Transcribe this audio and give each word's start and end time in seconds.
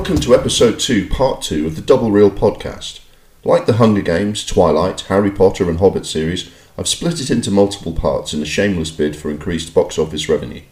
Welcome 0.00 0.20
to 0.20 0.34
episode 0.34 0.80
2, 0.80 1.10
part 1.10 1.42
2 1.42 1.66
of 1.66 1.76
the 1.76 1.82
Double 1.82 2.10
Reel 2.10 2.30
podcast. 2.30 3.00
Like 3.44 3.66
the 3.66 3.74
Hunger 3.74 4.00
Games, 4.00 4.46
Twilight, 4.46 5.02
Harry 5.02 5.30
Potter, 5.30 5.68
and 5.68 5.78
Hobbit 5.78 6.06
series, 6.06 6.50
I've 6.78 6.88
split 6.88 7.20
it 7.20 7.30
into 7.30 7.50
multiple 7.50 7.92
parts 7.92 8.32
in 8.32 8.40
a 8.40 8.46
shameless 8.46 8.90
bid 8.90 9.14
for 9.14 9.30
increased 9.30 9.74
box 9.74 9.98
office 9.98 10.26
revenue. 10.26 10.62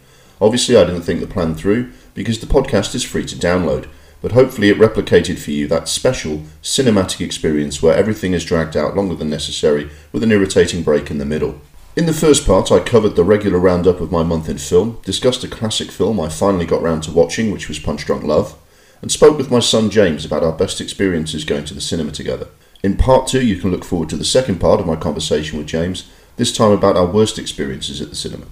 Obviously, 0.40 0.78
I 0.78 0.84
didn't 0.84 1.02
think 1.02 1.20
the 1.20 1.26
plan 1.26 1.54
through 1.54 1.92
because 2.14 2.38
the 2.38 2.46
podcast 2.46 2.94
is 2.94 3.04
free 3.04 3.26
to 3.26 3.36
download, 3.36 3.86
but 4.22 4.32
hopefully, 4.32 4.70
it 4.70 4.78
replicated 4.78 5.38
for 5.38 5.50
you 5.50 5.68
that 5.68 5.88
special 5.88 6.44
cinematic 6.62 7.20
experience 7.20 7.82
where 7.82 7.94
everything 7.94 8.32
is 8.32 8.46
dragged 8.46 8.78
out 8.78 8.96
longer 8.96 9.14
than 9.14 9.28
necessary 9.28 9.90
with 10.10 10.22
an 10.22 10.32
irritating 10.32 10.82
break 10.82 11.10
in 11.10 11.18
the 11.18 11.26
middle. 11.26 11.60
In 11.96 12.06
the 12.06 12.14
first 12.14 12.46
part, 12.46 12.72
I 12.72 12.80
covered 12.80 13.14
the 13.14 13.24
regular 13.24 13.58
roundup 13.58 14.00
of 14.00 14.10
my 14.10 14.22
month 14.22 14.48
in 14.48 14.56
film, 14.56 15.00
discussed 15.04 15.44
a 15.44 15.48
classic 15.48 15.90
film 15.90 16.18
I 16.18 16.30
finally 16.30 16.64
got 16.64 16.80
round 16.80 17.02
to 17.02 17.12
watching, 17.12 17.52
which 17.52 17.68
was 17.68 17.78
Punch 17.78 18.06
Drunk 18.06 18.24
Love, 18.24 18.56
and 19.00 19.12
spoke 19.12 19.36
with 19.36 19.50
my 19.50 19.60
son 19.60 19.90
James 19.90 20.24
about 20.24 20.42
our 20.42 20.52
best 20.52 20.80
experiences 20.80 21.44
going 21.44 21.64
to 21.64 21.74
the 21.74 21.80
cinema 21.80 22.12
together. 22.12 22.48
In 22.82 22.96
part 22.96 23.26
two, 23.26 23.44
you 23.44 23.56
can 23.56 23.70
look 23.70 23.84
forward 23.84 24.08
to 24.10 24.16
the 24.16 24.24
second 24.24 24.60
part 24.60 24.80
of 24.80 24.86
my 24.86 24.96
conversation 24.96 25.58
with 25.58 25.66
James, 25.66 26.10
this 26.36 26.52
time 26.52 26.70
about 26.70 26.96
our 26.96 27.06
worst 27.06 27.38
experiences 27.38 28.00
at 28.00 28.10
the 28.10 28.16
cinema. 28.16 28.46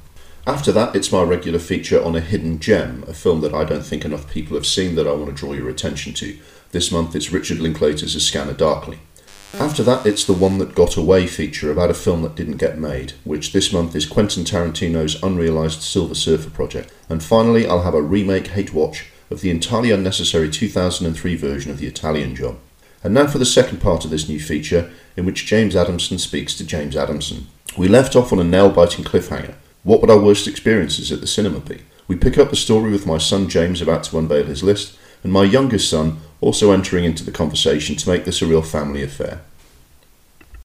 After 0.47 0.73
that, 0.73 0.95
it's 0.95 1.13
my 1.13 1.23
regular 1.23 1.59
feature 1.59 2.03
on 2.03 2.15
a 2.15 2.21
hidden 2.21 2.61
gem, 2.61 3.05
a 3.09 3.15
film 3.15 3.41
that 3.41 3.55
I 3.55 3.65
don't 3.65 3.85
think 3.85 4.05
enough 4.05 4.31
people 4.31 4.57
have 4.57 4.67
seen 4.67 4.95
that 4.97 5.07
I 5.07 5.13
want 5.13 5.27
to 5.27 5.33
draw 5.33 5.53
your 5.53 5.69
attention 5.69 6.13
to. 6.15 6.39
This 6.71 6.93
month, 6.93 7.17
it's 7.17 7.33
Richard 7.33 7.59
Linklater's 7.59 8.15
A 8.15 8.21
Scanner 8.21 8.53
Darkly. 8.53 8.99
After 9.55 9.83
that, 9.85 10.05
it's 10.05 10.25
the 10.25 10.33
One 10.33 10.59
That 10.59 10.75
Got 10.75 10.97
Away 10.97 11.27
feature 11.27 11.73
about 11.73 11.91
a 11.91 11.95
film 11.95 12.23
that 12.23 12.35
didn't 12.35 12.59
get 12.59 12.79
made, 12.79 13.15
which 13.25 13.53
this 13.53 13.73
month 13.73 13.97
is 13.97 14.07
Quentin 14.07 14.45
Tarantino's 14.45 15.21
unrealised 15.23 15.83
Silver 15.83 16.15
Surfer 16.15 16.51
project. 16.51 16.93
And 17.09 17.23
finally, 17.23 17.67
I'll 17.67 17.83
have 17.83 17.95
a 17.95 18.03
remake 18.03 18.49
hate 18.49 18.75
watch 18.75 19.07
of 19.31 19.41
the 19.41 19.51
entirely 19.51 19.91
unnecessary 19.91 20.51
2003 20.51 21.37
version 21.37 21.71
of 21.71 21.79
The 21.79 21.87
Italian 21.87 22.35
Job. 22.35 22.59
And 23.03 23.15
now 23.15 23.27
for 23.27 23.39
the 23.39 23.45
second 23.45 23.81
part 23.81 24.05
of 24.05 24.11
this 24.11 24.29
new 24.29 24.41
feature, 24.41 24.91
in 25.17 25.25
which 25.27 25.47
James 25.47 25.77
Adamson 25.77 26.19
speaks 26.19 26.55
to 26.55 26.67
James 26.67 26.97
Adamson. 26.97 27.47
We 27.77 27.89
left 27.89 28.17
off 28.17 28.33
on 28.33 28.39
a 28.39 28.45
nail 28.45 28.71
biting 28.71 29.05
cliffhanger. 29.05 29.55
What 29.83 30.01
would 30.01 30.11
our 30.11 30.19
worst 30.19 30.49
experiences 30.49 31.13
at 31.13 31.21
the 31.21 31.27
cinema 31.27 31.61
be? 31.61 31.83
We 32.09 32.17
pick 32.17 32.39
up 32.39 32.51
the 32.51 32.57
story 32.57 32.91
with 32.91 33.07
my 33.07 33.19
son 33.19 33.49
James 33.49 33.83
about 33.83 34.05
to 34.05 34.19
unveil 34.19 34.45
his 34.45 34.63
list, 34.63 34.99
and 35.23 35.33
my 35.33 35.45
youngest 35.45 35.91
son 35.91 36.21
also 36.41 36.73
entering 36.73 37.05
into 37.05 37.25
the 37.25 37.33
conversation 37.33 37.97
to 37.97 38.09
make 38.09 38.25
this 38.25 38.43
a 38.43 38.47
real 38.47 38.63
family 38.63 39.03
affair. 39.03 39.43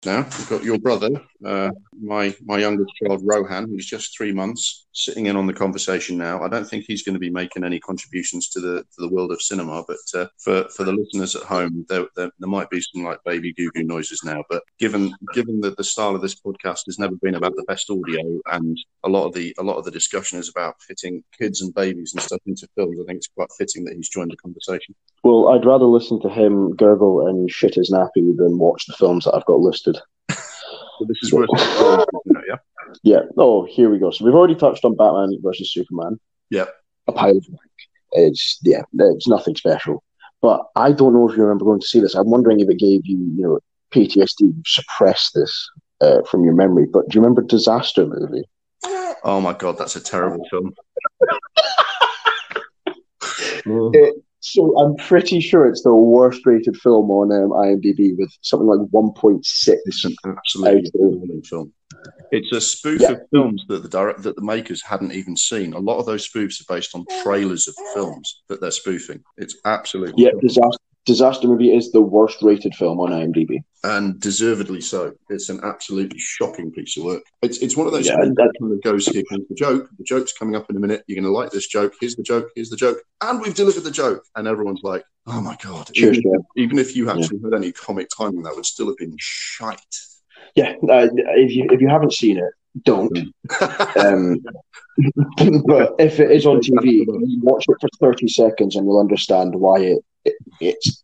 Now 0.06 0.23
we've 0.23 0.50
got 0.50 0.64
your 0.64 0.80
brother, 0.80 1.09
uh, 1.45 1.72
my 2.02 2.36
my 2.45 2.58
youngest 2.58 2.92
child 2.95 3.22
Rohan, 3.23 3.67
who's 3.67 3.86
just 3.86 4.16
three 4.16 4.31
months, 4.31 4.88
sitting 4.94 5.25
in 5.25 5.36
on 5.36 5.47
the 5.47 5.53
conversation 5.53 6.17
now. 6.17 6.42
I 6.42 6.47
don't 6.47 6.67
think 6.67 6.86
he's 6.86 7.03
going 7.03 7.14
to 7.14 7.20
be 7.20 7.30
making 7.30 7.64
any 7.64 7.80
contributions 7.80 8.50
to 8.50 8.59
the 8.59 8.81
to 8.81 8.97
the 9.00 9.09
world 9.09 9.31
of 9.31 9.42
cinema, 9.42 9.84
but 9.88 10.19
uh, 10.19 10.28
for 10.38 10.67
for 10.69 10.84
the 10.84 10.92
listeners 10.92 11.36
at 11.36 11.44
home, 11.44 11.86
there, 11.89 12.06
there, 12.16 12.31
there 12.39 12.50
might 12.50 12.69
be 12.69 12.81
some 12.81 13.03
like 13.03 13.19
baby 13.25 13.53
goo 13.53 13.72
goo 13.72 13.84
noises 13.84 14.22
now. 14.23 14.44
But 14.50 14.64
given 14.80 15.14
given 15.34 15.62
that 15.62 15.78
the 15.78 15.84
style 15.84 16.16
of 16.16 16.22
this 16.22 16.36
podcast 16.36 16.81
has 16.86 17.00
never 17.00 17.16
been 17.16 17.36
about 17.36 17.56
the 17.56 17.66
best 17.67 17.89
audio, 17.89 18.39
and 18.52 18.78
a 19.03 19.09
lot 19.09 19.25
of 19.25 19.34
the 19.34 19.56
a 19.59 19.64
lot 19.64 19.78
of 19.78 19.86
the 19.86 19.92
discussion 19.92 20.39
is 20.39 20.50
about 20.50 20.81
fitting 20.81 21.23
kids 21.38 21.62
and 21.62 21.73
babies 21.73 22.14
and 22.14 22.22
stuff 22.22 22.42
into 22.45 22.67
films, 22.75 22.97
I 23.02 23.06
think 23.06 23.17
it's 23.17 23.30
quite 23.36 23.50
fitting 23.58 23.86
that 23.86 23.95
he's 23.95 24.09
joined 24.09 24.31
the 24.31 24.38
conversation. 24.38 24.95
Well, 25.23 25.50
I'd 25.50 25.66
rather 25.66 25.86
listen 25.86 26.19
to 26.22 26.30
him 26.30 26.75
gurgle 26.75 27.28
and 27.28 27.50
shit 27.50 27.75
his 27.75 27.92
nappy 27.92 28.36
than 28.36 28.58
watch 28.58 28.86
the 28.86 28.94
films 28.94 29.25
that 29.25 29.36
I've 29.36 29.45
got 29.45 29.59
listed. 29.59 29.97
So 31.02 31.08
this 31.08 31.18
is 31.24 31.34
worth 31.34 31.50
yeah. 32.48 32.58
Yeah. 33.02 33.22
Oh, 33.36 33.66
here 33.66 33.90
we 33.90 33.98
go. 33.98 34.12
So 34.12 34.24
we've 34.24 34.36
already 34.36 34.54
touched 34.54 34.86
on 34.86 34.96
Batman 34.96 35.36
versus 35.42 35.74
Superman. 35.74 36.20
Yeah. 36.52 36.66
A 37.08 37.12
pile 37.12 37.38
of 37.38 37.46
wank. 37.50 37.72
It's 38.12 38.59
yeah, 38.62 38.84
it's 38.94 39.28
nothing 39.28 39.56
special. 39.56 40.03
But 40.44 40.62
I 40.75 40.92
don't 40.92 41.14
know 41.14 41.28
if 41.28 41.36
you 41.36 41.42
remember 41.42 41.66
going 41.66 41.80
to 41.80 41.88
see 41.88 42.00
this. 42.00 42.14
I'm 42.14 42.30
wondering 42.30 42.59
if 42.59 42.70
it 42.70 42.78
gave 42.78 43.02
you, 43.06 43.18
you 43.18 43.42
know, 43.42 43.59
PTSD. 43.92 44.53
Suppress 44.68 45.31
this 45.34 45.70
uh, 46.02 46.22
from 46.30 46.44
your 46.44 46.53
memory. 46.53 46.86
But 46.86 47.09
do 47.09 47.16
you 47.16 47.22
remember 47.22 47.42
Disaster 47.42 48.06
movie? 48.06 48.44
Oh 49.24 49.42
my 49.42 49.54
god, 49.54 49.80
that's 49.80 49.96
a 49.96 50.02
terrible 50.02 50.46
film. 50.50 50.74
It, 53.64 54.16
so 54.41 54.78
I'm 54.79 54.96
pretty 54.96 55.40
sure 55.40 55.68
it's 55.68 55.84
the 55.84 55.96
worst 55.96 56.46
rated 56.46 56.75
film 56.78 57.09
on 57.12 57.31
um, 57.31 57.52
IMDb 57.52 58.18
with 58.18 58.31
something 58.41 58.68
like 58.68 58.79
1.6. 58.90 59.41
It's 59.85 60.06
an 60.06 60.16
absolutely 60.25 60.90
appalling 60.94 61.41
film. 61.44 61.72
It's 62.31 62.51
a 62.51 62.59
spoof 62.59 63.01
Yeah. 63.01 63.12
of 63.12 63.22
films 63.31 63.63
that 63.69 63.84
the 63.84 63.90
direct 63.90 64.24
that 64.24 64.35
the 64.35 64.41
makers 64.41 64.81
hadn't 64.81 65.12
even 65.12 65.38
seen. 65.38 65.74
A 65.74 65.80
lot 65.80 66.00
of 66.00 66.06
those 66.07 66.28
spoofs 66.28 66.59
are 66.62 66.74
based 66.74 66.96
on 66.96 67.06
trailers 67.22 67.68
of 67.68 67.75
films 67.94 68.41
that 68.50 68.59
they're 68.62 68.72
spoofing. 68.72 69.24
It's 69.38 69.57
absolutely 69.66 70.24
Yeah, 70.24 70.31
Disaster, 70.41 70.80
Disaster 71.06 71.47
movie 71.47 71.75
is 71.75 71.91
the 71.91 72.01
worst 72.01 72.41
rated 72.44 72.75
film 72.75 73.00
on 73.00 73.09
IMDb. 73.09 73.63
and 73.84 74.19
deservedly 74.19 74.79
so. 74.81 75.13
It's 75.29 75.50
an 75.50 75.59
absolutely 75.63 76.19
shocking 76.19 76.72
piece 76.72 76.95
of 76.97 77.03
work. 77.03 77.23
It's 77.41 77.57
it's 77.57 77.75
one 77.75 77.88
of 77.88 77.94
those 77.94 78.06
Yeah, 78.07 78.17
that- 78.17 78.79
goes 78.84 79.07
here 79.07 79.23
comes 79.28 79.47
the 79.50 79.56
joke. 79.56 79.89
The 79.97 80.03
joke's 80.03 80.31
coming 80.34 80.56
up 80.56 80.69
in 80.69 80.75
a 80.78 80.79
minute. 80.79 81.03
You're 81.07 81.16
going 81.16 81.31
to 81.31 81.35
like 81.38 81.50
this 81.50 81.67
joke. 81.67 81.94
Here's 82.00 82.16
the 82.16 82.22
joke. 82.23 82.50
Here's 82.56 82.69
the 82.69 82.75
joke, 82.75 83.00
and 83.22 83.41
we've 83.41 83.56
delivered 83.56 83.84
the 83.84 83.89
joke. 83.91 84.23
And 84.35 84.47
everyone's 84.47 84.81
like, 84.84 85.03
"Oh 85.25 85.41
my 85.41 85.57
god!" 85.63 85.89
Cheers, 85.94 86.19
even, 86.19 86.44
even 86.56 86.78
if 86.78 86.95
you 86.95 87.09
actually 87.09 87.39
had 87.44 87.56
any 87.56 87.72
comic 87.72 88.07
timing, 88.16 88.44
that 88.44 88.56
would 88.56 88.68
still 88.68 88.85
have 88.88 88.97
been 88.97 89.16
shite. 89.19 89.95
Yeah, 90.56 90.73
uh, 90.88 91.07
if 91.35 91.51
you 91.51 91.68
if 91.72 91.81
you 91.81 91.88
haven't 91.88 92.13
seen 92.13 92.38
it, 92.38 92.53
don't. 92.83 93.18
Um, 93.97 94.38
but 95.66 95.95
if 96.00 96.19
it 96.19 96.31
is 96.31 96.45
on 96.45 96.59
TV, 96.62 97.06
watch 97.41 97.66
it 97.68 97.78
for 97.81 97.89
thirty 98.00 98.28
seconds 98.28 98.75
and 98.75 98.85
you'll 98.85 99.00
understand 99.00 99.56
why 99.56 99.79
it, 99.79 100.00
it 100.26 100.36
it's 100.59 101.04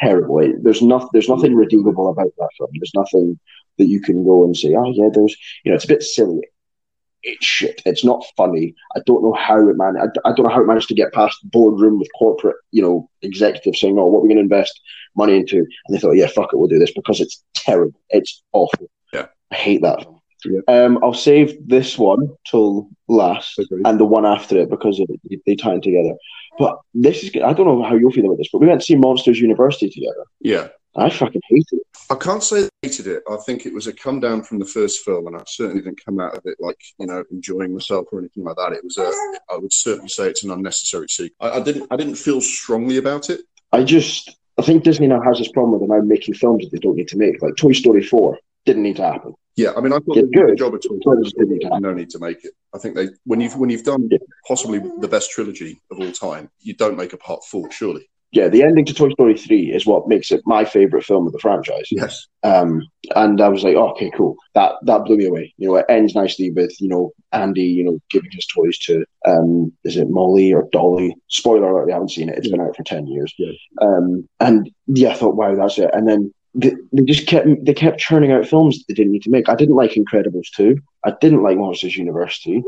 terrible. 0.00 0.38
It- 0.40 0.62
there's 0.62 0.82
nothing 0.82 1.08
there's 1.12 1.28
nothing 1.28 1.54
redeemable 1.54 2.10
about 2.10 2.32
that 2.38 2.48
film. 2.58 2.70
There's 2.74 2.92
nothing 2.94 3.38
that 3.78 3.86
you 3.86 4.00
can 4.00 4.24
go 4.24 4.44
and 4.44 4.56
say, 4.56 4.74
oh 4.74 4.90
yeah, 4.92 5.08
there's 5.12 5.36
you 5.64 5.70
know, 5.70 5.76
it's 5.76 5.84
a 5.84 5.88
bit 5.88 6.02
silly. 6.02 6.42
It's 7.24 7.46
shit. 7.46 7.80
It's 7.86 8.04
not 8.04 8.24
funny. 8.36 8.74
I 8.96 9.00
don't 9.06 9.22
know 9.22 9.32
how 9.32 9.68
it 9.68 9.76
man. 9.76 9.96
I, 9.96 10.06
I 10.28 10.32
don't 10.34 10.44
know 10.46 10.52
how 10.52 10.60
it 10.62 10.66
managed 10.66 10.88
to 10.88 10.94
get 10.94 11.12
past 11.12 11.38
the 11.42 11.48
boardroom 11.50 11.98
with 12.00 12.08
corporate, 12.18 12.56
you 12.72 12.82
know, 12.82 13.08
executives 13.22 13.78
saying, 13.80 13.96
"Oh, 13.96 14.06
what 14.06 14.18
are 14.18 14.22
we 14.22 14.28
going 14.28 14.38
to 14.38 14.42
invest 14.42 14.80
money 15.16 15.36
into?" 15.36 15.58
And 15.58 15.94
they 15.94 16.00
thought, 16.00 16.16
"Yeah, 16.16 16.26
fuck 16.26 16.52
it, 16.52 16.56
we'll 16.56 16.66
do 16.66 16.80
this 16.80 16.92
because 16.92 17.20
it's 17.20 17.44
terrible. 17.54 18.00
It's 18.10 18.42
awful. 18.52 18.90
Yeah. 19.12 19.26
I 19.52 19.54
hate 19.54 19.82
that." 19.82 20.02
film. 20.02 20.18
Yeah. 20.44 20.60
Um, 20.68 20.98
I'll 21.02 21.14
save 21.14 21.56
this 21.66 21.98
one 21.98 22.28
till 22.48 22.88
last 23.08 23.58
Agreed. 23.58 23.86
and 23.86 23.98
the 23.98 24.04
one 24.04 24.26
after 24.26 24.58
it 24.58 24.70
because 24.70 25.00
it, 25.00 25.40
they 25.46 25.56
tie 25.56 25.74
in 25.74 25.80
together. 25.80 26.14
But 26.58 26.78
this 26.94 27.22
is 27.22 27.30
I 27.36 27.52
don't 27.52 27.66
know 27.66 27.82
how 27.82 27.94
you'll 27.94 28.12
feel 28.12 28.26
about 28.26 28.38
this, 28.38 28.48
but 28.52 28.60
we 28.60 28.66
went 28.66 28.80
to 28.80 28.84
see 28.84 28.96
Monsters 28.96 29.40
University 29.40 29.90
together. 29.90 30.24
yeah. 30.40 30.68
I 30.94 31.08
fucking 31.08 31.40
hated 31.48 31.64
it. 31.72 31.86
I 32.10 32.16
can't 32.16 32.42
say 32.42 32.64
I 32.64 32.68
hated 32.82 33.06
it. 33.06 33.22
I 33.30 33.38
think 33.46 33.64
it 33.64 33.72
was 33.72 33.86
a 33.86 33.94
come 33.94 34.20
down 34.20 34.42
from 34.42 34.58
the 34.58 34.66
first 34.66 35.02
film, 35.04 35.26
and 35.26 35.36
I 35.36 35.42
certainly 35.46 35.80
didn't 35.80 36.04
come 36.04 36.20
out 36.20 36.36
of 36.36 36.42
it 36.44 36.58
like 36.60 36.78
you 36.98 37.06
know 37.06 37.24
enjoying 37.30 37.72
myself 37.72 38.08
or 38.12 38.18
anything 38.18 38.44
like 38.44 38.56
that. 38.56 38.72
It 38.72 38.84
was 38.84 38.98
a. 38.98 39.10
I 39.50 39.56
would 39.56 39.72
certainly 39.72 40.10
say 40.10 40.28
it's 40.28 40.44
an 40.44 40.50
unnecessary 40.50 41.08
sequel. 41.08 41.48
I, 41.48 41.60
I 41.60 41.62
didn't. 41.62 41.86
I 41.90 41.96
didn't 41.96 42.16
feel 42.16 42.42
strongly 42.42 42.98
about 42.98 43.30
it. 43.30 43.40
I 43.72 43.84
just 43.84 44.36
I 44.58 44.62
think 44.62 44.84
Disney 44.84 45.06
now 45.06 45.22
has 45.22 45.38
this 45.38 45.50
problem 45.50 45.72
with 45.72 45.88
them 45.88 45.96
now 45.96 46.04
making 46.04 46.34
films 46.34 46.64
that 46.64 46.72
they 46.72 46.78
don't 46.78 46.96
need 46.96 47.08
to 47.08 47.16
make. 47.16 47.40
Like 47.40 47.56
Toy 47.56 47.72
Story 47.72 48.02
Four 48.02 48.38
didn't 48.66 48.82
need 48.82 48.96
to 48.96 49.04
happen. 49.04 49.34
Yeah, 49.56 49.72
I 49.76 49.80
mean, 49.80 49.92
I 49.92 49.98
thought 49.98 50.14
they 50.14 50.22
did 50.22 50.50
a 50.50 50.54
job 50.54 50.74
at 50.74 50.86
all. 50.86 50.98
But 51.04 51.18
it's 51.18 51.32
didn't 51.34 51.62
happen. 51.62 51.82
No 51.82 51.92
need 51.92 52.10
to 52.10 52.18
make 52.18 52.44
it. 52.44 52.52
I 52.74 52.78
think 52.78 52.96
they 52.96 53.08
when 53.24 53.40
you've 53.40 53.56
when 53.56 53.70
you've 53.70 53.84
done 53.84 54.08
Yeah. 54.10 54.18
possibly 54.48 54.78
the 55.00 55.08
best 55.08 55.30
trilogy 55.30 55.80
of 55.90 56.00
all 56.00 56.12
time, 56.12 56.50
you 56.60 56.74
don't 56.74 56.96
make 56.96 57.12
a 57.12 57.18
part 57.18 57.44
four, 57.44 57.70
surely. 57.70 58.08
Yeah, 58.34 58.48
the 58.48 58.62
ending 58.62 58.86
to 58.86 58.94
Toy 58.94 59.10
Story 59.10 59.36
Three 59.36 59.70
is 59.70 59.84
what 59.84 60.08
makes 60.08 60.32
it 60.32 60.40
my 60.46 60.64
favorite 60.64 61.04
film 61.04 61.26
of 61.26 61.34
the 61.34 61.38
franchise. 61.38 61.86
Yes. 61.90 62.26
Um, 62.42 62.80
and 63.14 63.42
I 63.42 63.48
was 63.48 63.62
like, 63.62 63.76
oh, 63.76 63.90
okay, 63.90 64.10
cool. 64.16 64.36
That 64.54 64.72
that 64.84 65.04
blew 65.04 65.18
me 65.18 65.26
away. 65.26 65.52
You 65.58 65.68
know, 65.68 65.76
it 65.76 65.84
ends 65.90 66.14
nicely 66.14 66.50
with 66.50 66.74
you 66.80 66.88
know 66.88 67.12
Andy, 67.32 67.64
you 67.64 67.84
know, 67.84 67.98
giving 68.08 68.30
his 68.32 68.46
toys 68.46 68.78
to 68.86 69.04
um, 69.26 69.70
is 69.84 69.98
it 69.98 70.08
Molly 70.08 70.50
or 70.54 70.66
Dolly? 70.72 71.14
Spoiler 71.28 71.70
alert, 71.70 71.84
we 71.86 71.92
haven't 71.92 72.10
seen 72.10 72.30
it. 72.30 72.38
It's 72.38 72.48
been 72.48 72.62
out 72.62 72.74
for 72.74 72.84
ten 72.84 73.06
years. 73.06 73.34
Yeah. 73.38 73.52
Um, 73.82 74.26
and 74.40 74.70
yeah, 74.86 75.10
I 75.10 75.14
thought, 75.14 75.36
wow, 75.36 75.54
that's 75.54 75.76
it. 75.78 75.90
And 75.92 76.08
then 76.08 76.32
they, 76.54 76.74
they 76.92 77.02
just 77.04 77.26
kept 77.26 77.46
they 77.64 77.72
kept 77.72 77.98
churning 77.98 78.32
out 78.32 78.46
films 78.46 78.78
that 78.78 78.84
they 78.88 78.94
didn't 78.94 79.12
need 79.12 79.22
to 79.22 79.30
make. 79.30 79.48
I 79.48 79.54
didn't 79.54 79.76
like 79.76 79.92
Incredibles 79.92 80.50
two. 80.54 80.78
I 81.04 81.14
didn't 81.20 81.42
like 81.42 81.56
Monsters 81.56 81.96
University. 81.96 82.62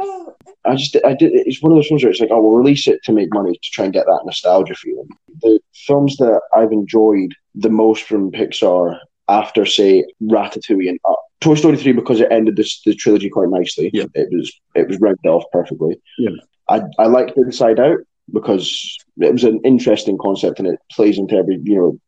I 0.65 0.75
just 0.75 0.97
I 1.05 1.15
did. 1.15 1.33
It's 1.35 1.63
one 1.63 1.73
of 1.73 1.77
those 1.77 1.89
films 1.89 2.03
where 2.03 2.11
it's 2.11 2.21
like, 2.21 2.31
oh, 2.33 2.41
we'll 2.41 2.57
release 2.57 2.89
it 2.89 3.03
to 3.05 3.13
make 3.13 3.33
money 3.33 3.53
to 3.53 3.71
try 3.71 3.85
and 3.85 3.93
get 3.93 4.07
that 4.07 4.23
nostalgia 4.25 4.75
feeling. 4.75 5.09
The 5.43 5.61
films 5.75 6.17
that 6.17 6.41
I've 6.55 6.73
enjoyed 6.73 7.35
the 7.55 7.71
most 7.71 8.05
from 8.05 8.31
Pixar 8.33 8.99
after 9.29 9.67
say 9.67 10.05
Ratatouille 10.23 10.89
and 10.89 10.99
Up. 11.09 11.19
Toy 11.41 11.55
Story 11.55 11.77
three 11.77 11.93
because 11.93 12.21
it 12.21 12.33
ended 12.33 12.57
this 12.57 12.81
the 12.83 12.95
trilogy 12.95 13.29
quite 13.29 13.51
nicely. 13.51 13.91
Yeah. 13.93 14.07
it 14.15 14.29
was 14.33 14.51
it 14.75 14.89
was 14.89 14.99
rounded 14.99 15.27
off 15.27 15.45
perfectly. 15.53 16.01
Yeah. 16.19 16.31
I 16.71 16.83
I 16.99 17.07
liked 17.07 17.37
Inside 17.37 17.81
Out 17.81 17.99
because 18.33 18.97
it 19.19 19.31
was 19.31 19.45
an 19.45 19.61
interesting 19.65 20.17
concept 20.17 20.59
and 20.59 20.69
it 20.69 20.81
plays 20.91 21.19
into 21.19 21.37
every 21.37 21.61
you 21.63 21.77
know 21.77 21.99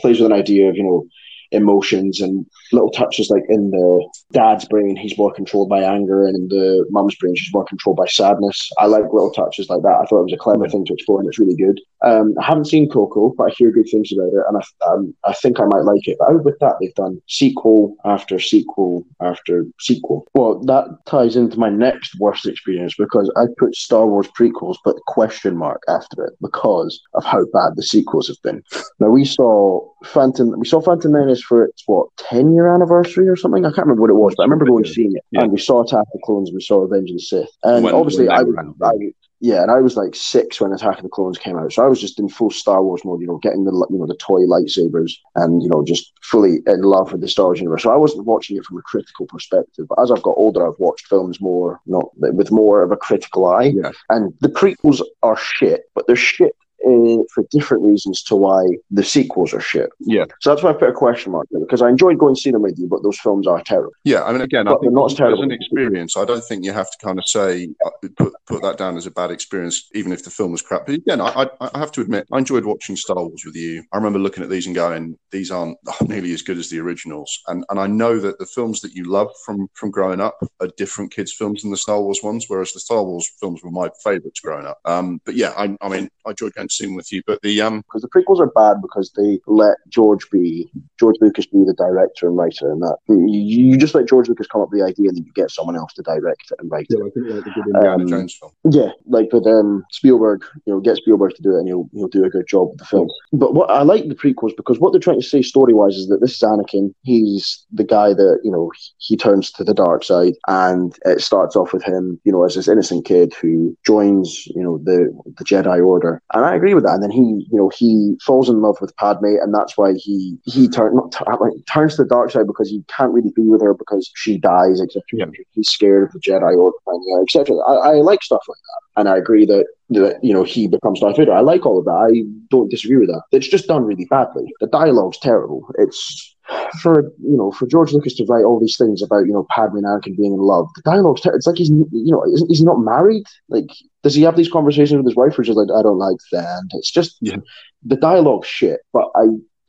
plays 0.00 0.18
with 0.18 0.30
an 0.30 0.38
idea 0.38 0.70
of 0.70 0.76
you 0.76 0.82
know 0.82 1.06
emotions 1.52 2.20
and 2.20 2.46
little 2.72 2.90
touches 2.90 3.30
like 3.30 3.44
in 3.48 3.70
the 3.70 4.08
dad's 4.32 4.66
brain, 4.66 4.96
he's 4.96 5.16
more 5.18 5.32
controlled 5.32 5.68
by 5.68 5.82
anger, 5.82 6.26
and 6.26 6.36
in 6.36 6.48
the 6.48 6.86
mum's 6.90 7.14
brain, 7.16 7.34
she's 7.36 7.52
more 7.52 7.64
controlled 7.64 7.96
by 7.96 8.06
sadness. 8.06 8.70
I 8.78 8.86
like 8.86 9.04
little 9.12 9.30
touches 9.30 9.68
like 9.68 9.82
that. 9.82 9.98
I 10.02 10.06
thought 10.06 10.20
it 10.20 10.30
was 10.30 10.32
a 10.32 10.38
clever 10.38 10.68
thing 10.68 10.84
to 10.84 10.94
explore, 10.94 11.20
and 11.20 11.28
it's 11.28 11.38
really 11.38 11.56
good. 11.56 11.80
Um, 12.02 12.34
I 12.40 12.44
haven't 12.44 12.66
seen 12.66 12.90
Coco, 12.90 13.32
but 13.36 13.44
I 13.44 13.54
hear 13.56 13.70
good 13.70 13.88
things 13.90 14.12
about 14.12 14.32
it, 14.32 14.44
and 14.48 14.58
I, 14.58 14.86
um, 14.86 15.14
I 15.24 15.32
think 15.32 15.58
I 15.58 15.64
might 15.64 15.84
like 15.84 16.06
it. 16.06 16.16
But 16.18 16.30
out 16.30 16.44
with 16.44 16.58
that, 16.60 16.76
they've 16.80 16.94
done 16.94 17.20
sequel 17.28 17.96
after 18.04 18.38
sequel 18.38 19.04
after 19.20 19.66
sequel. 19.80 20.26
Well, 20.34 20.60
that 20.64 20.86
ties 21.06 21.36
into 21.36 21.58
my 21.58 21.70
next 21.70 22.18
worst 22.18 22.46
experience 22.46 22.94
because 22.98 23.32
I 23.36 23.46
put 23.58 23.74
Star 23.74 24.06
Wars 24.06 24.28
prequels, 24.38 24.76
but 24.84 24.96
question 25.06 25.56
mark 25.56 25.82
after 25.88 26.24
it 26.24 26.34
because 26.40 27.00
of 27.14 27.24
how 27.24 27.44
bad 27.52 27.76
the 27.76 27.82
sequels 27.82 28.28
have 28.28 28.42
been. 28.42 28.62
Now 28.98 29.10
we 29.10 29.26
saw 29.26 29.86
Phantom, 30.04 30.58
we 30.58 30.66
saw 30.66 30.80
Phantom 30.80 31.12
Menace 31.12 31.35
for 31.42 31.64
its 31.64 31.82
what 31.86 32.08
ten 32.16 32.52
year 32.52 32.66
anniversary 32.68 33.28
or 33.28 33.36
something. 33.36 33.64
I 33.64 33.70
can't 33.70 33.86
remember 33.86 34.02
what 34.02 34.10
it 34.10 34.14
was, 34.14 34.34
but 34.36 34.42
I 34.42 34.46
remember 34.46 34.66
going 34.66 34.84
to 34.84 34.92
seeing 34.92 35.12
it, 35.14 35.24
yeah. 35.30 35.42
and 35.42 35.52
we 35.52 35.58
saw 35.58 35.82
Attack 35.82 36.00
of 36.00 36.12
the 36.12 36.20
Clones, 36.24 36.48
and 36.48 36.56
we 36.56 36.62
saw 36.62 36.80
Revenge 36.80 37.10
of 37.10 37.16
the 37.16 37.22
Sith, 37.22 37.50
and 37.62 37.84
when, 37.84 37.94
obviously 37.94 38.28
when 38.28 38.74
I, 38.82 38.86
I, 38.86 38.92
yeah, 39.40 39.60
and 39.60 39.70
I 39.70 39.80
was 39.80 39.96
like 39.96 40.14
six 40.14 40.60
when 40.60 40.72
Attack 40.72 40.96
of 40.96 41.02
the 41.02 41.10
Clones 41.10 41.36
came 41.36 41.58
out, 41.58 41.72
so 41.72 41.84
I 41.84 41.88
was 41.88 42.00
just 42.00 42.18
in 42.18 42.28
full 42.28 42.50
Star 42.50 42.82
Wars 42.82 43.02
mode. 43.04 43.20
You 43.20 43.26
know, 43.26 43.38
getting 43.38 43.64
the 43.64 43.72
you 43.90 43.98
know 43.98 44.06
the 44.06 44.16
toy 44.16 44.40
lightsabers, 44.40 45.12
and 45.34 45.62
you 45.62 45.68
know 45.68 45.84
just 45.84 46.12
fully 46.22 46.60
in 46.66 46.82
love 46.82 47.12
with 47.12 47.20
the 47.20 47.28
Star 47.28 47.46
Wars 47.46 47.60
universe. 47.60 47.82
So 47.82 47.92
I 47.92 47.96
wasn't 47.96 48.24
watching 48.24 48.56
it 48.56 48.64
from 48.64 48.78
a 48.78 48.82
critical 48.82 49.26
perspective, 49.26 49.86
but 49.88 50.00
as 50.00 50.10
I've 50.10 50.22
got 50.22 50.38
older, 50.38 50.66
I've 50.66 50.78
watched 50.78 51.06
films 51.06 51.40
more, 51.40 51.80
you 51.84 51.92
know, 51.92 52.10
with 52.16 52.50
more 52.50 52.82
of 52.82 52.92
a 52.92 52.96
critical 52.96 53.46
eye. 53.46 53.72
Yeah. 53.74 53.92
And 54.08 54.32
the 54.40 54.48
prequels 54.48 55.02
are 55.22 55.36
shit, 55.36 55.82
but 55.94 56.06
they're 56.06 56.16
shit 56.16 56.56
uh, 56.86 57.22
for 57.34 57.44
different 57.50 57.84
reasons 57.84 58.22
to 58.22 58.36
why 58.36 58.64
the 58.90 59.02
sequels 59.02 59.52
are 59.52 59.60
shit. 59.60 59.90
Yeah. 60.00 60.24
So 60.40 60.50
that's 60.50 60.62
why 60.62 60.70
I 60.70 60.74
put 60.74 60.88
a 60.88 60.92
question 60.92 61.32
mark 61.32 61.48
there 61.50 61.60
because 61.60 61.82
I 61.82 61.88
enjoyed 61.88 62.18
going 62.18 62.34
to 62.34 62.40
see 62.40 62.50
them 62.50 62.62
with 62.62 62.78
you, 62.78 62.86
but 62.86 63.02
those 63.02 63.18
films 63.18 63.46
are 63.46 63.60
terrible. 63.62 63.92
Yeah, 64.04 64.22
I 64.22 64.32
mean, 64.32 64.40
again, 64.40 64.66
but 64.66 64.76
I 64.76 64.78
think 64.78 64.92
not 64.92 65.10
as 65.10 65.16
terrible. 65.16 65.42
an 65.42 65.50
experience, 65.50 66.16
I 66.16 66.24
don't 66.24 66.44
think 66.44 66.64
you 66.64 66.72
have 66.72 66.90
to 66.90 66.98
kind 67.04 67.18
of 67.18 67.26
say 67.26 67.68
uh, 67.84 67.90
put 68.16 68.32
put 68.46 68.62
that 68.62 68.78
down 68.78 68.96
as 68.96 69.06
a 69.06 69.10
bad 69.10 69.30
experience, 69.30 69.88
even 69.94 70.12
if 70.12 70.24
the 70.24 70.30
film 70.30 70.52
was 70.52 70.62
crap. 70.62 70.86
But 70.86 70.96
again, 70.96 71.20
I, 71.20 71.48
I 71.60 71.78
have 71.78 71.92
to 71.92 72.00
admit, 72.00 72.26
I 72.32 72.38
enjoyed 72.38 72.64
watching 72.64 72.96
Star 72.96 73.16
Wars 73.16 73.42
with 73.44 73.56
you. 73.56 73.82
I 73.92 73.96
remember 73.96 74.18
looking 74.18 74.44
at 74.44 74.50
these 74.50 74.66
and 74.66 74.74
going, 74.74 75.18
these 75.32 75.50
aren't 75.56 75.78
nearly 76.08 76.32
as 76.32 76.42
good 76.42 76.58
as 76.58 76.70
the 76.70 76.78
originals, 76.78 77.40
and 77.48 77.64
and 77.70 77.80
I 77.80 77.86
know 77.86 78.20
that 78.20 78.38
the 78.38 78.46
films 78.46 78.80
that 78.82 78.92
you 78.92 79.04
love 79.04 79.30
from 79.44 79.68
from 79.74 79.90
growing 79.90 80.20
up 80.20 80.38
are 80.60 80.68
different 80.76 81.12
kids' 81.12 81.32
films 81.32 81.62
than 81.62 81.70
the 81.70 81.76
Star 81.76 82.00
Wars 82.00 82.20
ones, 82.22 82.44
whereas 82.48 82.72
the 82.72 82.80
Star 82.80 83.02
Wars 83.02 83.30
films 83.40 83.62
were 83.62 83.70
my 83.70 83.90
favourites 84.04 84.40
growing 84.40 84.66
up. 84.66 84.78
Um, 84.84 85.20
but 85.24 85.34
yeah, 85.34 85.52
I, 85.56 85.76
I 85.80 85.88
mean, 85.88 86.08
I 86.24 86.30
enjoyed 86.30 86.54
going 86.54 86.68
to 86.68 86.74
see 86.76 86.86
with 86.86 87.12
you, 87.12 87.22
but 87.26 87.42
the 87.42 87.60
um 87.60 87.82
because 87.82 88.02
the 88.02 88.08
prequels 88.08 88.40
are 88.40 88.46
bad 88.46 88.80
because 88.82 89.12
they 89.16 89.40
let 89.46 89.76
George 89.88 90.28
be 90.30 90.70
George 90.98 91.16
Lucas 91.20 91.46
be 91.46 91.64
the 91.64 91.74
director 91.74 92.28
and 92.28 92.36
writer, 92.36 92.70
and 92.70 92.82
that 92.82 92.96
you, 93.08 93.28
you 93.28 93.76
just 93.76 93.94
let 93.94 94.08
George 94.08 94.28
Lucas 94.28 94.46
come 94.46 94.60
up 94.60 94.70
with 94.70 94.80
the 94.80 94.86
idea, 94.86 95.08
and 95.08 95.16
then 95.16 95.24
you 95.24 95.32
get 95.32 95.50
someone 95.50 95.76
else 95.76 95.92
to 95.94 96.02
direct 96.02 96.50
it 96.50 96.58
and 96.58 96.70
write 96.70 96.86
yeah, 96.90 96.98
it. 96.98 97.06
I 97.06 97.10
think 97.10 97.26
like 97.30 97.44
the 97.44 97.50
good 97.50 97.66
Indiana 97.74 98.02
um, 98.02 98.08
Jones 98.08 98.34
film. 98.34 98.52
Yeah, 98.70 98.90
like 99.06 99.32
with 99.32 99.46
um, 99.46 99.84
Spielberg, 99.90 100.44
you 100.64 100.72
know, 100.72 100.80
get 100.80 100.96
Spielberg 100.96 101.34
to 101.34 101.42
do 101.42 101.56
it, 101.56 101.60
and 101.60 101.68
he'll 101.68 101.88
he'll 101.92 102.08
do 102.08 102.24
a 102.24 102.30
good 102.30 102.46
job 102.46 102.70
with 102.70 102.78
the 102.78 102.84
film. 102.84 103.08
But 103.32 103.54
what 103.54 103.70
I 103.70 103.82
like 103.82 104.08
the 104.08 104.14
prequels 104.14 104.56
because 104.56 104.78
what 104.78 104.92
they're 104.92 105.00
trying 105.00 105.20
to 105.20 105.26
say 105.26 105.42
story 105.42 105.74
wise 105.74 105.96
is 105.96 106.08
that 106.08 106.20
this 106.20 106.34
is 106.34 106.40
Anakin. 106.40 106.92
He's 107.02 107.64
the 107.72 107.84
guy 107.84 108.14
that 108.14 108.40
you 108.42 108.50
know 108.50 108.70
he 108.98 109.16
turns 109.16 109.50
to 109.52 109.64
the 109.64 109.74
dark 109.74 110.04
side, 110.04 110.34
and 110.48 110.96
it 111.04 111.20
starts 111.20 111.56
off 111.56 111.72
with 111.72 111.82
him, 111.82 112.20
you 112.24 112.32
know, 112.32 112.44
as 112.44 112.54
this 112.54 112.68
innocent 112.68 113.04
kid 113.04 113.34
who 113.34 113.76
joins, 113.86 114.46
you 114.48 114.62
know, 114.62 114.78
the 114.78 115.12
the 115.38 115.44
Jedi 115.44 115.84
Order, 115.84 116.22
and 116.34 116.44
I 116.44 116.54
agree 116.54 116.65
with 116.74 116.84
that. 116.84 116.94
And 116.94 117.02
then 117.02 117.10
he, 117.10 117.46
you 117.50 117.58
know, 117.58 117.70
he 117.74 118.16
falls 118.24 118.48
in 118.48 118.60
love 118.60 118.76
with 118.80 118.96
Padme, 118.96 119.36
and 119.40 119.54
that's 119.54 119.76
why 119.76 119.94
he 119.94 120.38
he 120.44 120.68
turn, 120.68 120.94
not, 120.94 121.40
like, 121.40 121.52
turns 121.66 121.96
to 121.96 122.02
the 122.02 122.08
dark 122.08 122.30
side 122.30 122.46
because 122.46 122.70
he 122.70 122.84
can't 122.88 123.12
really 123.12 123.32
be 123.34 123.42
with 123.42 123.62
her 123.62 123.74
because 123.74 124.10
she 124.14 124.38
dies, 124.38 124.80
etc. 124.80 125.02
Yeah. 125.12 125.26
He's 125.52 125.68
scared 125.68 126.04
of 126.04 126.12
the 126.12 126.20
Jedi 126.20 126.56
Order, 126.56 126.76
etc. 127.22 127.56
I, 127.58 127.72
I 127.72 127.92
like 127.94 128.22
stuff 128.22 128.44
like 128.48 128.58
that, 128.58 129.00
and 129.00 129.08
I 129.08 129.16
agree 129.16 129.46
that 129.46 129.66
that 129.90 130.18
you 130.22 130.32
know 130.32 130.42
he 130.42 130.66
becomes 130.66 131.00
Darth 131.00 131.16
Vader. 131.16 131.32
I 131.32 131.40
like 131.40 131.64
all 131.64 131.78
of 131.78 131.84
that. 131.84 131.92
I 131.92 132.24
don't 132.50 132.70
disagree 132.70 132.98
with 132.98 133.08
that. 133.08 133.22
It's 133.32 133.48
just 133.48 133.68
done 133.68 133.84
really 133.84 134.06
badly. 134.06 134.52
The 134.60 134.66
dialogue's 134.66 135.18
terrible. 135.18 135.70
It's 135.78 136.34
for 136.80 137.02
you 137.22 137.36
know 137.36 137.50
for 137.50 137.66
George 137.66 137.92
Lucas 137.92 138.14
to 138.16 138.24
write 138.24 138.44
all 138.44 138.60
these 138.60 138.76
things 138.76 139.02
about 139.02 139.26
you 139.26 139.32
know 139.32 139.46
Padme 139.50 139.78
and 139.78 139.86
Anakin 139.86 140.16
being 140.16 140.32
in 140.32 140.40
love. 140.40 140.68
The 140.74 140.82
dialogue's 140.82 141.20
ter- 141.20 141.34
it's 141.34 141.46
like 141.46 141.56
he's 141.56 141.70
you 141.70 141.86
know 141.92 142.24
he's 142.48 142.62
not 142.62 142.80
married. 142.80 143.24
Like 143.48 143.68
does 144.06 144.14
he 144.14 144.22
have 144.22 144.36
these 144.36 144.48
conversations 144.48 144.98
with 144.98 145.06
his 145.06 145.16
wife, 145.16 145.36
or 145.36 145.42
just 145.42 145.58
like 145.58 145.66
I 145.76 145.82
don't 145.82 145.98
like 145.98 146.18
that? 146.30 146.62
It's 146.74 146.92
just 146.92 147.16
yeah. 147.20 147.38
the 147.82 147.96
dialogue 147.96 148.44
shit. 148.44 148.78
But 148.92 149.10
I 149.16 149.24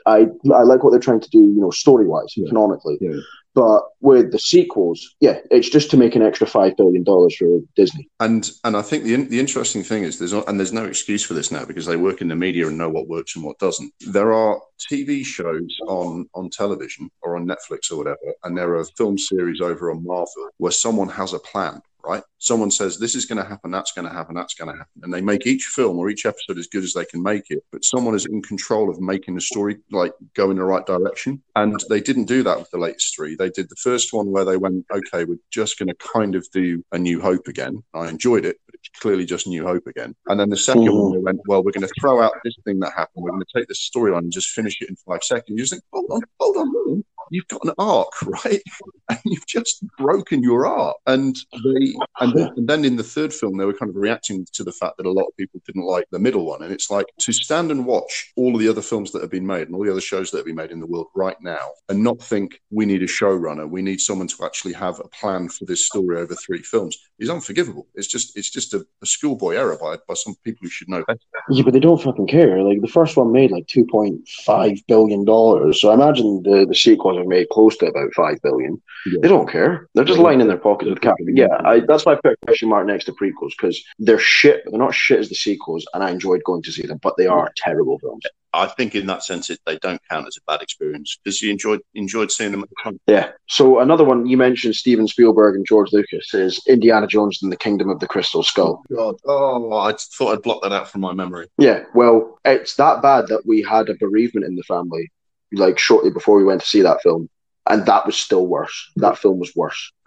I 0.05 0.27
I 0.53 0.61
like 0.61 0.83
what 0.83 0.91
they're 0.91 0.99
trying 0.99 1.21
to 1.21 1.29
do. 1.31 1.39
You 1.39 1.59
know, 1.59 1.71
story 1.71 2.05
wise, 2.05 2.33
yeah. 2.35 2.47
canonically. 2.47 2.99
Yeah. 3.01 3.19
But 3.55 3.81
with 3.99 4.31
the 4.31 4.37
sequels, 4.37 5.15
yeah, 5.21 5.39
it's 5.49 5.71
just 5.71 5.89
to 5.89 5.97
make 5.97 6.15
an 6.15 6.21
extra 6.21 6.45
five 6.45 6.77
billion 6.77 7.03
dollars 7.03 7.35
for 7.35 7.61
Disney. 7.75 8.07
And 8.19 8.47
and 8.63 8.77
I 8.77 8.83
think 8.83 9.05
the 9.05 9.15
the 9.23 9.39
interesting 9.39 9.81
thing 9.81 10.03
is 10.03 10.19
there's 10.19 10.33
and 10.33 10.59
there's 10.59 10.71
no 10.71 10.85
excuse 10.85 11.23
for 11.25 11.33
this 11.33 11.51
now 11.51 11.65
because 11.65 11.87
they 11.87 11.97
work 11.97 12.21
in 12.21 12.27
the 12.27 12.35
media 12.35 12.67
and 12.67 12.77
know 12.77 12.89
what 12.89 13.07
works 13.07 13.35
and 13.35 13.43
what 13.43 13.57
doesn't. 13.57 13.91
There 14.01 14.33
are 14.33 14.61
TV 14.91 15.25
shows 15.25 15.75
on 15.87 16.29
on 16.35 16.51
television 16.51 17.09
or 17.23 17.37
on 17.37 17.47
Netflix 17.47 17.91
or 17.91 17.97
whatever, 17.97 18.35
and 18.43 18.55
there 18.55 18.75
are 18.75 18.85
film 18.99 19.17
series 19.17 19.61
over 19.61 19.89
on 19.89 20.05
Marvel 20.05 20.49
where 20.57 20.71
someone 20.71 21.09
has 21.09 21.33
a 21.33 21.39
plan 21.39 21.81
right? 22.03 22.23
Someone 22.39 22.71
says, 22.71 22.97
this 22.97 23.15
is 23.15 23.25
going 23.25 23.41
to 23.41 23.47
happen, 23.47 23.71
that's 23.71 23.91
going 23.91 24.07
to 24.07 24.13
happen, 24.13 24.35
that's 24.35 24.53
going 24.53 24.71
to 24.71 24.77
happen. 24.77 25.01
And 25.03 25.13
they 25.13 25.21
make 25.21 25.45
each 25.45 25.63
film 25.63 25.97
or 25.97 26.09
each 26.09 26.25
episode 26.25 26.57
as 26.57 26.67
good 26.67 26.83
as 26.83 26.93
they 26.93 27.05
can 27.05 27.21
make 27.21 27.45
it. 27.49 27.63
But 27.71 27.83
someone 27.83 28.15
is 28.15 28.25
in 28.25 28.41
control 28.41 28.89
of 28.89 28.99
making 28.99 29.35
the 29.35 29.41
story 29.41 29.77
like 29.91 30.13
go 30.35 30.51
in 30.51 30.57
the 30.57 30.63
right 30.63 30.85
direction. 30.85 31.41
And 31.55 31.79
they 31.89 32.01
didn't 32.01 32.25
do 32.25 32.43
that 32.43 32.59
with 32.59 32.69
the 32.71 32.77
latest 32.77 33.15
three. 33.15 33.35
They 33.35 33.49
did 33.49 33.69
the 33.69 33.75
first 33.75 34.13
one 34.13 34.31
where 34.31 34.45
they 34.45 34.57
went, 34.57 34.85
okay, 34.91 35.23
we're 35.23 35.37
just 35.51 35.77
going 35.79 35.89
to 35.89 35.95
kind 35.95 36.35
of 36.35 36.47
do 36.51 36.83
a 36.91 36.99
new 36.99 37.21
hope 37.21 37.47
again. 37.47 37.83
I 37.93 38.07
enjoyed 38.07 38.45
it, 38.45 38.57
but 38.65 38.75
it's 38.75 38.89
clearly 38.99 39.25
just 39.25 39.47
new 39.47 39.65
hope 39.65 39.87
again. 39.87 40.15
And 40.27 40.39
then 40.39 40.49
the 40.49 40.55
2nd 40.55 40.87
mm-hmm. 40.87 40.97
one, 40.97 41.11
they 41.13 41.19
went, 41.19 41.41
well, 41.47 41.63
we're 41.63 41.71
going 41.71 41.87
to 41.87 41.93
throw 41.99 42.21
out 42.21 42.33
this 42.43 42.55
thing 42.63 42.79
that 42.79 42.93
happened. 42.93 43.23
We're 43.23 43.31
going 43.31 43.43
to 43.43 43.59
take 43.59 43.67
this 43.67 43.89
storyline 43.89 44.19
and 44.19 44.31
just 44.31 44.49
finish 44.49 44.77
it 44.81 44.89
in 44.89 44.95
five 44.95 45.23
seconds. 45.23 45.49
You 45.49 45.57
just 45.57 45.73
think, 45.73 45.83
hold 45.91 46.05
on, 46.11 46.21
hold 46.39 46.57
on, 46.57 47.03
you've 47.29 47.47
got 47.47 47.63
an 47.63 47.73
arc, 47.77 48.09
right? 48.25 48.61
And 49.09 49.19
you've 49.25 49.47
just 49.47 49.85
broken 49.97 50.43
your 50.43 50.67
arc. 50.67 50.97
And 51.05 51.37
they 51.63 51.95
and 52.19 52.33
then, 52.33 52.53
and 52.55 52.67
then, 52.67 52.85
in 52.85 52.95
the 52.95 53.03
third 53.03 53.33
film, 53.33 53.57
they 53.57 53.65
were 53.65 53.73
kind 53.73 53.89
of 53.89 53.95
reacting 53.95 54.45
to 54.53 54.63
the 54.63 54.71
fact 54.71 54.97
that 54.97 55.05
a 55.05 55.11
lot 55.11 55.25
of 55.25 55.37
people 55.37 55.61
didn't 55.65 55.85
like 55.85 56.05
the 56.11 56.19
middle 56.19 56.45
one. 56.45 56.63
And 56.63 56.71
it's 56.71 56.89
like 56.89 57.07
to 57.19 57.31
stand 57.31 57.71
and 57.71 57.85
watch 57.85 58.31
all 58.35 58.53
of 58.53 58.59
the 58.59 58.69
other 58.69 58.81
films 58.81 59.11
that 59.11 59.21
have 59.21 59.31
been 59.31 59.47
made 59.47 59.67
and 59.67 59.75
all 59.75 59.83
the 59.83 59.91
other 59.91 60.01
shows 60.01 60.31
that 60.31 60.39
have 60.39 60.45
been 60.45 60.55
made 60.55 60.71
in 60.71 60.79
the 60.79 60.87
world 60.87 61.07
right 61.15 61.37
now 61.41 61.69
and 61.89 62.03
not 62.03 62.21
think 62.21 62.61
we 62.69 62.85
need 62.85 63.03
a 63.03 63.07
showrunner, 63.07 63.69
we 63.69 63.81
need 63.81 63.99
someone 63.99 64.27
to 64.27 64.45
actually 64.45 64.73
have 64.73 64.99
a 64.99 65.07
plan 65.09 65.49
for 65.49 65.65
this 65.65 65.85
story 65.85 66.17
over 66.17 66.35
three 66.35 66.61
films 66.61 66.97
is 67.19 67.29
unforgivable. 67.29 67.87
It's 67.95 68.07
just 68.07 68.37
it's 68.37 68.49
just 68.49 68.73
a, 68.73 68.85
a 69.01 69.05
schoolboy 69.05 69.55
error 69.55 69.77
by 69.79 69.97
by 70.07 70.13
some 70.13 70.35
people 70.43 70.59
who 70.61 70.69
should 70.69 70.89
know. 70.89 71.03
Yeah, 71.49 71.63
but 71.63 71.73
they 71.73 71.79
don't 71.79 72.01
fucking 72.01 72.27
care. 72.27 72.61
Like 72.61 72.81
the 72.81 72.87
first 72.87 73.17
one 73.17 73.31
made 73.31 73.51
like 73.51 73.67
two 73.67 73.85
point 73.85 74.27
five 74.45 74.77
billion 74.87 75.25
dollars. 75.25 75.81
So 75.81 75.89
I 75.89 75.93
imagine 75.95 76.43
the 76.43 76.65
the 76.67 76.75
sequels 76.75 77.16
have 77.17 77.27
made 77.27 77.49
close 77.49 77.77
to 77.77 77.87
about 77.87 78.13
five 78.13 78.41
billion. 78.41 78.81
Yeah. 79.05 79.19
They 79.21 79.27
don't 79.27 79.49
care. 79.49 79.87
They're 79.93 80.03
just 80.03 80.19
lying 80.19 80.41
in 80.41 80.47
their 80.47 80.57
pockets 80.57 80.89
with 80.89 81.01
cash. 81.01 81.15
Yeah, 81.25 81.47
I, 81.63 81.81
that's 81.81 82.05
why 82.05 82.13
I 82.13 82.15
put 82.15 82.33
a 82.33 82.45
question 82.45 82.69
mark 82.69 82.87
next 82.87 83.05
to 83.05 83.13
prequels 83.13 83.51
because 83.59 83.83
they're 83.99 84.19
shit. 84.19 84.63
They're 84.65 84.79
not 84.79 84.93
shit 84.93 85.19
as 85.19 85.29
the 85.29 85.35
sequels, 85.35 85.85
and 85.93 86.03
I 86.03 86.11
enjoyed 86.11 86.43
going 86.43 86.63
to 86.63 86.71
see 86.71 86.85
them. 86.85 86.99
But 87.01 87.15
they 87.17 87.27
are 87.27 87.51
terrible 87.55 87.99
films. 87.99 88.23
I 88.53 88.65
think 88.65 88.95
in 88.95 89.05
that 89.07 89.23
sense, 89.23 89.49
it, 89.49 89.59
they 89.65 89.77
don't 89.77 90.01
count 90.09 90.27
as 90.27 90.37
a 90.37 90.51
bad 90.51 90.61
experience 90.61 91.17
because 91.21 91.41
you 91.41 91.51
enjoyed 91.51 91.81
enjoyed 91.93 92.31
seeing 92.31 92.51
them 92.51 92.63
at 92.63 92.69
the 92.69 92.75
time. 92.83 92.99
Yeah. 93.05 93.31
So 93.47 93.79
another 93.79 94.03
one 94.03 94.25
you 94.25 94.37
mentioned, 94.37 94.75
Steven 94.75 95.07
Spielberg 95.07 95.55
and 95.55 95.65
George 95.65 95.91
Lucas, 95.93 96.33
is 96.33 96.61
Indiana 96.67 97.07
Jones 97.07 97.39
and 97.43 97.51
the 97.51 97.57
Kingdom 97.57 97.89
of 97.89 97.99
the 97.99 98.07
Crystal 98.07 98.43
Skull. 98.43 98.83
Oh, 98.91 98.95
God. 98.95 99.15
Oh, 99.25 99.73
I 99.73 99.93
thought 99.93 100.33
I'd 100.33 100.41
block 100.41 100.63
that 100.63 100.71
out 100.71 100.89
from 100.89 101.01
my 101.01 101.13
memory. 101.13 101.47
Yeah. 101.57 101.83
Well, 101.93 102.39
it's 102.45 102.75
that 102.75 103.01
bad 103.01 103.27
that 103.27 103.45
we 103.45 103.61
had 103.61 103.89
a 103.89 103.95
bereavement 103.95 104.45
in 104.45 104.55
the 104.55 104.63
family, 104.63 105.11
like 105.51 105.79
shortly 105.79 106.11
before 106.11 106.37
we 106.37 106.43
went 106.43 106.61
to 106.61 106.67
see 106.67 106.81
that 106.81 107.01
film, 107.01 107.29
and 107.69 107.85
that 107.85 108.05
was 108.05 108.17
still 108.17 108.45
worse. 108.47 108.91
That 108.97 109.17
film 109.17 109.39
was 109.39 109.55
worse. 109.55 109.91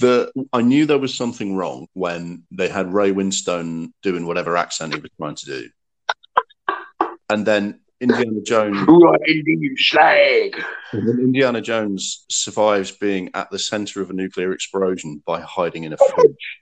the 0.00 0.32
I 0.52 0.62
knew 0.62 0.86
there 0.86 0.98
was 0.98 1.14
something 1.14 1.56
wrong 1.56 1.86
when 1.94 2.44
they 2.50 2.68
had 2.68 2.92
Ray 2.92 3.12
Winstone 3.12 3.92
doing 4.02 4.26
whatever 4.26 4.56
accent 4.56 4.94
he 4.94 5.00
was 5.00 5.10
trying 5.18 5.36
to 5.36 5.46
do, 5.46 5.68
and 7.28 7.46
then 7.46 7.80
Indiana 8.00 8.40
Jones. 8.44 8.86
slag. 9.76 10.62
And 10.92 11.08
then 11.08 11.18
Indiana 11.20 11.60
Jones 11.60 12.24
survives 12.28 12.90
being 12.90 13.30
at 13.34 13.50
the 13.50 13.58
center 13.58 14.00
of 14.02 14.10
a 14.10 14.12
nuclear 14.12 14.52
explosion 14.52 15.22
by 15.26 15.40
hiding 15.40 15.84
in 15.84 15.92
a 15.92 15.96
fridge, 15.96 16.60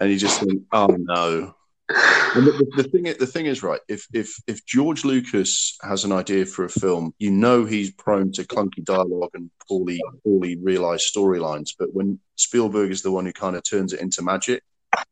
and 0.00 0.10
you 0.10 0.18
just 0.18 0.40
think, 0.40 0.62
"Oh 0.72 0.86
no." 0.98 1.54
And 1.88 2.46
the, 2.46 2.66
the, 2.76 2.82
thing, 2.84 3.02
the 3.02 3.26
thing 3.26 3.46
is, 3.46 3.62
right? 3.62 3.80
If 3.88 4.06
if 4.12 4.34
if 4.46 4.64
George 4.64 5.04
Lucas 5.04 5.76
has 5.82 6.04
an 6.04 6.12
idea 6.12 6.46
for 6.46 6.64
a 6.64 6.68
film, 6.70 7.12
you 7.18 7.30
know 7.30 7.64
he's 7.64 7.92
prone 7.92 8.32
to 8.32 8.44
clunky 8.44 8.82
dialogue 8.82 9.30
and 9.34 9.50
poorly 9.68 10.00
poorly 10.24 10.56
realized 10.56 11.12
storylines. 11.14 11.70
But 11.78 11.92
when 11.92 12.20
Spielberg 12.36 12.90
is 12.90 13.02
the 13.02 13.10
one 13.10 13.26
who 13.26 13.32
kind 13.32 13.54
of 13.54 13.62
turns 13.68 13.92
it 13.92 14.00
into 14.00 14.22
magic, 14.22 14.62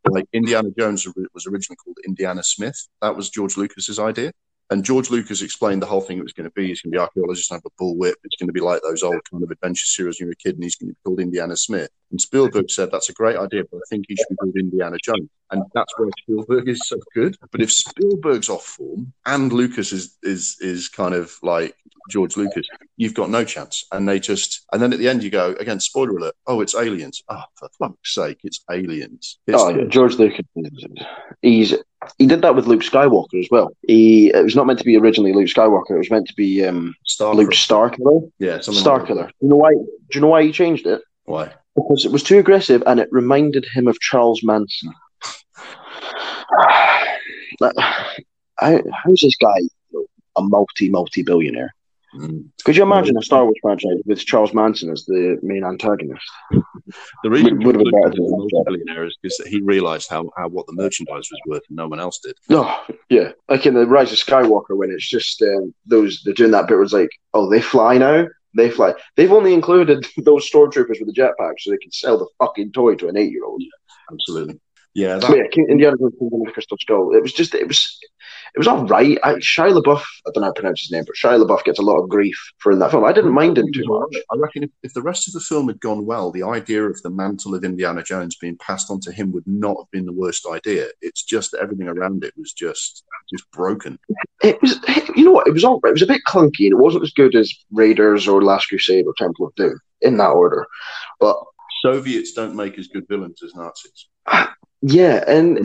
like 0.08 0.26
Indiana 0.32 0.70
Jones 0.78 1.06
was 1.34 1.46
originally 1.46 1.76
called 1.76 1.98
Indiana 2.06 2.42
Smith. 2.42 2.88
That 3.02 3.16
was 3.16 3.30
George 3.30 3.56
Lucas's 3.56 3.98
idea. 3.98 4.32
And 4.70 4.84
George 4.84 5.10
Lucas 5.10 5.42
explained 5.42 5.82
the 5.82 5.86
whole 5.86 6.00
thing 6.00 6.16
it 6.16 6.22
was 6.22 6.32
going 6.32 6.48
to 6.48 6.54
be. 6.54 6.68
He's 6.68 6.80
going 6.80 6.92
to 6.92 6.96
be 6.96 7.00
archaeologist 7.00 7.50
and 7.50 7.60
have 7.60 7.70
a 7.70 7.82
bullwhip. 7.82 8.14
It's 8.24 8.36
going 8.38 8.46
to 8.46 8.54
be 8.54 8.60
like 8.60 8.80
those 8.82 9.02
old 9.02 9.20
kind 9.30 9.42
of 9.42 9.50
adventure 9.50 9.84
series 9.84 10.18
when 10.18 10.28
you're 10.28 10.32
a 10.32 10.36
kid, 10.36 10.54
and 10.54 10.64
he's 10.64 10.76
going 10.76 10.88
to 10.88 10.94
be 10.94 11.00
called 11.04 11.20
Indiana 11.20 11.56
Smith. 11.56 11.90
And 12.12 12.20
Spielberg 12.20 12.70
said 12.70 12.90
that's 12.92 13.08
a 13.08 13.14
great 13.14 13.36
idea, 13.36 13.62
but 13.70 13.78
I 13.78 13.86
think 13.88 14.04
he 14.06 14.14
should 14.14 14.28
be 14.28 14.36
called 14.36 14.56
Indiana 14.56 14.98
Jones. 15.02 15.30
And 15.50 15.64
that's 15.74 15.92
why 15.96 16.08
Spielberg 16.20 16.68
is 16.68 16.86
so 16.86 16.98
good. 17.14 17.36
But 17.50 17.62
if 17.62 17.72
Spielberg's 17.72 18.50
off 18.50 18.64
form 18.64 19.12
and 19.26 19.52
Lucas 19.52 19.92
is 19.92 20.16
is 20.22 20.56
is 20.60 20.88
kind 20.88 21.14
of 21.14 21.34
like 21.42 21.74
George 22.10 22.36
Lucas, 22.36 22.66
you've 22.98 23.14
got 23.14 23.30
no 23.30 23.44
chance. 23.44 23.86
And 23.92 24.06
they 24.06 24.20
just 24.20 24.66
and 24.72 24.82
then 24.82 24.92
at 24.92 24.98
the 24.98 25.08
end 25.08 25.22
you 25.22 25.30
go 25.30 25.54
again. 25.58 25.80
Spoiler 25.80 26.16
alert! 26.16 26.34
Oh, 26.46 26.60
it's 26.60 26.74
aliens. 26.74 27.22
Oh, 27.28 27.42
for 27.54 27.70
fuck's 27.78 28.14
sake, 28.14 28.40
it's 28.44 28.62
aliens. 28.70 29.38
It's 29.46 29.60
oh, 29.60 29.70
yeah, 29.70 29.84
George 29.84 30.16
Lucas. 30.16 30.44
He's 31.40 31.74
he 32.18 32.26
did 32.26 32.42
that 32.42 32.54
with 32.54 32.66
Luke 32.66 32.82
Skywalker 32.82 33.40
as 33.40 33.48
well. 33.50 33.74
He 33.86 34.28
it 34.28 34.44
was 34.44 34.56
not 34.56 34.66
meant 34.66 34.78
to 34.80 34.84
be 34.84 34.98
originally 34.98 35.32
Luke 35.32 35.48
Skywalker. 35.48 35.92
It 35.92 35.98
was 35.98 36.10
meant 36.10 36.28
to 36.28 36.34
be 36.34 36.64
um, 36.64 36.94
Star 37.06 37.34
Luke 37.34 37.52
Starkiller. 37.52 38.30
Yeah, 38.38 38.60
something 38.60 38.80
Star 38.80 38.98
like. 38.98 39.28
Do 39.28 39.34
you 39.40 39.48
know 39.48 39.56
why? 39.56 39.72
Do 39.72 39.84
you 40.12 40.20
know 40.20 40.28
why 40.28 40.44
he 40.44 40.52
changed 40.52 40.86
it? 40.86 41.00
Why? 41.24 41.52
Because 41.74 42.04
it 42.04 42.12
was 42.12 42.22
too 42.22 42.38
aggressive 42.38 42.82
and 42.86 43.00
it 43.00 43.08
reminded 43.10 43.66
him 43.72 43.88
of 43.88 43.98
Charles 44.00 44.42
Manson. 44.42 44.92
Like, 47.60 47.74
how, 47.76 48.80
how's 49.04 49.20
this 49.20 49.36
guy 49.36 49.58
a 50.36 50.42
multi 50.42 50.88
multi 50.88 51.22
billionaire? 51.22 51.74
Mm. 52.14 52.44
Could 52.64 52.76
you 52.76 52.82
imagine 52.82 53.16
a 53.16 53.22
Star 53.22 53.44
Wars 53.44 53.56
franchise 53.62 53.98
with 54.04 54.24
Charles 54.24 54.52
Manson 54.52 54.90
as 54.90 55.04
the 55.06 55.38
main 55.42 55.64
antagonist? 55.64 56.24
The 57.22 57.30
reason 57.30 57.58
Would- 57.58 57.76
have 57.76 57.84
been 57.84 58.02
better 58.02 58.22
was 58.22 58.50
multi-billionaire 58.52 59.06
is 59.06 59.16
because 59.22 59.38
he 59.46 59.62
realised 59.62 60.10
how, 60.10 60.30
how 60.36 60.48
what 60.48 60.66
the 60.66 60.74
merchandise 60.74 61.28
was 61.30 61.40
worth, 61.46 61.62
and 61.68 61.76
no 61.76 61.88
one 61.88 62.00
else 62.00 62.18
did. 62.18 62.36
Oh, 62.50 62.84
yeah. 63.08 63.32
Like 63.48 63.64
in 63.66 63.74
the 63.74 63.86
Rise 63.86 64.12
of 64.12 64.18
Skywalker, 64.18 64.76
when 64.76 64.90
it's 64.90 65.08
just 65.08 65.40
um, 65.42 65.74
those 65.86 66.22
they're 66.22 66.34
doing 66.34 66.50
that 66.50 66.68
bit 66.68 66.78
it's 66.78 66.92
like, 66.92 67.10
oh, 67.32 67.48
they 67.48 67.60
fly 67.60 67.96
now. 67.96 68.26
They 68.54 68.70
fly. 68.70 68.94
They've 69.16 69.32
only 69.32 69.54
included 69.54 70.06
those 70.18 70.50
stormtroopers 70.50 71.00
with 71.00 71.06
the 71.06 71.14
jetpack 71.14 71.54
so 71.58 71.70
they 71.70 71.78
can 71.78 71.92
sell 71.92 72.18
the 72.18 72.28
fucking 72.38 72.72
toy 72.72 72.94
to 72.96 73.08
an 73.08 73.16
eight-year-old. 73.16 73.62
Absolutely. 74.12 74.60
Yeah, 74.94 75.18
But 75.18 75.28
that, 75.28 75.56
yeah, 75.56 75.64
Indiana 75.70 75.96
Jones 75.96 76.14
Kingdom 76.18 76.42
of 76.42 76.46
the 76.48 76.52
Crystal 76.52 76.76
Skull. 76.78 77.14
It 77.14 77.22
was 77.22 77.32
just, 77.32 77.54
it 77.54 77.66
was, 77.66 77.98
it 78.54 78.58
was 78.58 78.68
all 78.68 78.86
right. 78.86 79.18
I, 79.22 79.34
Shia 79.34 79.72
LaBeouf, 79.72 80.02
I 80.26 80.30
don't 80.32 80.42
know 80.42 80.48
how 80.48 80.52
to 80.52 80.60
pronounce 80.60 80.82
his 80.82 80.90
name, 80.90 81.04
but 81.06 81.16
Shia 81.16 81.42
LaBeouf 81.42 81.64
gets 81.64 81.78
a 81.78 81.82
lot 81.82 81.98
of 81.98 82.10
grief 82.10 82.38
for 82.58 82.72
in 82.72 82.78
that 82.80 82.90
film. 82.90 83.04
I 83.04 83.12
didn't 83.12 83.32
mind 83.32 83.56
him 83.56 83.72
too 83.72 83.84
much. 83.86 84.22
I 84.30 84.36
reckon 84.36 84.64
if, 84.64 84.70
if 84.82 84.92
the 84.92 85.00
rest 85.00 85.28
of 85.28 85.32
the 85.32 85.40
film 85.40 85.68
had 85.68 85.80
gone 85.80 86.04
well, 86.04 86.30
the 86.30 86.42
idea 86.42 86.84
of 86.84 87.00
the 87.00 87.08
mantle 87.08 87.54
of 87.54 87.64
Indiana 87.64 88.02
Jones 88.02 88.36
being 88.36 88.58
passed 88.58 88.90
on 88.90 89.00
to 89.00 89.12
him 89.12 89.32
would 89.32 89.46
not 89.46 89.78
have 89.78 89.90
been 89.90 90.04
the 90.04 90.12
worst 90.12 90.46
idea. 90.46 90.88
It's 91.00 91.22
just 91.22 91.52
that 91.52 91.62
everything 91.62 91.88
around 91.88 92.24
it 92.24 92.34
was 92.36 92.52
just 92.52 93.04
just 93.30 93.50
broken. 93.50 93.98
It 94.42 94.60
was, 94.60 94.78
you 95.16 95.24
know 95.24 95.32
what? 95.32 95.46
It 95.46 95.52
was 95.52 95.64
all 95.64 95.80
right. 95.82 95.90
It 95.90 95.94
was 95.94 96.02
a 96.02 96.06
bit 96.06 96.22
clunky, 96.26 96.66
and 96.66 96.72
it 96.72 96.78
wasn't 96.78 97.04
as 97.04 97.12
good 97.12 97.34
as 97.34 97.52
Raiders 97.70 98.28
or 98.28 98.42
Last 98.42 98.66
Crusade 98.66 99.06
or 99.06 99.14
Temple 99.16 99.46
of 99.46 99.54
Doom 99.54 99.78
in 100.02 100.18
that 100.18 100.30
order. 100.30 100.66
But 101.18 101.36
Soviets 101.80 102.32
don't 102.32 102.54
make 102.54 102.78
as 102.78 102.88
good 102.88 103.08
villains 103.08 103.42
as 103.42 103.54
Nazis. 103.54 104.08
Yeah, 104.82 105.22
and 105.28 105.62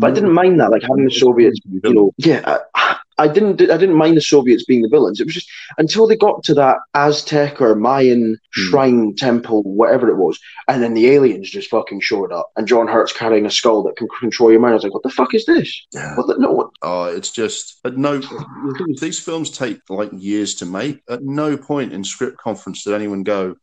but 0.00 0.10
I 0.10 0.14
didn't 0.14 0.32
mind 0.32 0.58
that, 0.60 0.72
like 0.72 0.82
having 0.82 1.04
the 1.04 1.10
Soviets. 1.10 1.60
You 1.70 1.94
know, 1.94 2.12
yeah, 2.16 2.58
I, 2.74 2.98
I 3.18 3.28
didn't. 3.28 3.60
I 3.62 3.76
didn't 3.76 3.94
mind 3.94 4.16
the 4.16 4.20
Soviets 4.20 4.64
being 4.64 4.82
the 4.82 4.88
villains. 4.88 5.20
It 5.20 5.26
was 5.26 5.34
just 5.34 5.48
until 5.78 6.08
they 6.08 6.16
got 6.16 6.42
to 6.44 6.54
that 6.54 6.78
Aztec 6.94 7.60
or 7.60 7.76
Mayan 7.76 8.38
hmm. 8.54 8.62
shrine 8.62 9.14
temple, 9.14 9.62
whatever 9.62 10.08
it 10.08 10.16
was, 10.16 10.40
and 10.66 10.82
then 10.82 10.94
the 10.94 11.08
aliens 11.10 11.48
just 11.48 11.70
fucking 11.70 12.00
showed 12.00 12.32
up, 12.32 12.50
and 12.56 12.66
John 12.66 12.88
Hurt's 12.88 13.12
carrying 13.12 13.46
a 13.46 13.50
skull 13.50 13.84
that 13.84 13.96
can 13.96 14.08
control 14.18 14.50
your 14.50 14.60
mind. 14.60 14.72
I 14.72 14.74
was 14.74 14.82
like, 14.82 14.94
what 14.94 15.04
the 15.04 15.10
fuck 15.10 15.32
is 15.32 15.46
this? 15.46 15.86
Yeah. 15.92 16.16
What 16.16 16.26
the, 16.26 16.36
no, 16.38 16.50
what, 16.50 16.70
Oh, 16.82 17.04
it's 17.04 17.30
just 17.30 17.78
at 17.84 17.96
no. 17.96 18.18
The 18.18 18.98
these 19.00 19.20
films 19.20 19.50
take 19.50 19.78
like 19.88 20.10
years 20.12 20.56
to 20.56 20.66
make. 20.66 21.02
At 21.08 21.22
no 21.22 21.56
point 21.56 21.92
in 21.92 22.02
script 22.02 22.38
conference 22.38 22.82
did 22.82 22.94
anyone 22.94 23.22
go, 23.22 23.54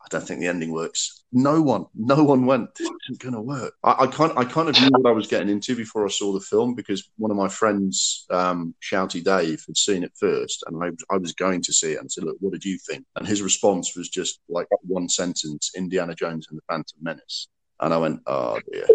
"I 0.00 0.06
don't 0.10 0.24
think 0.24 0.40
the 0.40 0.46
ending 0.46 0.72
works." 0.72 1.17
No 1.30 1.60
one, 1.60 1.84
no 1.94 2.24
one 2.24 2.46
went. 2.46 2.74
This 2.74 2.88
isn't 3.04 3.20
going 3.20 3.34
to 3.34 3.40
work. 3.40 3.74
I, 3.84 4.04
I 4.04 4.06
kind, 4.06 4.32
I 4.36 4.44
kind 4.44 4.68
of 4.70 4.80
knew 4.80 4.88
what 4.96 5.10
I 5.10 5.12
was 5.12 5.26
getting 5.26 5.50
into 5.50 5.76
before 5.76 6.06
I 6.06 6.08
saw 6.08 6.32
the 6.32 6.40
film 6.40 6.74
because 6.74 7.10
one 7.18 7.30
of 7.30 7.36
my 7.36 7.48
friends, 7.48 8.24
um, 8.30 8.74
Shouty 8.82 9.22
Dave, 9.22 9.62
had 9.66 9.76
seen 9.76 10.04
it 10.04 10.12
first, 10.18 10.64
and 10.66 10.82
I, 10.82 10.88
I 11.14 11.18
was 11.18 11.34
going 11.34 11.60
to 11.62 11.72
see 11.72 11.92
it 11.92 12.00
and 12.00 12.10
said, 12.10 12.24
"Look, 12.24 12.38
what 12.40 12.54
did 12.54 12.64
you 12.64 12.78
think?" 12.78 13.04
And 13.16 13.28
his 13.28 13.42
response 13.42 13.94
was 13.94 14.08
just 14.08 14.40
like 14.48 14.68
one 14.82 15.10
sentence: 15.10 15.72
"Indiana 15.76 16.14
Jones 16.14 16.46
and 16.48 16.56
the 16.56 16.62
Phantom 16.66 16.96
Menace." 17.02 17.48
And 17.80 17.92
I 17.92 17.98
went, 17.98 18.20
"Oh 18.26 18.58
dear." 18.72 18.86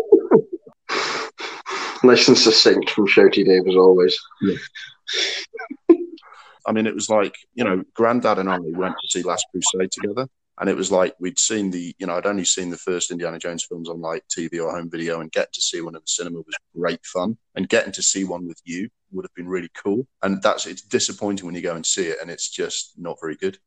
nice 2.04 2.28
and 2.28 2.38
succinct 2.38 2.90
from 2.90 3.08
Shouty 3.08 3.46
Dave 3.46 3.68
as 3.68 3.76
always. 3.76 4.18
I 6.66 6.72
mean, 6.72 6.88
it 6.88 6.96
was 6.96 7.10
like, 7.10 7.36
you 7.54 7.64
know, 7.64 7.84
Granddad 7.94 8.40
and 8.40 8.50
I 8.50 8.58
went 8.60 8.96
to 9.00 9.08
see 9.08 9.22
Last 9.22 9.46
Crusade 9.52 9.92
together. 9.92 10.28
And 10.60 10.70
it 10.70 10.76
was 10.76 10.92
like 10.92 11.16
we'd 11.20 11.40
seen 11.40 11.72
the, 11.72 11.96
you 11.98 12.06
know, 12.06 12.16
I'd 12.16 12.26
only 12.26 12.46
seen 12.46 12.70
the 12.70 12.78
first 12.78 13.12
Indiana 13.12 13.40
Jones 13.40 13.66
films 13.66 13.90
on 13.90 14.02
like 14.02 14.24
TV 14.28 14.64
or 14.64 14.72
home 14.72 14.90
video, 14.90 15.20
and 15.20 15.32
get 15.32 15.52
to 15.54 15.62
see 15.62 15.82
one 15.82 15.96
at 15.96 16.02
the 16.02 16.08
cinema 16.08 16.38
was 16.38 16.56
great 16.76 17.06
fun. 17.06 17.38
And 17.56 17.70
getting 17.70 17.94
to 17.94 18.04
see 18.04 18.24
one 18.24 18.48
with 18.48 18.62
you 18.64 18.90
would 19.12 19.26
have 19.26 19.34
been 19.36 19.48
really 19.48 19.70
cool. 19.76 20.08
And 20.22 20.42
that's 20.42 20.66
it's 20.66 20.82
disappointing 20.82 21.46
when 21.46 21.56
you 21.56 21.62
go 21.62 21.76
and 21.76 21.86
see 21.86 22.08
it, 22.08 22.18
and 22.22 22.30
it's 22.30 22.50
just 22.50 22.94
not 22.98 23.18
very 23.20 23.36
good. 23.36 23.58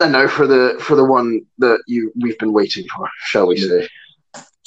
And 0.00 0.12
now 0.12 0.26
for 0.26 0.46
the 0.46 0.76
for 0.80 0.94
the 0.94 1.04
one 1.04 1.46
that 1.58 1.82
you 1.86 2.12
we've 2.16 2.38
been 2.38 2.52
waiting 2.52 2.86
for, 2.94 3.08
shall 3.18 3.46
we 3.46 3.56
say? 3.56 3.88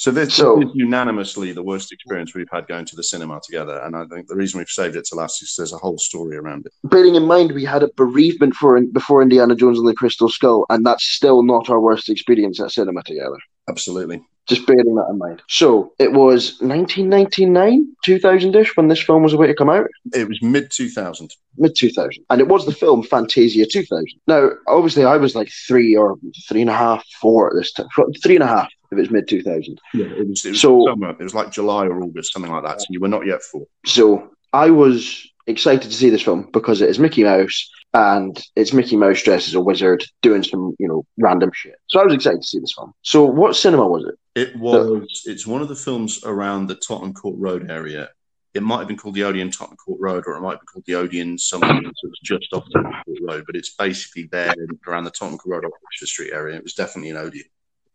So 0.00 0.10
this, 0.10 0.32
So- 0.32 0.56
this 0.56 0.70
is 0.70 0.74
unanimously 0.74 1.52
the 1.52 1.62
worst 1.62 1.92
experience 1.92 2.34
we've 2.34 2.48
had 2.50 2.66
going 2.66 2.86
to 2.86 2.96
the 2.96 3.02
cinema 3.02 3.38
together. 3.44 3.82
And 3.84 3.94
I 3.94 4.06
think 4.06 4.28
the 4.28 4.34
reason 4.34 4.56
we've 4.56 4.68
saved 4.70 4.96
it 4.96 5.04
to 5.06 5.14
last 5.14 5.42
is 5.42 5.54
there's 5.58 5.74
a 5.74 5.76
whole 5.76 5.98
story 5.98 6.38
around 6.38 6.64
it. 6.64 6.72
Bearing 6.84 7.16
in 7.16 7.26
mind 7.26 7.52
we 7.52 7.66
had 7.66 7.82
a 7.82 7.90
bereavement 7.98 8.54
for 8.54 8.80
before 8.80 9.20
Indiana 9.20 9.54
Jones 9.54 9.78
and 9.78 9.86
the 9.86 9.92
Crystal 9.92 10.30
Skull, 10.30 10.64
and 10.70 10.86
that's 10.86 11.04
still 11.04 11.42
not 11.42 11.68
our 11.68 11.80
worst 11.80 12.08
experience 12.08 12.58
at 12.60 12.70
cinema 12.70 13.02
together. 13.02 13.36
Absolutely. 13.68 14.24
Just 14.46 14.66
bearing 14.66 14.94
that 14.94 15.08
in 15.10 15.18
mind. 15.18 15.42
So 15.48 15.92
it 15.98 16.12
was 16.12 16.58
1999, 16.62 17.86
2000 18.02 18.56
ish 18.56 18.74
when 18.78 18.88
this 18.88 19.02
film 19.02 19.22
was 19.22 19.34
about 19.34 19.48
to 19.48 19.54
come 19.54 19.68
out. 19.68 19.86
It 20.14 20.26
was 20.26 20.40
mid 20.40 20.70
2000. 20.70 21.30
Mid 21.58 21.76
2000. 21.76 22.24
And 22.30 22.40
it 22.40 22.48
was 22.48 22.64
the 22.64 22.72
film 22.72 23.02
Fantasia 23.02 23.66
2000. 23.66 24.06
Now, 24.26 24.48
obviously, 24.66 25.04
I 25.04 25.18
was 25.18 25.34
like 25.34 25.50
three 25.68 25.94
or 25.94 26.16
three 26.48 26.62
and 26.62 26.70
a 26.70 26.74
half, 26.74 27.04
four 27.20 27.48
at 27.48 27.54
this 27.54 27.70
time. 27.72 27.86
Three 28.22 28.36
and 28.36 28.44
a 28.44 28.46
half 28.46 28.70
if 28.92 28.98
it's 28.98 29.10
mid 29.10 29.28
2000. 29.28 29.80
Yeah, 29.94 30.06
it 30.06 30.28
was, 30.28 30.44
it 30.44 30.50
was 30.50 30.60
So- 30.60 30.84
somewhere. 30.86 31.10
It 31.18 31.22
was 31.22 31.34
like 31.34 31.50
July 31.52 31.86
or 31.86 32.02
August, 32.02 32.32
something 32.32 32.50
like 32.52 32.64
that. 32.64 32.80
So 32.80 32.86
you 32.90 33.00
were 33.00 33.08
not 33.08 33.26
yet 33.26 33.42
four. 33.42 33.66
So 33.86 34.30
I 34.52 34.70
was 34.70 35.26
excited 35.46 35.90
to 35.90 35.96
see 35.96 36.10
this 36.10 36.22
film 36.22 36.48
because 36.52 36.80
it 36.80 36.88
is 36.88 36.98
Mickey 36.98 37.24
Mouse 37.24 37.70
and 37.92 38.40
it's 38.56 38.72
Mickey 38.72 38.96
Mouse 38.96 39.22
dressed 39.22 39.48
as 39.48 39.54
a 39.54 39.60
wizard 39.60 40.04
doing 40.22 40.42
some, 40.42 40.74
you 40.78 40.86
know, 40.88 41.04
random 41.18 41.50
shit. 41.52 41.74
So 41.88 42.00
I 42.00 42.04
was 42.04 42.14
excited 42.14 42.42
to 42.42 42.46
see 42.46 42.58
this 42.60 42.74
film. 42.76 42.92
So 43.02 43.24
what 43.24 43.56
cinema 43.56 43.86
was 43.86 44.04
it? 44.04 44.14
It 44.40 44.56
was. 44.56 45.22
It's 45.26 45.46
one 45.46 45.60
of 45.62 45.68
the 45.68 45.74
films 45.76 46.22
around 46.24 46.66
the 46.68 46.76
Tottenham 46.76 47.14
Court 47.14 47.34
Road 47.38 47.70
area. 47.70 48.08
It 48.54 48.62
might 48.64 48.78
have 48.78 48.88
been 48.88 48.96
called 48.96 49.14
the 49.14 49.22
Odeon 49.24 49.50
Tottenham 49.52 49.76
Court 49.76 50.00
Road, 50.00 50.24
or 50.26 50.36
it 50.36 50.40
might 50.40 50.60
be 50.60 50.66
called 50.66 50.84
the 50.86 50.94
Odeon 50.96 51.38
something. 51.38 51.82
so 51.96 52.08
it's 52.08 52.20
just 52.20 52.52
off 52.52 52.64
Tottenham 52.72 52.94
Court 53.04 53.18
Road, 53.22 53.44
but 53.46 53.54
it's 53.56 53.74
basically 53.74 54.28
there 54.30 54.54
around 54.88 55.04
the 55.04 55.10
Tottenham 55.10 55.38
Court 55.38 55.52
Road, 55.62 55.64
or 55.64 55.72
Oxford 55.86 56.08
Street 56.08 56.32
area. 56.32 56.56
It 56.56 56.62
was 56.64 56.74
definitely 56.74 57.10
an 57.10 57.16
Odeon. 57.16 57.46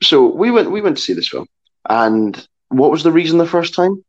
So 0.04 0.28
we 0.28 0.52
went 0.52 0.72
we 0.72 0.82
went 0.82 0.98
to 0.98 1.04
see 1.04 1.14
this 1.14 1.30
film. 1.30 1.48
And 1.88 2.48
what 2.70 2.92
was 2.92 3.04
the 3.04 3.12
reason 3.12 3.38
the 3.38 3.48
first 3.48 3.74
time? 3.74 4.04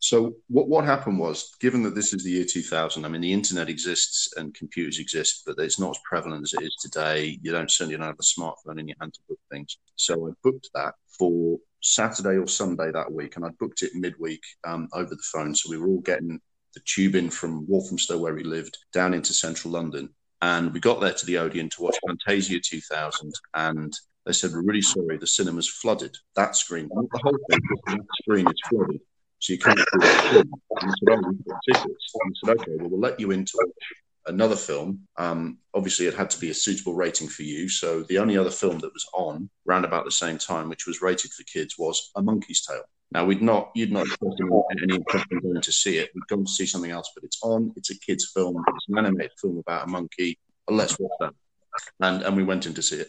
So 0.00 0.34
what 0.48 0.68
what 0.68 0.84
happened 0.84 1.18
was, 1.18 1.54
given 1.60 1.82
that 1.84 1.94
this 1.94 2.12
is 2.12 2.24
the 2.24 2.30
year 2.30 2.44
2000, 2.44 3.04
I 3.04 3.08
mean, 3.08 3.20
the 3.20 3.32
internet 3.32 3.68
exists 3.68 4.32
and 4.36 4.54
computers 4.54 4.98
exist, 4.98 5.42
but 5.46 5.58
it's 5.58 5.80
not 5.80 5.90
as 5.90 6.02
prevalent 6.08 6.42
as 6.44 6.54
it 6.54 6.62
is 6.62 6.76
today. 6.80 7.38
You 7.42 7.52
don't 7.52 7.70
certainly 7.70 7.96
don't 7.96 8.06
have 8.06 8.16
a 8.20 8.40
smartphone 8.40 8.78
in 8.78 8.88
your 8.88 8.96
hand 9.00 9.14
to 9.14 9.20
book 9.28 9.38
things. 9.50 9.78
So 9.96 10.28
I 10.28 10.32
booked 10.42 10.68
that 10.74 10.94
for 11.18 11.58
Saturday 11.80 12.36
or 12.38 12.46
Sunday 12.46 12.90
that 12.92 13.12
week, 13.12 13.36
and 13.36 13.44
I 13.44 13.48
booked 13.58 13.82
it 13.82 13.94
midweek 13.94 14.42
um, 14.64 14.88
over 14.92 15.10
the 15.10 15.22
phone. 15.32 15.54
So 15.54 15.70
we 15.70 15.78
were 15.78 15.88
all 15.88 16.00
getting 16.00 16.40
the 16.74 16.80
tube 16.84 17.14
in 17.14 17.30
from 17.30 17.66
Walthamstow, 17.66 18.18
where 18.18 18.34
we 18.34 18.42
lived, 18.44 18.76
down 18.92 19.14
into 19.14 19.32
central 19.32 19.72
London. 19.72 20.10
And 20.42 20.72
we 20.72 20.80
got 20.80 21.00
there 21.00 21.12
to 21.12 21.26
the 21.26 21.38
Odeon 21.38 21.70
to 21.70 21.82
watch 21.82 21.96
Fantasia 22.06 22.60
2000, 22.60 23.32
and 23.54 23.92
they 24.26 24.32
said, 24.32 24.52
We're 24.52 24.62
really 24.62 24.82
sorry, 24.82 25.16
the 25.16 25.26
cinema's 25.26 25.68
flooded. 25.68 26.16
That 26.36 26.56
screen, 26.56 26.88
not 26.92 27.06
the 27.12 27.20
whole 27.22 27.38
thing, 27.50 27.60
but 27.70 27.92
that 27.92 28.06
screen 28.22 28.46
is 28.46 28.60
flooded. 28.68 29.00
So 29.38 29.52
you 29.52 29.58
can't 29.58 29.76
do 29.76 29.84
it. 30.00 30.46
And 30.46 30.50
I 30.76 30.88
said, 30.88 31.08
Oh, 31.10 31.22
we've 31.28 31.44
got 31.44 31.60
tickets. 31.66 32.14
And 32.22 32.36
said, 32.44 32.56
Okay, 32.56 32.72
well, 32.78 32.88
we'll 32.90 33.00
let 33.00 33.20
you 33.20 33.30
into 33.30 33.58
another 34.26 34.56
film. 34.56 35.00
Um, 35.18 35.58
obviously, 35.74 36.06
it 36.06 36.14
had 36.14 36.30
to 36.30 36.40
be 36.40 36.50
a 36.50 36.54
suitable 36.54 36.94
rating 36.94 37.28
for 37.28 37.42
you. 37.42 37.68
So 37.68 38.02
the 38.04 38.18
only 38.18 38.38
other 38.38 38.50
film 38.50 38.78
that 38.78 38.92
was 38.92 39.06
on 39.12 39.50
round 39.66 39.84
about 39.84 40.04
the 40.04 40.10
same 40.10 40.38
time, 40.38 40.68
which 40.68 40.86
was 40.86 41.02
rated 41.02 41.32
for 41.32 41.42
kids, 41.44 41.76
was 41.78 42.10
A 42.16 42.22
Monkey's 42.22 42.64
Tale. 42.64 42.84
Now 43.12 43.24
we'd 43.24 43.42
not, 43.42 43.70
you'd 43.74 43.92
not 43.92 44.06
any- 44.82 44.96
interest 44.96 45.26
in 45.30 45.40
going 45.40 45.60
to 45.60 45.72
see 45.72 45.98
it. 45.98 46.10
We'd 46.14 46.26
gone 46.28 46.44
to 46.44 46.50
see 46.50 46.66
something 46.66 46.90
else, 46.90 47.10
but 47.14 47.22
it's 47.24 47.38
on. 47.42 47.72
It's 47.76 47.90
a 47.90 47.98
kids' 47.98 48.32
film. 48.34 48.56
It's 48.74 48.88
an 48.88 48.98
animated 48.98 49.32
film 49.40 49.58
about 49.58 49.86
a 49.86 49.90
monkey. 49.90 50.38
Let's 50.68 50.98
watch 50.98 51.12
that. 51.20 51.34
And 52.00 52.22
and 52.22 52.36
we 52.36 52.44
went 52.44 52.66
in 52.66 52.74
to 52.74 52.82
see 52.82 52.96
it. 52.96 53.08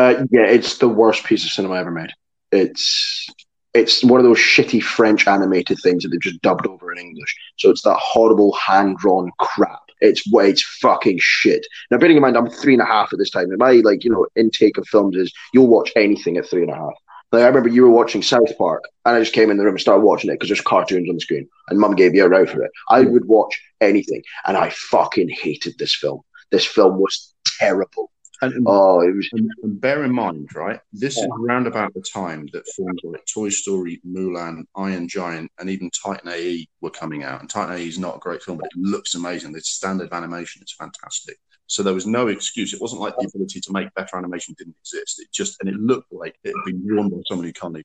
Uh, 0.00 0.24
yeah, 0.30 0.46
it's 0.46 0.78
the 0.78 0.88
worst 0.88 1.24
piece 1.24 1.44
of 1.44 1.50
cinema 1.50 1.74
ever 1.74 1.90
made. 1.90 2.10
It's 2.52 3.28
it's 3.74 4.02
one 4.02 4.18
of 4.18 4.24
those 4.24 4.38
shitty 4.38 4.82
French 4.82 5.28
animated 5.28 5.78
things 5.82 6.02
that 6.02 6.08
they've 6.08 6.20
just 6.20 6.40
dubbed 6.40 6.66
over 6.66 6.90
in 6.90 6.98
English. 6.98 7.36
So 7.58 7.68
it's 7.68 7.82
that 7.82 7.98
horrible 8.00 8.52
hand 8.54 8.96
drawn 8.96 9.30
crap. 9.38 9.82
It's 10.00 10.22
it's 10.26 10.64
fucking 10.80 11.18
shit. 11.20 11.66
Now, 11.90 11.98
bearing 11.98 12.16
in 12.16 12.22
mind, 12.22 12.38
I'm 12.38 12.48
three 12.48 12.72
and 12.72 12.80
a 12.80 12.86
half 12.86 13.12
at 13.12 13.18
this 13.18 13.28
time, 13.28 13.50
and 13.50 13.58
my 13.58 13.72
like 13.84 14.02
you 14.02 14.10
know 14.10 14.26
intake 14.36 14.78
of 14.78 14.88
films 14.88 15.16
is 15.16 15.30
you'll 15.52 15.68
watch 15.68 15.92
anything 15.96 16.38
at 16.38 16.48
three 16.48 16.62
and 16.62 16.72
a 16.72 16.76
half. 16.76 16.94
Like 17.30 17.42
I 17.42 17.48
remember 17.48 17.68
you 17.68 17.82
were 17.82 17.90
watching 17.90 18.22
South 18.22 18.56
Park, 18.56 18.84
and 19.04 19.16
I 19.16 19.20
just 19.20 19.34
came 19.34 19.50
in 19.50 19.58
the 19.58 19.64
room 19.64 19.74
and 19.74 19.80
started 19.82 20.02
watching 20.02 20.30
it 20.30 20.36
because 20.36 20.48
there's 20.48 20.62
cartoons 20.62 21.10
on 21.10 21.16
the 21.16 21.20
screen, 21.20 21.46
and 21.68 21.78
Mum 21.78 21.94
gave 21.94 22.14
you 22.14 22.24
a 22.24 22.28
row 22.30 22.46
for 22.46 22.62
it. 22.62 22.70
I 22.88 23.02
would 23.02 23.26
watch 23.26 23.60
anything, 23.82 24.22
and 24.46 24.56
I 24.56 24.70
fucking 24.70 25.28
hated 25.28 25.74
this 25.78 25.94
film. 25.94 26.22
This 26.50 26.64
film 26.64 26.98
was 26.98 27.34
terrible. 27.58 28.10
And, 28.42 28.52
and, 28.54 28.64
Oh, 28.66 29.00
it 29.00 29.14
was. 29.14 29.28
and, 29.32 29.50
and 29.62 29.80
bear 29.80 30.04
in 30.04 30.14
mind, 30.14 30.48
right, 30.54 30.80
this 30.92 31.18
is 31.18 31.26
around 31.38 31.66
about 31.66 31.92
the 31.94 32.00
time 32.00 32.48
that 32.52 32.66
films 32.68 33.00
like 33.04 33.24
Toy 33.32 33.48
Story, 33.50 34.00
Mulan, 34.08 34.64
Iron 34.76 35.08
Giant, 35.08 35.50
and 35.58 35.68
even 35.68 35.90
Titan 35.90 36.30
AE 36.30 36.68
were 36.80 36.90
coming 36.90 37.22
out. 37.22 37.40
And 37.40 37.50
Titan 37.50 37.76
AE 37.76 37.88
is 37.88 37.98
not 37.98 38.16
a 38.16 38.20
great 38.20 38.42
film, 38.42 38.58
but 38.58 38.66
it 38.66 38.80
looks 38.80 39.14
amazing. 39.14 39.52
The 39.52 39.60
standard 39.60 40.06
of 40.06 40.12
animation 40.12 40.62
is 40.62 40.72
fantastic. 40.72 41.38
So 41.66 41.84
there 41.84 41.94
was 41.94 42.06
no 42.06 42.26
excuse. 42.26 42.72
It 42.72 42.80
wasn't 42.80 43.00
like 43.00 43.14
the 43.16 43.28
ability 43.32 43.60
to 43.60 43.72
make 43.72 43.94
better 43.94 44.16
animation 44.16 44.56
didn't 44.58 44.74
exist. 44.80 45.20
It 45.20 45.28
just 45.32 45.56
and 45.60 45.68
it 45.68 45.76
looked 45.76 46.12
like 46.12 46.34
it 46.42 46.48
had 46.48 46.64
been 46.64 46.84
drawn 46.84 47.08
by 47.10 47.18
someone 47.28 47.46
who 47.46 47.52
can't 47.52 47.74
even 47.74 47.84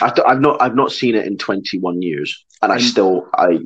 draw. 0.00 0.24
I've 0.26 0.40
not 0.40 0.62
I've 0.62 0.74
not 0.74 0.90
seen 0.90 1.14
it 1.14 1.26
in 1.26 1.36
21 1.36 2.00
years, 2.00 2.46
and 2.62 2.72
I 2.72 2.78
still 2.78 3.28
I. 3.34 3.58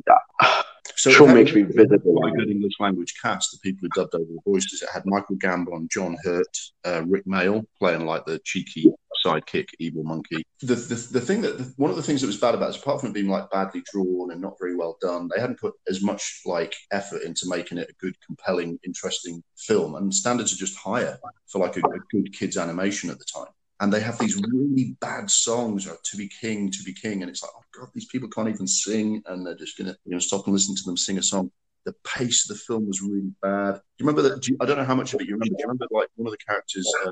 So 1.01 1.09
Sure 1.09 1.33
makes 1.33 1.51
me 1.51 1.63
visible. 1.63 2.23
A 2.23 2.29
good 2.37 2.51
English 2.51 2.73
language 2.79 3.15
cast. 3.19 3.51
The 3.51 3.57
people 3.57 3.79
who 3.81 3.99
dubbed 3.99 4.13
over 4.13 4.23
the 4.23 4.39
voices. 4.45 4.83
It 4.83 4.89
had 4.93 5.01
Michael 5.07 5.35
Gambon, 5.35 5.89
John 5.89 6.15
Hurt, 6.23 6.57
uh, 6.85 7.01
Rik 7.07 7.25
Mayall 7.25 7.65
playing 7.79 8.05
like 8.05 8.23
the 8.27 8.39
cheeky 8.45 8.85
sidekick, 9.25 9.69
evil 9.79 10.03
monkey. 10.03 10.45
The 10.61 10.75
the, 10.75 11.07
the 11.13 11.21
thing 11.21 11.41
that 11.41 11.57
the, 11.57 11.73
one 11.77 11.89
of 11.89 11.95
the 11.95 12.03
things 12.03 12.21
that 12.21 12.27
was 12.27 12.37
bad 12.37 12.53
about 12.53 12.75
it, 12.75 12.79
apart 12.79 13.01
from 13.01 13.09
it 13.09 13.13
being 13.13 13.29
like 13.29 13.49
badly 13.49 13.81
drawn 13.91 14.31
and 14.31 14.39
not 14.39 14.59
very 14.59 14.75
well 14.75 14.99
done, 15.01 15.27
they 15.33 15.41
hadn't 15.41 15.59
put 15.59 15.73
as 15.89 16.03
much 16.03 16.41
like 16.45 16.75
effort 16.91 17.23
into 17.23 17.49
making 17.49 17.79
it 17.79 17.89
a 17.89 17.93
good, 17.93 18.15
compelling, 18.23 18.77
interesting 18.85 19.41
film. 19.57 19.95
And 19.95 20.13
standards 20.13 20.53
are 20.53 20.57
just 20.57 20.77
higher 20.77 21.17
for 21.47 21.57
like 21.57 21.77
a, 21.77 21.79
a 21.79 21.99
good 22.11 22.31
kids 22.31 22.57
animation 22.57 23.09
at 23.09 23.17
the 23.17 23.25
time. 23.25 23.51
And 23.81 23.91
they 23.91 23.99
have 23.99 24.17
these 24.19 24.37
really 24.37 24.95
bad 25.01 25.29
songs, 25.29 25.87
like 25.87 26.01
"To 26.03 26.17
Be 26.17 26.29
King, 26.29 26.71
To 26.71 26.83
Be 26.83 26.93
King," 26.93 27.21
and 27.21 27.29
it's 27.29 27.41
like, 27.41 27.51
oh 27.55 27.63
god, 27.77 27.89
these 27.93 28.05
people 28.05 28.29
can't 28.29 28.47
even 28.47 28.67
sing, 28.67 29.21
and 29.25 29.45
they're 29.45 29.55
just 29.55 29.77
gonna, 29.77 29.95
you 30.05 30.13
know, 30.13 30.19
stop 30.19 30.45
and 30.45 30.53
listen 30.53 30.75
to 30.75 30.83
them 30.85 30.95
sing 30.95 31.17
a 31.17 31.23
song 31.23 31.51
the 31.85 31.93
pace 32.03 32.49
of 32.49 32.55
the 32.55 32.63
film 32.63 32.87
was 32.87 33.01
really 33.01 33.31
bad. 33.41 33.73
Do 33.73 33.81
you 33.99 34.05
remember 34.05 34.21
that? 34.29 34.41
Do 34.41 34.51
you, 34.51 34.57
I 34.61 34.65
don't 34.65 34.77
know 34.77 34.85
how 34.85 34.95
much 34.95 35.13
of 35.13 35.21
it 35.21 35.27
you 35.27 35.33
remember. 35.33 35.55
Do 35.55 35.55
you 35.59 35.65
remember 35.65 35.87
like 35.91 36.09
one 36.15 36.27
of 36.27 36.31
the 36.31 36.45
characters 36.45 36.91
uh, 37.05 37.11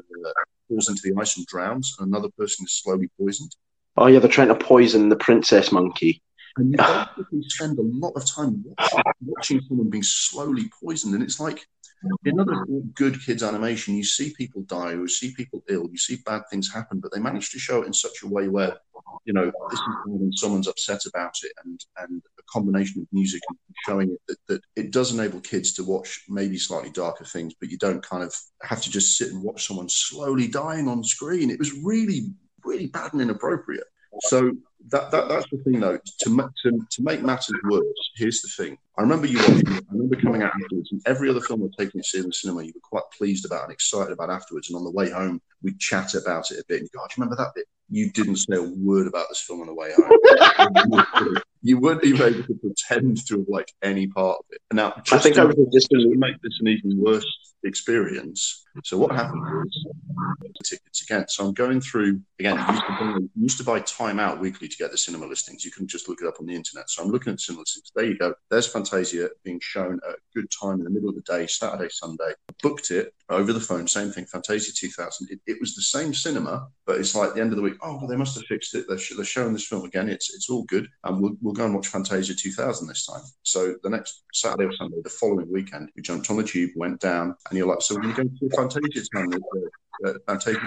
falls 0.68 0.90
into 0.90 1.02
the 1.04 1.20
ice 1.20 1.38
and 1.38 1.46
drowns, 1.48 1.96
and 2.00 2.08
another 2.08 2.30
person 2.38 2.66
is 2.66 2.74
slowly 2.74 3.10
poisoned? 3.20 3.56
Oh 3.98 4.08
yeah, 4.08 4.20
they're 4.20 4.30
trying 4.30 4.50
to 4.50 4.56
poison 4.56 5.10
the 5.10 5.16
princess 5.16 5.72
monkey. 5.72 6.22
And 6.58 6.76
you 7.32 7.44
spend 7.50 7.80
a 7.80 7.84
lot 7.84 8.14
of 8.16 8.26
time 8.30 8.64
watching, 8.66 9.04
watching 9.26 9.62
someone 9.68 9.90
being 9.90 10.04
slowly 10.04 10.70
poisoned, 10.82 11.14
and 11.14 11.24
it's 11.24 11.40
like 11.40 11.66
in 12.26 12.40
other 12.40 12.66
good 12.94 13.24
kids 13.24 13.44
animation, 13.44 13.96
you 13.96 14.04
see 14.04 14.34
people 14.34 14.62
die, 14.64 14.92
you 14.92 15.08
see 15.08 15.34
people 15.34 15.64
ill, 15.70 15.88
you 15.92 15.98
see 15.98 16.18
bad 16.26 16.44
things 16.50 16.72
happen, 16.72 17.00
but 17.00 17.12
they 17.14 17.20
manage 17.20 17.52
to 17.52 17.60
show 17.60 17.82
it 17.82 17.88
in 17.88 17.94
such 17.94 18.24
a 18.24 18.28
way 18.28 18.48
where 18.48 18.78
you 19.26 19.34
know 19.34 19.52
this 19.70 19.80
is 19.80 19.96
when 20.06 20.32
someone's 20.34 20.68
upset 20.68 21.02
about 21.06 21.34
it, 21.44 21.52
and 21.66 21.84
and 21.98 22.22
a 22.40 22.44
combination 22.52 23.02
of 23.02 23.08
music 23.12 23.42
and 23.50 23.58
showing 23.86 24.12
it 24.12 24.22
that, 24.28 24.38
that 24.48 24.62
it 24.76 24.92
does 24.92 25.14
enable 25.14 25.40
kids 25.42 25.74
to 25.74 25.84
watch 25.84 26.24
maybe 26.30 26.58
slightly 26.58 26.90
darker 26.90 27.26
things, 27.26 27.54
but 27.60 27.70
you 27.70 27.78
don't 27.78 28.06
kind 28.06 28.24
of 28.24 28.34
have 28.62 28.82
to 28.82 28.90
just 28.90 29.18
sit 29.18 29.32
and 29.32 29.44
watch 29.44 29.68
someone 29.68 29.90
slowly 29.90 30.48
dying 30.48 30.88
on 30.88 31.04
screen. 31.04 31.50
It 31.50 31.60
was 31.60 31.74
really 31.74 32.34
really 32.64 32.88
bad 32.88 33.14
and 33.14 33.22
inappropriate. 33.22 33.86
So 34.22 34.52
that, 34.90 35.12
that 35.12 35.28
that's 35.30 35.50
the 35.50 35.58
thing, 35.58 35.80
though. 35.80 35.98
To, 35.98 36.52
to 36.64 36.80
to 36.90 37.04
make 37.04 37.22
matters 37.22 37.56
worse, 37.70 37.84
here's 38.16 38.42
the 38.42 38.50
thing. 38.50 38.78
I 38.98 39.02
remember 39.02 39.28
you 39.28 39.38
watching. 39.38 39.68
I 39.68 39.80
remember 39.92 40.16
coming 40.16 40.42
out 40.42 40.52
afterwards, 40.54 40.92
and 40.92 41.02
every 41.06 41.30
other 41.30 41.42
film 41.42 41.62
we're 41.62 41.70
taking 41.78 42.02
to 42.02 42.08
see 42.08 42.20
in 42.20 42.26
the 42.26 42.34
cinema, 42.34 42.64
you 42.64 42.74
were 42.74 42.82
quite 42.82 43.04
pleased 43.18 43.46
about 43.46 43.64
and 43.64 43.72
excited 43.72 44.12
about 44.12 44.30
afterwards. 44.30 44.70
And 44.70 44.78
on 44.78 44.84
the 44.84 44.92
way 44.92 45.10
home, 45.10 45.42
we'd 45.62 45.80
chat 45.80 46.16
about 46.16 46.52
it 46.52 46.60
a 46.60 46.64
bit. 46.68 46.80
And 46.80 46.84
you 46.84 46.90
go, 46.98 47.04
"Oh, 47.04 47.08
do 47.08 47.14
you 47.18 47.24
remember 47.24 47.36
that 47.44 47.54
bit? 47.56 47.66
You 47.90 48.12
didn't 48.12 48.38
say 48.38 48.56
a 48.56 48.64
word 48.64 49.08
about 49.08 49.28
this 49.30 49.42
film 49.42 49.62
on 49.62 49.68
the 49.68 49.74
way 49.74 49.92
home. 49.94 51.38
you 51.62 51.80
weren't 51.80 52.04
even 52.04 52.34
able 52.34 52.44
to 52.44 52.54
pretend 52.56 53.26
to 53.28 53.40
have 53.40 53.48
liked 53.48 53.74
any 53.82 54.08
part 54.08 54.38
of 54.40 54.46
it. 54.50 54.62
Now, 54.74 55.02
I 55.12 55.18
think 55.18 55.36
to, 55.36 55.42
I 55.42 55.46
was 55.46 55.56
just 55.74 55.90
just 55.90 55.90
to 55.90 56.16
make 56.16 56.42
this 56.42 56.58
an 56.62 56.68
even 56.68 57.02
worse 57.02 57.26
experience. 57.64 58.66
So 58.84 58.98
what 58.98 59.12
happened 59.12 59.42
was 59.42 59.86
tickets 60.64 61.02
again. 61.02 61.26
So 61.28 61.46
I'm 61.46 61.54
going 61.54 61.82
through 61.82 62.22
again. 62.40 62.58
Used, 62.58 62.82
to 62.82 62.88
buy, 62.88 63.18
used 63.36 63.58
to 63.58 63.64
buy 63.64 63.80
Time 63.82 64.20
Out 64.20 64.40
weekly 64.40 64.68
to 64.68 64.78
get 64.78 64.92
the 64.92 64.98
cinema 64.98 65.26
listings. 65.26 65.66
You 65.66 65.72
couldn't 65.72 65.90
just 65.90 66.08
look 66.08 66.22
it 66.22 66.28
up 66.28 66.36
on 66.40 66.46
the 66.46 66.56
internet. 66.56 66.90
So 66.90 67.04
I'm 67.04 67.10
looking 67.10 67.34
at 67.34 67.42
cinema 67.42 67.62
listings. 67.62 67.92
There 67.96 68.06
you 68.06 68.18
go. 68.18 68.34
There's 68.50 68.68
Fantasia 68.68 69.30
being 69.44 69.60
shown 69.62 70.00
at 70.08 70.16
a 70.16 70.18
good 70.34 70.50
time 70.50 70.80
in 70.80 70.84
the 70.84 70.90
middle 70.90 71.10
of 71.10 71.16
the 71.16 71.22
day, 71.22 71.48
Saturday, 71.48 71.90
Sunday. 71.90 72.34
Booked 72.62 72.92
it 72.92 73.14
over 73.30 73.52
the 73.54 73.60
phone. 73.60 73.88
Same 73.88 74.12
thing. 74.12 74.26
Fantasia 74.26 74.72
2000. 74.74 75.30
It, 75.32 75.40
it 75.48 75.58
was 75.60 75.76
the 75.76 75.82
same 75.82 76.14
cinema, 76.14 76.68
but 76.86 77.00
it's 77.00 77.16
like 77.16 77.34
the 77.34 77.42
end 77.42 77.52
of 77.52 77.58
the 77.58 77.64
week. 77.64 77.78
Oh, 77.82 77.98
well, 77.98 78.08
they 78.08 78.16
must 78.16 78.36
have 78.36 78.46
fixed 78.46 78.76
it. 78.76 78.86
They're, 78.88 79.00
they're 79.16 79.26
showing 79.26 79.54
this 79.54 79.68
film 79.68 79.86
again. 79.86 80.10
It's 80.10 80.34
it's 80.34 80.50
all 80.50 80.64
good, 80.64 80.88
and 81.04 81.22
we'll 81.22 81.36
we'll 81.42 81.49
go 81.54 81.66
and 81.66 81.76
watch 81.76 81.88
Fantasia 81.88 82.36
2000 82.36 82.88
this 82.88 83.06
time. 83.06 83.22
So 83.44 83.76
the 83.84 83.90
next 83.90 84.24
Saturday 84.34 84.66
or 84.66 84.74
Sunday, 84.74 84.98
the 85.04 85.10
following 85.10 85.52
weekend, 85.52 85.90
we 85.96 86.02
jumped 86.02 86.30
on 86.30 86.38
the 86.38 86.44
tube, 86.44 86.72
went 86.76 87.00
down, 87.00 87.36
and 87.50 87.58
you're 87.58 87.68
like, 87.68 87.82
so 87.82 87.96
we're 87.96 88.14
going 88.14 88.30
to 88.40 88.50
to 88.50 88.56
Fantasia 88.56 89.06
time. 89.14 89.30
Uh, 90.06 90.14
Fantasia 90.28 90.60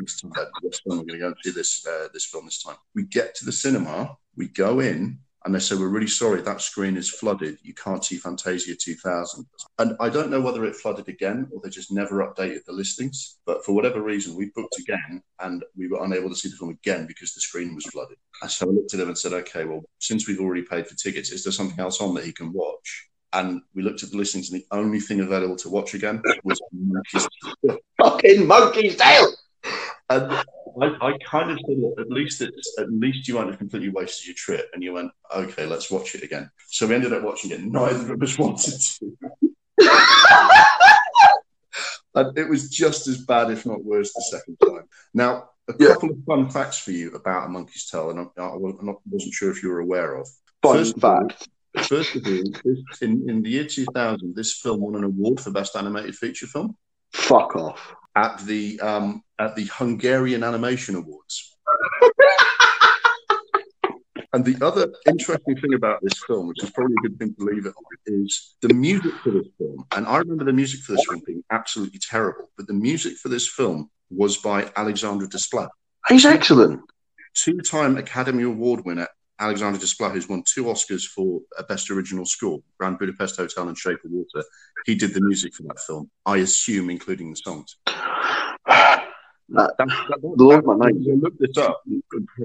this 0.00 0.20
time. 0.20 0.32
Yes, 0.62 0.80
we're 0.84 0.96
going 0.96 1.08
to 1.08 1.18
go 1.18 1.26
and 1.28 1.36
see 1.44 1.52
this 1.52 1.86
uh, 1.86 2.08
this 2.12 2.26
film 2.26 2.44
this 2.46 2.62
time. 2.62 2.76
We 2.94 3.04
get 3.04 3.34
to 3.36 3.44
the 3.44 3.52
cinema, 3.52 4.16
we 4.36 4.48
go 4.48 4.80
in, 4.80 5.20
and 5.44 5.54
they 5.54 5.58
say, 5.58 5.74
We're 5.74 5.88
really 5.88 6.06
sorry, 6.06 6.42
that 6.42 6.60
screen 6.60 6.96
is 6.96 7.10
flooded. 7.10 7.58
You 7.62 7.74
can't 7.74 8.04
see 8.04 8.16
Fantasia 8.16 8.74
2000. 8.74 9.46
And 9.78 9.96
I 10.00 10.08
don't 10.08 10.30
know 10.30 10.40
whether 10.40 10.64
it 10.64 10.76
flooded 10.76 11.08
again 11.08 11.48
or 11.52 11.60
they 11.62 11.70
just 11.70 11.92
never 11.92 12.26
updated 12.26 12.64
the 12.64 12.72
listings. 12.72 13.38
But 13.46 13.64
for 13.64 13.72
whatever 13.72 14.02
reason, 14.02 14.36
we 14.36 14.50
booked 14.54 14.78
again 14.78 15.22
and 15.40 15.64
we 15.76 15.88
were 15.88 16.04
unable 16.04 16.28
to 16.28 16.34
see 16.36 16.50
the 16.50 16.56
film 16.56 16.70
again 16.70 17.06
because 17.06 17.34
the 17.34 17.40
screen 17.40 17.74
was 17.74 17.86
flooded. 17.86 18.18
So 18.48 18.66
I 18.66 18.70
looked 18.70 18.94
at 18.94 19.00
him 19.00 19.08
and 19.08 19.18
said, 19.18 19.32
Okay, 19.32 19.64
well, 19.64 19.82
since 19.98 20.28
we've 20.28 20.40
already 20.40 20.62
paid 20.62 20.86
for 20.86 20.94
tickets, 20.94 21.30
is 21.30 21.44
there 21.44 21.52
something 21.52 21.80
else 21.80 22.00
on 22.00 22.14
that 22.14 22.24
he 22.24 22.32
can 22.32 22.52
watch? 22.52 23.08
And 23.32 23.62
we 23.74 23.82
looked 23.82 24.02
at 24.02 24.10
the 24.10 24.16
listings, 24.16 24.50
and 24.50 24.60
the 24.60 24.66
only 24.72 24.98
thing 24.98 25.20
available 25.20 25.54
to 25.56 25.68
watch 25.68 25.94
again 25.94 26.20
was 26.42 26.60
Monkey's 26.72 27.28
Fucking 28.02 28.46
monkey's 28.46 28.96
tale. 28.96 29.28
And 30.10 30.32
I, 30.82 30.86
I 31.08 31.18
kind 31.24 31.50
of 31.50 31.58
thought 31.66 31.98
at 32.00 32.10
least 32.10 32.40
it's 32.42 32.76
at 32.78 32.90
least 32.92 33.26
you 33.28 33.36
won't 33.36 33.48
have 33.50 33.58
completely 33.58 33.88
wasted 33.88 34.26
your 34.26 34.34
trip. 34.36 34.68
And 34.72 34.82
you 34.82 34.92
went, 34.92 35.10
okay, 35.34 35.66
let's 35.66 35.90
watch 35.90 36.14
it 36.14 36.22
again. 36.22 36.50
So 36.68 36.86
we 36.86 36.94
ended 36.94 37.12
up 37.12 37.22
watching 37.22 37.50
it. 37.50 37.60
Neither 37.62 38.12
of 38.14 38.22
us 38.22 38.38
wanted 38.44 38.74
to. 38.80 39.16
and 42.14 42.36
it 42.38 42.48
was 42.48 42.68
just 42.68 43.06
as 43.06 43.18
bad, 43.24 43.50
if 43.50 43.64
not 43.66 43.84
worse, 43.84 44.12
the 44.12 44.22
second 44.30 44.56
time. 44.60 44.88
Now, 45.14 45.50
a 45.68 45.74
Yeah. 45.78 45.94
couple 45.94 46.10
of 46.10 46.24
fun 46.26 46.50
facts 46.50 46.78
for 46.78 46.90
you 46.90 47.12
about 47.14 47.46
A 47.46 47.48
Monkey's 47.48 47.88
Tale, 47.88 48.10
and 48.10 48.20
I, 48.36 48.42
I 48.42 48.56
wasn't 48.56 48.98
wasn't 49.08 49.34
sure 49.34 49.50
if 49.50 49.62
you 49.62 49.68
were 49.70 49.80
aware 49.80 50.14
of. 50.16 50.28
Fun 50.62 50.76
First 50.78 50.96
of 50.96 51.04
all- 51.04 51.28
fact. 51.28 51.48
First 51.86 52.16
of 52.16 52.26
all, 52.26 52.42
in, 53.00 53.30
in 53.30 53.42
the 53.42 53.50
year 53.50 53.64
2000, 53.64 54.34
this 54.34 54.54
film 54.58 54.80
won 54.80 54.96
an 54.96 55.04
award 55.04 55.38
for 55.38 55.52
Best 55.52 55.76
Animated 55.76 56.16
Feature 56.16 56.48
Film 56.48 56.76
Fuck 57.12 57.54
off. 57.54 57.94
at 58.16 58.40
the 58.44 58.80
um, 58.80 59.22
at 59.40 59.56
the 59.56 59.64
Hungarian 59.72 60.44
Animation 60.44 60.94
Awards. 60.94 61.56
and 64.34 64.44
the 64.44 64.56
other 64.64 64.92
interesting 65.08 65.56
thing 65.56 65.74
about 65.74 65.98
this 66.02 66.22
film, 66.26 66.46
which 66.46 66.62
is 66.62 66.70
probably 66.70 66.94
a 66.98 67.08
good 67.08 67.18
thing 67.18 67.34
to 67.34 67.44
leave 67.44 67.64
it 67.64 67.72
on, 67.76 67.84
is 68.06 68.54
the 68.60 68.74
music 68.74 69.14
for 69.24 69.30
this 69.30 69.46
film. 69.56 69.84
And 69.96 70.06
I 70.06 70.18
remember 70.18 70.44
the 70.44 70.52
music 70.52 70.80
for 70.80 70.92
this 70.92 71.04
film 71.08 71.22
being 71.26 71.42
absolutely 71.50 71.98
terrible, 71.98 72.50
but 72.56 72.66
the 72.66 72.74
music 72.74 73.16
for 73.16 73.30
this 73.30 73.48
film 73.48 73.90
was 74.10 74.36
by 74.36 74.70
Alexandre 74.76 75.26
Desplat, 75.26 75.68
He's 76.08 76.26
excellent. 76.26 76.80
two-time 77.34 77.96
Academy 77.96 78.42
Award 78.42 78.84
winner. 78.84 79.08
Alexander 79.38 79.78
Desplat, 79.78 80.12
who's 80.12 80.28
won 80.28 80.42
two 80.46 80.64
Oscars 80.64 81.04
for 81.04 81.40
Best 81.66 81.90
Original 81.90 82.26
Score, 82.26 82.60
Grand 82.78 82.98
Budapest 82.98 83.38
Hotel 83.38 83.68
and 83.68 83.78
Shape 83.78 84.04
of 84.04 84.10
Water. 84.10 84.44
He 84.84 84.94
did 84.94 85.14
the 85.14 85.22
music 85.22 85.54
for 85.54 85.62
that 85.62 85.80
film, 85.80 86.10
I 86.26 86.38
assume, 86.38 86.90
including 86.90 87.30
the 87.30 87.36
songs. 87.36 87.76
Uh, 89.56 89.66
that- 89.66 89.76
That, 89.78 89.88
that, 89.88 90.20
that, 90.22 90.36
Blows 90.36 90.64
my 90.64 90.74
mind. 90.76 91.06
I 91.10 91.14
looked 91.14 91.40
this 91.40 91.56
up 91.58 91.82
in 91.86 92.02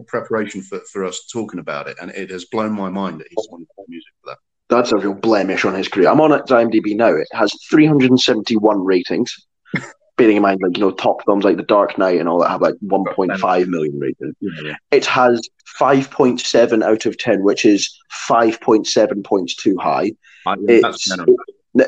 preparation 0.07 0.61
for, 0.61 0.79
for 0.91 1.03
us 1.05 1.27
talking 1.31 1.59
about 1.59 1.87
it, 1.87 1.97
and 2.01 2.11
it 2.11 2.29
has 2.31 2.45
blown 2.45 2.71
my 2.73 2.89
mind 2.89 3.19
that 3.19 3.27
he's 3.29 3.47
won 3.51 3.61
the 3.77 3.83
music 3.87 4.13
for 4.21 4.31
that. 4.31 4.37
That's 4.67 4.91
a 4.91 4.97
real 4.97 5.13
blemish 5.13 5.63
on 5.65 5.75
his 5.75 5.87
career. 5.87 6.09
I'm 6.09 6.21
on 6.21 6.31
its 6.31 6.51
IMDb 6.51 6.95
now. 6.95 7.13
It 7.15 7.27
has 7.33 7.53
371 7.69 8.83
ratings. 8.83 9.35
Bearing 10.17 10.37
in 10.37 10.41
mind, 10.43 10.61
like 10.63 10.77
you 10.77 10.81
know, 10.81 10.91
top 10.91 11.23
films 11.25 11.43
like 11.43 11.57
The 11.57 11.63
Dark 11.63 11.97
Knight 11.97 12.19
and 12.21 12.29
all 12.29 12.39
that 12.39 12.49
have 12.49 12.61
like 12.61 12.75
1.5 12.85 13.67
million 13.67 13.99
ratings. 13.99 14.33
Yeah, 14.39 14.75
It 14.91 15.05
has 15.05 15.47
5.7 15.79 16.83
out 16.83 17.05
of 17.05 17.17
10, 17.17 17.43
which 17.43 17.65
is 17.65 17.93
5.7 18.29 19.23
points 19.25 19.55
too 19.55 19.77
high. 19.77 20.13
Uh, 20.45 20.51
I, 20.51 20.55
It's 20.67 20.81
that's 21.05 21.19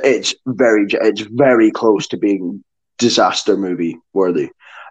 it's 0.03 0.35
very 0.45 0.87
it's 0.91 1.21
very 1.21 1.71
close 1.71 2.07
to 2.09 2.17
being 2.17 2.63
disaster 2.97 3.55
movie 3.55 3.97
worthy. 4.11 4.49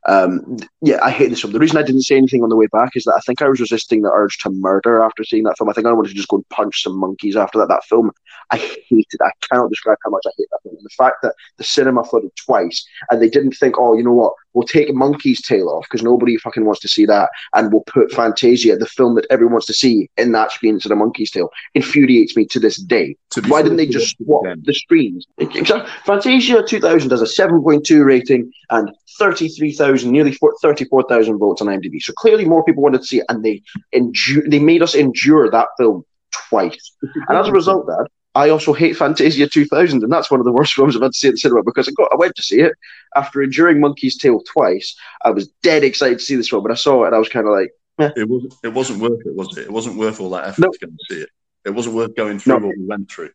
Um, 0.09 0.57
yeah, 0.83 0.99
I 1.03 1.11
hate 1.11 1.31
this 1.31 1.41
film. 1.41 1.53
The 1.53 1.59
reason 1.59 1.79
I 1.79 1.83
didn't 1.83 2.03
say 2.03 2.17
anything 2.17 2.43
on 2.43 2.49
the 2.49 2.57
way 2.57 2.69
back 2.73 2.93
is 2.95 3.05
that 3.05 3.15
I 3.17 3.21
think 3.27 3.43
I 3.43 3.49
was 3.49 3.61
resisting 3.61 4.03
the 4.03 4.11
urge 4.11 4.39
to 4.39 4.51
murder 4.51 5.03
after 5.03 5.25
seeing 5.25 5.43
that 5.45 5.59
film. 5.59 5.69
I 5.69 5.73
think 5.73 5.87
I 5.87 5.93
wanted 5.93 6.11
to 6.11 6.15
just 6.15 6.29
go 6.29 6.37
and 6.37 6.49
punch 6.51 6.83
some 6.83 6.97
monkeys 6.99 7.37
after 7.37 7.59
that. 7.59 7.69
That 7.69 7.85
film, 7.85 8.13
I 8.51 8.57
hated. 8.57 9.21
I 9.21 9.31
cannot 9.49 9.69
describe 9.69 9.99
how 10.05 10.11
much 10.11 10.23
I 10.27 10.31
hate 10.39 10.47
that 10.53 10.63
film. 10.63 10.77
And 10.77 10.85
the 10.85 10.91
fact 10.97 11.17
that 11.23 11.35
the 11.59 11.65
cinema 11.65 12.05
flooded 12.05 12.31
twice 12.37 12.87
and 13.11 13.21
they 13.21 13.29
didn't 13.29 13.53
think, 13.53 13.77
oh, 13.79 13.97
you 13.97 14.05
know 14.05 14.13
what, 14.13 14.35
we'll 14.57 14.67
take 14.67 14.93
monkey's 14.95 15.41
tale 15.43 15.69
off 15.69 15.85
because 15.85 16.03
nobody 16.03 16.37
fucking 16.39 16.65
wants 16.65 16.81
to 16.81 16.89
see 16.89 17.05
that, 17.05 17.29
and 17.55 17.71
we'll 17.71 17.85
put 17.87 18.11
Fantasia, 18.11 18.77
the 18.77 18.87
film 18.87 19.15
that 19.15 19.27
everyone 19.31 19.53
wants 19.53 19.67
to 19.67 19.75
see, 19.75 20.09
in 20.17 20.33
that 20.33 20.51
screen 20.51 20.75
instead 20.75 20.93
of 20.93 20.99
Monkey's 20.99 21.31
Tale, 21.31 21.51
infuriates 21.75 22.35
me 22.37 22.47
to 22.47 22.59
this 22.59 22.77
day. 22.77 23.17
To 23.33 23.43
Why 23.43 23.63
didn't 23.63 23.77
they 23.77 23.87
just 23.87 24.17
swap 24.17 24.45
the 24.63 24.73
screens? 24.73 25.27
Exactly. 25.37 25.91
Fantasia 26.05 26.65
2000 26.67 27.11
has 27.11 27.21
a 27.21 27.25
7.2 27.27 28.05
rating 28.05 28.51
and 28.71 28.91
33,000, 29.19 30.11
nearly 30.11 30.37
34,000 30.63 31.39
votes 31.39 31.61
on 31.61 31.69
IMDb. 31.69 32.01
So 32.01 32.15
clearly 32.15 32.47
more 32.47 32.65
people 32.65 32.83
wanted 32.83 33.03
to 33.03 33.07
see 33.07 33.19
it, 33.19 33.27
and 33.29 33.45
they 33.45 33.63
endure, 33.93 34.43
they 34.49 34.59
made 34.59 34.83
us 34.83 34.95
endure 34.95 35.51
that 35.51 35.69
film 35.79 36.03
twice. 36.49 36.93
And 37.29 37.37
as 37.37 37.49
a 37.49 37.53
result, 37.53 37.87
Dad, 37.87 38.07
I 38.37 38.51
also 38.51 38.73
hate 38.73 38.97
Fantasia 38.97 39.49
2000, 39.49 40.03
and 40.03 40.13
that's 40.13 40.31
one 40.31 40.41
of 40.41 40.47
the 40.47 40.53
worst 40.53 40.75
films 40.77 40.95
I've 40.95 41.03
had 41.03 41.13
to 41.13 41.19
see 41.19 41.29
at 41.29 41.35
the 41.35 41.39
cinema 41.39 41.63
because 41.65 41.89
I 41.89 41.93
got 41.93 42.13
I 42.13 42.17
went 42.17 42.37
to 42.37 42.43
see 42.43 42.61
it 42.61 42.73
after 43.17 43.43
enduring 43.43 43.81
Monkey's 43.81 44.17
Tale 44.19 44.43
twice. 44.53 44.95
I 45.25 45.31
was 45.31 45.49
dead 45.63 45.83
excited 45.83 46.19
to 46.19 46.25
see 46.25 46.37
this 46.37 46.49
film, 46.51 46.63
but 46.63 46.71
I 46.73 46.77
saw 46.77 47.03
it 47.05 47.09
and 47.09 47.17
I 47.17 47.19
was 47.19 47.29
kind 47.29 47.47
of 47.47 47.53
like, 47.53 47.71
It 48.17 48.29
wasn't. 48.29 48.55
It 48.63 48.73
wasn't 48.75 49.01
worth 49.01 49.21
it, 49.27 49.35
was 49.35 49.57
it? 49.57 49.63
It 49.65 49.73
wasn't 49.73 49.97
worth 49.97 50.21
all 50.21 50.31
that 50.31 50.49
effort 50.49 50.61
No. 50.61 50.71
to 50.71 50.79
go 50.79 50.89
and 50.89 51.01
see 51.11 51.21
it. 51.23 51.31
It 51.65 51.71
wasn't 51.71 51.97
worth 51.97 52.15
going 52.15 52.39
through 52.39 52.61
No. 52.61 52.67
what 52.69 52.77
we 52.79 52.85
went 52.87 53.11
through. 53.11 53.31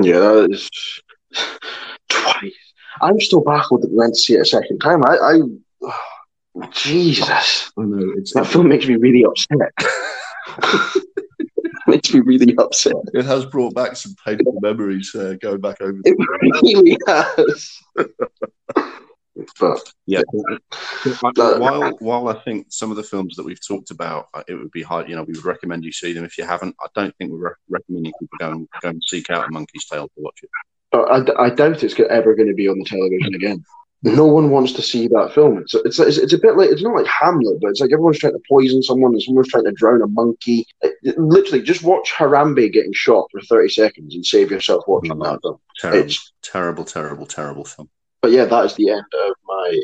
yeah, 0.00 0.18
that 0.20 0.48
is 0.52 0.70
twice. 2.08 2.52
I'm 3.02 3.20
still 3.20 3.40
baffled 3.42 3.82
that 3.82 3.90
we 3.90 3.96
went 3.96 4.14
to 4.14 4.20
see 4.20 4.34
it 4.34 4.40
a 4.40 4.44
second 4.44 4.78
time. 4.78 5.02
I, 5.04 5.16
I 5.16 5.90
Jesus, 6.72 7.70
I 7.78 7.82
know 7.82 8.12
it's 8.16 8.32
that 8.34 8.46
film 8.46 8.68
makes 8.68 8.86
me 8.86 8.96
really 8.96 9.24
upset. 9.24 9.72
makes 11.86 12.12
me 12.12 12.20
really 12.20 12.54
upset. 12.58 12.94
It 13.14 13.24
has 13.24 13.44
brought 13.46 13.74
back 13.74 13.96
some 13.96 14.14
painful 14.24 14.58
memories 14.60 15.14
uh, 15.14 15.34
going 15.40 15.60
back 15.60 15.80
over. 15.80 15.98
It 16.04 16.16
really 16.62 16.96
has. 17.06 17.78
but 19.58 19.92
Yeah. 20.06 20.22
Uh, 21.24 21.58
while 21.58 21.96
while 21.98 22.28
I 22.28 22.34
think 22.40 22.66
some 22.70 22.90
of 22.90 22.96
the 22.96 23.02
films 23.02 23.36
that 23.36 23.44
we've 23.44 23.64
talked 23.66 23.90
about, 23.90 24.28
uh, 24.34 24.42
it 24.48 24.54
would 24.54 24.70
be 24.70 24.82
hard. 24.82 25.08
You 25.08 25.16
know, 25.16 25.22
we 25.22 25.34
would 25.34 25.44
recommend 25.44 25.84
you 25.84 25.92
see 25.92 26.12
them 26.12 26.24
if 26.24 26.36
you 26.38 26.44
haven't. 26.44 26.76
I 26.80 26.86
don't 26.94 27.14
think 27.16 27.32
we're 27.32 27.50
re- 27.50 27.54
recommending 27.68 28.12
people 28.20 28.38
go 28.38 28.50
and 28.50 28.68
go 28.80 28.88
and 28.90 29.02
seek 29.06 29.30
out 29.30 29.48
a 29.48 29.50
Monkey's 29.50 29.86
Tail 29.86 30.08
to 30.08 30.14
watch 30.16 30.40
it. 30.42 30.50
I, 30.92 31.24
I 31.44 31.50
doubt 31.50 31.84
it's 31.84 31.98
ever 32.00 32.34
going 32.34 32.48
to 32.48 32.54
be 32.54 32.68
on 32.68 32.78
the 32.78 32.84
television 32.84 33.34
again. 33.34 33.64
No 34.02 34.24
one 34.24 34.48
wants 34.50 34.72
to 34.72 34.82
see 34.82 35.08
that 35.08 35.32
film. 35.34 35.58
It's, 35.58 35.74
it's 35.74 35.98
it's 35.98 36.16
it's 36.16 36.32
a 36.32 36.38
bit 36.38 36.56
like 36.56 36.70
it's 36.70 36.82
not 36.82 36.94
like 36.96 37.06
Hamlet, 37.06 37.58
but 37.60 37.68
it's 37.68 37.80
like 37.80 37.92
everyone's 37.92 38.18
trying 38.18 38.32
to 38.32 38.40
poison 38.48 38.82
someone 38.82 39.12
and 39.12 39.22
someone's 39.22 39.48
trying 39.48 39.64
to 39.66 39.72
drown 39.72 40.00
a 40.00 40.06
monkey. 40.06 40.66
It- 40.80 40.94
it- 41.02 41.18
literally, 41.18 41.62
just 41.62 41.82
watch 41.82 42.10
Harambe 42.10 42.72
getting 42.72 42.94
shot 42.94 43.26
for 43.30 43.40
thirty 43.42 43.68
seconds 43.68 44.14
and 44.14 44.24
save 44.24 44.50
yourself 44.50 44.84
watching 44.86 45.18
No. 45.18 45.24
that 45.32 45.40
film. 45.42 45.56
Terrible, 45.78 45.98
It's- 46.00 46.32
terrible, 46.42 46.84
terrible, 46.84 47.26
terrible 47.26 47.64
film. 47.66 47.90
But 48.22 48.30
yeah, 48.30 48.46
that 48.46 48.64
is 48.64 48.74
the 48.74 48.88
end 48.90 49.04
of 49.26 49.34
my 49.46 49.82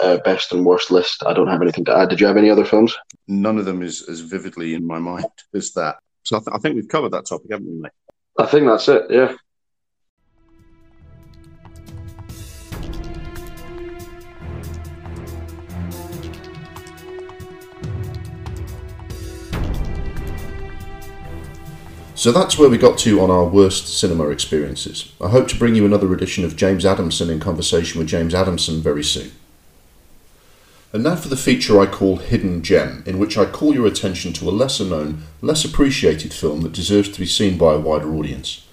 uh, 0.00 0.16
best 0.24 0.52
and 0.52 0.64
worst 0.64 0.90
list. 0.90 1.22
I 1.26 1.34
don't 1.34 1.48
have 1.48 1.60
anything 1.60 1.84
to 1.86 1.96
add. 1.96 2.08
Did 2.08 2.20
you 2.20 2.26
have 2.26 2.38
any 2.38 2.48
other 2.48 2.64
films? 2.64 2.96
None 3.28 3.58
of 3.58 3.66
them 3.66 3.82
is 3.82 4.08
as 4.08 4.20
vividly 4.20 4.72
in 4.74 4.86
my 4.86 4.98
mind 4.98 5.26
as 5.54 5.72
that. 5.72 5.96
So 6.22 6.36
I, 6.36 6.38
th- 6.40 6.48
I 6.54 6.58
think 6.58 6.76
we've 6.76 6.88
covered 6.88 7.12
that 7.12 7.26
topic, 7.26 7.50
haven't 7.50 7.66
we, 7.66 7.80
mate? 7.80 7.92
I 8.38 8.46
think 8.46 8.66
that's 8.66 8.88
it. 8.88 9.04
Yeah. 9.10 9.34
So 22.22 22.30
that's 22.30 22.56
where 22.56 22.68
we 22.68 22.78
got 22.78 22.98
to 22.98 23.20
on 23.20 23.32
our 23.32 23.44
worst 23.44 23.98
cinema 23.98 24.28
experiences. 24.28 25.10
I 25.20 25.30
hope 25.30 25.48
to 25.48 25.58
bring 25.58 25.74
you 25.74 25.84
another 25.84 26.14
edition 26.14 26.44
of 26.44 26.54
James 26.54 26.86
Adamson 26.86 27.28
in 27.28 27.40
conversation 27.40 27.98
with 27.98 28.06
James 28.06 28.32
Adamson 28.32 28.80
very 28.80 29.02
soon. 29.02 29.32
And 30.92 31.02
now 31.02 31.16
for 31.16 31.26
the 31.26 31.36
feature 31.36 31.80
I 31.80 31.86
call 31.86 32.18
Hidden 32.18 32.62
Gem, 32.62 33.02
in 33.06 33.18
which 33.18 33.36
I 33.36 33.44
call 33.44 33.74
your 33.74 33.88
attention 33.88 34.32
to 34.34 34.48
a 34.48 34.54
lesser 34.54 34.84
known, 34.84 35.24
less 35.40 35.64
appreciated 35.64 36.32
film 36.32 36.60
that 36.60 36.70
deserves 36.70 37.08
to 37.08 37.18
be 37.18 37.26
seen 37.26 37.58
by 37.58 37.74
a 37.74 37.80
wider 37.80 38.14
audience. 38.14 38.68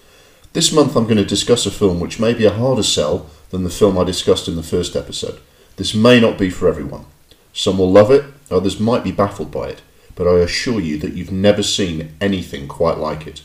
This 0.53 0.71
month 0.71 0.95
I'm 0.95 1.05
going 1.05 1.17
to 1.17 1.25
discuss 1.25 1.65
a 1.65 1.71
film 1.71 1.99
which 1.99 2.19
may 2.19 2.35
be 2.35 2.45
a 2.45 2.53
harder 2.53 2.83
sell 2.83 3.31
than 3.49 3.63
the 3.63 3.71
film 3.71 3.97
I 3.97 4.03
discussed 4.03 4.47
in 4.47 4.57
the 4.57 4.62
first 4.62 4.95
episode. 4.95 5.39
This 5.75 5.95
may 5.95 6.19
not 6.19 6.38
be 6.38 6.51
for 6.51 6.67
everyone. 6.67 7.05
Some 7.51 7.79
will 7.79 7.91
love 7.91 8.12
it, 8.12 8.25
others 8.51 8.79
might 8.79 9.03
be 9.03 9.12
baffled 9.12 9.49
by 9.49 9.69
it, 9.69 9.81
but 10.19 10.27
I 10.27 10.39
assure 10.39 10.82
you 10.82 10.97
that 10.97 11.13
you've 11.13 11.32
never 11.32 11.63
seen 11.63 12.13
anything 12.19 12.67
quite 12.67 12.97
like 12.97 13.25
it. 13.25 13.41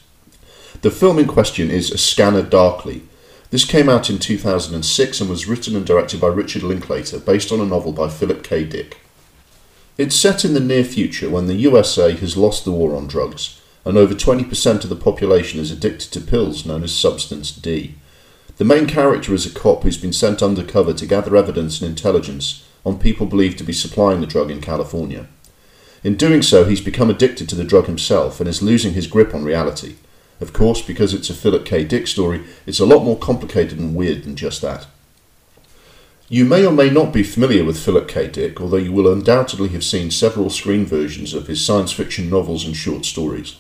The 0.83 0.91
film 0.91 1.21
in 1.21 1.29
question 1.29 1.71
is 1.71 1.93
A 1.93 1.97
Scanner 1.97 2.43
Darkly. 2.43 3.03
This 3.51 3.65
came 3.65 3.89
out 3.89 4.11
in 4.11 4.19
2006 4.19 5.21
and 5.21 5.31
was 5.31 5.47
written 5.47 5.77
and 5.77 5.87
directed 5.87 6.21
by 6.21 6.27
Richard 6.27 6.65
Linklater, 6.65 7.21
based 7.21 7.53
on 7.53 7.61
a 7.61 7.65
novel 7.65 7.93
by 7.93 8.09
Philip 8.09 8.43
K. 8.43 8.65
Dick. 8.65 8.99
It's 9.97 10.17
set 10.17 10.45
in 10.45 10.55
the 10.55 10.59
near 10.59 10.83
future 10.83 11.31
when 11.31 11.47
the 11.47 11.55
USA 11.55 12.11
has 12.11 12.37
lost 12.37 12.65
the 12.65 12.73
war 12.73 12.97
on 12.97 13.07
drugs, 13.07 13.63
and 13.85 13.97
over 13.97 14.13
20% 14.13 14.83
of 14.83 14.91
the 14.91 14.97
population 14.97 15.61
is 15.61 15.71
addicted 15.71 16.11
to 16.11 16.21
pills 16.21 16.67
known 16.67 16.83
as 16.83 16.93
Substance 16.93 17.53
D. 17.53 17.95
The 18.57 18.65
main 18.65 18.89
character 18.89 19.33
is 19.33 19.47
a 19.47 19.57
cop 19.57 19.85
who's 19.85 19.97
been 19.97 20.13
sent 20.13 20.43
undercover 20.43 20.93
to 20.93 21.07
gather 21.07 21.37
evidence 21.37 21.81
and 21.81 21.89
intelligence 21.89 22.67
on 22.85 22.99
people 22.99 23.27
believed 23.27 23.59
to 23.59 23.65
be 23.65 23.73
supplying 23.73 24.21
the 24.21 24.27
drug 24.27 24.51
in 24.51 24.61
California. 24.61 25.29
In 26.05 26.17
doing 26.17 26.43
so, 26.43 26.67
he's 26.67 26.83
become 26.83 27.09
addicted 27.09 27.49
to 27.49 27.55
the 27.57 27.65
drug 27.65 27.87
himself 27.87 28.39
and 28.39 28.47
is 28.49 28.63
losing 28.63 28.93
his 28.93 29.07
grip 29.07 29.35
on 29.35 29.43
reality. 29.43 29.97
Of 30.39 30.53
course, 30.53 30.83
because 30.83 31.15
it's 31.15 31.31
a 31.31 31.35
Philip 31.35 31.65
K. 31.65 31.83
Dick 31.83 32.07
story, 32.07 32.45
it's 32.67 32.79
a 32.79 32.85
lot 32.85 33.05
more 33.05 33.19
complicated 33.19 33.79
and 33.79 33.97
weird 33.97 34.25
than 34.25 34.37
just 34.37 34.61
that. 34.61 34.87
You 36.29 36.45
may 36.45 36.67
or 36.67 36.73
may 36.73 36.91
not 36.91 37.13
be 37.13 37.23
familiar 37.23 37.65
with 37.65 37.83
Philip 37.83 38.07
K. 38.07 38.29
Dick, 38.29 38.61
although 38.61 38.77
you 38.77 38.93
will 38.93 39.11
undoubtedly 39.11 39.69
have 39.71 39.85
seen 39.85 40.11
several 40.11 40.51
screen 40.51 40.85
versions 40.85 41.33
of 41.33 41.47
his 41.47 41.65
science 41.65 41.93
fiction 41.93 42.29
novels 42.29 42.67
and 42.67 42.77
short 42.77 43.07
stories. 43.07 43.57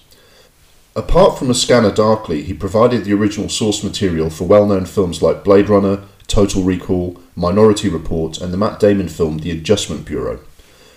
Apart 0.94 1.38
from 1.38 1.50
A 1.50 1.54
Scanner 1.54 1.92
Darkly, 1.92 2.42
he 2.42 2.52
provided 2.52 3.04
the 3.04 3.14
original 3.14 3.48
source 3.48 3.82
material 3.82 4.28
for 4.28 4.44
well 4.44 4.66
known 4.66 4.84
films 4.84 5.22
like 5.22 5.44
Blade 5.44 5.68
Runner, 5.70 6.04
Total 6.26 6.62
Recall, 6.62 7.20
Minority 7.34 7.88
Report, 7.88 8.38
and 8.40 8.52
the 8.52 8.58
Matt 8.58 8.80
Damon 8.80 9.08
film 9.08 9.38
The 9.38 9.50
Adjustment 9.50 10.04
Bureau. 10.04 10.40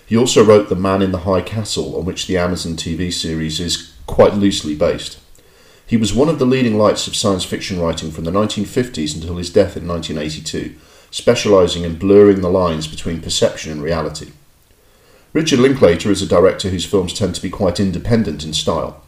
He 0.08 0.16
also 0.16 0.42
wrote 0.42 0.70
The 0.70 0.74
Man 0.74 1.02
in 1.02 1.12
the 1.12 1.18
High 1.18 1.42
Castle, 1.42 1.94
on 1.96 2.06
which 2.06 2.26
the 2.26 2.38
Amazon 2.38 2.76
TV 2.76 3.12
series 3.12 3.60
is 3.60 3.92
quite 4.06 4.32
loosely 4.32 4.74
based. 4.74 5.18
He 5.86 5.98
was 5.98 6.14
one 6.14 6.30
of 6.30 6.38
the 6.38 6.46
leading 6.46 6.78
lights 6.78 7.06
of 7.06 7.14
science 7.14 7.44
fiction 7.44 7.78
writing 7.78 8.10
from 8.10 8.24
the 8.24 8.30
1950s 8.30 9.14
until 9.14 9.36
his 9.36 9.50
death 9.50 9.76
in 9.76 9.86
1982, 9.86 10.74
specialising 11.10 11.84
in 11.84 11.98
blurring 11.98 12.40
the 12.40 12.48
lines 12.48 12.86
between 12.86 13.20
perception 13.20 13.70
and 13.70 13.82
reality. 13.82 14.32
Richard 15.34 15.58
Linklater 15.58 16.10
is 16.10 16.22
a 16.22 16.26
director 16.26 16.70
whose 16.70 16.86
films 16.86 17.12
tend 17.12 17.34
to 17.34 17.42
be 17.42 17.50
quite 17.50 17.78
independent 17.78 18.44
in 18.44 18.54
style. 18.54 19.02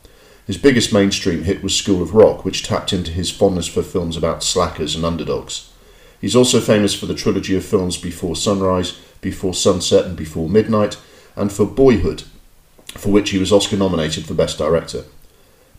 His 0.47 0.59
biggest 0.59 0.93
mainstream 0.93 1.45
hit 1.45 1.63
was 1.63 1.75
School 1.75 2.03
of 2.03 2.15
Rock, 2.15 2.45
which 2.45 2.63
tapped 2.63 2.93
into 2.93 3.11
his 3.11 3.31
fondness 3.31 3.69
for 3.69 3.83
films 3.83 4.19
about 4.19 4.43
slackers 4.43 4.95
and 4.95 5.07
underdogs. 5.07 5.73
He's 6.21 6.37
also 6.37 6.61
famous 6.61 6.95
for 6.95 7.07
the 7.07 7.15
trilogy 7.15 7.57
of 7.57 7.65
films 7.65 7.97
Before 7.97 8.37
Sunrise, 8.37 8.99
Before 9.21 9.55
Sunset, 9.55 10.07
and 10.07 10.17
Before 10.17 10.49
Midnight, 10.49 10.97
and 11.37 11.53
for 11.53 11.67
Boyhood, 11.67 12.25
for 12.97 13.11
which 13.11 13.31
he 13.31 13.39
was 13.39 13.53
Oscar 13.53 13.77
nominated 13.77 14.27
for 14.27 14.35
Best 14.35 14.59
Director. 14.59 15.05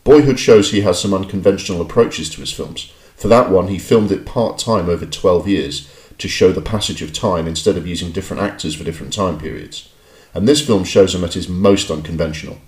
Boyhood 0.04 0.38
shows 0.38 0.70
he 0.70 0.80
has 0.80 1.00
some 1.00 1.14
unconventional 1.14 1.80
approaches 1.80 2.28
to 2.30 2.40
his 2.40 2.52
films. 2.52 2.92
For 3.16 3.28
that 3.28 3.50
one, 3.50 3.68
he 3.68 3.78
filmed 3.78 4.10
it 4.10 4.26
part 4.26 4.58
time 4.58 4.88
over 4.88 5.06
12 5.06 5.46
years 5.46 5.88
to 6.18 6.28
show 6.28 6.52
the 6.52 6.60
passage 6.60 7.02
of 7.02 7.12
time 7.12 7.46
instead 7.46 7.76
of 7.76 7.86
using 7.86 8.10
different 8.10 8.42
actors 8.42 8.74
for 8.74 8.84
different 8.84 9.12
time 9.12 9.38
periods. 9.38 9.88
And 10.34 10.48
this 10.48 10.66
film 10.66 10.84
shows 10.84 11.14
him 11.14 11.24
at 11.24 11.34
his 11.34 11.48
most 11.48 11.90
unconventional. 11.90 12.58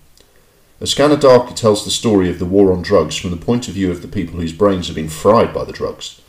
A 0.80 0.86
Scanner 0.86 1.16
Darkly 1.16 1.54
tells 1.54 1.84
the 1.84 1.90
story 1.90 2.28
of 2.28 2.38
the 2.38 2.44
war 2.44 2.72
on 2.72 2.82
drugs 2.82 3.16
from 3.16 3.30
the 3.30 3.36
point 3.36 3.68
of 3.68 3.74
view 3.74 3.90
of 3.90 4.02
the 4.02 4.08
people 4.08 4.38
whose 4.38 4.52
brains 4.52 4.86
have 4.86 4.96
been 4.96 5.08
fried 5.08 5.54
by 5.54 5.64
the 5.64 5.72
drugs. 5.72 6.20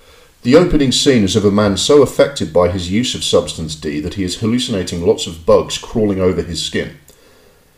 The 0.46 0.56
opening 0.56 0.92
scene 0.92 1.24
is 1.24 1.36
of 1.36 1.44
a 1.44 1.50
man 1.50 1.76
so 1.76 2.04
affected 2.04 2.54
by 2.54 2.70
his 2.70 2.92
use 2.92 3.16
of 3.16 3.24
substance 3.24 3.74
D 3.74 4.00
that 4.02 4.14
he 4.14 4.24
is 4.24 4.42
hallucinating 4.42 5.04
lots 5.04 5.26
of 5.26 5.44
bugs 5.44 5.76
crawling 5.80 6.22
over 6.22 6.44
his 6.44 6.62
skin. 6.62 7.00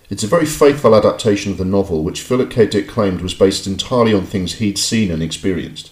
It's 0.10 0.26
a 0.26 0.28
very 0.28 0.46
faithful 0.46 0.94
adaptation 0.94 1.54
of 1.54 1.58
the 1.58 1.64
novel, 1.64 2.04
which 2.04 2.22
Philip 2.22 2.52
K. 2.52 2.68
Dick 2.68 2.90
claimed 2.90 3.22
was 3.22 3.34
based 3.34 3.68
entirely 3.68 4.14
on 4.14 4.26
things 4.26 4.56
he'd 4.56 4.78
seen 4.78 5.12
and 5.12 5.24
experienced. 5.24 5.92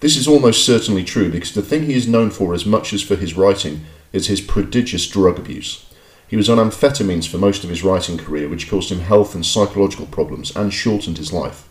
This 0.00 0.18
is 0.18 0.28
almost 0.28 0.66
certainly 0.66 1.04
true 1.04 1.30
because 1.30 1.54
the 1.54 1.62
thing 1.62 1.84
he 1.84 1.94
is 1.94 2.06
known 2.06 2.28
for 2.28 2.52
as 2.52 2.66
much 2.66 2.92
as 2.92 3.00
for 3.00 3.16
his 3.16 3.34
writing 3.34 3.86
is 4.12 4.26
his 4.26 4.42
prodigious 4.42 5.08
drug 5.08 5.38
abuse. 5.38 5.86
He 6.28 6.36
was 6.36 6.50
on 6.50 6.58
amphetamines 6.58 7.26
for 7.26 7.38
most 7.38 7.64
of 7.64 7.70
his 7.70 7.82
writing 7.82 8.18
career, 8.18 8.46
which 8.46 8.68
caused 8.68 8.92
him 8.92 9.00
health 9.00 9.34
and 9.34 9.46
psychological 9.46 10.04
problems 10.04 10.54
and 10.54 10.70
shortened 10.70 11.16
his 11.16 11.32
life. 11.32 11.69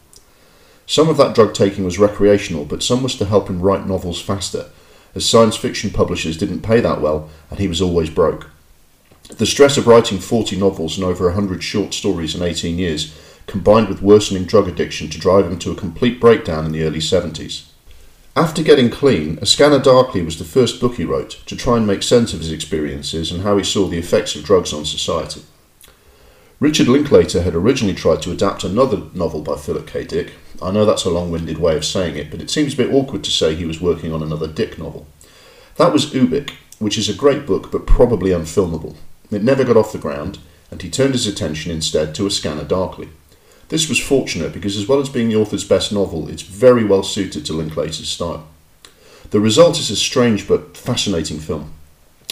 Some 0.90 1.08
of 1.08 1.18
that 1.18 1.36
drug 1.36 1.54
taking 1.54 1.86
was 1.86 2.00
recreational, 2.00 2.66
but 2.66 2.82
some 2.82 3.04
was 3.04 3.16
to 3.18 3.26
help 3.26 3.48
him 3.48 3.62
write 3.62 3.86
novels 3.86 4.20
faster, 4.20 4.72
as 5.14 5.24
science 5.24 5.56
fiction 5.56 5.92
publishers 5.92 6.36
didn't 6.36 6.64
pay 6.64 6.80
that 6.80 7.00
well 7.00 7.30
and 7.52 7.60
he 7.60 7.68
was 7.68 7.80
always 7.80 8.10
broke. 8.10 8.50
The 9.28 9.46
stress 9.46 9.78
of 9.78 9.86
writing 9.86 10.18
40 10.18 10.58
novels 10.58 10.98
and 10.98 11.06
over 11.06 11.26
100 11.26 11.62
short 11.62 11.94
stories 11.94 12.34
in 12.34 12.42
18 12.42 12.80
years 12.80 13.16
combined 13.46 13.88
with 13.88 14.02
worsening 14.02 14.46
drug 14.46 14.68
addiction 14.68 15.12
to 15.12 15.20
drive 15.20 15.46
him 15.46 15.60
to 15.60 15.72
a 15.72 15.76
complete 15.76 16.20
breakdown 16.20 16.66
in 16.66 16.72
the 16.72 16.82
early 16.82 16.98
70s. 16.98 17.68
After 18.36 18.64
getting 18.64 18.90
clean, 18.90 19.38
A 19.44 19.46
Scanner 19.46 19.78
Darkly 19.78 20.24
was 20.24 20.40
the 20.40 20.44
first 20.44 20.82
book 20.82 20.96
he 20.96 21.06
wrote 21.06 21.44
to 21.46 21.56
try 21.56 21.78
and 21.78 21.86
make 21.86 22.02
sense 22.02 22.34
of 22.34 22.40
his 22.40 22.52
experiences 22.52 23.32
and 23.32 23.44
how 23.44 23.58
he 23.58 23.64
saw 23.64 23.88
the 23.88 24.00
effects 24.00 24.36
of 24.36 24.44
drugs 24.44 24.74
on 24.74 24.86
society. 24.86 25.44
Richard 26.60 26.90
Linklater 26.90 27.44
had 27.44 27.56
originally 27.56 27.94
tried 27.94 28.22
to 28.24 28.32
adapt 28.32 28.64
another 28.64 29.04
novel 29.14 29.42
by 29.42 29.56
Philip 29.56 29.88
K. 29.88 30.04
Dick. 30.04 30.34
I 30.62 30.72
know 30.72 30.86
that's 30.86 31.06
a 31.06 31.10
long 31.10 31.32
winded 31.32 31.58
way 31.58 31.76
of 31.76 31.86
saying 31.86 32.16
it, 32.18 32.30
but 32.30 32.42
it 32.42 32.50
seems 32.50 32.74
a 32.74 32.78
bit 32.78 32.92
awkward 32.94 33.24
to 33.24 33.32
say 33.32 33.56
he 33.56 33.66
was 33.66 33.82
working 33.82 34.12
on 34.12 34.22
another 34.22 34.48
Dick 34.48 34.78
novel. 34.78 35.08
That 35.78 35.94
was 35.94 36.08
Ubik, 36.08 36.52
which 36.80 36.98
is 36.98 37.08
a 37.08 37.14
great 37.14 37.46
book 37.46 37.72
but 37.72 37.88
probably 37.88 38.32
unfilmable. 38.32 38.96
It 39.32 39.44
never 39.44 39.64
got 39.64 39.78
off 39.78 39.92
the 39.92 39.98
ground, 39.98 40.40
and 40.72 40.82
he 40.82 40.90
turned 40.90 41.14
his 41.14 41.28
attention 41.28 41.72
instead 41.72 42.14
to 42.16 42.28
A 42.28 42.32
Scanner 42.32 42.64
Darkly. 42.64 43.10
This 43.70 43.88
was 43.88 44.00
fortunate 44.00 44.52
because, 44.52 44.76
as 44.76 44.88
well 44.88 45.00
as 45.00 45.10
being 45.10 45.30
the 45.30 45.36
author's 45.36 45.64
best 45.64 45.94
novel, 45.94 46.28
it's 46.28 46.42
very 46.42 46.84
well 46.84 47.04
suited 47.04 47.46
to 47.46 47.54
Linklater's 47.54 48.10
style. 48.10 48.48
The 49.30 49.40
result 49.40 49.80
is 49.80 49.92
a 49.92 49.96
strange 49.96 50.48
but 50.48 50.76
fascinating 50.76 51.40
film. 51.40 51.72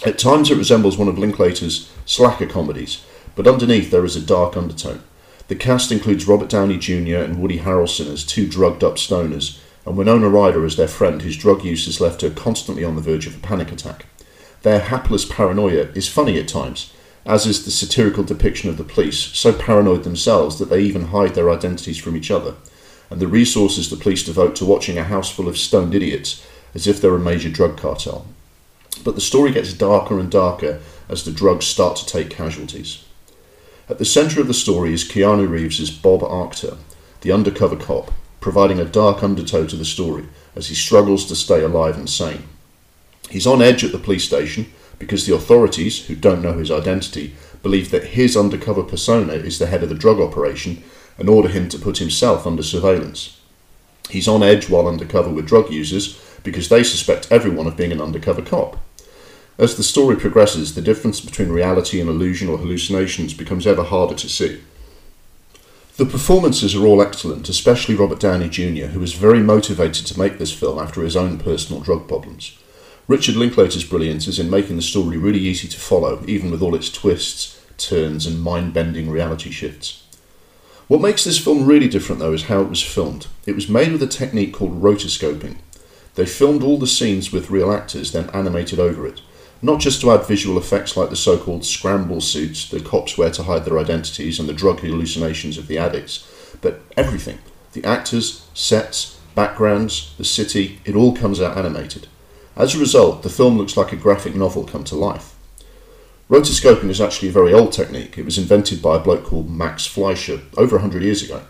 At 0.06 0.18
times 0.18 0.50
it 0.50 0.58
resembles 0.58 0.98
one 0.98 1.08
of 1.08 1.18
Linklater's 1.18 1.92
slacker 2.06 2.48
comedies, 2.48 3.04
but 3.36 3.48
underneath 3.48 3.92
there 3.92 4.06
is 4.06 4.16
a 4.16 4.22
dark 4.22 4.58
undertone. 4.58 5.04
The 5.48 5.56
cast 5.56 5.94
includes 5.94 6.28
Robert 6.28 6.50
Downey 6.50 6.78
Jr. 6.78 7.18
and 7.18 7.42
Woody 7.42 7.60
Harrelson 7.60 8.12
as 8.12 8.26
two 8.26 8.48
drugged 8.48 8.84
up 8.84 8.96
stoners, 8.96 9.60
and 9.86 9.96
Winona 9.96 10.28
Ryder 10.28 10.66
as 10.66 10.76
their 10.76 10.90
friend 10.90 11.22
whose 11.22 11.38
drug 11.38 11.64
use 11.64 11.86
has 11.86 12.02
left 12.02 12.22
her 12.22 12.30
constantly 12.30 12.84
on 12.84 12.96
the 12.96 13.02
verge 13.02 13.28
of 13.28 13.36
a 13.36 13.40
panic 13.40 13.72
attack. 13.72 14.06
Their 14.64 14.82
hapless 14.82 15.24
paranoia 15.24 15.90
is 15.94 16.10
funny 16.10 16.38
at 16.38 16.50
times, 16.50 16.92
as 17.26 17.46
is 17.46 17.64
the 17.64 17.72
satirical 17.72 18.26
depiction 18.26 18.70
of 18.70 18.78
the 18.78 18.84
police, 18.84 19.20
so 19.20 19.54
paranoid 19.54 20.04
themselves 20.04 20.60
that 20.60 20.70
they 20.70 20.82
even 20.82 21.06
hide 21.06 21.36
their 21.36 21.50
identities 21.50 21.98
from 21.98 22.18
each 22.18 22.30
other, 22.30 22.56
and 23.10 23.22
the 23.22 23.28
resources 23.28 23.90
the 23.90 23.96
police 23.96 24.24
devote 24.24 24.56
to 24.58 24.66
watching 24.66 24.98
a 24.98 25.06
house 25.06 25.32
full 25.32 25.48
of 25.48 25.58
stoned 25.58 25.96
idiots 25.96 26.46
as 26.74 26.88
if 26.88 27.00
they're 27.00 27.16
a 27.16 27.20
major 27.20 27.50
drug 27.50 27.78
cartel. 27.78 28.26
But 29.06 29.16
the 29.16 29.22
story 29.22 29.54
gets 29.54 29.72
darker 29.72 30.20
and 30.20 30.30
darker 30.30 30.82
as 31.08 31.24
the 31.24 31.32
drugs 31.32 31.66
start 31.66 31.96
to 31.98 32.06
take 32.06 32.30
casualties. 32.30 33.06
At 33.90 34.00
the 34.00 34.06
centre 34.06 34.42
of 34.42 34.48
the 34.48 34.54
story 34.54 34.94
is 34.94 35.06
Keanu 35.06 35.48
Reeves' 35.48 35.90
Bob 35.90 36.22
Arctor, 36.22 36.78
the 37.22 37.32
undercover 37.32 37.78
cop, 37.78 38.12
providing 38.42 38.80
a 38.80 38.86
dark 38.86 39.24
undertow 39.24 39.66
to 39.66 39.78
the 39.78 39.86
story 39.86 40.26
as 40.58 40.68
he 40.68 40.76
struggles 40.76 41.26
to 41.28 41.38
stay 41.38 41.64
alive 41.64 41.98
and 41.98 42.10
sane. 42.10 42.44
He's 43.30 43.48
on 43.48 43.62
edge 43.62 43.86
at 43.86 43.94
the 43.94 43.98
police 43.98 44.26
station 44.26 44.74
because 45.00 45.26
the 45.26 45.36
authorities, 45.36 46.08
who 46.08 46.16
don't 46.16 46.42
know 46.42 46.58
his 46.58 46.70
identity, 46.70 47.34
believe 47.64 47.90
that 47.92 48.08
his 48.08 48.36
undercover 48.36 48.84
persona 48.84 49.34
is 49.34 49.58
the 49.58 49.68
head 49.68 49.84
of 49.84 49.90
the 49.90 49.96
drug 49.96 50.20
operation 50.20 50.84
and 51.18 51.30
order 51.30 51.48
him 51.48 51.70
to 51.70 51.80
put 51.80 52.00
himself 52.00 52.46
under 52.46 52.64
surveillance. 52.64 53.40
He's 54.10 54.28
on 54.28 54.44
edge 54.44 54.70
while 54.70 54.88
undercover 54.88 55.30
with 55.30 55.48
drug 55.48 55.72
users 55.72 56.22
because 56.44 56.68
they 56.68 56.84
suspect 56.84 57.32
everyone 57.32 57.68
of 57.68 57.78
being 57.78 57.94
an 57.94 58.02
undercover 58.02 58.42
cop. 58.42 58.78
As 59.60 59.76
the 59.76 59.84
story 59.84 60.16
progresses, 60.16 60.76
the 60.76 60.82
difference 60.82 61.20
between 61.20 61.50
reality 61.50 62.00
and 62.00 62.10
illusion 62.10 62.48
or 62.48 62.60
hallucinations 62.60 63.34
becomes 63.34 63.66
ever 63.66 63.84
harder 63.84 64.14
to 64.14 64.30
see. 64.30 64.62
The 65.98 66.06
performances 66.06 66.76
are 66.76 66.86
all 66.86 67.02
excellent, 67.02 67.50
especially 67.50 67.96
Robert 67.96 68.20
Downey 68.20 68.50
Jr., 68.50 68.88
who 68.88 69.00
was 69.00 69.14
very 69.14 69.40
motivated 69.40 70.06
to 70.06 70.20
make 70.20 70.38
this 70.38 70.54
film 70.54 70.78
after 70.78 71.02
his 71.02 71.16
own 71.16 71.40
personal 71.40 71.82
drug 71.82 72.08
problems. 72.08 72.56
Richard 73.08 73.36
Linklater's 73.36 73.84
brilliance 73.84 74.28
is 74.28 74.38
in 74.38 74.48
making 74.48 74.76
the 74.76 74.84
story 74.84 75.18
really 75.18 75.40
easy 75.40 75.68
to 75.68 75.80
follow, 75.80 76.24
even 76.28 76.52
with 76.52 76.62
all 76.62 76.76
its 76.76 76.92
twists, 76.92 77.60
turns, 77.80 78.28
and 78.28 78.44
mind 78.44 78.76
bending 78.76 79.10
reality 79.10 79.50
shifts. 79.50 80.04
What 80.88 81.02
makes 81.02 81.24
this 81.24 81.44
film 81.44 81.66
really 81.66 81.88
different, 81.88 82.20
though, 82.20 82.34
is 82.34 82.44
how 82.44 82.62
it 82.62 82.70
was 82.70 82.84
filmed. 82.84 83.26
It 83.48 83.56
was 83.56 83.68
made 83.68 83.92
with 83.92 84.04
a 84.04 84.08
technique 84.08 84.54
called 84.54 84.84
rotoscoping. 84.84 85.58
They 86.14 86.28
filmed 86.28 86.62
all 86.62 86.78
the 86.78 86.86
scenes 86.86 87.32
with 87.32 87.50
real 87.50 87.72
actors, 87.72 88.12
then 88.12 88.30
animated 88.32 88.80
over 88.80 89.08
it. 89.08 89.22
Not 89.62 89.80
just 89.80 90.02
to 90.02 90.12
add 90.12 90.26
visual 90.26 90.58
effects 90.58 90.96
like 90.96 91.10
the 91.10 91.16
so 91.16 91.38
called 91.38 91.66
scramble 91.66 92.22
suits 92.22 92.70
the 92.70 92.80
cops 92.80 93.18
wear 93.18 93.32
to 93.32 93.44
hide 93.44 93.66
their 93.66 93.80
identities 93.80 94.40
and 94.40 94.48
the 94.48 94.54
drug 94.54 94.82
hallucinations 94.82 95.58
of 95.58 95.68
the 95.68 95.78
addicts, 95.78 96.28
but 96.62 96.82
everything 96.96 97.40
the 97.74 97.84
actors, 97.84 98.48
sets, 98.54 99.20
backgrounds, 99.36 100.14
the 100.18 100.26
city 100.26 100.80
it 100.86 100.96
all 100.96 101.16
comes 101.16 101.42
out 101.42 101.58
animated. 101.58 102.08
As 102.56 102.74
a 102.74 102.80
result, 102.80 103.22
the 103.22 103.30
film 103.30 103.58
looks 103.58 103.78
like 103.78 103.92
a 103.92 103.98
graphic 103.98 104.36
novel 104.36 104.64
come 104.64 104.84
to 104.86 104.96
life. 104.96 105.36
Rotoscoping 106.30 106.90
is 106.90 107.00
actually 107.00 107.30
a 107.30 107.34
very 107.34 107.54
old 107.54 107.72
technique. 107.72 108.18
It 108.18 108.26
was 108.26 108.38
invented 108.38 108.82
by 108.82 108.96
a 108.96 109.00
bloke 109.00 109.26
called 109.26 109.50
Max 109.50 109.86
Fleischer 109.86 110.42
over 110.58 110.76
100 110.76 111.04
years 111.04 111.24
ago. 111.24 111.44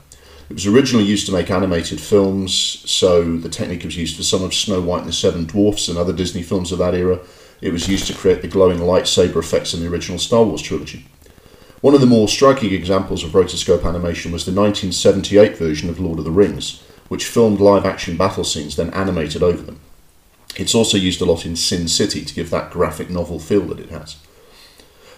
It 0.50 0.54
was 0.54 0.68
originally 0.68 1.06
used 1.06 1.26
to 1.26 1.32
make 1.32 1.50
animated 1.50 2.00
films, 2.00 2.54
so 2.54 3.38
the 3.38 3.50
technique 3.50 3.84
was 3.84 3.98
used 3.98 4.16
for 4.16 4.24
some 4.24 4.44
of 4.44 4.54
Snow 4.54 4.80
White 4.82 5.00
and 5.00 5.10
the 5.10 5.14
Seven 5.14 5.46
Dwarfs 5.46 5.88
and 5.88 5.98
other 5.98 6.14
Disney 6.14 6.44
films 6.44 6.72
of 6.72 6.80
that 6.80 6.94
era. 6.94 7.20
It 7.62 7.74
was 7.74 7.90
used 7.90 8.08
to 8.08 8.14
create 8.14 8.42
the 8.42 8.48
glowing 8.48 8.80
lightsaber 8.80 9.38
effects 9.38 9.74
in 9.74 9.80
the 9.80 9.90
original 9.90 10.20
Star 10.20 10.44
Wars 10.44 10.62
trilogy. 10.62 11.06
One 11.82 11.94
of 11.94 12.02
the 12.02 12.08
more 12.08 12.28
striking 12.28 12.74
examples 12.74 13.24
of 13.24 13.32
rotoscope 13.32 13.86
animation 13.86 14.32
was 14.32 14.46
the 14.46 14.52
1978 14.52 15.58
version 15.58 15.90
of 15.90 16.00
Lord 16.00 16.20
of 16.20 16.26
the 16.26 16.32
Rings, 16.32 16.82
which 17.08 17.26
filmed 17.26 17.60
live 17.60 17.86
action 17.86 18.18
battle 18.18 18.44
scenes 18.44 18.76
then 18.76 18.90
animated 18.92 19.44
over 19.44 19.62
them. 19.62 19.80
It's 20.56 20.74
also 20.74 20.98
used 20.98 21.22
a 21.22 21.26
lot 21.26 21.46
in 21.46 21.56
Sin 21.56 21.88
City 21.88 22.26
to 22.26 22.34
give 22.34 22.50
that 22.50 22.72
graphic 22.72 23.10
novel 23.10 23.40
feel 23.40 23.62
that 23.68 23.80
it 23.80 23.90
has. 23.90 24.18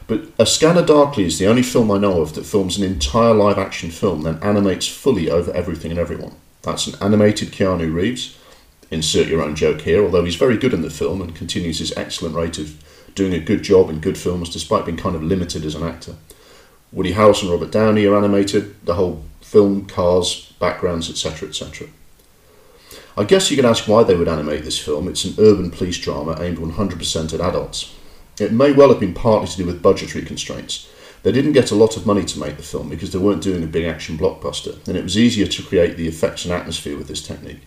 But 0.07 0.23
A 0.39 0.45
Scanner 0.45 0.85
Darkly 0.85 1.25
is 1.25 1.37
the 1.37 1.47
only 1.47 1.61
film 1.61 1.91
I 1.91 1.99
know 1.99 2.21
of 2.21 2.33
that 2.33 2.45
films 2.45 2.77
an 2.77 2.83
entire 2.83 3.33
live 3.33 3.59
action 3.59 3.91
film, 3.91 4.23
then 4.23 4.39
animates 4.41 4.87
fully 4.87 5.29
over 5.29 5.51
everything 5.53 5.91
and 5.91 5.99
everyone. 5.99 6.35
That's 6.63 6.87
an 6.87 6.95
animated 7.01 7.49
Keanu 7.49 7.93
Reeves. 7.93 8.37
Insert 8.91 9.27
your 9.27 9.41
own 9.41 9.55
joke 9.55 9.81
here, 9.81 10.03
although 10.03 10.25
he's 10.25 10.35
very 10.35 10.57
good 10.57 10.73
in 10.73 10.81
the 10.81 10.89
film 10.89 11.21
and 11.21 11.35
continues 11.35 11.79
his 11.79 11.95
excellent 11.95 12.35
rate 12.35 12.57
of 12.57 12.83
doing 13.13 13.33
a 13.33 13.39
good 13.39 13.63
job 13.63 13.89
in 13.89 13.99
good 13.99 14.17
films 14.17 14.49
despite 14.49 14.85
being 14.85 14.97
kind 14.97 15.15
of 15.15 15.23
limited 15.23 15.63
as 15.65 15.75
an 15.75 15.83
actor. 15.83 16.15
Woody 16.91 17.13
Harrelson 17.13 17.43
and 17.43 17.51
Robert 17.51 17.71
Downey 17.71 18.05
are 18.05 18.17
animated, 18.17 18.83
the 18.85 18.95
whole 18.95 19.23
film, 19.41 19.85
cars, 19.85 20.53
backgrounds, 20.59 21.09
etc., 21.09 21.49
etc. 21.49 21.87
I 23.15 23.25
guess 23.25 23.51
you 23.51 23.57
could 23.57 23.65
ask 23.65 23.87
why 23.87 24.03
they 24.03 24.15
would 24.15 24.27
animate 24.27 24.63
this 24.63 24.79
film. 24.79 25.07
It's 25.07 25.25
an 25.25 25.35
urban 25.37 25.69
police 25.71 25.97
drama 25.97 26.41
aimed 26.41 26.57
100% 26.57 27.33
at 27.33 27.41
adults. 27.41 27.93
It 28.39 28.53
may 28.53 28.71
well 28.71 28.89
have 28.89 28.99
been 28.99 29.13
partly 29.13 29.47
to 29.49 29.57
do 29.57 29.65
with 29.65 29.83
budgetary 29.83 30.23
constraints. 30.23 30.89
They 31.21 31.33
didn't 31.33 31.51
get 31.51 31.71
a 31.71 31.75
lot 31.75 31.97
of 31.97 32.05
money 32.05 32.23
to 32.23 32.39
make 32.39 32.55
the 32.55 32.63
film 32.63 32.89
because 32.89 33.11
they 33.11 33.19
weren't 33.19 33.43
doing 33.43 33.63
a 33.63 33.67
big 33.67 33.85
action 33.85 34.17
blockbuster, 34.17 34.87
and 34.87 34.95
it 34.95 35.03
was 35.03 35.17
easier 35.17 35.47
to 35.47 35.63
create 35.63 35.97
the 35.97 36.07
effects 36.07 36.45
and 36.45 36.53
atmosphere 36.53 36.97
with 36.97 37.09
this 37.09 37.21
technique. 37.21 37.61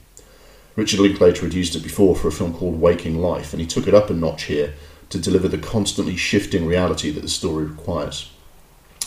Richard 0.77 1.01
Linklater 1.01 1.43
had 1.43 1.55
used 1.55 1.77
it 1.77 1.83
before 1.83 2.17
for 2.17 2.29
a 2.29 2.33
film 2.33 2.55
called 2.55 2.81
Waking 2.81 3.19
Life, 3.19 3.53
and 3.53 3.61
he 3.61 3.67
took 3.67 3.87
it 3.87 3.95
up 3.95 4.11
a 4.11 4.15
notch 4.15 4.45
here 4.45 4.75
to 5.11 5.19
deliver 5.19 5.49
the 5.49 5.59
constantly 5.59 6.17
shifting 6.17 6.67
reality 6.67 7.11
that 7.11 7.21
the 7.21 7.29
story 7.29 7.65
requires. 7.65 8.33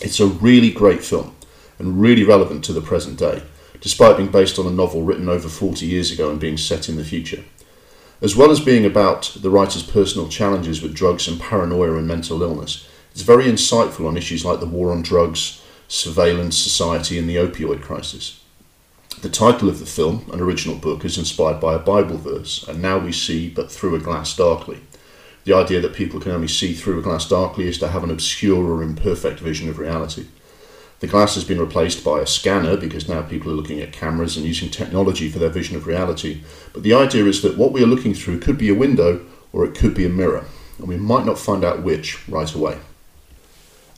It's 0.01 0.19
a 0.19 0.27
really 0.27 0.71
great 0.71 1.03
film 1.03 1.35
and 1.79 1.99
really 1.99 2.23
relevant 2.23 2.63
to 2.65 2.73
the 2.73 2.81
present 2.81 3.17
day 3.17 3.41
despite 3.85 4.17
being 4.17 4.31
based 4.31 4.57
on 4.57 4.65
a 4.65 4.71
novel 4.71 5.03
written 5.03 5.29
over 5.29 5.47
40 5.47 5.85
years 5.85 6.11
ago 6.11 6.31
and 6.31 6.39
being 6.39 6.57
set 6.57 6.89
in 6.89 6.95
the 6.95 7.03
future. 7.03 7.43
As 8.19 8.35
well 8.35 8.49
as 8.49 8.59
being 8.59 8.85
about 8.85 9.37
the 9.39 9.51
writer's 9.51 9.83
personal 9.83 10.27
challenges 10.27 10.81
with 10.81 10.95
drugs 10.95 11.27
and 11.27 11.39
paranoia 11.39 11.95
and 11.95 12.07
mental 12.07 12.41
illness, 12.41 12.87
it's 13.11 13.21
very 13.21 13.45
insightful 13.45 14.07
on 14.07 14.17
issues 14.17 14.43
like 14.43 14.59
the 14.59 14.65
war 14.65 14.91
on 14.91 15.03
drugs, 15.03 15.61
surveillance 15.87 16.57
society, 16.57 17.19
and 17.19 17.29
the 17.29 17.35
opioid 17.35 17.81
crisis. 17.83 18.41
The 19.21 19.29
title 19.29 19.69
of 19.69 19.79
the 19.79 19.85
film, 19.85 20.29
an 20.33 20.41
original 20.41 20.75
book, 20.75 21.05
is 21.05 21.17
inspired 21.17 21.59
by 21.59 21.73
a 21.73 21.79
Bible 21.79 22.17
verse, 22.17 22.67
and 22.67 22.81
now 22.81 22.99
we 22.99 23.11
see 23.11 23.49
but 23.49 23.71
through 23.71 23.95
a 23.95 23.99
glass 23.99 24.35
darkly. 24.35 24.81
The 25.45 25.53
idea 25.53 25.79
that 25.81 25.93
people 25.93 26.19
can 26.19 26.31
only 26.31 26.47
see 26.47 26.73
through 26.73 26.99
a 26.99 27.01
glass 27.01 27.27
darkly 27.27 27.67
is 27.67 27.77
to 27.79 27.87
have 27.87 28.03
an 28.03 28.11
obscure 28.11 28.69
or 28.69 28.83
imperfect 28.83 29.39
vision 29.39 29.69
of 29.69 29.79
reality. 29.79 30.25
The 30.99 31.07
glass 31.07 31.35
has 31.35 31.43
been 31.43 31.59
replaced 31.59 32.03
by 32.03 32.19
a 32.19 32.27
scanner 32.27 32.77
because 32.77 33.07
now 33.07 33.21
people 33.21 33.51
are 33.51 33.55
looking 33.55 33.79
at 33.79 33.93
cameras 33.93 34.37
and 34.37 34.45
using 34.45 34.69
technology 34.69 35.29
for 35.29 35.39
their 35.39 35.49
vision 35.49 35.75
of 35.75 35.87
reality. 35.87 36.41
But 36.73 36.83
the 36.83 36.93
idea 36.93 37.25
is 37.25 37.41
that 37.41 37.57
what 37.57 37.71
we 37.71 37.81
are 37.83 37.87
looking 37.87 38.13
through 38.13 38.41
could 38.41 38.57
be 38.57 38.69
a 38.69 38.75
window 38.75 39.25
or 39.53 39.65
it 39.65 39.75
could 39.75 39.93
be 39.93 40.05
a 40.05 40.09
mirror, 40.09 40.45
and 40.77 40.87
we 40.87 40.97
might 40.97 41.25
not 41.25 41.39
find 41.39 41.63
out 41.63 41.83
which 41.83 42.27
right 42.27 42.53
away. 42.53 42.79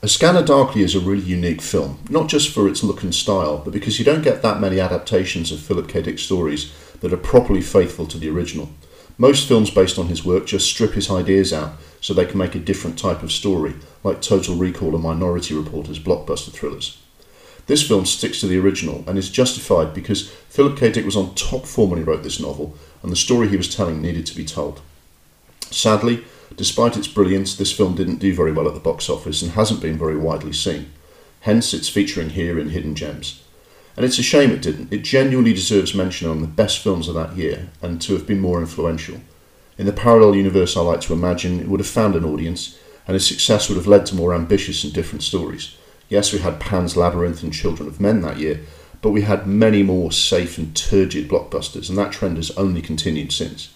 A 0.00 0.06
Scanner 0.06 0.44
Darkly 0.44 0.82
is 0.82 0.94
a 0.94 1.00
really 1.00 1.24
unique 1.24 1.60
film, 1.60 1.98
not 2.08 2.28
just 2.28 2.50
for 2.50 2.68
its 2.68 2.84
look 2.84 3.02
and 3.02 3.12
style, 3.12 3.58
but 3.58 3.72
because 3.72 3.98
you 3.98 4.04
don't 4.04 4.22
get 4.22 4.42
that 4.42 4.60
many 4.60 4.78
adaptations 4.78 5.50
of 5.50 5.58
Philip 5.58 5.88
K. 5.88 6.02
Dick 6.02 6.20
stories 6.20 6.72
that 7.00 7.12
are 7.12 7.16
properly 7.16 7.60
faithful 7.60 8.06
to 8.06 8.16
the 8.16 8.28
original. 8.28 8.70
Most 9.18 9.48
films 9.48 9.70
based 9.70 9.98
on 9.98 10.06
his 10.06 10.24
work 10.24 10.46
just 10.46 10.68
strip 10.68 10.92
his 10.92 11.10
ideas 11.10 11.52
out 11.52 11.72
so 12.00 12.14
they 12.14 12.26
can 12.26 12.38
make 12.38 12.54
a 12.54 12.60
different 12.60 12.96
type 12.96 13.24
of 13.24 13.32
story, 13.32 13.74
like 14.04 14.22
Total 14.22 14.54
Recall 14.54 14.94
and 14.94 15.02
Minority 15.02 15.54
Report 15.54 15.88
as 15.88 15.98
blockbuster 15.98 16.52
thrillers. 16.52 17.02
This 17.66 17.86
film 17.86 18.06
sticks 18.06 18.38
to 18.38 18.46
the 18.46 18.60
original 18.60 19.02
and 19.08 19.18
is 19.18 19.28
justified 19.28 19.94
because 19.94 20.30
Philip 20.30 20.78
K. 20.78 20.92
Dick 20.92 21.06
was 21.06 21.16
on 21.16 21.34
top 21.34 21.66
form 21.66 21.90
when 21.90 21.98
he 21.98 22.04
wrote 22.04 22.22
this 22.22 22.38
novel, 22.38 22.78
and 23.02 23.10
the 23.10 23.16
story 23.16 23.48
he 23.48 23.56
was 23.56 23.74
telling 23.74 24.00
needed 24.00 24.26
to 24.26 24.36
be 24.36 24.44
told. 24.44 24.80
Sadly, 25.72 26.24
despite 26.56 26.96
its 26.96 27.08
brilliance, 27.08 27.54
this 27.54 27.72
film 27.72 27.94
didn't 27.94 28.18
do 28.18 28.34
very 28.34 28.52
well 28.52 28.68
at 28.68 28.74
the 28.74 28.80
box 28.80 29.08
office 29.08 29.42
and 29.42 29.52
hasn't 29.52 29.82
been 29.82 29.98
very 29.98 30.16
widely 30.16 30.52
seen. 30.52 30.92
Hence, 31.40 31.72
it's 31.72 31.88
featuring 31.88 32.30
here 32.30 32.58
in 32.58 32.70
Hidden 32.70 32.94
Gems. 32.94 33.42
And 33.96 34.04
it's 34.04 34.18
a 34.18 34.22
shame 34.22 34.50
it 34.50 34.62
didn't. 34.62 34.92
It 34.92 35.02
genuinely 35.02 35.52
deserves 35.52 35.94
mention 35.94 36.28
on 36.28 36.40
the 36.40 36.46
best 36.46 36.78
films 36.78 37.08
of 37.08 37.14
that 37.14 37.36
year 37.36 37.68
and 37.82 38.00
to 38.02 38.12
have 38.12 38.26
been 38.26 38.40
more 38.40 38.60
influential. 38.60 39.20
In 39.76 39.86
the 39.86 39.92
parallel 39.92 40.34
universe 40.34 40.76
I 40.76 40.80
like 40.80 41.00
to 41.02 41.12
imagine, 41.12 41.60
it 41.60 41.68
would 41.68 41.80
have 41.80 41.86
found 41.86 42.14
an 42.14 42.24
audience, 42.24 42.78
and 43.06 43.16
its 43.16 43.26
success 43.26 43.68
would 43.68 43.76
have 43.76 43.86
led 43.86 44.06
to 44.06 44.14
more 44.14 44.34
ambitious 44.34 44.84
and 44.84 44.92
different 44.92 45.22
stories. 45.22 45.76
Yes, 46.08 46.32
we 46.32 46.40
had 46.40 46.60
Pan's 46.60 46.96
Labyrinth 46.96 47.42
and 47.42 47.52
Children 47.52 47.88
of 47.88 48.00
Men 48.00 48.20
that 48.22 48.38
year, 48.38 48.60
but 49.02 49.10
we 49.10 49.22
had 49.22 49.46
many 49.46 49.82
more 49.82 50.10
safe 50.10 50.58
and 50.58 50.74
turgid 50.74 51.28
blockbusters, 51.28 51.88
and 51.88 51.96
that 51.98 52.12
trend 52.12 52.36
has 52.36 52.50
only 52.52 52.82
continued 52.82 53.32
since. 53.32 53.74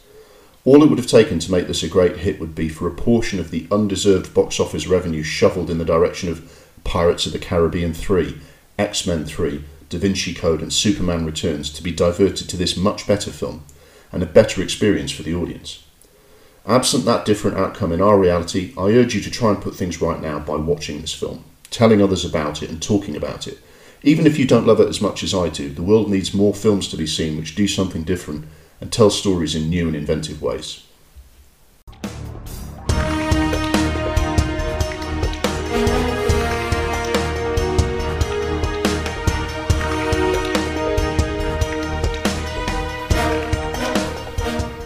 All 0.64 0.84
it 0.84 0.88
would 0.88 0.98
have 0.98 1.08
taken 1.08 1.40
to 1.40 1.50
make 1.50 1.66
this 1.66 1.82
a 1.82 1.88
great 1.88 2.18
hit 2.18 2.38
would 2.38 2.54
be 2.54 2.68
for 2.68 2.86
a 2.86 2.94
portion 2.94 3.40
of 3.40 3.50
the 3.50 3.66
undeserved 3.72 4.32
box 4.32 4.60
office 4.60 4.86
revenue 4.86 5.24
shoveled 5.24 5.68
in 5.68 5.78
the 5.78 5.84
direction 5.84 6.28
of 6.28 6.68
Pirates 6.84 7.26
of 7.26 7.32
the 7.32 7.40
Caribbean 7.40 7.92
3, 7.92 8.38
X 8.78 9.04
Men 9.04 9.24
3, 9.24 9.64
Da 9.88 9.98
Vinci 9.98 10.32
Code, 10.32 10.62
and 10.62 10.72
Superman 10.72 11.26
Returns 11.26 11.68
to 11.72 11.82
be 11.82 11.90
diverted 11.90 12.48
to 12.48 12.56
this 12.56 12.76
much 12.76 13.08
better 13.08 13.32
film 13.32 13.64
and 14.12 14.22
a 14.22 14.26
better 14.26 14.62
experience 14.62 15.10
for 15.10 15.24
the 15.24 15.34
audience. 15.34 15.84
Absent 16.64 17.04
that 17.06 17.24
different 17.24 17.56
outcome 17.56 17.90
in 17.90 18.00
our 18.00 18.16
reality, 18.16 18.72
I 18.78 18.92
urge 18.92 19.16
you 19.16 19.20
to 19.22 19.30
try 19.30 19.50
and 19.50 19.60
put 19.60 19.74
things 19.74 20.00
right 20.00 20.22
now 20.22 20.38
by 20.38 20.54
watching 20.54 21.00
this 21.00 21.14
film, 21.14 21.44
telling 21.70 22.00
others 22.00 22.24
about 22.24 22.62
it, 22.62 22.70
and 22.70 22.80
talking 22.80 23.16
about 23.16 23.48
it. 23.48 23.58
Even 24.04 24.26
if 24.26 24.38
you 24.38 24.46
don't 24.46 24.66
love 24.66 24.78
it 24.78 24.88
as 24.88 25.00
much 25.00 25.24
as 25.24 25.34
I 25.34 25.48
do, 25.48 25.70
the 25.70 25.82
world 25.82 26.08
needs 26.08 26.32
more 26.32 26.54
films 26.54 26.86
to 26.88 26.96
be 26.96 27.06
seen 27.06 27.36
which 27.36 27.56
do 27.56 27.66
something 27.66 28.04
different 28.04 28.44
and 28.82 28.92
tell 28.92 29.10
stories 29.10 29.54
in 29.54 29.70
new 29.70 29.86
and 29.86 29.94
inventive 29.94 30.42
ways. 30.42 30.84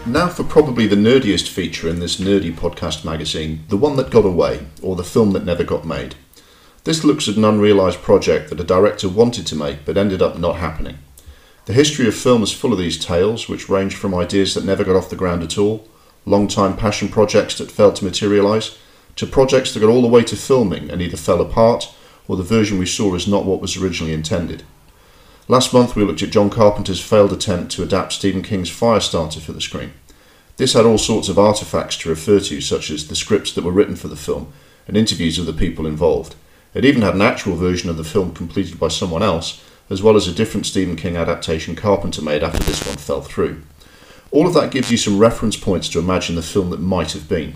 Now 0.05 0.29
for 0.29 0.43
probably 0.43 0.85
the 0.85 0.95
nerdiest 0.95 1.49
feature 1.49 1.89
in 1.89 1.99
this 1.99 2.19
nerdy 2.19 2.53
podcast 2.53 3.03
magazine, 3.03 3.63
the 3.69 3.77
one 3.77 3.95
that 3.95 4.11
got 4.11 4.25
away, 4.25 4.67
or 4.83 4.95
the 4.95 5.03
film 5.03 5.31
that 5.31 5.43
never 5.43 5.63
got 5.63 5.85
made. 5.85 6.13
This 6.83 7.03
looks 7.03 7.27
at 7.27 7.35
an 7.35 7.43
unrealised 7.43 8.03
project 8.03 8.49
that 8.51 8.59
a 8.59 8.63
director 8.63 9.09
wanted 9.09 9.47
to 9.47 9.55
make 9.55 9.85
but 9.85 9.97
ended 9.97 10.21
up 10.21 10.37
not 10.37 10.57
happening. 10.57 10.99
The 11.67 11.73
history 11.73 12.07
of 12.07 12.15
film 12.15 12.43
is 12.43 12.53
full 12.53 12.71
of 12.71 12.79
these 12.79 12.97
tales, 12.97 13.49
which 13.49 13.67
range 13.67 13.93
from 13.93 14.15
ideas 14.15 14.53
that 14.53 14.63
never 14.63 14.85
got 14.85 14.95
off 14.95 15.09
the 15.09 15.17
ground 15.17 15.43
at 15.43 15.57
all, 15.57 15.85
long 16.25 16.47
time 16.47 16.77
passion 16.77 17.09
projects 17.09 17.57
that 17.57 17.69
failed 17.69 17.97
to 17.97 18.05
materialise, 18.05 18.77
to 19.17 19.27
projects 19.27 19.73
that 19.73 19.81
got 19.81 19.89
all 19.89 20.01
the 20.01 20.07
way 20.07 20.23
to 20.23 20.37
filming 20.37 20.89
and 20.89 21.01
either 21.01 21.17
fell 21.17 21.41
apart 21.41 21.93
or 22.25 22.37
the 22.37 22.41
version 22.43 22.79
we 22.79 22.85
saw 22.85 23.13
is 23.15 23.27
not 23.27 23.43
what 23.43 23.59
was 23.59 23.75
originally 23.75 24.13
intended. 24.13 24.63
Last 25.49 25.73
month 25.73 25.93
we 25.93 26.05
looked 26.05 26.23
at 26.23 26.29
John 26.29 26.49
Carpenter's 26.49 27.01
failed 27.01 27.33
attempt 27.33 27.73
to 27.73 27.83
adapt 27.83 28.13
Stephen 28.13 28.43
King's 28.43 28.71
Firestarter 28.71 29.41
for 29.41 29.51
the 29.51 29.59
screen. 29.59 29.91
This 30.55 30.71
had 30.71 30.85
all 30.85 30.97
sorts 30.97 31.27
of 31.27 31.35
artefacts 31.35 31.99
to 31.99 32.09
refer 32.09 32.39
to, 32.39 32.61
such 32.61 32.89
as 32.89 33.09
the 33.09 33.15
scripts 33.15 33.51
that 33.51 33.65
were 33.65 33.73
written 33.73 33.97
for 33.97 34.07
the 34.07 34.15
film 34.15 34.53
and 34.87 34.95
interviews 34.95 35.37
of 35.37 35.45
the 35.45 35.51
people 35.51 35.85
involved. 35.85 36.35
It 36.73 36.85
even 36.85 37.01
had 37.01 37.15
an 37.15 37.21
actual 37.21 37.57
version 37.57 37.89
of 37.89 37.97
the 37.97 38.05
film 38.05 38.33
completed 38.33 38.79
by 38.79 38.87
someone 38.87 39.21
else, 39.21 39.61
as 39.89 40.03
well 40.03 40.15
as 40.15 40.27
a 40.27 40.33
different 40.33 40.65
Stephen 40.65 40.95
King 40.95 41.17
adaptation 41.17 41.75
Carpenter 41.75 42.21
made 42.21 42.43
after 42.43 42.63
this 42.63 42.85
one 42.85 42.97
fell 42.97 43.21
through. 43.21 43.61
All 44.31 44.47
of 44.47 44.53
that 44.53 44.71
gives 44.71 44.91
you 44.91 44.97
some 44.97 45.19
reference 45.19 45.55
points 45.55 45.87
to 45.89 45.99
imagine 45.99 46.35
the 46.35 46.41
film 46.41 46.69
that 46.71 46.79
might 46.79 47.13
have 47.13 47.29
been. 47.29 47.55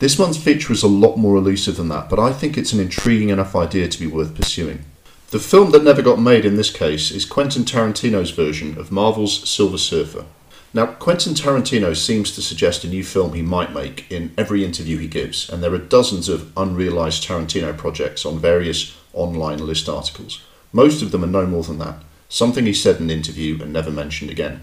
This 0.00 0.18
month's 0.18 0.42
feature 0.42 0.72
is 0.72 0.82
a 0.82 0.88
lot 0.88 1.16
more 1.16 1.36
elusive 1.36 1.76
than 1.76 1.88
that, 1.88 2.10
but 2.10 2.18
I 2.18 2.32
think 2.32 2.58
it's 2.58 2.72
an 2.72 2.80
intriguing 2.80 3.28
enough 3.28 3.54
idea 3.54 3.88
to 3.88 4.00
be 4.00 4.06
worth 4.06 4.34
pursuing. 4.34 4.84
The 5.30 5.38
film 5.38 5.70
that 5.70 5.84
never 5.84 6.02
got 6.02 6.20
made 6.20 6.44
in 6.44 6.56
this 6.56 6.70
case 6.70 7.10
is 7.10 7.24
Quentin 7.24 7.64
Tarantino's 7.64 8.30
version 8.30 8.76
of 8.78 8.92
Marvel's 8.92 9.48
Silver 9.48 9.78
Surfer. 9.78 10.24
Now, 10.72 10.86
Quentin 10.86 11.34
Tarantino 11.34 11.96
seems 11.96 12.32
to 12.34 12.42
suggest 12.42 12.82
a 12.82 12.88
new 12.88 13.04
film 13.04 13.32
he 13.32 13.42
might 13.42 13.72
make 13.72 14.10
in 14.10 14.34
every 14.36 14.64
interview 14.64 14.98
he 14.98 15.06
gives, 15.06 15.48
and 15.48 15.62
there 15.62 15.72
are 15.72 15.78
dozens 15.78 16.28
of 16.28 16.52
unrealised 16.56 17.24
Tarantino 17.24 17.76
projects 17.76 18.26
on 18.26 18.40
various 18.40 18.96
online 19.12 19.64
list 19.64 19.88
articles. 19.88 20.42
Most 20.74 21.02
of 21.02 21.12
them 21.12 21.22
are 21.22 21.28
no 21.28 21.46
more 21.46 21.62
than 21.62 21.78
that, 21.78 22.02
something 22.28 22.66
he 22.66 22.74
said 22.74 22.96
in 22.96 23.04
an 23.04 23.10
interview 23.10 23.62
and 23.62 23.72
never 23.72 23.92
mentioned 23.92 24.28
again. 24.28 24.62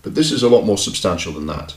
But 0.00 0.14
this 0.14 0.32
is 0.32 0.42
a 0.42 0.48
lot 0.48 0.64
more 0.64 0.78
substantial 0.78 1.34
than 1.34 1.46
that. 1.46 1.76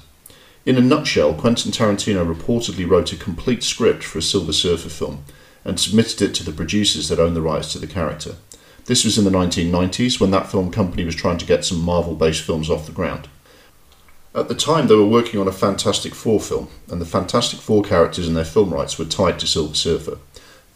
In 0.65 0.78
a 0.78 0.82
nutshell, 0.82 1.34
Quentin 1.34 1.74
Tarantino 1.74 2.26
reportedly 2.26 2.89
wrote 2.89 3.12
a 3.12 3.17
complete 3.17 3.62
script 3.62 4.02
for 4.06 4.19
a 4.19 4.22
Silver 4.22 4.54
Surfer 4.54 4.88
film 4.88 5.26
and 5.65 5.78
submitted 5.78 6.22
it 6.22 6.34
to 6.36 6.43
the 6.45 6.54
producers 6.54 7.10
that 7.10 7.19
own 7.19 7.34
the 7.34 7.41
rights 7.41 7.74
to 7.74 7.80
the 7.80 7.88
character. 7.88 8.36
This 8.86 9.04
was 9.04 9.17
in 9.17 9.26
the 9.26 9.30
1990s 9.30 10.22
when 10.22 10.32
that 10.32 10.50
film 10.50 10.72
company 10.72 11.04
was 11.04 11.15
trying 11.15 11.38
to 11.39 11.45
get 11.45 11.65
some 11.65 11.82
Marvel 11.82 12.15
based 12.15 12.43
films 12.43 12.69
off 12.69 12.86
the 12.86 12.93
ground. 12.93 13.28
At 14.34 14.48
the 14.48 14.56
time, 14.56 14.88
they 14.88 14.95
were 14.95 15.06
working 15.06 15.38
on 15.38 15.50
a 15.50 15.52
Fantastic 15.52 16.15
Four 16.15 16.39
film, 16.39 16.69
and 16.89 17.02
the 17.02 17.06
Fantastic 17.06 17.60
Four 17.60 17.84
characters 17.84 18.26
and 18.26 18.38
their 18.38 18.45
film 18.45 18.74
rights 18.74 18.98
were 18.98 19.04
tied 19.04 19.38
to 19.39 19.48
Silver 19.48 19.76
Surfer. 19.76 20.17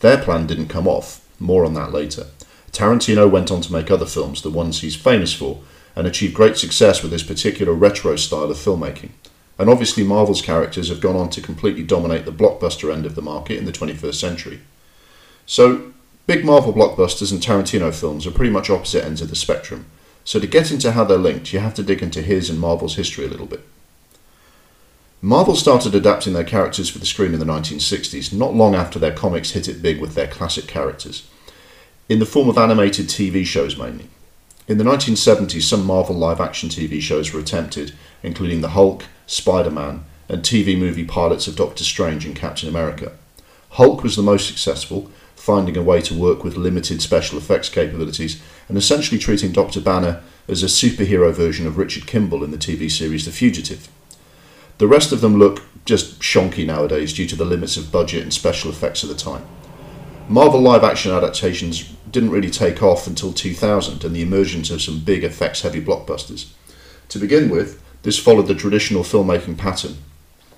Their 0.02 0.18
plan 0.18 0.48
didn't 0.48 0.68
come 0.68 0.88
off, 0.88 1.26
more 1.40 1.64
on 1.64 1.76
that 1.76 1.94
later. 1.94 2.26
Tarantino 2.74 3.30
went 3.30 3.52
on 3.52 3.62
to 3.62 3.72
make 3.72 3.90
other 3.90 4.06
films, 4.06 4.42
the 4.42 4.50
ones 4.50 4.82
he's 4.82 4.96
famous 4.96 5.34
for, 5.34 5.62
and 5.96 6.08
achieved 6.08 6.34
great 6.34 6.58
success 6.58 7.02
with 7.02 7.12
his 7.12 7.24
particular 7.24 7.74
retro 7.74 8.16
style 8.16 8.50
of 8.50 8.58
filmmaking. 8.58 9.12
And 9.60 9.70
obviously, 9.70 10.04
Marvel's 10.04 10.42
characters 10.42 10.90
have 10.90 11.00
gone 11.00 11.16
on 11.16 11.30
to 11.30 11.42
completely 11.42 11.84
dominate 11.84 12.26
the 12.26 12.32
blockbuster 12.32 12.92
end 12.92 13.06
of 13.06 13.14
the 13.14 13.22
market 13.22 13.58
in 13.58 13.66
the 13.66 13.72
21st 13.72 14.16
century. 14.16 14.62
So, 15.46 15.94
big 16.26 16.44
Marvel 16.44 16.74
blockbusters 16.74 17.32
and 17.32 17.40
Tarantino 17.40 17.94
films 17.94 18.26
are 18.26 18.32
pretty 18.32 18.52
much 18.52 18.72
opposite 18.72 19.06
ends 19.06 19.22
of 19.22 19.30
the 19.30 19.36
spectrum. 19.36 19.86
So, 20.26 20.40
to 20.40 20.48
get 20.48 20.72
into 20.72 20.94
how 20.94 21.04
they're 21.04 21.18
linked, 21.20 21.54
you 21.54 21.60
have 21.60 21.76
to 21.76 21.84
dig 21.84 22.02
into 22.02 22.24
his 22.24 22.50
and 22.50 22.60
Marvel's 22.60 22.96
history 22.96 23.26
a 23.26 23.30
little 23.30 23.46
bit. 23.46 23.62
Marvel 25.22 25.56
started 25.56 25.94
adapting 25.94 26.34
their 26.34 26.44
characters 26.44 26.90
for 26.90 26.98
the 26.98 27.06
screen 27.06 27.34
in 27.34 27.40
the 27.40 27.46
1960s, 27.46 28.34
not 28.34 28.56
long 28.56 28.74
after 28.74 28.98
their 28.98 29.14
comics 29.14 29.52
hit 29.52 29.70
it 29.70 29.82
big 29.82 30.02
with 30.02 30.16
their 30.16 30.28
classic 30.28 30.68
characters, 30.68 31.30
in 32.14 32.20
the 32.20 32.28
form 32.28 32.48
of 32.48 32.60
animated 32.60 33.08
TV 33.08 33.44
shows 33.44 33.76
mainly. 33.76 34.08
In 34.68 34.78
the 34.78 34.84
1970s, 34.84 35.64
some 35.64 35.84
Marvel 35.84 36.16
live 36.16 36.40
action 36.40 36.70
TV 36.70 37.02
shows 37.02 37.34
were 37.34 37.40
attempted, 37.40 37.92
including 38.22 38.62
The 38.62 38.70
Hulk, 38.70 39.06
Spider 39.26 39.72
Man, 39.72 40.06
and 40.30 40.44
TV 40.44 40.78
movie 40.78 41.06
pilots 41.06 41.48
of 41.48 41.56
Doctor 41.56 41.84
Strange 41.84 42.24
and 42.24 42.36
Captain 42.36 42.70
America. 42.70 43.14
Hulk 43.72 44.04
was 44.04 44.16
the 44.16 44.22
most 44.22 44.48
successful, 44.48 45.10
finding 45.36 45.76
a 45.76 45.82
way 45.82 46.02
to 46.02 46.14
work 46.14 46.44
with 46.44 46.56
limited 46.56 47.02
special 47.02 47.40
effects 47.40 47.68
capabilities 47.68 48.40
and 48.70 48.78
essentially 48.78 49.18
treating 49.18 49.52
Dr. 49.52 49.82
Banner 49.82 50.22
as 50.48 50.62
a 50.62 50.68
superhero 50.68 51.34
version 51.34 51.66
of 51.66 51.80
Richard 51.80 52.06
Kimble 52.06 52.44
in 52.44 52.52
the 52.52 52.58
TV 52.60 52.92
series 52.92 53.26
The 53.26 53.32
Fugitive. 53.32 53.90
The 54.78 54.88
rest 54.88 55.12
of 55.12 55.22
them 55.22 55.40
look 55.40 55.64
just 55.86 56.20
shonky 56.20 56.64
nowadays 56.64 57.12
due 57.12 57.26
to 57.26 57.36
the 57.36 57.44
limits 57.44 57.76
of 57.76 57.92
budget 57.92 58.22
and 58.22 58.32
special 58.32 58.70
effects 58.70 59.04
at 59.04 59.10
the 59.10 59.16
time. 59.16 59.48
Marvel 60.30 60.62
live 60.62 60.86
action 60.86 61.12
adaptations 61.12 61.94
didn't 62.14 62.30
really 62.30 62.50
take 62.50 62.82
off 62.82 63.08
until 63.08 63.34
2000 63.34 64.04
and 64.04 64.16
the 64.16 64.22
emergence 64.22 64.70
of 64.70 64.82
some 64.82 65.00
big 65.00 65.24
effects 65.24 65.62
heavy 65.62 65.84
blockbusters. 65.84 66.52
To 67.10 67.20
begin 67.20 67.50
with, 67.50 67.84
this 68.04 68.20
followed 68.20 68.48
the 68.48 68.56
traditional 68.56 69.04
filmmaking 69.04 69.58
pattern, 69.58 69.98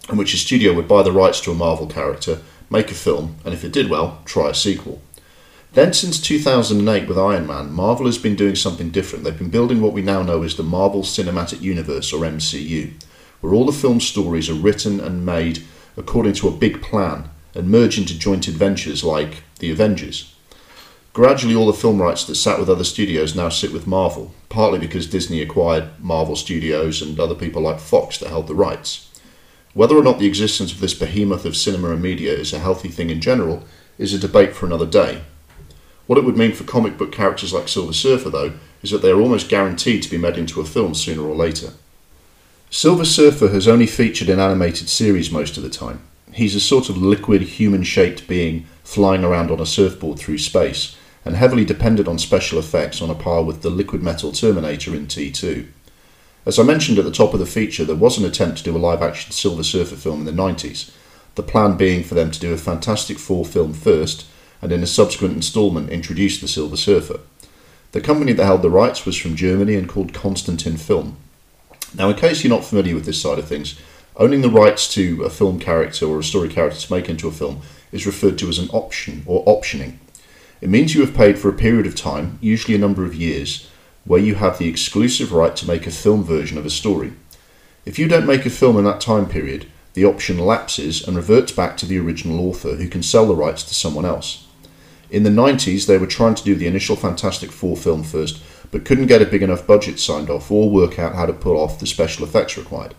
in 0.10 0.18
which 0.18 0.34
a 0.34 0.38
studio 0.38 0.74
would 0.74 0.88
buy 0.88 1.02
the 1.02 1.12
rights 1.12 1.42
to 1.42 1.52
a 1.52 1.56
Marvel 1.56 1.88
character 1.88 2.42
make 2.70 2.92
a 2.92 2.96
film, 2.96 3.36
and 3.46 3.54
if 3.54 3.64
it 3.64 3.72
did 3.72 3.90
well, 3.90 4.22
try 4.26 4.50
a 4.50 4.54
sequel. 4.54 5.02
Then, 5.74 5.94
since 5.94 6.22
2008 6.22 7.08
with 7.08 7.18
Iron 7.18 7.48
Man, 7.48 7.72
Marvel 7.72 8.06
has 8.06 8.18
been 8.18 8.36
doing 8.36 8.56
something 8.56 8.90
different. 8.90 9.24
They've 9.24 9.38
been 9.38 9.50
building 9.50 9.82
what 9.82 9.94
we 9.94 10.02
now 10.02 10.24
know 10.24 10.44
as 10.44 10.56
the 10.56 10.64
Marvel 10.64 11.04
Cinematic 11.04 11.62
Universe, 11.62 12.14
or 12.14 12.22
MCU, 12.22 12.94
where 13.42 13.54
all 13.54 13.66
the 13.66 13.72
film 13.72 14.00
stories 14.00 14.50
are 14.50 14.54
written 14.54 15.00
and 15.00 15.26
made 15.26 15.64
according 15.98 16.34
to 16.34 16.48
a 16.48 16.52
big 16.52 16.82
plan 16.82 17.30
and 17.54 17.70
merge 17.70 17.98
into 17.98 18.18
joint 18.18 18.48
adventures 18.48 19.04
like 19.04 19.44
The 19.60 19.72
Avengers. 19.72 20.35
Gradually, 21.16 21.56
all 21.56 21.68
the 21.68 21.72
film 21.72 22.02
rights 22.02 22.26
that 22.26 22.36
sat 22.36 22.60
with 22.60 22.70
other 22.70 22.84
studios 22.84 23.38
now 23.38 23.48
sit 23.48 23.72
with 23.72 23.88
Marvel, 23.88 24.36
partly 24.50 24.78
because 24.78 25.08
Disney 25.08 25.42
acquired 25.42 25.98
Marvel 25.98 26.36
Studios 26.36 27.02
and 27.02 27.18
other 27.18 27.34
people 27.34 27.62
like 27.62 27.80
Fox 27.80 28.18
that 28.18 28.28
held 28.28 28.48
the 28.48 28.54
rights. 28.54 29.10
Whether 29.74 29.96
or 29.96 30.04
not 30.04 30.20
the 30.20 30.26
existence 30.26 30.74
of 30.74 30.82
this 30.82 30.94
behemoth 30.94 31.46
of 31.46 31.56
cinema 31.56 31.92
and 31.92 32.02
media 32.02 32.34
is 32.34 32.52
a 32.52 32.60
healthy 32.60 32.90
thing 32.90 33.10
in 33.10 33.22
general 33.22 33.64
is 33.98 34.14
a 34.14 34.20
debate 34.20 34.54
for 34.54 34.66
another 34.66 34.86
day. 34.86 35.22
What 36.06 36.20
it 36.20 36.26
would 36.26 36.36
mean 36.36 36.52
for 36.52 36.66
comic 36.66 36.98
book 36.98 37.14
characters 37.14 37.54
like 37.54 37.70
Silver 37.70 37.94
Surfer, 37.94 38.30
though, 38.30 38.52
is 38.84 38.92
that 38.92 39.02
they 39.02 39.12
are 39.12 39.22
almost 39.22 39.48
guaranteed 39.48 40.04
to 40.04 40.12
be 40.12 40.18
made 40.18 40.38
into 40.38 40.60
a 40.60 40.66
film 40.66 40.94
sooner 40.94 41.22
or 41.22 41.34
later. 41.34 41.72
Silver 42.70 43.06
Surfer 43.06 43.48
has 43.48 43.70
only 43.70 43.88
featured 43.88 44.28
in 44.28 44.42
animated 44.42 44.90
series 44.90 45.32
most 45.32 45.56
of 45.56 45.64
the 45.64 45.70
time. 45.70 46.02
He's 46.34 46.56
a 46.56 46.60
sort 46.60 46.90
of 46.90 46.98
liquid, 46.98 47.42
human 47.42 47.84
shaped 47.84 48.28
being 48.28 48.66
flying 48.84 49.24
around 49.24 49.50
on 49.50 49.62
a 49.62 49.66
surfboard 49.66 50.20
through 50.20 50.40
space, 50.40 50.98
and 51.26 51.36
heavily 51.36 51.66
depended 51.66 52.08
on 52.08 52.20
special 52.20 52.60
effects 52.60 53.02
on 53.02 53.10
a 53.10 53.16
par 53.16 53.44
with 53.44 53.64
the 53.64 53.70
liquid 53.70 54.02
metal 54.02 54.32
Terminator 54.32 54.96
in 54.96 55.08
T2. 55.08 55.68
As 56.46 56.60
I 56.60 56.64
mentioned 56.64 57.00
at 57.00 57.06
the 57.06 57.12
top 57.12 57.34
of 57.34 57.40
the 57.40 57.48
feature, 57.48 57.84
there 57.84 57.96
was 57.96 58.20
an 58.20 58.26
attempt 58.26 58.60
to 58.60 58.64
do 58.64 58.78
a 58.78 58.78
live 58.78 59.02
action 59.02 59.32
Silver 59.32 59.64
Surfer 59.64 59.96
film 59.96 60.20
in 60.20 60.26
the 60.26 60.44
90s, 60.44 60.92
the 61.34 61.42
plan 61.42 61.76
being 61.76 62.04
for 62.04 62.14
them 62.14 62.30
to 62.30 62.40
do 62.40 62.54
a 62.54 62.58
Fantastic 62.58 63.18
Four 63.18 63.44
film 63.44 63.74
first, 63.74 64.28
and 64.62 64.72
in 64.72 64.84
a 64.84 64.88
subsequent 64.88 65.36
instalment 65.36 65.90
introduce 65.90 66.40
the 66.40 66.48
Silver 66.48 66.78
Surfer. 66.78 67.20
The 67.92 68.02
company 68.02 68.34
that 68.34 68.46
held 68.46 68.62
the 68.62 68.70
rights 68.70 69.06
was 69.06 69.18
from 69.18 69.36
Germany 69.36 69.76
and 69.76 69.90
called 69.90 70.14
Constantin 70.14 70.78
Film. 70.78 71.18
Now, 71.96 72.10
in 72.10 72.16
case 72.16 72.44
you're 72.44 72.54
not 72.54 72.66
familiar 72.66 72.94
with 72.94 73.06
this 73.06 73.22
side 73.22 73.40
of 73.40 73.48
things, 73.48 73.80
owning 74.18 74.42
the 74.42 74.50
rights 74.50 74.94
to 74.94 75.24
a 75.24 75.30
film 75.30 75.60
character 75.60 76.06
or 76.06 76.20
a 76.20 76.24
story 76.24 76.50
character 76.50 76.80
to 76.80 76.94
make 76.94 77.10
into 77.10 77.28
a 77.28 77.32
film 77.32 77.62
is 77.92 78.06
referred 78.06 78.38
to 78.40 78.50
as 78.50 78.60
an 78.60 78.70
option 78.70 79.24
or 79.26 79.44
optioning. 79.46 79.96
It 80.66 80.72
means 80.72 80.96
you 80.96 81.02
have 81.02 81.14
paid 81.14 81.38
for 81.38 81.48
a 81.48 81.54
period 81.54 81.86
of 81.86 81.94
time, 81.94 82.40
usually 82.42 82.74
a 82.74 82.80
number 82.80 83.06
of 83.06 83.14
years, 83.14 83.70
where 84.04 84.20
you 84.20 84.34
have 84.34 84.58
the 84.58 84.68
exclusive 84.68 85.32
right 85.32 85.56
to 85.58 85.68
make 85.68 85.86
a 85.86 85.92
film 85.92 86.24
version 86.24 86.58
of 86.58 86.66
a 86.66 86.72
story. 86.72 87.14
If 87.86 88.00
you 88.00 88.08
don't 88.08 88.26
make 88.26 88.48
a 88.48 88.50
film 88.50 88.76
in 88.76 88.84
that 88.86 89.00
time 89.00 89.30
period, 89.30 89.68
the 89.94 90.06
option 90.06 90.40
lapses 90.40 91.08
and 91.08 91.16
reverts 91.16 91.52
back 91.52 91.78
to 91.78 91.86
the 91.86 92.00
original 92.00 92.40
author 92.50 92.78
who 92.78 92.88
can 92.88 93.04
sell 93.04 93.28
the 93.28 93.36
rights 93.36 93.62
to 93.66 93.76
someone 93.76 94.06
else. 94.06 94.48
In 95.12 95.22
the 95.22 95.30
90s, 95.30 95.86
they 95.86 96.00
were 96.00 96.08
trying 96.08 96.34
to 96.34 96.44
do 96.44 96.56
the 96.56 96.66
initial 96.66 96.96
Fantastic 96.96 97.52
Four 97.52 97.78
film 97.78 98.02
first, 98.02 98.42
but 98.72 98.86
couldn't 98.86 99.06
get 99.06 99.22
a 99.22 99.28
big 99.28 99.44
enough 99.44 99.68
budget 99.68 100.00
signed 100.00 100.32
off 100.32 100.50
or 100.50 100.72
work 100.72 100.98
out 100.98 101.14
how 101.14 101.28
to 101.28 101.34
pull 101.34 101.58
off 101.58 101.80
the 101.80 101.86
special 101.86 102.26
effects 102.26 102.58
required. 102.58 102.96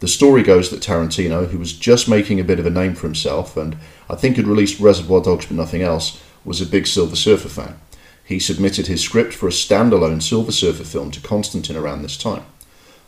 The 0.00 0.08
story 0.08 0.42
goes 0.42 0.68
that 0.68 0.82
Tarantino, 0.82 1.48
who 1.48 1.58
was 1.58 1.72
just 1.72 2.06
making 2.06 2.38
a 2.38 2.44
bit 2.44 2.60
of 2.60 2.66
a 2.66 2.70
name 2.70 2.94
for 2.94 3.06
himself 3.06 3.56
and 3.56 3.78
I 4.10 4.14
think 4.14 4.36
had 4.36 4.46
released 4.46 4.78
Reservoir 4.78 5.22
Dogs 5.22 5.46
but 5.46 5.56
nothing 5.56 5.80
else, 5.80 6.22
was 6.48 6.62
a 6.62 6.66
big 6.66 6.86
Silver 6.86 7.14
Surfer 7.14 7.50
fan. 7.50 7.78
He 8.24 8.38
submitted 8.38 8.86
his 8.86 9.02
script 9.02 9.34
for 9.34 9.46
a 9.46 9.52
standalone 9.52 10.22
Silver 10.22 10.50
Surfer 10.50 10.84
film 10.84 11.10
to 11.10 11.20
Constantin 11.20 11.76
around 11.76 12.00
this 12.00 12.16
time. 12.16 12.44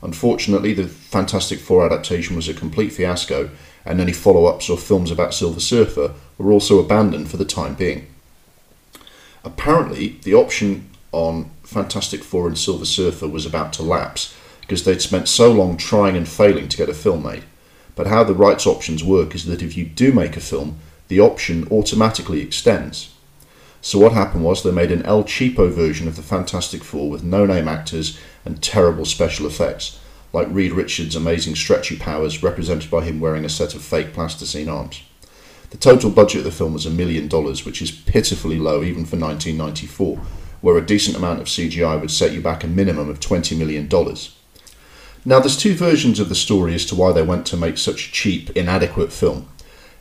Unfortunately, 0.03 0.75
the 0.75 0.87
Fantastic 0.87 1.59
Four 1.59 1.87
adaptation 1.87 2.37
was 2.37 2.49
a 2.49 2.55
complete 2.55 2.93
fiasco, 2.93 3.49
and 3.85 3.99
any 3.99 4.13
follow 4.13 4.45
ups 4.45 4.69
or 4.69 4.77
films 4.77 5.11
about 5.11 5.33
Silver 5.33 5.59
Surfer 5.59 6.13
were 6.37 6.53
also 6.53 6.79
abandoned 6.79 7.31
for 7.31 7.39
the 7.39 7.47
time 7.47 7.75
being. 7.75 8.07
Apparently, 9.43 10.19
the 10.23 10.35
option 10.35 10.91
on 11.11 11.51
Fantastic 11.63 12.23
Four 12.23 12.47
and 12.47 12.59
Silver 12.59 12.85
Surfer 12.85 13.27
was 13.27 13.47
about 13.47 13.73
to 13.75 13.83
lapse 13.83 14.37
because 14.61 14.85
they'd 14.85 15.01
spent 15.01 15.29
so 15.29 15.51
long 15.51 15.79
trying 15.79 16.15
and 16.15 16.29
failing 16.29 16.69
to 16.69 16.77
get 16.77 16.91
a 16.91 16.95
film 16.95 17.23
made. 17.23 17.45
But 17.97 18.07
how 18.07 18.23
the 18.23 18.35
rights 18.35 18.67
options 18.67 19.03
work 19.03 19.35
is 19.35 19.47
that 19.47 19.63
if 19.63 19.79
you 19.79 19.87
do 19.87 20.13
make 20.13 20.37
a 20.37 20.41
film, 20.41 20.79
the 21.09 21.21
option 21.21 21.67
automatically 21.71 22.43
extends. 22.43 23.15
So 23.83 23.99
what 23.99 24.13
happened 24.13 24.45
was 24.45 24.63
they 24.63 24.71
made 24.71 24.93
an 24.93 25.07
El 25.07 25.25
Cheapo 25.25 25.71
version 25.71 26.07
of 26.07 26.17
the 26.17 26.23
Fantastic 26.23 26.85
Four 26.85 27.11
with 27.11 27.25
no-name 27.25 27.67
actors 27.67 28.19
and 28.45 28.63
terrible 28.63 29.07
special 29.07 29.47
effects, 29.47 29.99
like 30.33 30.49
Reed 30.51 30.73
Richards' 30.73 31.17
amazing 31.17 31.55
stretchy 31.57 31.97
powers 31.97 32.43
represented 32.43 32.91
by 32.91 33.05
him 33.05 33.21
wearing 33.21 33.45
a 33.45 33.49
set 33.49 33.75
of 33.75 33.83
fake 33.83 34.13
plasticine 34.13 34.69
arms. 34.69 35.03
The 35.71 35.79
total 35.79 36.11
budget 36.11 36.39
of 36.41 36.45
the 36.45 36.51
film 36.51 36.75
was 36.75 36.85
a 36.85 36.91
million 36.91 37.29
dollars, 37.29 37.65
which 37.65 37.81
is 37.81 37.91
pitifully 37.91 38.59
low 38.59 38.83
even 38.83 39.07
for 39.07 39.17
1994, 39.17 40.19
where 40.61 40.77
a 40.77 40.85
decent 40.85 41.17
amount 41.17 41.41
of 41.41 41.47
CGI 41.47 41.99
would 42.01 42.11
set 42.11 42.33
you 42.33 42.41
back 42.41 42.63
a 42.63 42.67
minimum 42.67 43.09
of 43.09 43.21
$20 43.21 43.57
million. 43.57 43.89
Now, 45.25 45.39
there's 45.39 45.57
two 45.57 45.75
versions 45.75 46.19
of 46.19 46.29
the 46.29 46.35
story 46.35 46.75
as 46.75 46.85
to 46.87 46.95
why 46.95 47.13
they 47.13 47.23
went 47.23 47.47
to 47.47 47.57
make 47.57 47.79
such 47.79 48.09
a 48.09 48.13
cheap, 48.13 48.51
inadequate 48.51 49.13
film. 49.13 49.49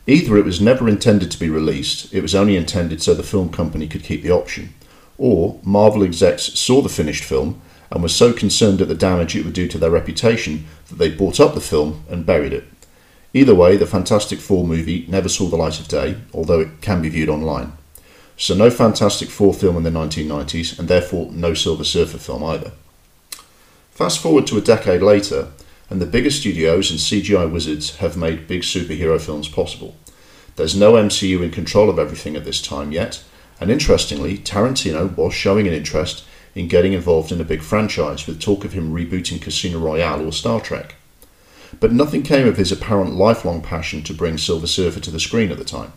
Either 0.06 0.36
it 0.36 0.44
was 0.44 0.60
never 0.60 0.88
intended 0.88 1.30
to 1.30 1.38
be 1.38 1.50
released, 1.50 2.12
it 2.12 2.22
was 2.22 2.34
only 2.34 2.56
intended 2.56 3.02
so 3.02 3.14
the 3.14 3.22
film 3.22 3.50
company 3.50 3.86
could 3.86 4.02
keep 4.02 4.22
the 4.22 4.30
option, 4.30 4.72
or 5.18 5.60
Marvel 5.62 6.02
execs 6.02 6.44
saw 6.58 6.80
the 6.80 6.88
finished 6.88 7.24
film 7.24 7.60
and 7.90 8.02
were 8.02 8.08
so 8.08 8.32
concerned 8.32 8.80
at 8.80 8.88
the 8.88 8.94
damage 8.94 9.36
it 9.36 9.44
would 9.44 9.54
do 9.54 9.68
to 9.68 9.78
their 9.78 9.90
reputation 9.90 10.66
that 10.88 10.96
they 10.96 11.10
bought 11.10 11.40
up 11.40 11.54
the 11.54 11.60
film 11.60 12.04
and 12.08 12.24
buried 12.26 12.52
it. 12.52 12.64
Either 13.32 13.54
way, 13.54 13.76
the 13.76 13.86
Fantastic 13.86 14.40
Four 14.40 14.66
movie 14.66 15.04
never 15.08 15.28
saw 15.28 15.46
the 15.46 15.56
light 15.56 15.78
of 15.78 15.88
day, 15.88 16.16
although 16.32 16.60
it 16.60 16.80
can 16.80 17.02
be 17.02 17.08
viewed 17.08 17.28
online. 17.28 17.72
So, 18.36 18.54
no 18.54 18.70
Fantastic 18.70 19.28
Four 19.28 19.54
film 19.54 19.76
in 19.76 19.82
the 19.82 19.90
1990s, 19.90 20.78
and 20.78 20.88
therefore 20.88 21.30
no 21.30 21.54
Silver 21.54 21.84
Surfer 21.84 22.18
film 22.18 22.42
either. 22.42 22.72
Fast 23.90 24.20
forward 24.20 24.46
to 24.46 24.58
a 24.58 24.62
decade 24.62 25.02
later, 25.02 25.48
and 25.90 26.00
the 26.00 26.06
bigger 26.06 26.30
studios 26.30 26.90
and 26.90 27.00
CGI 27.00 27.50
wizards 27.50 27.96
have 27.96 28.16
made 28.16 28.46
big 28.46 28.62
superhero 28.62 29.20
films 29.20 29.48
possible. 29.48 29.96
There's 30.56 30.76
no 30.76 30.92
MCU 30.92 31.42
in 31.42 31.50
control 31.50 31.90
of 31.90 31.98
everything 31.98 32.36
at 32.36 32.44
this 32.44 32.62
time 32.62 32.92
yet, 32.92 33.22
and 33.60 33.70
interestingly, 33.70 34.38
Tarantino 34.38 35.14
was 35.16 35.34
showing 35.34 35.66
an 35.66 35.74
interest 35.74 36.24
in 36.54 36.68
getting 36.68 36.92
involved 36.92 37.30
in 37.32 37.40
a 37.40 37.44
big 37.44 37.62
franchise 37.62 38.26
with 38.26 38.40
talk 38.40 38.64
of 38.64 38.72
him 38.72 38.92
rebooting 38.92 39.42
Casino 39.42 39.78
Royale 39.78 40.26
or 40.26 40.32
Star 40.32 40.60
Trek. 40.60 40.94
But 41.78 41.92
nothing 41.92 42.22
came 42.22 42.48
of 42.48 42.56
his 42.56 42.72
apparent 42.72 43.14
lifelong 43.14 43.60
passion 43.60 44.02
to 44.04 44.14
bring 44.14 44.38
Silver 44.38 44.66
Surfer 44.66 45.00
to 45.00 45.10
the 45.10 45.20
screen 45.20 45.52
at 45.52 45.58
the 45.58 45.64
time. 45.64 45.92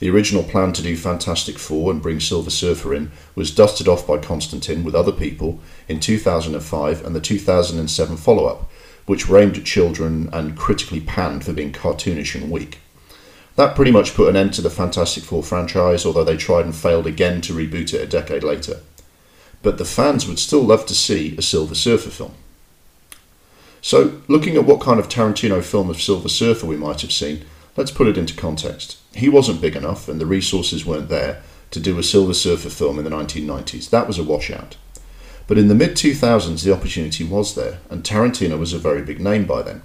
The 0.00 0.10
original 0.10 0.44
plan 0.44 0.72
to 0.74 0.82
do 0.82 0.96
Fantastic 0.96 1.58
Four 1.58 1.90
and 1.90 2.00
bring 2.00 2.20
Silver 2.20 2.50
Surfer 2.50 2.94
in 2.94 3.10
was 3.34 3.54
dusted 3.54 3.88
off 3.88 4.06
by 4.06 4.18
Constantin 4.18 4.84
with 4.84 4.94
other 4.94 5.12
people 5.12 5.60
in 5.88 5.98
2005 5.98 7.04
and 7.04 7.16
the 7.16 7.20
2007 7.20 8.16
follow 8.16 8.46
up, 8.46 8.70
which 9.08 9.26
were 9.26 9.38
aimed 9.38 9.56
at 9.56 9.64
children 9.64 10.28
and 10.32 10.56
critically 10.56 11.00
panned 11.00 11.44
for 11.44 11.52
being 11.52 11.72
cartoonish 11.72 12.34
and 12.34 12.50
weak. 12.50 12.78
That 13.56 13.74
pretty 13.74 13.90
much 13.90 14.14
put 14.14 14.28
an 14.28 14.36
end 14.36 14.52
to 14.54 14.62
the 14.62 14.70
Fantastic 14.70 15.24
Four 15.24 15.42
franchise, 15.42 16.06
although 16.06 16.24
they 16.24 16.36
tried 16.36 16.66
and 16.66 16.76
failed 16.76 17.06
again 17.06 17.40
to 17.40 17.54
reboot 17.54 17.94
it 17.94 18.02
a 18.02 18.06
decade 18.06 18.44
later. 18.44 18.80
But 19.62 19.78
the 19.78 19.84
fans 19.84 20.28
would 20.28 20.38
still 20.38 20.62
love 20.62 20.86
to 20.86 20.94
see 20.94 21.34
a 21.36 21.42
Silver 21.42 21.74
Surfer 21.74 22.10
film. 22.10 22.34
So, 23.80 24.20
looking 24.28 24.56
at 24.56 24.64
what 24.64 24.80
kind 24.80 25.00
of 25.00 25.08
Tarantino 25.08 25.62
film 25.64 25.88
of 25.88 26.00
Silver 26.02 26.28
Surfer 26.28 26.66
we 26.66 26.76
might 26.76 27.00
have 27.00 27.10
seen, 27.10 27.44
let's 27.76 27.90
put 27.90 28.08
it 28.08 28.18
into 28.18 28.34
context. 28.34 28.98
He 29.14 29.28
wasn't 29.28 29.60
big 29.60 29.74
enough, 29.74 30.08
and 30.08 30.20
the 30.20 30.26
resources 30.26 30.84
weren't 30.84 31.08
there 31.08 31.42
to 31.70 31.80
do 31.80 31.98
a 31.98 32.02
Silver 32.02 32.34
Surfer 32.34 32.70
film 32.70 32.98
in 32.98 33.04
the 33.04 33.10
1990s. 33.10 33.90
That 33.90 34.06
was 34.06 34.18
a 34.18 34.24
washout. 34.24 34.76
But 35.48 35.58
in 35.58 35.68
the 35.68 35.74
mid 35.74 35.96
2000s, 35.96 36.62
the 36.62 36.74
opportunity 36.74 37.24
was 37.24 37.54
there, 37.54 37.78
and 37.90 38.04
Tarantino 38.04 38.58
was 38.58 38.74
a 38.74 38.78
very 38.78 39.02
big 39.02 39.18
name 39.18 39.46
by 39.46 39.62
then. 39.62 39.82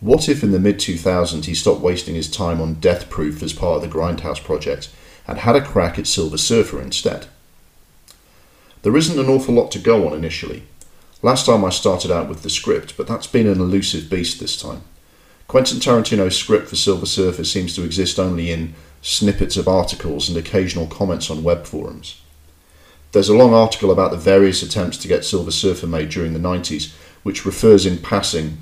What 0.00 0.28
if 0.28 0.44
in 0.44 0.52
the 0.52 0.60
mid 0.60 0.76
2000s 0.76 1.46
he 1.46 1.54
stopped 1.54 1.80
wasting 1.80 2.14
his 2.14 2.30
time 2.30 2.60
on 2.60 2.74
Death 2.74 3.08
Proof 3.08 3.42
as 3.42 3.54
part 3.54 3.76
of 3.76 3.82
the 3.82 3.98
Grindhouse 3.98 4.44
project 4.44 4.90
and 5.26 5.38
had 5.38 5.56
a 5.56 5.64
crack 5.64 5.98
at 5.98 6.06
Silver 6.06 6.36
Surfer 6.36 6.82
instead? 6.82 7.26
There 8.82 8.96
isn't 8.96 9.18
an 9.18 9.30
awful 9.30 9.54
lot 9.54 9.72
to 9.72 9.78
go 9.78 10.06
on 10.06 10.12
initially. 10.12 10.64
Last 11.22 11.46
time 11.46 11.64
I 11.64 11.70
started 11.70 12.10
out 12.10 12.28
with 12.28 12.42
the 12.42 12.50
script, 12.50 12.98
but 12.98 13.06
that's 13.06 13.26
been 13.26 13.46
an 13.46 13.60
elusive 13.60 14.10
beast 14.10 14.38
this 14.38 14.60
time. 14.60 14.82
Quentin 15.48 15.78
Tarantino's 15.78 16.36
script 16.36 16.68
for 16.68 16.76
Silver 16.76 17.06
Surfer 17.06 17.44
seems 17.44 17.74
to 17.74 17.84
exist 17.84 18.18
only 18.18 18.50
in 18.50 18.74
snippets 19.00 19.56
of 19.56 19.66
articles 19.66 20.28
and 20.28 20.36
occasional 20.36 20.86
comments 20.86 21.30
on 21.30 21.42
web 21.42 21.64
forums. 21.64 22.20
There's 23.14 23.28
a 23.28 23.36
long 23.36 23.54
article 23.54 23.92
about 23.92 24.10
the 24.10 24.16
various 24.16 24.60
attempts 24.60 24.96
to 24.96 25.06
get 25.06 25.24
Silver 25.24 25.52
Surfer 25.52 25.86
made 25.86 26.08
during 26.08 26.32
the 26.32 26.40
90s, 26.40 26.92
which 27.22 27.46
refers 27.46 27.86
in 27.86 27.98
passing 27.98 28.58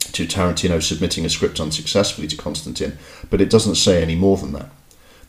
to 0.00 0.26
Tarantino 0.26 0.82
submitting 0.82 1.24
a 1.24 1.30
script 1.30 1.60
unsuccessfully 1.60 2.26
to 2.26 2.36
Constantin, 2.36 2.98
but 3.30 3.40
it 3.40 3.48
doesn't 3.48 3.76
say 3.76 4.02
any 4.02 4.16
more 4.16 4.36
than 4.36 4.50
that. 4.50 4.68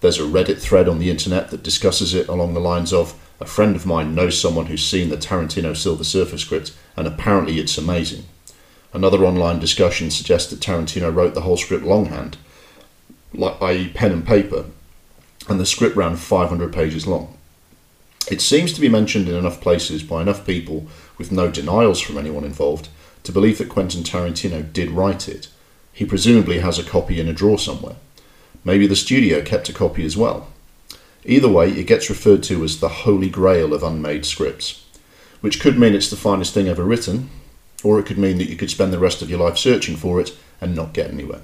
There's 0.02 0.18
a 0.18 0.24
Reddit 0.24 0.60
thread 0.60 0.90
on 0.90 0.98
the 0.98 1.12
internet 1.12 1.52
that 1.52 1.62
discusses 1.62 2.16
it 2.16 2.28
along 2.28 2.56
the 2.56 2.60
lines 2.60 2.92
of 2.92 3.14
a 3.40 3.46
friend 3.46 3.76
of 3.76 3.86
mine 3.86 4.16
knows 4.16 4.42
someone 4.42 4.66
who's 4.66 4.84
seen 4.84 5.10
the 5.10 5.18
Tarantino 5.18 5.78
Silver 5.78 6.04
Surfer 6.04 6.40
script, 6.40 6.76
and 6.98 7.06
apparently 7.06 7.60
it's 7.60 7.78
amazing. 7.78 8.26
Another 8.94 9.24
online 9.26 9.60
discussion 9.60 10.10
suggests 10.10 10.50
that 10.50 10.60
Tarantino 10.60 11.14
wrote 11.14 11.36
the 11.36 11.42
whole 11.42 11.58
script 11.58 11.86
longhand, 11.86 12.38
i.e., 13.40 13.90
pen 13.90 14.12
and 14.12 14.26
paper, 14.26 14.66
and 15.48 15.60
the 15.60 15.68
script 15.68 15.96
ran 15.96 16.16
500 16.16 16.74
pages 16.74 17.06
long. 17.06 17.35
It 18.30 18.42
seems 18.42 18.74
to 18.74 18.82
be 18.82 18.90
mentioned 18.90 19.30
in 19.30 19.36
enough 19.36 19.62
places 19.62 20.02
by 20.02 20.22
enough 20.22 20.46
people, 20.46 20.88
with 21.18 21.32
no 21.32 21.52
denials 21.52 22.02
from 22.02 22.18
anyone 22.18 22.44
involved, 22.44 22.90
to 23.24 23.32
believe 23.32 23.60
that 23.60 23.70
Quentin 23.70 24.04
Tarantino 24.04 24.72
did 24.74 24.92
write 24.92 25.28
it. 25.28 25.48
He 25.94 26.06
presumably 26.06 26.60
has 26.60 26.80
a 26.80 26.84
copy 26.84 27.20
in 27.20 27.28
a 27.28 27.34
drawer 27.34 27.60
somewhere. 27.60 27.96
Maybe 28.64 28.88
the 28.88 28.96
studio 28.96 29.44
kept 29.44 29.70
a 29.70 29.74
copy 29.74 30.04
as 30.06 30.18
well. 30.18 30.48
Either 31.24 31.48
way, 31.48 31.70
it 31.70 31.88
gets 31.88 32.10
referred 32.10 32.44
to 32.44 32.64
as 32.64 32.80
the 32.80 32.90
holy 32.90 33.30
grail 33.30 33.74
of 33.74 33.84
unmade 33.84 34.26
scripts, 34.26 34.84
which 35.42 35.60
could 35.60 35.78
mean 35.78 35.94
it's 35.94 36.10
the 36.10 36.16
finest 36.16 36.54
thing 36.54 36.68
ever 36.68 36.84
written, 36.84 37.30
or 37.84 38.00
it 38.00 38.06
could 38.08 38.18
mean 38.18 38.40
that 38.40 38.50
you 38.50 38.56
could 38.56 38.72
spend 38.72 38.92
the 38.92 39.00
rest 39.00 39.22
of 39.22 39.30
your 39.30 39.40
life 39.40 39.58
searching 39.58 39.96
for 39.96 40.20
it 40.20 40.36
and 40.60 40.76
not 40.76 40.94
get 40.94 41.12
anywhere. 41.12 41.42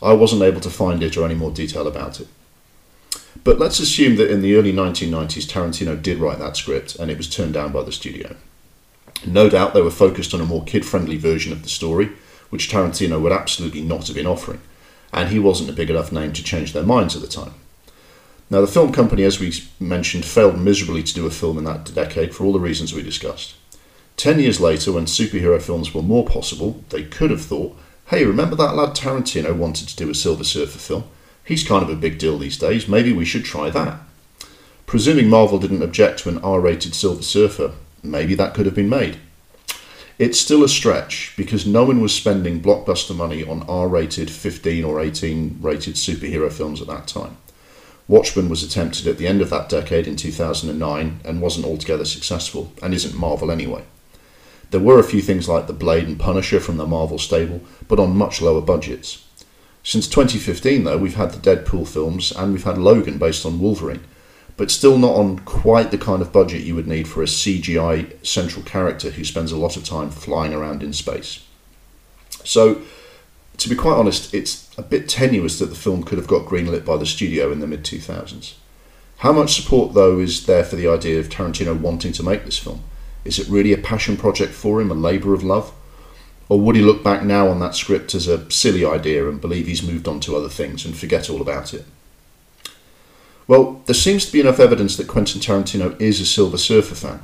I 0.00 0.12
wasn't 0.12 0.42
able 0.42 0.60
to 0.60 0.70
find 0.70 1.02
it 1.02 1.16
or 1.16 1.24
any 1.24 1.34
more 1.34 1.50
detail 1.50 1.86
about 1.86 2.20
it. 2.20 2.28
But 3.42 3.58
let's 3.58 3.80
assume 3.80 4.16
that 4.16 4.30
in 4.30 4.42
the 4.42 4.54
early 4.54 4.72
1990s, 4.72 5.46
Tarantino 5.46 6.00
did 6.00 6.18
write 6.18 6.38
that 6.38 6.56
script 6.56 6.94
and 6.96 7.10
it 7.10 7.16
was 7.16 7.28
turned 7.28 7.54
down 7.54 7.72
by 7.72 7.82
the 7.82 7.92
studio. 7.92 8.36
No 9.26 9.48
doubt 9.48 9.74
they 9.74 9.82
were 9.82 9.90
focused 9.90 10.34
on 10.34 10.40
a 10.40 10.46
more 10.46 10.64
kid 10.64 10.84
friendly 10.84 11.16
version 11.16 11.52
of 11.52 11.62
the 11.62 11.68
story, 11.68 12.10
which 12.50 12.70
Tarantino 12.70 13.20
would 13.20 13.32
absolutely 13.32 13.80
not 13.80 14.06
have 14.06 14.16
been 14.16 14.26
offering, 14.26 14.60
and 15.12 15.30
he 15.30 15.38
wasn't 15.38 15.70
a 15.70 15.74
big 15.74 15.90
enough 15.90 16.12
name 16.12 16.32
to 16.34 16.44
change 16.44 16.72
their 16.72 16.82
minds 16.84 17.16
at 17.16 17.22
the 17.22 17.28
time. 17.28 17.54
Now, 18.50 18.60
the 18.60 18.66
film 18.66 18.92
company, 18.92 19.24
as 19.24 19.40
we 19.40 19.52
mentioned, 19.80 20.24
failed 20.24 20.60
miserably 20.60 21.02
to 21.02 21.14
do 21.14 21.26
a 21.26 21.30
film 21.30 21.56
in 21.56 21.64
that 21.64 21.92
decade 21.94 22.34
for 22.34 22.44
all 22.44 22.52
the 22.52 22.60
reasons 22.60 22.92
we 22.92 23.02
discussed. 23.02 23.54
Ten 24.16 24.38
years 24.38 24.60
later, 24.60 24.92
when 24.92 25.06
superhero 25.06 25.60
films 25.60 25.92
were 25.92 26.02
more 26.02 26.24
possible, 26.24 26.84
they 26.90 27.02
could 27.02 27.30
have 27.30 27.42
thought, 27.42 27.76
hey, 28.08 28.24
remember 28.24 28.54
that 28.56 28.76
lad 28.76 28.94
Tarantino 28.94 29.56
wanted 29.56 29.88
to 29.88 29.96
do 29.96 30.10
a 30.10 30.14
Silver 30.14 30.44
Surfer 30.44 30.78
film? 30.78 31.04
He's 31.44 31.66
kind 31.66 31.82
of 31.82 31.90
a 31.90 31.96
big 31.96 32.18
deal 32.18 32.38
these 32.38 32.58
days, 32.58 32.88
maybe 32.88 33.12
we 33.12 33.24
should 33.24 33.44
try 33.44 33.70
that. 33.70 34.00
Presuming 34.86 35.28
Marvel 35.28 35.58
didn't 35.58 35.82
object 35.82 36.20
to 36.20 36.28
an 36.28 36.38
R 36.38 36.60
rated 36.60 36.94
Silver 36.94 37.22
Surfer, 37.22 37.72
maybe 38.02 38.34
that 38.34 38.54
could 38.54 38.66
have 38.66 38.74
been 38.74 38.88
made. 38.88 39.18
It's 40.18 40.38
still 40.38 40.62
a 40.62 40.68
stretch 40.68 41.34
because 41.36 41.66
no 41.66 41.84
one 41.84 42.00
was 42.00 42.14
spending 42.14 42.62
blockbuster 42.62 43.16
money 43.16 43.44
on 43.44 43.64
R 43.68 43.88
rated 43.88 44.30
15 44.30 44.84
or 44.84 45.00
18 45.00 45.58
rated 45.60 45.94
superhero 45.94 46.52
films 46.52 46.80
at 46.80 46.86
that 46.86 47.08
time. 47.08 47.36
Watchmen 48.06 48.48
was 48.48 48.62
attempted 48.62 49.06
at 49.06 49.18
the 49.18 49.26
end 49.26 49.40
of 49.40 49.50
that 49.50 49.68
decade 49.68 50.06
in 50.06 50.14
2009 50.14 51.20
and 51.24 51.40
wasn't 51.40 51.66
altogether 51.66 52.04
successful, 52.04 52.72
and 52.82 52.94
isn't 52.94 53.18
Marvel 53.18 53.50
anyway. 53.50 53.82
There 54.70 54.80
were 54.80 54.98
a 54.98 55.04
few 55.04 55.22
things 55.22 55.48
like 55.48 55.66
The 55.66 55.72
Blade 55.72 56.06
and 56.06 56.18
Punisher 56.18 56.60
from 56.60 56.76
the 56.76 56.86
Marvel 56.86 57.18
stable, 57.18 57.62
but 57.88 57.98
on 57.98 58.16
much 58.16 58.42
lower 58.42 58.60
budgets. 58.60 59.23
Since 59.84 60.08
2015, 60.08 60.84
though, 60.84 60.96
we've 60.96 61.14
had 61.14 61.32
the 61.32 61.56
Deadpool 61.56 61.86
films 61.86 62.32
and 62.32 62.52
we've 62.52 62.64
had 62.64 62.78
Logan 62.78 63.18
based 63.18 63.44
on 63.44 63.60
Wolverine, 63.60 64.02
but 64.56 64.70
still 64.70 64.96
not 64.96 65.14
on 65.14 65.40
quite 65.40 65.90
the 65.90 65.98
kind 65.98 66.22
of 66.22 66.32
budget 66.32 66.62
you 66.62 66.74
would 66.74 66.88
need 66.88 67.06
for 67.06 67.22
a 67.22 67.26
CGI 67.26 68.26
central 68.26 68.64
character 68.64 69.10
who 69.10 69.24
spends 69.24 69.52
a 69.52 69.58
lot 69.58 69.76
of 69.76 69.84
time 69.84 70.08
flying 70.08 70.54
around 70.54 70.82
in 70.82 70.94
space. 70.94 71.46
So, 72.44 72.80
to 73.58 73.68
be 73.68 73.76
quite 73.76 73.98
honest, 73.98 74.32
it's 74.32 74.74
a 74.78 74.82
bit 74.82 75.06
tenuous 75.06 75.58
that 75.58 75.66
the 75.66 75.76
film 75.76 76.02
could 76.02 76.16
have 76.16 76.26
got 76.26 76.46
greenlit 76.46 76.86
by 76.86 76.96
the 76.96 77.06
studio 77.06 77.52
in 77.52 77.60
the 77.60 77.66
mid 77.66 77.84
2000s. 77.84 78.54
How 79.18 79.32
much 79.32 79.54
support, 79.54 79.92
though, 79.92 80.18
is 80.18 80.46
there 80.46 80.64
for 80.64 80.76
the 80.76 80.88
idea 80.88 81.20
of 81.20 81.28
Tarantino 81.28 81.78
wanting 81.78 82.12
to 82.12 82.22
make 82.22 82.46
this 82.46 82.58
film? 82.58 82.82
Is 83.24 83.38
it 83.38 83.48
really 83.48 83.74
a 83.74 83.78
passion 83.78 84.16
project 84.16 84.54
for 84.54 84.80
him, 84.80 84.90
a 84.90 84.94
labour 84.94 85.34
of 85.34 85.44
love? 85.44 85.72
Or 86.48 86.60
would 86.60 86.76
he 86.76 86.82
look 86.82 87.02
back 87.02 87.22
now 87.22 87.48
on 87.48 87.60
that 87.60 87.74
script 87.74 88.14
as 88.14 88.28
a 88.28 88.50
silly 88.50 88.84
idea 88.84 89.28
and 89.28 89.40
believe 89.40 89.66
he's 89.66 89.82
moved 89.82 90.06
on 90.06 90.20
to 90.20 90.36
other 90.36 90.48
things 90.48 90.84
and 90.84 90.96
forget 90.96 91.30
all 91.30 91.40
about 91.40 91.72
it? 91.72 91.86
Well, 93.46 93.82
there 93.86 93.94
seems 93.94 94.26
to 94.26 94.32
be 94.32 94.40
enough 94.40 94.60
evidence 94.60 94.96
that 94.96 95.08
Quentin 95.08 95.40
Tarantino 95.40 96.00
is 96.00 96.20
a 96.20 96.26
Silver 96.26 96.58
Surfer 96.58 96.94
fan. 96.94 97.22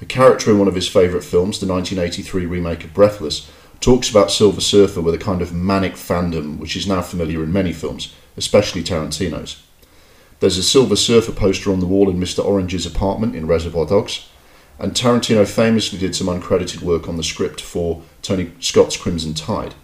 A 0.00 0.04
character 0.04 0.50
in 0.50 0.58
one 0.58 0.68
of 0.68 0.74
his 0.74 0.88
favourite 0.88 1.24
films, 1.24 1.60
the 1.60 1.66
1983 1.66 2.46
remake 2.46 2.84
of 2.84 2.94
Breathless, 2.94 3.50
talks 3.80 4.10
about 4.10 4.32
Silver 4.32 4.60
Surfer 4.60 5.00
with 5.00 5.14
a 5.14 5.18
kind 5.18 5.42
of 5.42 5.52
manic 5.52 5.94
fandom 5.94 6.58
which 6.58 6.76
is 6.76 6.86
now 6.86 7.02
familiar 7.02 7.42
in 7.44 7.52
many 7.52 7.72
films, 7.72 8.12
especially 8.36 8.82
Tarantino's. 8.82 9.62
There's 10.40 10.58
a 10.58 10.62
Silver 10.62 10.96
Surfer 10.96 11.32
poster 11.32 11.72
on 11.72 11.80
the 11.80 11.86
wall 11.86 12.10
in 12.10 12.18
Mr. 12.18 12.44
Orange's 12.44 12.86
apartment 12.86 13.36
in 13.36 13.46
Reservoir 13.46 13.86
Dogs, 13.86 14.28
and 14.78 14.92
Tarantino 14.92 15.46
famously 15.46 15.98
did 15.98 16.16
some 16.16 16.26
uncredited 16.26 16.82
work 16.82 17.08
on 17.08 17.16
the 17.16 17.22
script 17.22 17.60
for 17.60 18.02
Tony 18.24 18.50
Scott's 18.58 18.96
Crimson 18.96 19.34
Tide. 19.34 19.74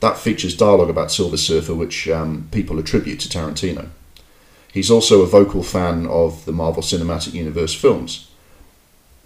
That 0.00 0.18
features 0.18 0.56
dialogue 0.56 0.90
about 0.90 1.12
Silver 1.12 1.36
Surfer, 1.36 1.74
which 1.74 2.08
um, 2.08 2.48
people 2.50 2.78
attribute 2.80 3.20
to 3.20 3.28
Tarantino. 3.28 3.90
He's 4.72 4.90
also 4.90 5.20
a 5.20 5.26
vocal 5.26 5.62
fan 5.62 6.06
of 6.06 6.44
the 6.44 6.52
Marvel 6.52 6.82
Cinematic 6.82 7.34
Universe 7.34 7.74
films. 7.74 8.28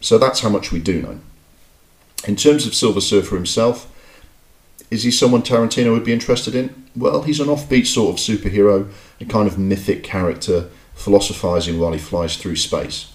So 0.01 0.19
that's 0.19 0.41
how 0.41 0.51
much 0.51 0.73
we 0.73 0.81
do 0.81 1.01
know. 1.01 1.21
In 2.27 2.37
terms 2.37 2.67
of 2.67 2.75
Silver 2.75 3.01
Surfer 3.01 3.37
himself, 3.37 3.91
is 4.91 5.05
he 5.05 5.11
someone 5.11 5.43
Tarantino 5.43 5.93
would 5.93 6.05
be 6.05 6.13
interested 6.13 6.55
in? 6.55 6.87
Well, 6.95 7.23
he's 7.23 7.41
an 7.41 7.47
offbeat 7.47 7.87
sort 7.87 8.15
of 8.15 8.21
superhero, 8.21 8.91
a 9.21 9.25
kind 9.25 9.49
of 9.49 9.59
mythic 9.59 10.03
character, 10.03 10.69
philosophizing 10.95 11.79
while 11.79 11.93
he 11.93 11.99
flies 11.99 12.37
through 12.37 12.57
space. 12.57 13.13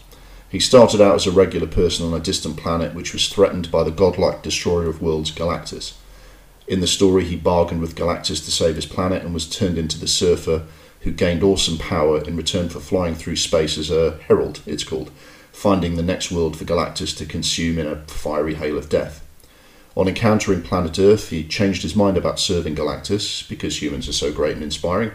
He 0.51 0.59
started 0.59 0.99
out 0.99 1.15
as 1.15 1.25
a 1.25 1.31
regular 1.31 1.65
person 1.65 2.05
on 2.05 2.13
a 2.13 2.21
distant 2.21 2.57
planet 2.57 2.93
which 2.93 3.13
was 3.13 3.29
threatened 3.29 3.71
by 3.71 3.85
the 3.85 3.89
godlike 3.89 4.43
destroyer 4.43 4.89
of 4.89 5.01
worlds, 5.01 5.31
Galactus. 5.31 5.93
In 6.67 6.81
the 6.81 6.87
story, 6.87 7.23
he 7.23 7.37
bargained 7.37 7.79
with 7.79 7.95
Galactus 7.95 8.43
to 8.43 8.51
save 8.51 8.75
his 8.75 8.85
planet 8.85 9.23
and 9.23 9.33
was 9.33 9.49
turned 9.49 9.77
into 9.77 9.97
the 9.97 10.09
Surfer, 10.09 10.63
who 11.01 11.11
gained 11.11 11.41
awesome 11.41 11.77
power 11.77 12.21
in 12.21 12.35
return 12.35 12.67
for 12.67 12.81
flying 12.81 13.15
through 13.15 13.37
space 13.37 13.77
as 13.77 13.89
a 13.89 14.17
herald, 14.27 14.59
it's 14.65 14.83
called, 14.83 15.09
finding 15.53 15.95
the 15.95 16.03
next 16.03 16.33
world 16.33 16.57
for 16.57 16.65
Galactus 16.65 17.15
to 17.17 17.25
consume 17.25 17.79
in 17.79 17.87
a 17.87 18.03
fiery 18.07 18.55
hail 18.55 18.77
of 18.77 18.89
death. 18.89 19.25
On 19.95 20.09
encountering 20.09 20.63
planet 20.63 20.99
Earth, 20.99 21.29
he 21.29 21.45
changed 21.45 21.81
his 21.81 21.95
mind 21.95 22.17
about 22.17 22.41
serving 22.41 22.75
Galactus, 22.75 23.47
because 23.47 23.81
humans 23.81 24.09
are 24.09 24.13
so 24.13 24.33
great 24.33 24.55
and 24.55 24.63
inspiring, 24.63 25.11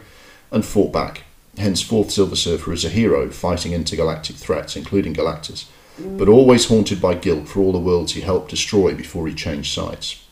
and 0.51 0.65
fought 0.65 0.95
back. 0.95 1.25
Henceforth, 1.59 2.11
Silver 2.11 2.37
Surfer 2.37 2.73
is 2.73 2.85
a 2.85 2.91
hero 2.91 3.31
fighting 3.31 3.73
intergalactic 3.73 4.37
threats, 4.37 4.77
including 4.77 5.15
Galactus, 5.15 5.67
but 5.99 6.29
always 6.29 6.67
haunted 6.67 7.01
by 7.01 7.15
guilt 7.15 7.49
for 7.49 7.61
all 7.61 7.73
the 7.73 7.79
worlds 7.79 8.13
he 8.13 8.21
helped 8.21 8.51
destroy 8.51 8.95
before 8.95 9.27
he 9.27 9.35
changed 9.35 9.73
sides. 9.73 10.23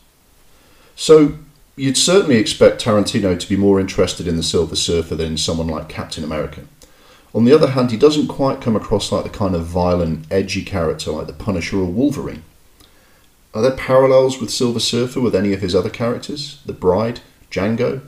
So, 0.95 1.39
you'd 1.75 1.97
certainly 1.97 2.37
expect 2.37 2.83
Tarantino 2.83 3.39
to 3.39 3.49
be 3.49 3.57
more 3.57 3.79
interested 3.79 4.27
in 4.27 4.37
the 4.37 4.43
Silver 4.43 4.75
Surfer 4.75 5.15
than 5.15 5.27
in 5.31 5.37
someone 5.37 5.67
like 5.67 5.89
Captain 5.89 6.23
America. 6.23 6.61
On 7.33 7.43
the 7.43 7.53
other 7.53 7.71
hand, 7.71 7.91
he 7.91 7.97
doesn't 7.97 8.27
quite 8.27 8.61
come 8.61 8.77
across 8.77 9.11
like 9.11 9.23
the 9.23 9.29
kind 9.29 9.55
of 9.55 9.65
violent, 9.65 10.25
edgy 10.31 10.63
character 10.63 11.11
like 11.11 11.27
the 11.27 11.33
Punisher 11.33 11.77
or 11.77 11.85
Wolverine. 11.85 12.43
Are 13.53 13.61
there 13.61 13.71
parallels 13.71 14.39
with 14.39 14.51
Silver 14.51 14.79
Surfer 14.79 15.19
with 15.19 15.35
any 15.35 15.51
of 15.53 15.61
his 15.61 15.75
other 15.75 15.89
characters? 15.89 16.61
The 16.65 16.73
Bride, 16.73 17.21
Django? 17.51 18.01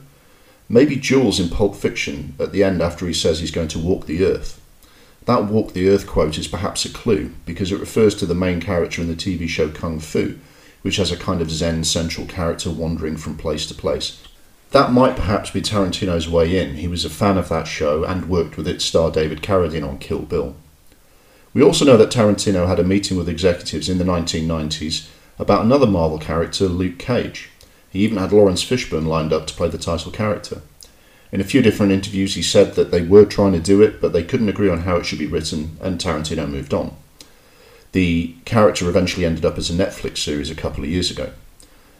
Maybe 0.69 0.97
Jules 0.97 1.39
in 1.39 1.49
Pulp 1.49 1.75
Fiction 1.75 2.35
at 2.39 2.51
the 2.51 2.63
end 2.63 2.81
after 2.81 3.07
he 3.07 3.13
says 3.13 3.39
he's 3.39 3.51
going 3.51 3.69
to 3.69 3.79
walk 3.79 4.05
the 4.05 4.25
earth. 4.25 4.61
That 5.25 5.45
walk 5.45 5.73
the 5.73 5.89
earth 5.89 6.07
quote 6.07 6.37
is 6.37 6.47
perhaps 6.47 6.85
a 6.85 6.89
clue 6.89 7.31
because 7.45 7.71
it 7.71 7.79
refers 7.79 8.15
to 8.15 8.25
the 8.25 8.35
main 8.35 8.59
character 8.59 9.01
in 9.01 9.07
the 9.07 9.15
TV 9.15 9.47
show 9.47 9.69
Kung 9.69 9.99
Fu, 9.99 10.37
which 10.81 10.97
has 10.97 11.11
a 11.11 11.17
kind 11.17 11.41
of 11.41 11.51
Zen 11.51 11.83
central 11.83 12.25
character 12.25 12.69
wandering 12.69 13.17
from 13.17 13.37
place 13.37 13.65
to 13.67 13.73
place. 13.73 14.21
That 14.71 14.91
might 14.91 15.15
perhaps 15.15 15.49
be 15.49 15.61
Tarantino's 15.61 16.27
way 16.27 16.57
in. 16.57 16.75
He 16.75 16.87
was 16.87 17.05
a 17.05 17.09
fan 17.09 17.37
of 17.37 17.47
that 17.49 17.67
show 17.67 18.03
and 18.03 18.29
worked 18.29 18.57
with 18.57 18.67
its 18.67 18.83
star 18.83 19.09
David 19.09 19.41
Carradine 19.41 19.87
on 19.87 19.97
Kill 19.97 20.21
Bill. 20.21 20.55
We 21.53 21.63
also 21.63 21.85
know 21.85 21.97
that 21.97 22.11
Tarantino 22.11 22.67
had 22.67 22.79
a 22.79 22.83
meeting 22.83 23.17
with 23.17 23.29
executives 23.29 23.87
in 23.87 23.97
the 23.97 24.03
1990s 24.03 25.09
about 25.39 25.63
another 25.63 25.87
Marvel 25.87 26.19
character, 26.19 26.67
Luke 26.67 26.99
Cage. 26.99 27.49
He 27.97 28.03
even 28.03 28.19
had 28.19 28.31
Laurence 28.31 28.63
Fishburne 28.63 29.07
lined 29.07 29.33
up 29.33 29.47
to 29.47 29.55
play 29.55 29.69
the 29.69 29.79
title 29.79 30.11
character. 30.11 30.61
In 31.31 31.41
a 31.41 31.43
few 31.43 31.63
different 31.63 31.91
interviews, 31.91 32.35
he 32.35 32.43
said 32.43 32.75
that 32.75 32.91
they 32.91 33.01
were 33.01 33.25
trying 33.25 33.53
to 33.53 33.59
do 33.59 33.81
it, 33.81 33.99
but 33.99 34.13
they 34.13 34.23
couldn't 34.23 34.49
agree 34.49 34.69
on 34.69 34.81
how 34.81 34.97
it 34.97 35.05
should 35.07 35.17
be 35.17 35.25
written, 35.25 35.77
and 35.81 35.99
Tarantino 35.99 36.47
moved 36.47 36.75
on. 36.75 36.95
The 37.93 38.35
character 38.45 38.87
eventually 38.87 39.25
ended 39.25 39.45
up 39.45 39.57
as 39.57 39.71
a 39.71 39.73
Netflix 39.73 40.19
series 40.19 40.51
a 40.51 40.55
couple 40.55 40.83
of 40.83 40.91
years 40.91 41.09
ago. 41.09 41.31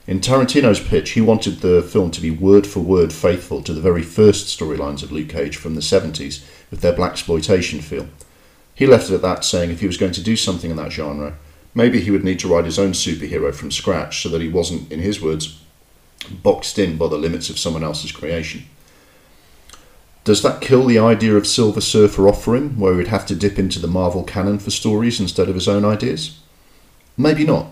In 0.05 0.19
Tarantino's 0.19 0.79
pitch, 0.79 1.09
he 1.11 1.19
wanted 1.21 1.61
the 1.61 1.81
film 1.81 2.11
to 2.11 2.21
be 2.21 2.29
word 2.29 2.67
for 2.67 2.81
word 2.81 3.11
faithful 3.11 3.63
to 3.63 3.73
the 3.73 3.81
very 3.81 4.03
first 4.03 4.55
storylines 4.55 5.01
of 5.01 5.11
Luke 5.11 5.29
Cage 5.29 5.57
from 5.57 5.73
the 5.73 5.81
70s 5.81 6.45
with 6.69 6.81
their 6.81 6.93
blaxploitation 6.93 7.81
feel. 7.81 8.07
He 8.75 8.85
left 8.85 9.09
it 9.09 9.15
at 9.15 9.23
that, 9.23 9.43
saying 9.43 9.71
if 9.71 9.79
he 9.79 9.87
was 9.87 9.97
going 9.97 10.11
to 10.11 10.21
do 10.21 10.35
something 10.35 10.69
in 10.69 10.77
that 10.77 10.91
genre, 10.91 11.39
maybe 11.73 12.01
he 12.01 12.11
would 12.11 12.23
need 12.23 12.37
to 12.41 12.47
write 12.47 12.65
his 12.65 12.77
own 12.77 12.91
superhero 12.91 13.51
from 13.51 13.71
scratch 13.71 14.21
so 14.21 14.29
that 14.29 14.41
he 14.41 14.47
wasn't, 14.47 14.91
in 14.91 14.99
his 14.99 15.19
words, 15.19 15.59
boxed 16.43 16.78
in 16.80 16.97
by 16.97 17.07
the 17.07 17.18
limits 17.18 17.49
of 17.49 17.59
someone 17.59 17.84
else's 17.84 18.11
creation. 18.11 18.65
Does 20.24 20.41
that 20.41 20.59
kill 20.59 20.86
the 20.86 20.99
idea 20.99 21.36
of 21.36 21.47
Silver 21.47 21.80
Surfer 21.80 22.28
off 22.28 22.43
for 22.43 22.55
him, 22.55 22.80
where 22.80 22.97
he'd 22.97 23.07
have 23.07 23.26
to 23.28 23.36
dip 23.36 23.57
into 23.57 23.80
the 23.80 23.88
Marvel 23.88 24.24
canon 24.24 24.59
for 24.59 24.72
stories 24.72 25.22
instead 25.22 25.47
of 25.47 25.55
his 25.55 25.70
own 25.70 25.86
ideas? 25.86 26.39
Maybe 27.15 27.45
not. 27.45 27.68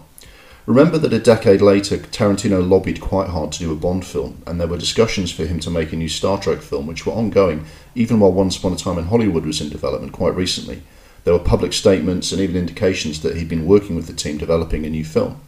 Remember 0.66 0.98
that 0.98 1.14
a 1.14 1.20
decade 1.20 1.62
later, 1.62 1.98
Tarantino 1.98 2.68
lobbied 2.68 3.02
quite 3.02 3.30
hard 3.30 3.52
to 3.52 3.60
do 3.60 3.72
a 3.72 3.76
Bond 3.76 4.06
film, 4.06 4.42
and 4.48 4.60
there 4.60 4.68
were 4.68 4.78
discussions 4.78 5.32
for 5.32 5.46
him 5.46 5.60
to 5.60 5.70
make 5.70 5.94
a 5.94 5.96
new 5.96 6.08
Star 6.08 6.40
Trek 6.40 6.62
film, 6.62 6.88
which 6.88 7.06
were 7.06 7.14
ongoing 7.14 7.66
even 7.94 8.20
while 8.20 8.32
Once 8.32 8.58
Upon 8.58 8.74
a 8.74 8.76
Time 8.78 8.98
in 8.98 9.06
Hollywood 9.06 9.46
was 9.46 9.62
in 9.62 9.70
development 9.70 10.14
quite 10.14 10.34
recently. 10.34 10.82
There 11.24 11.34
were 11.34 11.40
public 11.40 11.74
statements 11.74 12.32
and 12.32 12.42
even 12.42 12.56
indications 12.56 13.22
that 13.22 13.36
he'd 13.36 13.50
been 13.50 13.66
working 13.66 13.96
with 13.96 14.08
the 14.08 14.14
team 14.14 14.38
developing 14.38 14.86
a 14.86 14.90
new 14.90 15.04
film. 15.04 15.42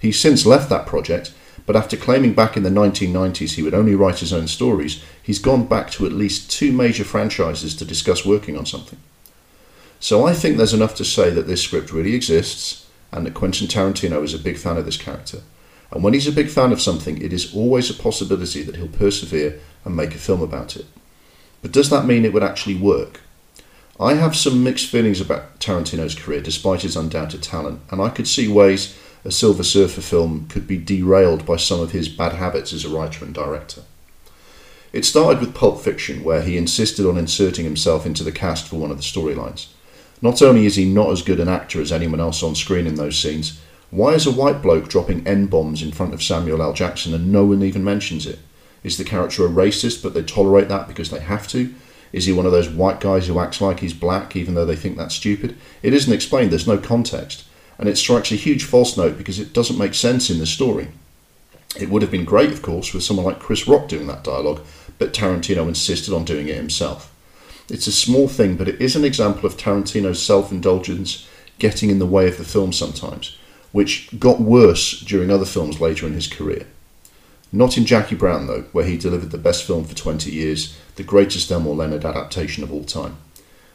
He's 0.00 0.18
since 0.18 0.46
left 0.46 0.68
that 0.70 0.86
project 0.86 1.32
but 1.66 1.76
after 1.76 1.96
claiming 1.96 2.32
back 2.32 2.56
in 2.56 2.62
the 2.62 2.70
1990s 2.70 3.54
he 3.54 3.62
would 3.62 3.74
only 3.74 3.94
write 3.94 4.20
his 4.20 4.32
own 4.32 4.46
stories, 4.46 5.02
he's 5.22 5.40
gone 5.40 5.66
back 5.66 5.90
to 5.90 6.06
at 6.06 6.12
least 6.12 6.50
two 6.50 6.72
major 6.72 7.04
franchises 7.04 7.74
to 7.76 7.84
discuss 7.84 8.24
working 8.24 8.56
on 8.56 8.64
something. 8.64 9.00
So 9.98 10.26
I 10.26 10.32
think 10.32 10.56
there's 10.56 10.74
enough 10.74 10.94
to 10.96 11.04
say 11.04 11.30
that 11.30 11.46
this 11.46 11.62
script 11.62 11.92
really 11.92 12.14
exists 12.14 12.86
and 13.10 13.26
that 13.26 13.34
Quentin 13.34 13.66
Tarantino 13.66 14.22
is 14.22 14.34
a 14.34 14.38
big 14.38 14.56
fan 14.56 14.76
of 14.76 14.84
this 14.84 14.96
character. 14.96 15.40
And 15.90 16.02
when 16.02 16.14
he's 16.14 16.28
a 16.28 16.32
big 16.32 16.48
fan 16.48 16.72
of 16.72 16.80
something, 16.80 17.20
it 17.20 17.32
is 17.32 17.54
always 17.54 17.90
a 17.90 17.94
possibility 17.94 18.62
that 18.62 18.76
he'll 18.76 18.88
persevere 18.88 19.60
and 19.84 19.96
make 19.96 20.14
a 20.14 20.18
film 20.18 20.42
about 20.42 20.76
it. 20.76 20.86
But 21.62 21.72
does 21.72 21.90
that 21.90 22.04
mean 22.06 22.24
it 22.24 22.32
would 22.32 22.42
actually 22.42 22.76
work? 22.76 23.20
I 23.98 24.14
have 24.14 24.36
some 24.36 24.62
mixed 24.62 24.88
feelings 24.88 25.20
about 25.20 25.58
Tarantino's 25.58 26.14
career 26.14 26.40
despite 26.40 26.82
his 26.82 26.96
undoubted 26.96 27.42
talent, 27.42 27.80
and 27.90 28.02
I 28.02 28.10
could 28.10 28.28
see 28.28 28.46
ways 28.46 28.98
a 29.26 29.32
Silver 29.32 29.64
Surfer 29.64 30.00
film 30.00 30.46
could 30.48 30.68
be 30.68 30.78
derailed 30.78 31.44
by 31.44 31.56
some 31.56 31.80
of 31.80 31.90
his 31.90 32.08
bad 32.08 32.34
habits 32.34 32.72
as 32.72 32.84
a 32.84 32.88
writer 32.88 33.24
and 33.24 33.34
director. 33.34 33.82
It 34.92 35.04
started 35.04 35.40
with 35.40 35.52
Pulp 35.52 35.80
Fiction, 35.80 36.22
where 36.22 36.42
he 36.42 36.56
insisted 36.56 37.04
on 37.04 37.18
inserting 37.18 37.64
himself 37.64 38.06
into 38.06 38.22
the 38.22 38.30
cast 38.30 38.68
for 38.68 38.76
one 38.76 38.92
of 38.92 38.98
the 38.98 39.02
storylines. 39.02 39.66
Not 40.22 40.40
only 40.42 40.64
is 40.64 40.76
he 40.76 40.84
not 40.84 41.10
as 41.10 41.22
good 41.22 41.40
an 41.40 41.48
actor 41.48 41.80
as 41.80 41.90
anyone 41.90 42.20
else 42.20 42.40
on 42.44 42.54
screen 42.54 42.86
in 42.86 42.94
those 42.94 43.18
scenes, 43.18 43.60
Why 43.90 44.14
is 44.14 44.26
a 44.26 44.32
white 44.32 44.62
bloke 44.62 44.88
dropping 44.88 45.26
N 45.26 45.46
bombs 45.46 45.82
in 45.82 45.90
front 45.90 46.14
of 46.14 46.22
Samuel 46.22 46.62
L. 46.62 46.72
Jackson 46.72 47.12
and 47.12 47.32
no 47.32 47.44
one 47.44 47.62
even 47.62 47.82
mentions 47.82 48.26
it? 48.26 48.38
Is 48.84 48.96
the 48.96 49.04
character 49.04 49.44
a 49.44 49.48
racist 49.48 50.04
but 50.04 50.14
they 50.14 50.22
tolerate 50.22 50.68
that 50.68 50.86
because 50.86 51.10
they 51.10 51.20
have 51.20 51.48
to? 51.48 51.74
Is 52.12 52.26
he 52.26 52.32
one 52.32 52.46
of 52.46 52.52
those 52.52 52.68
white 52.68 53.00
guys 53.00 53.26
who 53.26 53.40
acts 53.40 53.60
like 53.60 53.80
he's 53.80 53.92
black 53.92 54.36
even 54.36 54.54
though 54.54 54.64
they 54.64 54.76
think 54.76 54.96
that's 54.96 55.14
stupid? 55.16 55.56
It 55.82 55.92
isn't 55.92 56.12
explained, 56.12 56.52
there's 56.52 56.68
no 56.68 56.78
context. 56.78 57.44
And 57.78 57.88
it 57.88 57.98
strikes 57.98 58.32
a 58.32 58.36
huge 58.36 58.64
false 58.64 58.96
note 58.96 59.18
because 59.18 59.38
it 59.38 59.52
doesn't 59.52 59.78
make 59.78 59.94
sense 59.94 60.30
in 60.30 60.38
the 60.38 60.46
story. 60.46 60.88
It 61.78 61.90
would 61.90 62.02
have 62.02 62.10
been 62.10 62.24
great, 62.24 62.50
of 62.50 62.62
course, 62.62 62.94
with 62.94 63.02
someone 63.02 63.26
like 63.26 63.38
Chris 63.38 63.68
Rock 63.68 63.88
doing 63.88 64.06
that 64.06 64.24
dialogue, 64.24 64.62
but 64.98 65.12
Tarantino 65.12 65.68
insisted 65.68 66.14
on 66.14 66.24
doing 66.24 66.48
it 66.48 66.56
himself. 66.56 67.12
It's 67.68 67.86
a 67.86 67.92
small 67.92 68.28
thing, 68.28 68.56
but 68.56 68.68
it 68.68 68.80
is 68.80 68.96
an 68.96 69.04
example 69.04 69.44
of 69.44 69.56
Tarantino's 69.56 70.22
self 70.22 70.52
indulgence 70.52 71.28
getting 71.58 71.90
in 71.90 71.98
the 71.98 72.06
way 72.06 72.28
of 72.28 72.38
the 72.38 72.44
film 72.44 72.72
sometimes, 72.72 73.36
which 73.72 74.08
got 74.18 74.40
worse 74.40 75.00
during 75.00 75.30
other 75.30 75.44
films 75.44 75.80
later 75.80 76.06
in 76.06 76.12
his 76.14 76.28
career. 76.28 76.66
Not 77.52 77.76
in 77.76 77.86
Jackie 77.86 78.16
Brown, 78.16 78.46
though, 78.46 78.62
where 78.72 78.84
he 78.84 78.96
delivered 78.96 79.30
the 79.30 79.38
best 79.38 79.64
film 79.64 79.84
for 79.84 79.94
20 79.94 80.30
years, 80.30 80.76
the 80.96 81.02
greatest 81.02 81.50
Elmore 81.50 81.74
Leonard 81.74 82.04
adaptation 82.04 82.62
of 82.62 82.72
all 82.72 82.84
time. 82.84 83.16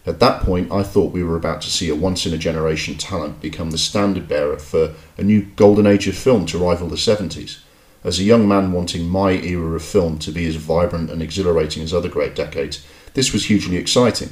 At 0.05 0.19
that 0.19 0.41
point, 0.41 0.71
I 0.71 0.81
thought 0.81 1.11
we 1.11 1.23
were 1.23 1.35
about 1.35 1.61
to 1.61 1.69
see 1.69 1.87
a 1.89 1.95
once 1.95 2.25
in 2.25 2.33
a 2.33 2.37
generation 2.37 2.97
talent 2.97 3.39
become 3.39 3.69
the 3.69 3.77
standard 3.77 4.27
bearer 4.27 4.57
for 4.57 4.93
a 5.17 5.23
new 5.23 5.43
golden 5.55 5.85
age 5.85 6.07
of 6.07 6.15
film 6.15 6.47
to 6.47 6.57
rival 6.57 6.87
the 6.87 6.95
70s. 6.95 7.59
As 8.03 8.19
a 8.19 8.23
young 8.23 8.47
man 8.47 8.71
wanting 8.71 9.07
my 9.07 9.33
era 9.33 9.75
of 9.75 9.83
film 9.83 10.17
to 10.19 10.31
be 10.31 10.47
as 10.47 10.55
vibrant 10.55 11.11
and 11.11 11.21
exhilarating 11.21 11.83
as 11.83 11.93
other 11.93 12.09
great 12.09 12.35
decades, 12.35 12.83
this 13.13 13.31
was 13.31 13.45
hugely 13.45 13.77
exciting. 13.77 14.29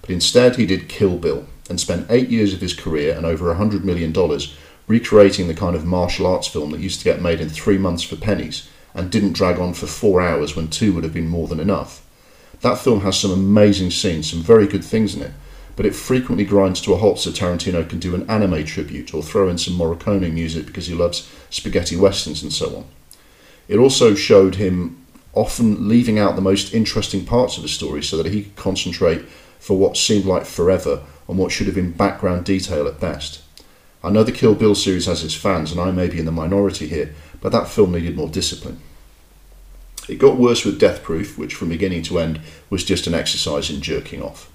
But 0.00 0.10
instead, 0.10 0.54
he 0.56 0.64
did 0.64 0.88
Kill 0.88 1.18
Bill 1.18 1.46
and 1.68 1.80
spent 1.80 2.06
eight 2.08 2.28
years 2.28 2.54
of 2.54 2.60
his 2.60 2.72
career 2.72 3.16
and 3.16 3.26
over 3.26 3.52
$100 3.52 3.82
million 3.82 4.14
recreating 4.86 5.48
the 5.48 5.54
kind 5.54 5.74
of 5.74 5.84
martial 5.84 6.26
arts 6.26 6.46
film 6.46 6.70
that 6.70 6.80
used 6.80 7.00
to 7.00 7.04
get 7.04 7.20
made 7.20 7.40
in 7.40 7.48
three 7.48 7.78
months 7.78 8.04
for 8.04 8.16
pennies 8.16 8.68
and 8.94 9.10
didn't 9.10 9.32
drag 9.32 9.58
on 9.58 9.74
for 9.74 9.86
four 9.86 10.20
hours 10.20 10.54
when 10.54 10.68
two 10.68 10.92
would 10.92 11.04
have 11.04 11.14
been 11.14 11.28
more 11.28 11.48
than 11.48 11.60
enough. 11.60 12.04
That 12.60 12.78
film 12.78 13.00
has 13.00 13.18
some 13.18 13.30
amazing 13.30 13.90
scenes, 13.90 14.30
some 14.30 14.42
very 14.42 14.66
good 14.66 14.84
things 14.84 15.14
in 15.14 15.22
it, 15.22 15.32
but 15.76 15.86
it 15.86 15.94
frequently 15.94 16.44
grinds 16.44 16.80
to 16.82 16.92
a 16.92 16.96
halt 16.96 17.18
so 17.18 17.30
Tarantino 17.30 17.88
can 17.88 17.98
do 17.98 18.14
an 18.14 18.28
anime 18.28 18.64
tribute 18.64 19.14
or 19.14 19.22
throw 19.22 19.48
in 19.48 19.56
some 19.56 19.74
Morricone 19.74 20.32
music 20.32 20.66
because 20.66 20.86
he 20.86 20.94
loves 20.94 21.30
spaghetti 21.48 21.96
westerns 21.96 22.42
and 22.42 22.52
so 22.52 22.76
on. 22.76 22.84
It 23.66 23.78
also 23.78 24.14
showed 24.14 24.56
him 24.56 25.04
often 25.32 25.88
leaving 25.88 26.18
out 26.18 26.34
the 26.34 26.42
most 26.42 26.74
interesting 26.74 27.24
parts 27.24 27.56
of 27.56 27.62
the 27.62 27.68
story 27.68 28.02
so 28.02 28.16
that 28.16 28.32
he 28.32 28.42
could 28.42 28.56
concentrate 28.56 29.22
for 29.58 29.78
what 29.78 29.96
seemed 29.96 30.24
like 30.24 30.44
forever 30.44 31.02
on 31.28 31.36
what 31.36 31.52
should 31.52 31.66
have 31.66 31.76
been 31.76 31.92
background 31.92 32.44
detail 32.44 32.86
at 32.88 33.00
best. 33.00 33.40
I 34.02 34.10
know 34.10 34.24
the 34.24 34.32
Kill 34.32 34.54
Bill 34.54 34.74
series 34.74 35.06
has 35.06 35.22
its 35.22 35.34
fans, 35.34 35.70
and 35.70 35.80
I 35.80 35.90
may 35.90 36.08
be 36.08 36.18
in 36.18 36.24
the 36.24 36.32
minority 36.32 36.88
here, 36.88 37.14
but 37.40 37.52
that 37.52 37.68
film 37.68 37.92
needed 37.92 38.16
more 38.16 38.28
discipline. 38.28 38.80
It 40.10 40.18
got 40.18 40.36
worse 40.36 40.64
with 40.64 40.80
Death 40.80 41.04
Proof, 41.04 41.38
which 41.38 41.54
from 41.54 41.68
beginning 41.68 42.02
to 42.02 42.18
end 42.18 42.40
was 42.68 42.82
just 42.82 43.06
an 43.06 43.14
exercise 43.14 43.70
in 43.70 43.80
jerking 43.80 44.20
off. 44.20 44.50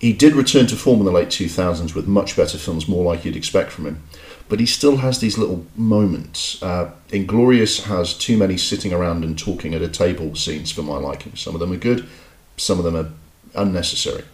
He 0.00 0.12
did 0.12 0.34
return 0.34 0.66
to 0.66 0.76
form 0.76 0.98
in 0.98 1.06
the 1.06 1.12
late 1.12 1.28
2000s 1.28 1.94
with 1.94 2.08
much 2.08 2.36
better 2.36 2.58
films, 2.58 2.88
more 2.88 3.04
like 3.04 3.24
you'd 3.24 3.36
expect 3.36 3.70
from 3.70 3.86
him, 3.86 4.02
but 4.48 4.58
he 4.58 4.66
still 4.66 4.96
has 4.96 5.20
these 5.20 5.38
little 5.38 5.64
moments. 5.76 6.60
Uh, 6.60 6.90
Inglourious 7.10 7.84
has 7.84 8.14
too 8.14 8.36
many 8.36 8.56
sitting 8.56 8.92
around 8.92 9.24
and 9.24 9.38
talking 9.38 9.74
at 9.74 9.80
a 9.80 9.88
table 9.88 10.34
scenes 10.34 10.72
for 10.72 10.82
my 10.82 10.96
liking. 10.96 11.36
Some 11.36 11.54
of 11.54 11.60
them 11.60 11.72
are 11.72 11.76
good, 11.76 12.08
some 12.56 12.78
of 12.78 12.84
them 12.84 12.96
are 12.96 13.10
unnecessary, 13.54 14.24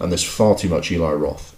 and 0.00 0.10
there's 0.10 0.24
far 0.24 0.56
too 0.56 0.70
much 0.70 0.90
Eli 0.90 1.12
Roth. 1.12 1.54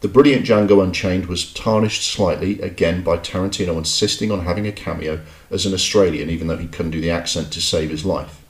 The 0.00 0.08
brilliant 0.08 0.46
Django 0.46 0.82
Unchained 0.82 1.26
was 1.26 1.52
tarnished 1.52 2.10
slightly, 2.10 2.58
again, 2.62 3.02
by 3.02 3.18
Tarantino 3.18 3.76
insisting 3.76 4.30
on 4.30 4.46
having 4.46 4.66
a 4.66 4.72
cameo 4.72 5.20
as 5.50 5.66
an 5.66 5.74
Australian, 5.74 6.30
even 6.30 6.46
though 6.46 6.56
he 6.56 6.68
couldn't 6.68 6.92
do 6.92 7.02
the 7.02 7.10
accent 7.10 7.52
to 7.52 7.60
save 7.60 7.90
his 7.90 8.06
life. 8.06 8.42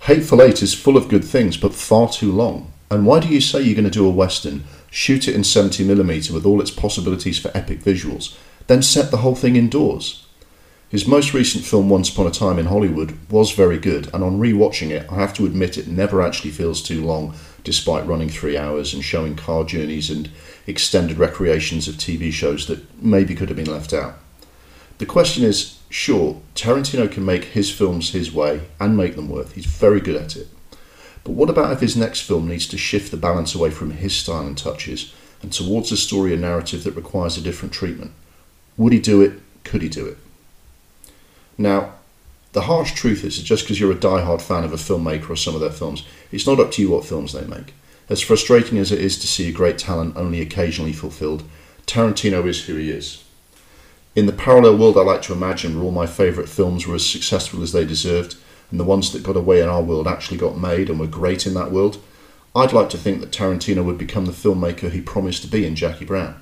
Hateful 0.00 0.42
Eight 0.42 0.60
is 0.60 0.74
full 0.74 0.96
of 0.96 1.08
good 1.08 1.24
things, 1.24 1.56
but 1.56 1.74
far 1.74 2.08
too 2.08 2.32
long. 2.32 2.72
And 2.90 3.06
why 3.06 3.20
do 3.20 3.28
you 3.28 3.40
say 3.40 3.62
you're 3.62 3.76
going 3.76 3.84
to 3.84 3.90
do 3.90 4.06
a 4.06 4.10
Western, 4.10 4.64
shoot 4.90 5.28
it 5.28 5.36
in 5.36 5.42
70mm 5.42 6.30
with 6.32 6.44
all 6.44 6.60
its 6.60 6.72
possibilities 6.72 7.38
for 7.38 7.56
epic 7.56 7.80
visuals, 7.80 8.36
then 8.66 8.82
set 8.82 9.12
the 9.12 9.18
whole 9.18 9.36
thing 9.36 9.54
indoors? 9.54 10.26
His 10.88 11.06
most 11.06 11.34
recent 11.34 11.66
film, 11.66 11.90
Once 11.90 12.08
Upon 12.08 12.26
a 12.26 12.30
Time 12.30 12.58
in 12.58 12.66
Hollywood, 12.66 13.16
was 13.30 13.52
very 13.52 13.78
good, 13.78 14.08
and 14.14 14.24
on 14.24 14.40
re-watching 14.40 14.90
it, 14.90 15.06
I 15.12 15.16
have 15.16 15.34
to 15.34 15.44
admit 15.44 15.76
it 15.76 15.86
never 15.86 16.22
actually 16.22 16.50
feels 16.50 16.82
too 16.82 17.04
long 17.04 17.34
despite 17.62 18.06
running 18.06 18.30
three 18.30 18.56
hours 18.56 18.94
and 18.94 19.04
showing 19.04 19.36
car 19.36 19.64
journeys 19.64 20.08
and 20.08 20.30
extended 20.68 21.18
recreations 21.18 21.88
of 21.88 21.94
TV 21.94 22.30
shows 22.30 22.66
that 22.66 23.02
maybe 23.02 23.34
could 23.34 23.48
have 23.48 23.56
been 23.56 23.72
left 23.72 23.92
out. 23.92 24.18
The 24.98 25.06
question 25.06 25.42
is 25.44 25.78
sure, 25.88 26.40
Tarantino 26.54 27.10
can 27.10 27.24
make 27.24 27.44
his 27.44 27.70
films 27.70 28.10
his 28.10 28.32
way 28.32 28.68
and 28.78 28.96
make 28.96 29.16
them 29.16 29.28
worth. 29.28 29.54
He's 29.54 29.66
very 29.66 30.00
good 30.00 30.16
at 30.16 30.36
it. 30.36 30.48
But 31.24 31.32
what 31.32 31.50
about 31.50 31.72
if 31.72 31.80
his 31.80 31.96
next 31.96 32.20
film 32.20 32.48
needs 32.48 32.66
to 32.68 32.78
shift 32.78 33.10
the 33.10 33.16
balance 33.16 33.54
away 33.54 33.70
from 33.70 33.92
his 33.92 34.14
style 34.14 34.46
and 34.46 34.56
touches 34.56 35.14
and 35.42 35.52
towards 35.52 35.90
a 35.92 35.96
story 35.96 36.32
and 36.32 36.42
narrative 36.42 36.84
that 36.84 36.96
requires 36.96 37.36
a 37.36 37.42
different 37.42 37.72
treatment? 37.72 38.12
Would 38.76 38.92
he 38.92 38.98
do 38.98 39.22
it? 39.22 39.40
Could 39.64 39.82
he 39.82 39.88
do 39.88 40.06
it? 40.06 40.18
Now, 41.56 41.94
the 42.52 42.62
harsh 42.62 42.92
truth 42.92 43.24
is 43.24 43.36
that 43.36 43.44
just 43.44 43.64
because 43.64 43.78
you're 43.78 43.92
a 43.92 43.94
die-hard 43.94 44.40
fan 44.40 44.64
of 44.64 44.72
a 44.72 44.76
filmmaker 44.76 45.30
or 45.30 45.36
some 45.36 45.54
of 45.54 45.60
their 45.60 45.70
films, 45.70 46.04
it's 46.32 46.46
not 46.46 46.60
up 46.60 46.70
to 46.72 46.82
you 46.82 46.90
what 46.90 47.04
films 47.04 47.32
they 47.32 47.46
make. 47.46 47.74
As 48.08 48.22
frustrating 48.22 48.78
as 48.78 48.90
it 48.90 49.00
is 49.00 49.18
to 49.18 49.26
see 49.26 49.48
a 49.48 49.52
great 49.52 49.76
talent 49.76 50.16
only 50.16 50.40
occasionally 50.40 50.94
fulfilled, 50.94 51.42
Tarantino 51.86 52.46
is 52.46 52.64
who 52.64 52.76
he 52.76 52.90
is. 52.90 53.22
In 54.16 54.26
the 54.26 54.32
parallel 54.32 54.78
world 54.78 54.96
I 54.96 55.02
like 55.02 55.22
to 55.22 55.32
imagine 55.32 55.76
where 55.76 55.84
all 55.84 55.90
my 55.90 56.06
favourite 56.06 56.48
films 56.48 56.86
were 56.86 56.94
as 56.94 57.04
successful 57.04 57.62
as 57.62 57.72
they 57.72 57.84
deserved, 57.84 58.36
and 58.70 58.80
the 58.80 58.84
ones 58.84 59.12
that 59.12 59.22
got 59.22 59.36
away 59.36 59.60
in 59.60 59.68
our 59.68 59.82
world 59.82 60.08
actually 60.08 60.38
got 60.38 60.58
made 60.58 60.88
and 60.88 60.98
were 60.98 61.06
great 61.06 61.46
in 61.46 61.54
that 61.54 61.70
world, 61.70 62.02
I'd 62.56 62.72
like 62.72 62.88
to 62.90 62.98
think 62.98 63.20
that 63.20 63.30
Tarantino 63.30 63.84
would 63.84 63.98
become 63.98 64.24
the 64.24 64.32
filmmaker 64.32 64.90
he 64.90 65.00
promised 65.00 65.42
to 65.42 65.48
be 65.48 65.66
in 65.66 65.76
Jackie 65.76 66.04
Brown. 66.04 66.40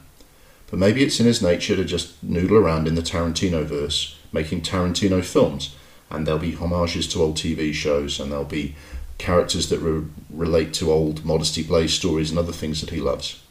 But 0.70 0.78
maybe 0.78 1.02
it's 1.02 1.20
in 1.20 1.26
his 1.26 1.42
nature 1.42 1.76
to 1.76 1.84
just 1.84 2.22
noodle 2.22 2.56
around 2.56 2.88
in 2.88 2.94
the 2.94 3.02
Tarantino 3.02 3.64
verse, 3.64 4.18
making 4.32 4.62
Tarantino 4.62 5.24
films, 5.24 5.76
and 6.10 6.26
there'll 6.26 6.40
be 6.40 6.52
homages 6.52 7.08
to 7.08 7.22
old 7.22 7.36
TV 7.36 7.72
shows, 7.72 8.18
and 8.20 8.30
there'll 8.30 8.44
be 8.44 8.74
characters 9.18 9.68
that 9.68 9.80
re- 9.80 10.04
relate 10.30 10.72
to 10.74 10.92
old 10.92 11.24
Modesty 11.24 11.62
Blaise 11.62 11.94
stories 11.94 12.30
and 12.30 12.38
other 12.38 12.52
things 12.52 12.80
that 12.80 12.90
he 12.90 13.00
loves. 13.00 13.42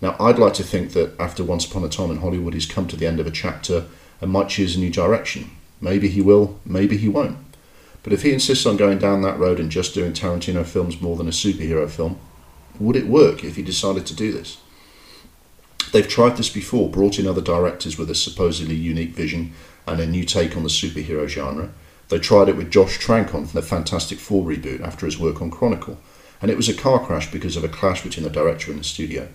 Now, 0.00 0.16
I'd 0.18 0.38
like 0.38 0.54
to 0.54 0.62
think 0.62 0.92
that 0.92 1.18
after 1.20 1.44
Once 1.44 1.66
Upon 1.66 1.84
a 1.84 1.88
Time 1.88 2.10
in 2.10 2.18
Hollywood, 2.18 2.54
he's 2.54 2.66
come 2.66 2.86
to 2.88 2.96
the 2.96 3.06
end 3.06 3.20
of 3.20 3.26
a 3.26 3.30
chapter 3.30 3.86
and 4.20 4.30
might 4.30 4.48
choose 4.48 4.76
a 4.76 4.80
new 4.80 4.90
direction. 4.90 5.50
Maybe 5.80 6.08
he 6.08 6.20
will, 6.20 6.58
maybe 6.64 6.96
he 6.96 7.08
won't. 7.08 7.38
But 8.02 8.12
if 8.12 8.22
he 8.22 8.32
insists 8.32 8.66
on 8.66 8.76
going 8.76 8.98
down 8.98 9.22
that 9.22 9.38
road 9.38 9.60
and 9.60 9.70
just 9.70 9.94
doing 9.94 10.12
Tarantino 10.12 10.64
films 10.64 11.00
more 11.00 11.16
than 11.16 11.28
a 11.28 11.32
superhero 11.32 11.88
film, 11.88 12.18
would 12.78 12.96
it 12.96 13.06
work 13.06 13.44
if 13.44 13.56
he 13.56 13.62
decided 13.62 14.06
to 14.06 14.16
do 14.16 14.32
this? 14.32 14.58
They've 15.92 16.08
tried 16.08 16.36
this 16.36 16.48
before, 16.48 16.88
brought 16.88 17.18
in 17.18 17.26
other 17.26 17.40
directors 17.40 17.98
with 17.98 18.10
a 18.10 18.14
supposedly 18.14 18.76
unique 18.76 19.10
vision 19.10 19.52
and 19.86 20.00
a 20.00 20.06
new 20.06 20.24
take 20.24 20.56
on 20.56 20.62
the 20.62 20.68
superhero 20.68 21.26
genre, 21.26 21.72
they 22.10 22.18
tried 22.18 22.48
it 22.48 22.56
with 22.56 22.70
Josh 22.70 22.98
Trank 22.98 23.34
on 23.34 23.46
the 23.46 23.62
Fantastic 23.62 24.18
Four 24.18 24.44
reboot 24.44 24.82
after 24.82 25.06
his 25.06 25.18
work 25.18 25.40
on 25.40 25.50
Chronicle, 25.50 25.96
and 26.42 26.50
it 26.50 26.56
was 26.56 26.68
a 26.68 26.74
car 26.74 27.04
crash 27.04 27.30
because 27.30 27.56
of 27.56 27.64
a 27.64 27.68
clash 27.68 28.02
between 28.02 28.24
the 28.24 28.30
director 28.30 28.70
and 28.70 28.80
the 28.80 28.84
studio. 28.84 29.28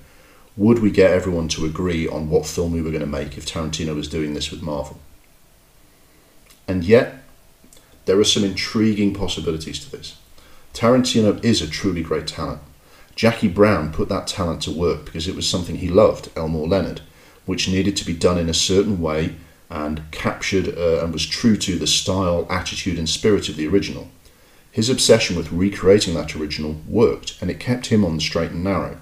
Would 0.57 0.79
we 0.79 0.91
get 0.91 1.11
everyone 1.11 1.47
to 1.49 1.65
agree 1.65 2.07
on 2.07 2.29
what 2.29 2.45
film 2.45 2.73
we 2.73 2.81
were 2.81 2.91
going 2.91 2.99
to 3.01 3.07
make 3.07 3.37
if 3.37 3.45
Tarantino 3.45 3.95
was 3.95 4.09
doing 4.09 4.33
this 4.33 4.51
with 4.51 4.61
Marvel? 4.61 4.99
And 6.67 6.83
yet, 6.83 7.23
there 8.05 8.19
are 8.19 8.25
some 8.25 8.43
intriguing 8.43 9.13
possibilities 9.13 9.79
to 9.79 9.91
this. 9.91 10.17
Tarantino 10.73 11.43
is 11.43 11.61
a 11.61 11.69
truly 11.69 12.03
great 12.03 12.27
talent. 12.27 12.61
Jackie 13.15 13.47
Brown 13.47 13.93
put 13.93 14.09
that 14.09 14.27
talent 14.27 14.61
to 14.63 14.71
work 14.71 15.05
because 15.05 15.27
it 15.27 15.35
was 15.35 15.47
something 15.47 15.77
he 15.77 15.87
loved, 15.87 16.29
Elmore 16.35 16.67
Leonard, 16.67 17.01
which 17.45 17.69
needed 17.69 17.95
to 17.95 18.05
be 18.05 18.13
done 18.13 18.37
in 18.37 18.49
a 18.49 18.53
certain 18.53 18.99
way 18.99 19.35
and 19.69 20.09
captured 20.11 20.77
uh, 20.77 21.03
and 21.03 21.11
was 21.11 21.25
true 21.25 21.57
to 21.57 21.77
the 21.77 21.87
style, 21.87 22.45
attitude, 22.49 22.97
and 22.97 23.09
spirit 23.09 23.49
of 23.49 23.55
the 23.55 23.67
original. 23.67 24.09
His 24.71 24.89
obsession 24.89 25.35
with 25.35 25.51
recreating 25.51 26.13
that 26.15 26.35
original 26.35 26.81
worked, 26.87 27.41
and 27.41 27.49
it 27.49 27.59
kept 27.59 27.87
him 27.87 28.03
on 28.03 28.15
the 28.15 28.21
straight 28.21 28.51
and 28.51 28.63
narrow. 28.63 28.97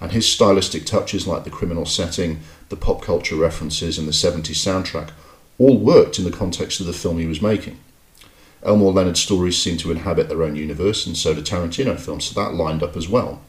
And 0.00 0.12
his 0.12 0.30
stylistic 0.30 0.86
touches, 0.86 1.26
like 1.26 1.44
the 1.44 1.50
criminal 1.50 1.86
setting, 1.86 2.40
the 2.70 2.76
pop 2.76 3.02
culture 3.02 3.36
references, 3.36 3.98
and 3.98 4.08
the 4.08 4.12
70s 4.12 4.56
soundtrack, 4.56 5.10
all 5.58 5.78
worked 5.78 6.18
in 6.18 6.24
the 6.24 6.30
context 6.30 6.80
of 6.80 6.86
the 6.86 6.92
film 6.92 7.18
he 7.18 7.26
was 7.26 7.42
making. 7.42 7.78
Elmore 8.64 8.92
Leonard's 8.92 9.20
stories 9.20 9.60
seem 9.60 9.76
to 9.78 9.90
inhabit 9.90 10.28
their 10.28 10.42
own 10.42 10.56
universe, 10.56 11.06
and 11.06 11.16
so 11.16 11.34
do 11.34 11.42
Tarantino 11.42 11.98
films, 11.98 12.24
so 12.24 12.40
that 12.40 12.54
lined 12.54 12.82
up 12.82 12.96
as 12.96 13.08
well. 13.08 13.42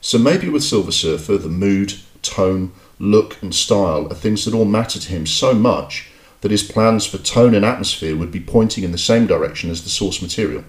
So 0.00 0.18
maybe 0.18 0.48
with 0.48 0.64
Silver 0.64 0.92
Surfer, 0.92 1.38
the 1.38 1.48
mood, 1.48 1.94
tone, 2.20 2.72
look, 2.98 3.40
and 3.42 3.54
style 3.54 4.06
are 4.10 4.14
things 4.14 4.44
that 4.44 4.54
all 4.54 4.64
matter 4.64 4.98
to 4.98 5.08
him 5.08 5.26
so 5.26 5.54
much 5.54 6.08
that 6.40 6.50
his 6.50 6.62
plans 6.62 7.06
for 7.06 7.18
tone 7.18 7.54
and 7.54 7.64
atmosphere 7.64 8.16
would 8.16 8.30
be 8.30 8.40
pointing 8.40 8.84
in 8.84 8.92
the 8.92 8.98
same 8.98 9.26
direction 9.26 9.70
as 9.70 9.82
the 9.82 9.88
source 9.88 10.20
material. 10.20 10.64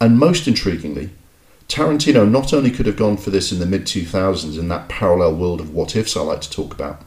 And 0.00 0.18
most 0.18 0.46
intriguingly, 0.46 1.10
Tarantino 1.68 2.28
not 2.28 2.52
only 2.52 2.70
could 2.70 2.86
have 2.86 2.96
gone 2.96 3.16
for 3.16 3.30
this 3.30 3.52
in 3.52 3.58
the 3.58 3.66
mid 3.66 3.82
2000s 3.82 4.58
in 4.58 4.68
that 4.68 4.88
parallel 4.88 5.36
world 5.36 5.60
of 5.60 5.72
what 5.72 5.94
ifs 5.96 6.16
I 6.16 6.20
like 6.20 6.40
to 6.42 6.50
talk 6.50 6.74
about, 6.74 7.02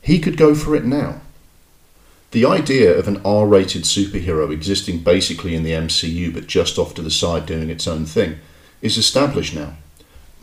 he 0.00 0.18
could 0.18 0.36
go 0.36 0.54
for 0.54 0.76
it 0.76 0.84
now. 0.84 1.20
The 2.32 2.44
idea 2.44 2.96
of 2.98 3.06
an 3.06 3.22
R 3.24 3.46
rated 3.46 3.82
superhero 3.82 4.52
existing 4.52 5.04
basically 5.04 5.54
in 5.54 5.62
the 5.62 5.70
MCU 5.70 6.34
but 6.34 6.48
just 6.48 6.78
off 6.78 6.94
to 6.94 7.02
the 7.02 7.10
side 7.10 7.46
doing 7.46 7.70
its 7.70 7.86
own 7.86 8.06
thing 8.06 8.38
is 8.82 8.98
established 8.98 9.54
now. 9.54 9.76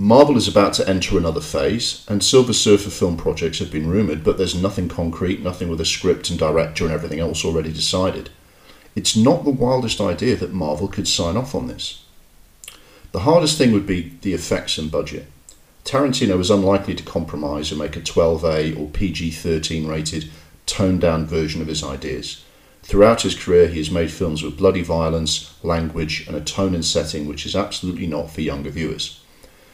Marvel 0.02 0.36
is 0.36 0.48
about 0.48 0.74
to 0.74 0.90
enter 0.90 1.16
another 1.16 1.40
phase, 1.40 2.04
and 2.08 2.24
Silver 2.24 2.54
Surfer 2.54 2.90
film 2.90 3.18
projects 3.18 3.60
have 3.60 3.70
been 3.70 3.88
rumoured, 3.88 4.24
but 4.24 4.36
there's 4.36 4.60
nothing 4.60 4.90
concrete, 4.90 5.44
nothing 5.44 5.70
with 5.70 5.80
a 5.80 5.86
script 5.86 6.32
and 6.32 6.40
director 6.40 6.84
and 6.84 6.92
everything 6.92 7.20
else 7.20 7.46
already 7.46 7.72
decided. 7.72 8.32
It's 8.96 9.16
not 9.16 9.44
the 9.44 9.52
wildest 9.52 10.02
idea 10.02 10.36
that 10.38 10.56
Marvel 10.56 10.88
could 10.88 11.08
sign 11.08 11.38
off 11.38 11.54
on 11.54 11.68
this. 11.68 12.04
The 13.12 13.20
hardest 13.20 13.60
thing 13.60 13.74
would 13.74 13.86
be 13.86 14.18
the 14.24 14.34
effects 14.34 14.80
and 14.80 14.92
budget. 14.92 15.28
Tarantino 15.86 16.40
is 16.40 16.50
unlikely 16.50 16.96
to 16.96 17.04
compromise 17.04 17.70
and 17.70 17.80
make 17.80 17.96
a 17.96 18.02
12A 18.02 18.80
or 18.80 18.90
PG 18.90 19.30
13 19.30 19.86
rated, 19.86 20.32
toned 20.66 21.02
down 21.02 21.28
version 21.28 21.62
of 21.62 21.68
his 21.68 21.84
ideas. 21.84 22.44
Throughout 22.82 23.22
his 23.22 23.36
career, 23.36 23.68
he 23.68 23.78
has 23.78 23.92
made 23.92 24.10
films 24.10 24.42
with 24.42 24.58
bloody 24.58 24.82
violence, 24.82 25.54
language, 25.62 26.26
and 26.26 26.36
a 26.36 26.42
tone 26.42 26.74
and 26.74 26.84
setting 26.84 27.28
which 27.28 27.46
is 27.46 27.56
absolutely 27.56 28.08
not 28.08 28.32
for 28.32 28.42
younger 28.42 28.72
viewers. 28.72 29.21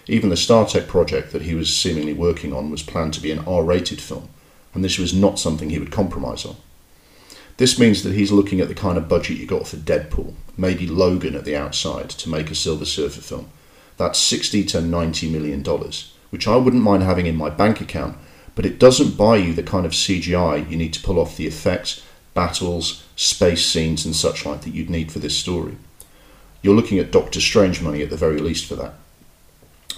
Even 0.07 0.29
the 0.29 0.37
Star 0.37 0.65
Trek 0.65 0.87
project 0.87 1.33
that 1.33 1.41
he 1.41 1.53
was 1.53 1.75
seemingly 1.75 2.13
working 2.13 2.53
on 2.53 2.71
was 2.71 2.81
planned 2.81 3.13
to 3.15 3.21
be 3.21 3.31
an 3.31 3.39
R 3.39 3.63
rated 3.63 3.99
film, 3.99 4.29
and 4.73 4.83
this 4.83 4.97
was 4.97 5.13
not 5.13 5.39
something 5.39 5.69
he 5.69 5.79
would 5.79 5.91
compromise 5.91 6.45
on. 6.45 6.55
This 7.57 7.79
means 7.79 8.03
that 8.03 8.13
he's 8.13 8.31
looking 8.31 8.61
at 8.61 8.67
the 8.67 8.75
kind 8.75 8.97
of 8.97 9.09
budget 9.09 9.37
you 9.37 9.45
got 9.45 9.67
for 9.67 9.77
Deadpool, 9.77 10.33
maybe 10.55 10.87
Logan 10.87 11.35
at 11.35 11.43
the 11.43 11.57
outside, 11.57 12.09
to 12.11 12.29
make 12.29 12.51
a 12.51 12.55
Silver 12.55 12.85
Surfer 12.85 13.21
film. 13.21 13.49
That's 13.97 14.19
60 14.19 14.63
to 14.65 14.81
90 14.81 15.29
million 15.29 15.63
dollars, 15.63 16.13
which 16.29 16.47
I 16.47 16.55
wouldn't 16.55 16.83
mind 16.83 17.03
having 17.03 17.25
in 17.25 17.35
my 17.35 17.49
bank 17.49 17.81
account, 17.81 18.15
but 18.55 18.65
it 18.65 18.79
doesn't 18.79 19.17
buy 19.17 19.37
you 19.37 19.53
the 19.53 19.63
kind 19.63 19.85
of 19.85 19.91
CGI 19.91 20.69
you 20.69 20.77
need 20.77 20.93
to 20.93 21.01
pull 21.01 21.19
off 21.19 21.35
the 21.35 21.47
effects, 21.47 22.03
battles, 22.33 23.03
space 23.15 23.65
scenes, 23.65 24.05
and 24.05 24.15
such 24.15 24.45
like 24.45 24.61
that 24.61 24.73
you'd 24.73 24.89
need 24.89 25.11
for 25.11 25.19
this 25.19 25.35
story. 25.35 25.77
You're 26.61 26.75
looking 26.75 26.99
at 26.99 27.11
Doctor 27.11 27.41
Strange 27.41 27.81
money 27.81 28.03
at 28.03 28.09
the 28.09 28.17
very 28.17 28.39
least 28.39 28.65
for 28.65 28.75
that. 28.75 28.93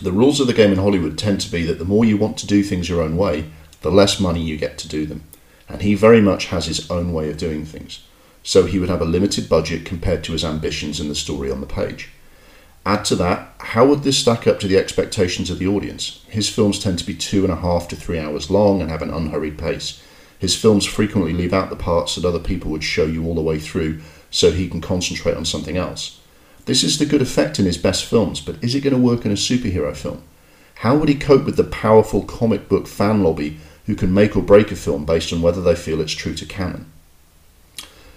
The 0.01 0.11
rules 0.11 0.39
of 0.39 0.47
the 0.47 0.53
game 0.53 0.71
in 0.71 0.77
Hollywood 0.77 1.17
tend 1.17 1.41
to 1.41 1.51
be 1.51 1.63
that 1.63 1.77
the 1.77 1.85
more 1.85 2.05
you 2.05 2.17
want 2.17 2.37
to 2.37 2.47
do 2.47 2.63
things 2.63 2.87
your 2.87 3.01
own 3.01 3.17
way, 3.17 3.51
the 3.81 3.91
less 3.91 4.19
money 4.19 4.41
you 4.41 4.57
get 4.57 4.77
to 4.79 4.87
do 4.87 5.05
them 5.05 5.23
and 5.69 5.83
he 5.83 5.93
very 5.93 6.19
much 6.19 6.47
has 6.47 6.65
his 6.65 6.89
own 6.89 7.13
way 7.13 7.29
of 7.29 7.37
doing 7.37 7.63
things. 7.63 8.03
So 8.43 8.65
he 8.65 8.79
would 8.79 8.89
have 8.89 9.01
a 9.01 9.05
limited 9.05 9.47
budget 9.47 9.85
compared 9.85 10.23
to 10.23 10.31
his 10.31 10.43
ambitions 10.43 10.99
in 10.99 11.07
the 11.07 11.15
story 11.15 11.51
on 11.51 11.61
the 11.61 11.67
page. 11.67 12.09
Add 12.85 13.05
to 13.05 13.15
that, 13.17 13.53
how 13.59 13.85
would 13.85 14.01
this 14.03 14.17
stack 14.17 14.47
up 14.47 14.59
to 14.61 14.67
the 14.67 14.77
expectations 14.77 15.51
of 15.51 15.59
the 15.59 15.67
audience? 15.67 16.25
His 16.27 16.49
films 16.49 16.79
tend 16.79 16.97
to 16.99 17.05
be 17.05 17.13
two 17.13 17.43
and 17.43 17.53
a 17.53 17.57
half 17.57 17.87
to 17.89 17.95
three 17.95 18.17
hours 18.17 18.49
long 18.49 18.81
and 18.81 18.89
have 18.89 19.03
an 19.03 19.13
unhurried 19.13 19.59
pace. 19.59 20.01
His 20.39 20.55
films 20.55 20.85
frequently 20.85 21.33
leave 21.33 21.53
out 21.53 21.69
the 21.69 21.75
parts 21.75 22.15
that 22.15 22.25
other 22.25 22.39
people 22.39 22.71
would 22.71 22.83
show 22.83 23.05
you 23.05 23.25
all 23.25 23.35
the 23.35 23.41
way 23.41 23.59
through 23.59 24.01
so 24.31 24.51
he 24.51 24.69
can 24.69 24.81
concentrate 24.81 25.35
on 25.35 25.45
something 25.45 25.77
else. 25.77 26.18
This 26.69 26.83
is 26.83 26.99
the 26.99 27.07
good 27.07 27.23
effect 27.23 27.57
in 27.57 27.65
his 27.65 27.79
best 27.79 28.05
films, 28.05 28.39
but 28.39 28.63
is 28.63 28.75
it 28.75 28.81
going 28.81 28.95
to 28.95 29.01
work 29.01 29.25
in 29.25 29.31
a 29.31 29.33
superhero 29.33 29.95
film? 29.97 30.21
How 30.75 30.95
would 30.95 31.09
he 31.09 31.15
cope 31.15 31.43
with 31.43 31.57
the 31.57 31.63
powerful 31.63 32.21
comic 32.21 32.69
book 32.69 32.85
fan 32.85 33.23
lobby 33.23 33.57
who 33.87 33.95
can 33.95 34.13
make 34.13 34.35
or 34.35 34.43
break 34.43 34.71
a 34.71 34.75
film 34.75 35.03
based 35.03 35.33
on 35.33 35.41
whether 35.41 35.63
they 35.63 35.73
feel 35.73 35.99
it's 35.99 36.11
true 36.11 36.35
to 36.35 36.45
canon. 36.45 36.85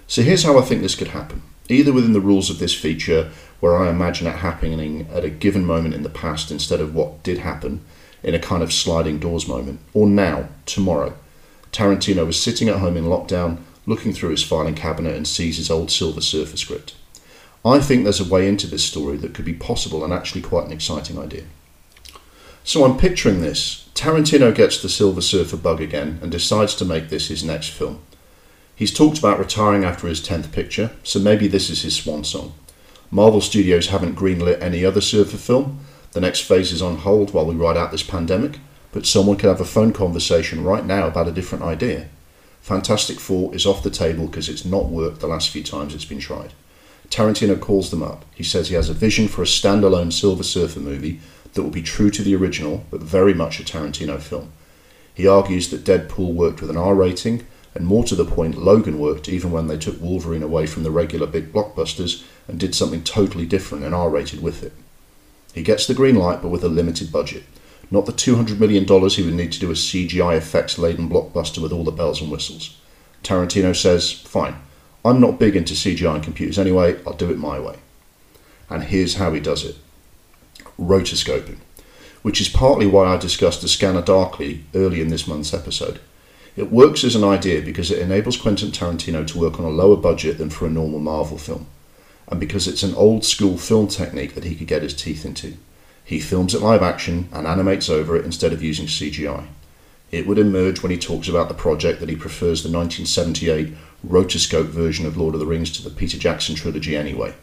So 0.07 0.21
here's 0.21 0.43
how 0.43 0.59
I 0.59 0.61
think 0.61 0.83
this 0.83 0.95
could 0.95 1.09
happen 1.09 1.41
either 1.71 1.95
within 1.95 2.13
the 2.13 2.21
rules 2.21 2.51
of 2.51 2.59
this 2.59 2.75
feature, 2.75 3.31
where 3.61 3.75
I 3.75 3.89
imagine 3.89 4.27
it 4.27 4.37
happening 4.37 5.09
at 5.11 5.25
a 5.25 5.31
given 5.31 5.65
moment 5.65 5.95
in 5.95 6.03
the 6.03 6.11
past 6.11 6.51
instead 6.51 6.83
of 6.83 6.95
what 6.95 7.23
did 7.23 7.39
happen 7.39 7.81
in 8.23 8.35
a 8.35 8.39
kind 8.39 8.63
of 8.63 8.71
sliding 8.71 9.19
doors 9.19 9.49
moment, 9.49 9.81
or 9.95 10.07
now, 10.07 10.51
tomorrow. 10.67 11.15
Tarantino 11.73 12.27
was 12.27 12.39
sitting 12.39 12.69
at 12.69 12.81
home 12.81 12.99
in 12.99 13.05
lockdown, 13.05 13.61
looking 13.87 14.13
through 14.13 14.33
his 14.33 14.45
filing 14.45 14.75
cabinet 14.75 15.17
and 15.17 15.27
sees 15.27 15.57
his 15.57 15.71
old 15.71 15.91
Silver 15.91 16.21
Surfer 16.21 16.59
script. 16.59 16.95
I 17.65 17.79
think 17.79 18.03
there's 18.03 18.21
a 18.21 18.29
way 18.29 18.49
into 18.49 18.67
this 18.67 18.85
story 18.85 19.17
that 19.19 19.35
could 19.35 19.45
be 19.45 19.55
possible 19.55 20.03
and 20.03 20.13
actually 20.13 20.43
quite 20.43 20.67
an 20.67 20.73
exciting 20.73 21.19
idea. 21.19 21.45
So 22.65 22.85
I'm 22.85 22.99
picturing 22.99 23.41
this. 23.41 23.89
Tarantino 23.95 24.55
gets 24.55 24.81
the 24.81 24.89
Silver 24.89 25.21
Surfer 25.21 25.57
bug 25.57 25.81
again 25.81 26.19
and 26.23 26.31
decides 26.31 26.75
to 26.77 26.85
make 26.85 27.09
this 27.09 27.29
his 27.29 27.45
next 27.45 27.69
film. 27.69 28.01
He's 28.75 28.93
talked 28.93 29.19
about 29.19 29.39
retiring 29.39 29.85
after 29.85 30.09
his 30.09 30.21
10th 30.21 30.51
picture, 30.51 30.91
so 31.05 31.21
maybe 31.21 31.47
this 31.47 31.71
is 31.71 31.83
his 31.83 31.95
swan 31.95 32.25
song. 32.25 32.53
Marvel 33.13 33.41
Studios 33.41 33.89
haven't 33.89 34.17
greenlit 34.17 34.61
any 34.61 34.85
other 34.85 35.01
Surfer 35.01 35.37
film. 35.37 35.81
The 36.13 36.21
next 36.21 36.41
phase 36.41 36.73
is 36.73 36.83
on 36.83 36.97
hold 36.97 37.33
while 37.33 37.47
we 37.47 37.55
ride 37.55 37.77
out 37.77 37.93
this 37.93 38.03
pandemic, 38.03 38.59
but 38.91 39.07
someone 39.07 39.37
could 39.37 39.49
have 39.49 39.61
a 39.61 39.65
phone 39.65 39.93
conversation 39.93 40.65
right 40.65 40.85
now 40.85 41.07
about 41.07 41.29
a 41.29 41.33
different 41.33 41.63
idea. 41.63 42.09
Fantastic 42.61 43.21
Four 43.21 43.55
is 43.55 43.67
off 43.67 43.83
the 43.83 43.91
table 43.91 44.27
because 44.27 44.49
it's 44.49 44.65
not 44.65 44.87
worked 44.87 45.21
the 45.21 45.27
last 45.27 45.51
few 45.51 45.63
times 45.63 45.95
it's 45.95 46.05
been 46.05 46.21
tried. 46.21 46.53
Tarantino 47.13 47.61
calls 47.61 47.91
them 47.91 48.03
up. 48.03 48.25
He 48.35 48.43
says 48.43 48.69
he 48.69 48.75
has 48.75 48.89
a 48.89 48.95
vision 48.95 49.29
for 49.29 49.43
a 49.43 49.45
standalone 49.45 50.11
Silver 50.11 50.43
Surfer 50.43 50.81
movie 50.81 51.21
that 51.53 51.63
will 51.63 51.71
be 51.71 51.83
true 51.83 52.09
to 52.11 52.23
the 52.23 52.35
original, 52.35 52.87
but 52.91 53.03
very 53.03 53.35
much 53.35 53.61
a 53.61 53.65
Tarantino 53.65 54.19
film. 54.19 54.51
He 55.13 55.27
argues 55.27 55.69
that 55.69 55.85
Deadpool 55.85 56.33
worked 56.33 56.63
with 56.63 56.71
an 56.71 56.79
R 56.79 56.95
rating, 56.95 57.47
and 57.75 57.85
more 57.85 58.03
to 58.05 58.15
the 58.15 58.25
point, 58.25 58.57
Logan 58.57 58.99
worked 58.99 59.29
even 59.29 59.51
when 59.51 59.67
they 59.67 59.77
took 59.77 60.01
Wolverine 60.01 60.43
away 60.43 60.67
from 60.67 60.85
the 60.85 60.91
regular 60.91 61.27
big 61.27 61.53
blockbusters 61.53 62.25
and 62.49 62.59
did 62.59 62.75
something 62.75 63.05
totally 63.05 63.45
different 63.45 63.85
and 63.85 63.95
R 63.95 64.09
rated 64.09 64.43
with 64.43 64.63
it. 64.63 64.73
He 65.53 65.63
gets 65.63 65.87
the 65.87 65.93
green 65.93 66.15
light, 66.15 66.41
but 66.41 66.49
with 66.49 66.65
a 66.65 66.69
limited 66.69 67.13
budget. 67.13 67.45
Not 67.91 68.07
the 68.07 68.13
$200 68.13 68.59
million 68.59 68.87
he 68.87 69.23
would 69.23 69.35
need 69.35 69.53
to 69.53 69.61
do 69.61 69.71
a 69.71 69.75
CGI 69.75 70.39
effects 70.39 70.79
laden 70.79 71.11
blockbuster 71.11 71.59
with 71.59 71.73
all 71.73 71.85
the 71.85 71.91
bells 71.91 72.23
and 72.23 72.31
whistles. 72.31 72.79
Tarantino 73.23 73.77
says, 73.77 74.13
Fine, 74.13 74.57
I'm 75.05 75.21
not 75.21 75.39
big 75.39 75.57
into 75.57 75.75
CGI 75.75 76.17
and 76.17 76.25
computers 76.25 76.59
anyway, 76.59 77.01
I'll 77.07 77.15
do 77.15 77.31
it 77.31 77.39
my 77.39 77.59
way. 77.59 77.77
And 78.71 78.85
here's 78.85 79.17
how 79.17 79.33
he 79.33 79.41
does 79.41 79.65
it 79.65 79.77
rotoscoping, 80.79 81.59
which 82.23 82.41
is 82.41 82.49
partly 82.49 82.87
why 82.87 83.07
I 83.07 83.17
discussed 83.17 83.63
the 83.63 83.69
scanner 83.69 84.03
darkly 84.03 84.65
early 84.75 85.01
in 85.01 85.09
this 85.09 85.27
month's 85.27 85.53
episode. 85.53 86.01
It 86.57 86.71
works 86.71 87.03
as 87.05 87.15
an 87.15 87.25
idea 87.25 87.63
because 87.63 87.91
it 87.91 87.99
enables 87.99 88.37
Quentin 88.37 88.71
Tarantino 88.71 89.27
to 89.27 89.39
work 89.39 89.59
on 89.59 89.65
a 89.65 89.71
lower 89.71 89.97
budget 89.97 90.39
than 90.39 90.51
for 90.51 90.67
a 90.67 90.71
normal 90.71 90.99
Marvel 90.99 91.39
film, 91.39 91.67
and 92.29 92.39
because 92.39 92.69
it's 92.69 92.83
an 92.83 92.95
old 92.95 93.25
school 93.25 93.57
film 93.57 93.89
technique 93.89 94.35
that 94.35 94.45
he 94.45 94.55
could 94.55 94.67
get 94.67 94.83
his 94.83 94.95
teeth 94.95 95.25
into. 95.25 95.55
He 96.05 96.21
films 96.21 96.55
it 96.55 96.61
live 96.61 96.83
action 96.83 97.29
and 97.33 97.47
animates 97.47 97.89
over 97.89 98.17
it 98.17 98.25
instead 98.25 98.53
of 98.53 98.63
using 98.63 98.87
CGI. 98.87 99.47
It 100.11 100.27
would 100.27 100.39
emerge 100.39 100.83
when 100.83 100.93
he 100.93 100.99
talks 100.99 101.27
about 101.27 101.49
the 101.49 101.55
project 101.55 102.01
that 102.01 102.09
he 102.11 102.17
prefers 102.17 102.63
the 102.63 102.69
1978 102.69 103.75
rotoscope 104.07 104.67
version 104.67 105.07
of 105.07 105.17
Lord 105.17 105.35
of 105.35 105.41
the 105.41 105.47
Rings 105.47 105.71
to 105.73 105.83
the 105.83 105.91
Peter 105.91 106.19
Jackson 106.19 106.55
trilogy 106.55 106.97
anyway, 106.97 107.35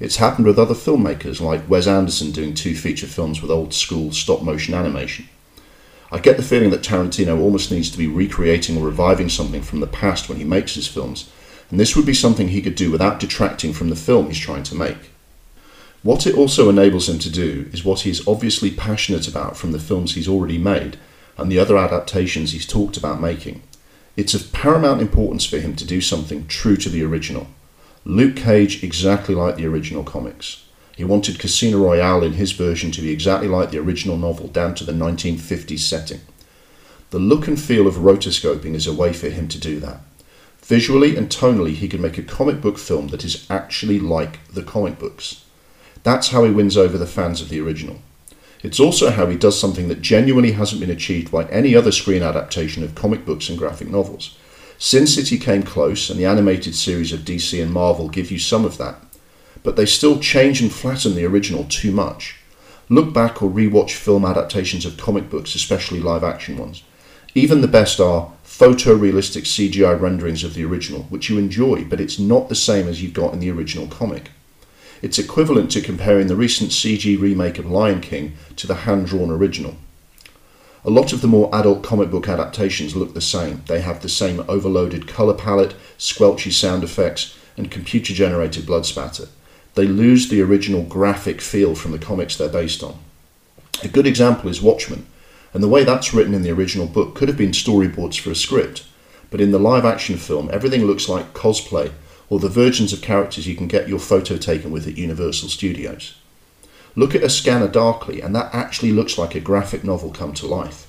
it's 0.00 0.16
happened 0.16 0.46
with 0.46 0.58
other 0.58 0.74
filmmakers 0.74 1.40
like 1.40 1.68
Wes 1.68 1.86
Anderson 1.86 2.30
doing 2.30 2.54
two 2.54 2.76
feature 2.76 3.06
films 3.06 3.42
with 3.42 3.50
old 3.50 3.74
school 3.74 4.12
stop 4.12 4.42
motion 4.42 4.74
animation. 4.74 5.28
I 6.10 6.20
get 6.20 6.36
the 6.36 6.42
feeling 6.42 6.70
that 6.70 6.82
Tarantino 6.82 7.40
almost 7.40 7.70
needs 7.70 7.90
to 7.90 7.98
be 7.98 8.06
recreating 8.06 8.78
or 8.78 8.86
reviving 8.86 9.28
something 9.28 9.60
from 9.60 9.80
the 9.80 9.86
past 9.86 10.28
when 10.28 10.38
he 10.38 10.44
makes 10.44 10.74
his 10.74 10.86
films, 10.86 11.30
and 11.70 11.78
this 11.78 11.96
would 11.96 12.06
be 12.06 12.14
something 12.14 12.48
he 12.48 12.62
could 12.62 12.76
do 12.76 12.90
without 12.90 13.20
detracting 13.20 13.72
from 13.72 13.90
the 13.90 13.96
film 13.96 14.28
he's 14.28 14.38
trying 14.38 14.62
to 14.62 14.74
make. 14.74 15.10
What 16.02 16.26
it 16.26 16.36
also 16.36 16.70
enables 16.70 17.08
him 17.08 17.18
to 17.18 17.30
do 17.30 17.68
is 17.72 17.84
what 17.84 18.00
he's 18.00 18.26
obviously 18.26 18.70
passionate 18.70 19.26
about 19.26 19.56
from 19.56 19.72
the 19.72 19.80
films 19.80 20.14
he's 20.14 20.28
already 20.28 20.56
made 20.56 20.96
and 21.36 21.50
the 21.50 21.58
other 21.58 21.76
adaptations 21.76 22.52
he's 22.52 22.66
talked 22.66 22.96
about 22.96 23.20
making. 23.20 23.62
It's 24.18 24.34
of 24.34 24.50
paramount 24.50 25.00
importance 25.00 25.46
for 25.46 25.60
him 25.60 25.76
to 25.76 25.84
do 25.84 26.00
something 26.00 26.48
true 26.48 26.76
to 26.78 26.88
the 26.88 27.04
original. 27.04 27.46
Luke 28.04 28.34
Cage 28.34 28.82
exactly 28.82 29.32
like 29.32 29.54
the 29.54 29.66
original 29.66 30.02
comics. 30.02 30.64
He 30.96 31.04
wanted 31.04 31.38
Casino 31.38 31.78
Royale 31.78 32.24
in 32.24 32.32
his 32.32 32.50
version 32.50 32.90
to 32.90 33.00
be 33.00 33.10
exactly 33.10 33.46
like 33.46 33.70
the 33.70 33.78
original 33.78 34.16
novel, 34.16 34.48
down 34.48 34.74
to 34.74 34.82
the 34.82 34.90
1950s 34.90 35.78
setting. 35.78 36.22
The 37.10 37.20
look 37.20 37.46
and 37.46 37.60
feel 37.60 37.86
of 37.86 37.94
rotoscoping 37.94 38.74
is 38.74 38.88
a 38.88 38.92
way 38.92 39.12
for 39.12 39.28
him 39.28 39.46
to 39.46 39.60
do 39.60 39.78
that. 39.78 40.00
Visually 40.62 41.16
and 41.16 41.28
tonally, 41.28 41.74
he 41.74 41.86
can 41.86 42.02
make 42.02 42.18
a 42.18 42.22
comic 42.24 42.60
book 42.60 42.76
film 42.76 43.08
that 43.08 43.24
is 43.24 43.46
actually 43.48 44.00
like 44.00 44.44
the 44.48 44.64
comic 44.64 44.98
books. 44.98 45.44
That's 46.02 46.30
how 46.30 46.42
he 46.42 46.50
wins 46.50 46.76
over 46.76 46.98
the 46.98 47.06
fans 47.06 47.40
of 47.40 47.50
the 47.50 47.60
original. 47.60 48.02
It's 48.62 48.80
also 48.80 49.10
how 49.10 49.26
he 49.26 49.36
does 49.36 49.58
something 49.58 49.88
that 49.88 50.02
genuinely 50.02 50.52
hasn't 50.52 50.80
been 50.80 50.90
achieved 50.90 51.30
by 51.30 51.44
any 51.44 51.76
other 51.76 51.92
screen 51.92 52.22
adaptation 52.22 52.82
of 52.82 52.94
comic 52.94 53.24
books 53.24 53.48
and 53.48 53.56
graphic 53.56 53.88
novels. 53.88 54.36
Sin 54.78 55.06
City 55.06 55.38
came 55.38 55.62
close, 55.62 56.10
and 56.10 56.18
the 56.18 56.24
animated 56.24 56.74
series 56.74 57.12
of 57.12 57.20
DC 57.20 57.60
and 57.62 57.72
Marvel 57.72 58.08
give 58.08 58.30
you 58.30 58.38
some 58.38 58.64
of 58.64 58.78
that, 58.78 58.96
but 59.62 59.76
they 59.76 59.86
still 59.86 60.18
change 60.18 60.60
and 60.60 60.72
flatten 60.72 61.14
the 61.14 61.24
original 61.24 61.64
too 61.64 61.92
much. 61.92 62.36
Look 62.88 63.12
back 63.12 63.42
or 63.42 63.50
rewatch 63.50 63.92
film 63.92 64.24
adaptations 64.24 64.86
of 64.86 64.96
comic 64.96 65.28
books, 65.30 65.54
especially 65.54 66.00
live 66.00 66.24
action 66.24 66.56
ones. 66.56 66.82
Even 67.34 67.60
the 67.60 67.68
best 67.68 68.00
are 68.00 68.32
photorealistic 68.44 69.44
CGI 69.44 70.00
renderings 70.00 70.42
of 70.42 70.54
the 70.54 70.64
original, 70.64 71.02
which 71.04 71.28
you 71.28 71.38
enjoy, 71.38 71.84
but 71.84 72.00
it's 72.00 72.18
not 72.18 72.48
the 72.48 72.54
same 72.54 72.88
as 72.88 73.02
you 73.02 73.10
got 73.10 73.32
in 73.32 73.40
the 73.40 73.50
original 73.50 73.86
comic. 73.86 74.30
It's 75.00 75.18
equivalent 75.18 75.70
to 75.72 75.80
comparing 75.80 76.26
the 76.26 76.34
recent 76.34 76.70
CG 76.70 77.20
remake 77.20 77.58
of 77.58 77.70
Lion 77.70 78.00
King 78.00 78.34
to 78.56 78.66
the 78.66 78.74
hand 78.74 79.06
drawn 79.06 79.30
original. 79.30 79.76
A 80.84 80.90
lot 80.90 81.12
of 81.12 81.20
the 81.20 81.28
more 81.28 81.54
adult 81.54 81.84
comic 81.84 82.10
book 82.10 82.28
adaptations 82.28 82.96
look 82.96 83.14
the 83.14 83.20
same. 83.20 83.62
They 83.66 83.80
have 83.80 84.02
the 84.02 84.08
same 84.08 84.44
overloaded 84.48 85.06
colour 85.06 85.34
palette, 85.34 85.74
squelchy 85.98 86.52
sound 86.52 86.82
effects, 86.82 87.36
and 87.56 87.70
computer 87.70 88.12
generated 88.12 88.66
blood 88.66 88.86
spatter. 88.86 89.28
They 89.74 89.86
lose 89.86 90.28
the 90.28 90.40
original 90.40 90.82
graphic 90.82 91.40
feel 91.40 91.76
from 91.76 91.92
the 91.92 91.98
comics 91.98 92.36
they're 92.36 92.48
based 92.48 92.82
on. 92.82 92.98
A 93.84 93.88
good 93.88 94.06
example 94.06 94.50
is 94.50 94.62
Watchmen, 94.62 95.06
and 95.54 95.62
the 95.62 95.68
way 95.68 95.84
that's 95.84 96.12
written 96.12 96.34
in 96.34 96.42
the 96.42 96.50
original 96.50 96.86
book 96.86 97.14
could 97.14 97.28
have 97.28 97.38
been 97.38 97.52
storyboards 97.52 98.18
for 98.18 98.32
a 98.32 98.34
script, 98.34 98.84
but 99.30 99.40
in 99.40 99.52
the 99.52 99.60
live 99.60 99.84
action 99.84 100.16
film, 100.16 100.50
everything 100.52 100.84
looks 100.84 101.08
like 101.08 101.34
cosplay 101.34 101.92
or 102.30 102.38
the 102.38 102.48
versions 102.48 102.92
of 102.92 103.02
characters 103.02 103.46
you 103.46 103.56
can 103.56 103.68
get 103.68 103.88
your 103.88 103.98
photo 103.98 104.36
taken 104.36 104.70
with 104.70 104.86
at 104.86 104.98
Universal 104.98 105.48
Studios. 105.48 106.14
Look 106.94 107.14
at 107.14 107.22
A 107.22 107.30
Scanner 107.30 107.68
Darkly, 107.68 108.20
and 108.20 108.34
that 108.34 108.54
actually 108.54 108.92
looks 108.92 109.16
like 109.16 109.34
a 109.34 109.40
graphic 109.40 109.84
novel 109.84 110.10
come 110.10 110.34
to 110.34 110.46
life. 110.46 110.86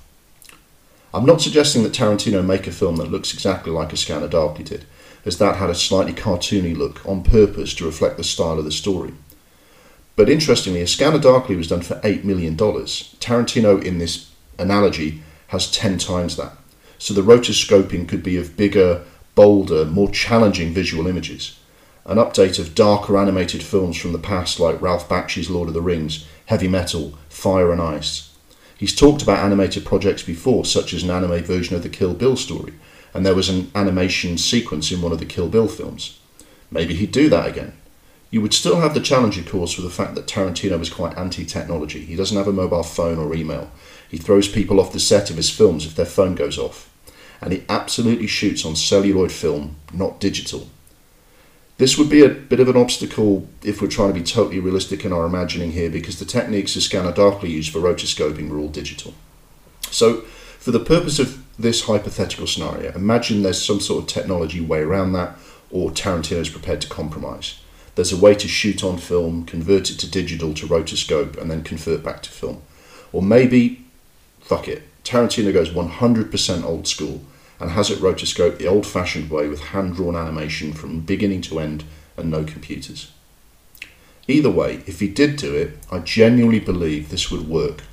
I'm 1.13 1.25
not 1.25 1.41
suggesting 1.41 1.83
that 1.83 1.93
Tarantino 1.93 2.45
make 2.45 2.67
a 2.67 2.71
film 2.71 2.97
that 2.97 3.11
looks 3.11 3.33
exactly 3.33 3.71
like 3.71 3.93
A 3.93 3.97
Scanner 3.97 4.27
Darkly 4.27 4.63
did, 4.63 4.85
as 5.25 5.37
that 5.37 5.55
had 5.57 5.69
a 5.69 5.75
slightly 5.75 6.13
cartoony 6.13 6.75
look 6.75 7.05
on 7.05 7.23
purpose 7.23 7.73
to 7.75 7.85
reflect 7.85 8.17
the 8.17 8.23
style 8.23 8.59
of 8.59 8.65
the 8.65 8.71
story. 8.71 9.13
But 10.15 10.29
interestingly, 10.29 10.81
A 10.81 10.87
Scanner 10.87 11.19
Darkly 11.19 11.55
was 11.55 11.67
done 11.67 11.81
for 11.81 11.95
$8 12.01 12.23
million. 12.23 12.55
Tarantino, 12.57 13.83
in 13.83 13.97
this 13.97 14.29
analogy, 14.57 15.23
has 15.47 15.71
10 15.71 15.97
times 15.97 16.35
that. 16.35 16.53
So 16.97 17.13
the 17.13 17.21
rotoscoping 17.21 18.07
could 18.07 18.21
be 18.21 18.35
of 18.37 18.57
bigger, 18.57 19.03
bolder, 19.39 19.85
more 19.85 20.09
challenging 20.09 20.73
visual 20.73 21.07
images. 21.07 21.57
An 22.05 22.17
update 22.17 22.59
of 22.59 22.75
darker 22.75 23.17
animated 23.17 23.63
films 23.63 23.95
from 23.95 24.11
the 24.11 24.19
past 24.19 24.59
like 24.59 24.81
Ralph 24.81 25.07
Bakshi's 25.07 25.49
Lord 25.49 25.69
of 25.69 25.73
the 25.73 25.81
Rings, 25.81 26.25
Heavy 26.47 26.67
Metal, 26.67 27.17
Fire 27.29 27.71
and 27.71 27.81
Ice. 27.81 28.35
He's 28.77 28.93
talked 28.93 29.23
about 29.23 29.39
animated 29.39 29.85
projects 29.85 30.23
before, 30.23 30.65
such 30.65 30.93
as 30.93 31.03
an 31.03 31.09
anime 31.09 31.41
version 31.41 31.77
of 31.77 31.83
the 31.83 31.87
Kill 31.87 32.13
Bill 32.13 32.35
story, 32.35 32.73
and 33.13 33.25
there 33.25 33.33
was 33.33 33.47
an 33.47 33.71
animation 33.73 34.37
sequence 34.37 34.91
in 34.91 35.01
one 35.01 35.13
of 35.13 35.19
the 35.19 35.25
Kill 35.25 35.47
Bill 35.47 35.69
films. 35.69 36.19
Maybe 36.69 36.93
he'd 36.93 37.13
do 37.13 37.29
that 37.29 37.47
again. 37.47 37.71
You 38.31 38.41
would 38.41 38.53
still 38.53 38.81
have 38.81 38.93
the 38.93 38.99
challenge, 38.99 39.37
of 39.37 39.47
course, 39.47 39.77
with 39.77 39.85
the 39.85 40.03
fact 40.03 40.15
that 40.15 40.27
Tarantino 40.27 40.81
is 40.81 40.89
quite 40.89 41.17
anti 41.17 41.45
technology. 41.45 42.03
He 42.03 42.17
doesn't 42.17 42.35
have 42.35 42.49
a 42.49 42.51
mobile 42.51 42.83
phone 42.83 43.17
or 43.17 43.33
email. 43.33 43.71
He 44.09 44.17
throws 44.17 44.49
people 44.49 44.81
off 44.81 44.91
the 44.91 44.99
set 44.99 45.29
of 45.29 45.37
his 45.37 45.49
films 45.49 45.85
if 45.85 45.95
their 45.95 46.05
phone 46.05 46.35
goes 46.35 46.57
off 46.57 46.88
and 47.41 47.53
he 47.53 47.63
absolutely 47.69 48.27
shoots 48.27 48.65
on 48.65 48.75
celluloid 48.75 49.31
film, 49.31 49.75
not 49.93 50.19
digital. 50.19 50.67
This 51.77 51.97
would 51.97 52.09
be 52.09 52.23
a 52.25 52.29
bit 52.29 52.59
of 52.59 52.67
an 52.67 52.75
obstacle 52.75 53.47
if 53.63 53.81
we're 53.81 53.87
trying 53.87 54.13
to 54.13 54.19
be 54.19 54.25
totally 54.25 54.59
realistic 54.59 55.05
in 55.05 55.13
our 55.13 55.25
imagining 55.25 55.71
here 55.71 55.89
because 55.89 56.19
the 56.19 56.25
techniques 56.25 56.73
the 56.73 56.81
scanner 56.81 57.13
darkly 57.13 57.49
used 57.49 57.71
for 57.71 57.79
rotoscoping 57.79 58.49
were 58.49 58.59
all 58.59 58.67
digital. 58.67 59.13
So, 59.89 60.21
for 60.59 60.71
the 60.71 60.81
purpose 60.81 61.19
of 61.19 61.41
this 61.57 61.85
hypothetical 61.85 62.47
scenario, 62.47 62.91
imagine 62.91 63.43
there's 63.43 63.65
some 63.65 63.79
sort 63.79 64.03
of 64.03 64.09
technology 64.09 64.59
way 64.59 64.81
around 64.81 65.13
that, 65.13 65.37
or 65.71 65.89
Tarantino 65.89 66.41
is 66.41 66.49
prepared 66.49 66.81
to 66.81 66.89
compromise. 66.89 67.61
There's 67.95 68.11
a 68.11 68.17
way 68.17 68.35
to 68.35 68.47
shoot 68.49 68.83
on 68.83 68.97
film, 68.97 69.45
convert 69.45 69.89
it 69.89 69.99
to 69.99 70.11
digital 70.11 70.53
to 70.55 70.67
rotoscope, 70.67 71.37
and 71.37 71.49
then 71.49 71.63
convert 71.63 72.03
back 72.03 72.21
to 72.23 72.29
film. 72.29 72.61
Or 73.13 73.21
maybe, 73.21 73.85
fuck 74.41 74.67
it, 74.67 74.83
Tarantino 75.05 75.53
goes 75.53 75.69
100% 75.69 76.63
old 76.63 76.87
school 76.89 77.21
and 77.60 77.72
has 77.72 77.89
it 77.89 77.99
rotoscoped 77.99 78.57
the 78.57 78.68
old 78.68 78.86
fashioned 78.86 79.30
way 79.30 79.47
with 79.47 79.60
hand 79.60 79.95
drawn 79.95 80.16
animation 80.16 80.74
from 80.74 81.01
beginning 81.01 81.41
to 81.41 81.60
end 81.60 81.84
and 82.16 82.30
no 82.30 82.43
computers. 82.43 83.12
Either 84.28 84.49
way, 84.49 84.84
if 84.86 84.99
he 84.99 85.07
did 85.07 85.36
do 85.36 85.55
it, 85.55 85.78
I 85.91 85.99
genuinely 85.99 86.60
believe 86.60 87.10
this 87.10 87.32
would 87.32 87.49
work, 87.49 87.84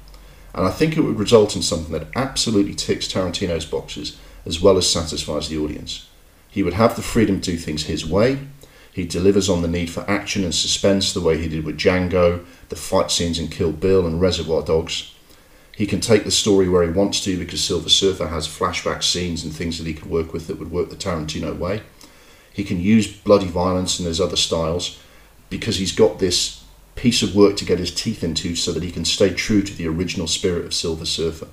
and 0.55 0.67
I 0.67 0.71
think 0.71 0.97
it 0.97 1.01
would 1.01 1.19
result 1.19 1.57
in 1.57 1.62
something 1.62 1.93
that 1.93 2.09
absolutely 2.14 2.75
ticks 2.75 3.09
Tarantino's 3.09 3.64
boxes 3.64 4.19
as 4.45 4.61
well 4.61 4.79
as 4.79 4.89
satisfies 4.89 5.49
the 5.49 5.59
audience. 5.59 6.09
He 6.49 6.62
would 6.62 6.75
have 6.75 6.95
the 6.95 7.03
freedom 7.03 7.41
to 7.41 7.51
do 7.51 7.57
things 7.59 7.85
his 7.85 8.07
way. 8.07 8.39
He 8.93 9.05
delivers 9.05 9.49
on 9.49 9.61
the 9.61 9.69
need 9.69 9.91
for 9.91 10.09
action 10.09 10.45
and 10.45 10.55
suspense 10.55 11.12
the 11.12 11.21
way 11.21 11.37
he 11.37 11.49
did 11.49 11.64
with 11.64 11.77
Django, 11.77 12.45
the 12.69 12.77
fight 12.77 13.11
scenes 13.11 13.39
in 13.39 13.49
Kill 13.49 13.73
Bill 13.73 14.07
and 14.07 14.21
Reservoir 14.21 14.62
Dogs, 14.62 15.12
he 15.77 15.87
can 15.87 16.01
take 16.01 16.24
the 16.24 16.31
story 16.31 16.70
where 16.70 16.83
he 16.83 16.91
wants 16.91 17.22
to 17.22 17.39
because 17.39 17.62
Silver 17.62 17.91
Surfer 17.91 18.29
has 18.29 18.49
flashback 18.49 19.03
scenes 19.03 19.45
and 19.45 19.53
things 19.53 19.77
that 19.77 19.87
he 19.87 19.93
could 19.93 20.09
work 20.09 20.33
with 20.33 20.47
that 20.47 20.59
would 20.59 20.70
work 20.70 20.89
the 20.89 20.97
Tarantino 20.97 21.55
way. 21.55 21.83
He 22.51 22.64
can 22.64 22.81
use 22.81 23.07
bloody 23.07 23.49
violence 23.49 23.99
and 23.99 24.09
his 24.09 24.18
other 24.18 24.37
styles 24.37 24.99
because 25.51 25.77
he's 25.77 25.93
got 25.93 26.18
this 26.18 26.64
piece 26.95 27.22
of 27.22 27.37
work 27.37 27.59
to 27.59 27.66
get 27.66 27.79
his 27.79 27.95
teeth 27.95 28.24
into 28.24 28.57
so 28.57 28.72
that 28.72 28.83
he 28.83 28.91
can 28.91 29.05
stay 29.05 29.35
true 29.35 29.61
to 29.61 29.74
the 29.74 29.87
original 29.87 30.27
spirit 30.27 30.64
of 30.64 30.72
Silver 30.72 31.05
Surfer. 31.05 31.49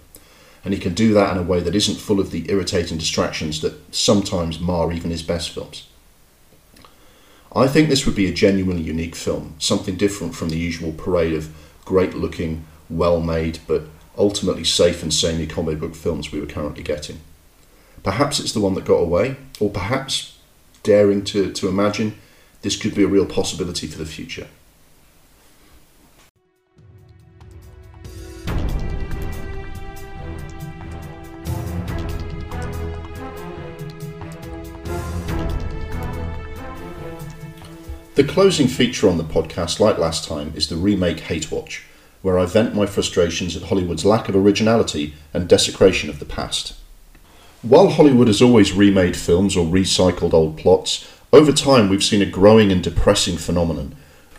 And 0.64 0.74
he 0.74 0.80
can 0.80 0.94
do 0.94 1.14
that 1.14 1.36
in 1.36 1.38
a 1.38 1.46
way 1.46 1.60
that 1.60 1.76
isn't 1.76 2.00
full 2.00 2.22
of 2.22 2.32
the 2.32 2.50
irritating 2.50 2.98
distractions 2.98 3.60
that 3.60 3.94
sometimes 3.94 4.58
mar 4.58 4.94
even 4.94 5.12
his 5.12 5.22
best 5.22 5.50
films. 5.50 5.86
I 7.54 7.68
think 7.68 7.90
this 7.90 8.06
would 8.06 8.16
be 8.16 8.28
a 8.28 8.34
genuinely 8.34 8.84
unique 8.84 9.18
film, 9.18 9.56
something 9.60 9.98
different 9.98 10.34
from 10.34 10.48
the 10.48 10.58
usual 10.58 10.94
parade 10.94 11.34
of 11.34 11.54
great 11.84 12.14
looking, 12.14 12.64
well 12.90 13.20
made, 13.20 13.60
but 13.68 13.84
ultimately 14.18 14.64
safe 14.64 15.02
and 15.02 15.14
samey 15.14 15.48
comic 15.48 15.80
book 15.80 15.96
films 15.96 16.32
we 16.32 16.40
were 16.40 16.46
currently 16.46 16.84
getting. 16.84 17.20
Perhaps 18.04 18.40
it's 18.40 18.52
the 18.52 18.60
one 18.60 18.74
that 18.74 18.86
got 18.86 18.96
away, 18.96 19.38
or 19.60 19.70
perhaps, 19.70 20.38
daring 20.84 21.24
to, 21.24 21.52
to 21.54 21.68
imagine, 21.68 22.16
this 22.62 22.76
could 22.76 22.94
be 22.94 23.04
a 23.04 23.08
real 23.08 23.26
possibility 23.26 23.88
for 23.88 23.98
the 23.98 24.06
future. 24.06 24.48
The 38.16 38.24
closing 38.24 38.68
feature 38.68 39.10
on 39.10 39.18
the 39.18 39.24
podcast, 39.24 39.80
like 39.80 39.98
last 39.98 40.28
time, 40.28 40.54
is 40.56 40.68
the 40.68 40.76
remake 40.76 41.22
Hate 41.22 41.52
Watch 41.52 41.84
where 42.24 42.40
I 42.40 42.48
vent 42.48 42.74
my 42.74 42.88
frustrations 42.88 43.56
at 43.56 43.64
Hollywood's 43.64 44.06
lack 44.06 44.28
of 44.28 44.36
originality 44.36 45.14
and 45.34 45.48
desecration 45.48 46.10
of 46.10 46.18
the 46.18 46.26
past. 46.26 46.74
While 47.62 47.90
Hollywood 47.90 48.28
has 48.28 48.42
always 48.42 48.74
remade 48.74 49.16
films 49.16 49.56
or 49.56 49.66
recycled 49.66 50.34
old 50.34 50.58
plots, 50.58 51.08
over 51.32 51.52
time 51.52 51.90
we've 51.90 52.04
seen 52.04 52.22
a 52.22 52.26
growing 52.26 52.72
and 52.72 52.82
depressing 52.84 53.38
phenomenon 53.38 53.96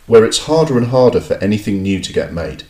where 0.06 0.24
it's 0.24 0.46
harder 0.46 0.76
and 0.76 0.88
harder 0.88 1.20
for 1.20 1.34
anything 1.34 1.82
new 1.82 2.00
to 2.00 2.12
get 2.12 2.32
made. 2.32 2.64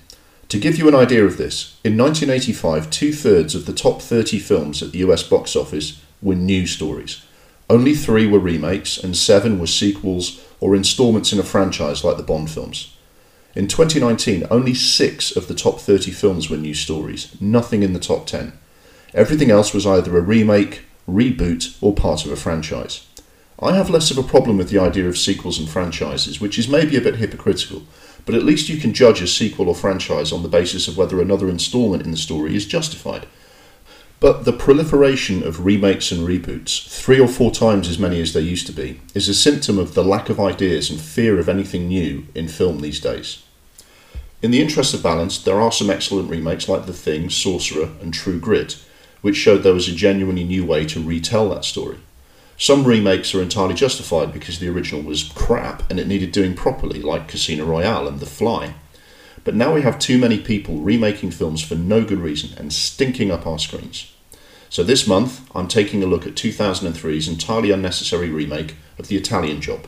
To 0.49 0.59
give 0.59 0.79
you 0.79 0.89
an 0.89 0.95
idea 0.95 1.25
of 1.25 1.37
this, 1.37 1.79
in 1.85 1.97
1985, 1.97 2.91
two 2.91 3.12
thirds 3.12 3.55
of 3.55 3.67
the 3.67 3.73
top 3.73 4.03
30 4.03 4.39
films 4.39 4.83
at 4.83 4.93
the 4.93 4.99
US 4.99 5.23
box 5.23 5.57
office 5.57 6.01
were 6.23 6.35
new 6.35 6.67
stories. 6.67 7.25
Only 7.71 7.95
three 7.95 8.27
were 8.27 8.39
remakes, 8.39 8.99
and 8.99 9.17
seven 9.17 9.59
were 9.59 9.67
sequels 9.67 10.45
or 10.61 10.77
installments 10.77 11.33
in 11.33 11.39
a 11.39 11.43
franchise 11.43 12.05
like 12.05 12.17
the 12.17 12.23
Bond 12.23 12.51
films. 12.51 12.93
In 13.57 13.69
2019, 13.69 14.49
only 14.51 14.75
six 14.75 15.37
of 15.37 15.47
the 15.47 15.55
top 15.55 15.79
30 15.79 16.11
films 16.11 16.51
were 16.51 16.57
new 16.57 16.75
stories, 16.75 17.41
nothing 17.41 17.85
in 17.85 17.93
the 17.93 18.01
top 18.01 18.27
10. 18.27 18.53
Everything 19.15 19.49
else 19.49 19.73
was 19.73 19.87
either 19.87 20.19
a 20.19 20.21
remake, 20.21 20.83
reboot, 21.09 21.77
or 21.81 21.95
part 21.95 22.25
of 22.25 22.33
a 22.33 22.37
franchise. 22.37 23.07
I 23.61 23.77
have 23.77 23.91
less 23.91 24.11
of 24.11 24.19
a 24.19 24.25
problem 24.25 24.59
with 24.59 24.71
the 24.71 24.81
idea 24.81 25.09
of 25.09 25.17
sequels 25.17 25.61
and 25.61 25.69
franchises, 25.69 26.41
which 26.41 26.59
is 26.59 26.69
maybe 26.69 26.97
a 26.97 27.01
bit 27.01 27.17
hypocritical, 27.17 27.85
but 28.27 28.35
at 28.35 28.45
least 28.45 28.69
you 28.69 28.77
can 28.81 28.93
judge 28.93 29.23
a 29.23 29.29
sequel 29.29 29.69
or 29.69 29.75
franchise 29.77 30.33
on 30.33 30.43
the 30.43 30.49
basis 30.49 30.89
of 30.89 30.97
whether 30.97 31.23
another 31.23 31.49
instalment 31.49 32.03
in 32.03 32.11
the 32.11 32.17
story 32.17 32.57
is 32.57 32.67
justified. 32.67 33.25
But 34.21 34.45
the 34.45 34.53
proliferation 34.53 35.43
of 35.43 35.65
remakes 35.65 36.11
and 36.11 36.27
reboots, 36.27 36.89
three 36.89 37.21
or 37.21 37.29
four 37.29 37.51
times 37.51 37.89
as 37.89 37.99
many 37.99 38.21
as 38.21 38.33
there 38.33 38.43
used 38.43 38.67
to 38.69 38.73
be, 38.73 39.01
is 39.15 39.29
a 39.29 39.35
symptom 39.35 39.79
of 39.79 39.95
the 39.95 40.05
lack 40.05 40.31
of 40.31 40.41
ideas 40.41 40.91
and 40.91 41.01
fear 41.01 41.39
of 41.39 41.49
anything 41.49 41.89
new 41.89 42.27
in 42.35 42.49
film 42.49 42.81
these 42.81 43.01
days. 43.01 43.43
In 44.41 44.51
the 44.51 44.61
interest 44.61 44.95
of 44.95 45.03
balance, 45.03 45.39
there 45.39 45.61
are 45.61 45.73
some 45.73 45.91
excellent 45.91 46.31
remakes 46.31 46.69
like 46.69 46.87
The 46.87 46.93
Thing, 46.93 47.31
Sorcerer, 47.31 47.91
and 48.01 48.12
True 48.12 48.39
Grit, 48.39 48.79
which 49.23 49.37
showed 49.37 49.62
there 49.62 49.73
was 49.73 49.89
a 49.89 49.95
genuinely 49.95 50.45
new 50.45 50.67
way 50.67 50.85
to 50.87 51.03
retell 51.03 51.49
that 51.51 51.65
story. 51.65 51.99
Some 52.57 52.85
remakes 52.85 53.35
are 53.35 53.43
entirely 53.43 53.75
justified 53.75 54.33
because 54.33 54.59
the 54.59 54.69
original 54.69 55.03
was 55.03 55.33
crap 55.35 55.91
and 55.91 55.99
it 55.99 56.07
needed 56.07 56.31
doing 56.31 56.55
properly, 56.55 57.01
like 57.01 57.27
Casino 57.27 57.65
Royale 57.65 58.07
and 58.07 58.21
The 58.21 58.27
Fly. 58.27 58.75
But 59.45 59.55
now 59.55 59.74
we 59.74 59.82
have 59.82 59.99
too 59.99 60.18
many 60.18 60.38
people 60.38 60.78
remaking 60.78 61.30
films 61.30 61.62
for 61.62 61.74
no 61.74 62.05
good 62.05 62.18
reason 62.18 62.57
and 62.59 62.72
stinking 62.72 63.30
up 63.30 63.47
our 63.47 63.59
screens. 63.59 64.11
So 64.70 64.82
this 64.82 65.07
month, 65.07 65.49
I'm 65.55 65.68
taking 65.68 66.03
a 66.03 66.07
look 66.07 66.26
at 66.26 66.34
2003's 66.34 67.28
entirely 67.28 67.70
unnecessary 67.70 68.30
remake 68.30 68.74
of 68.99 69.09
The 69.09 69.16
Italian 69.16 69.61
Job. 69.61 69.86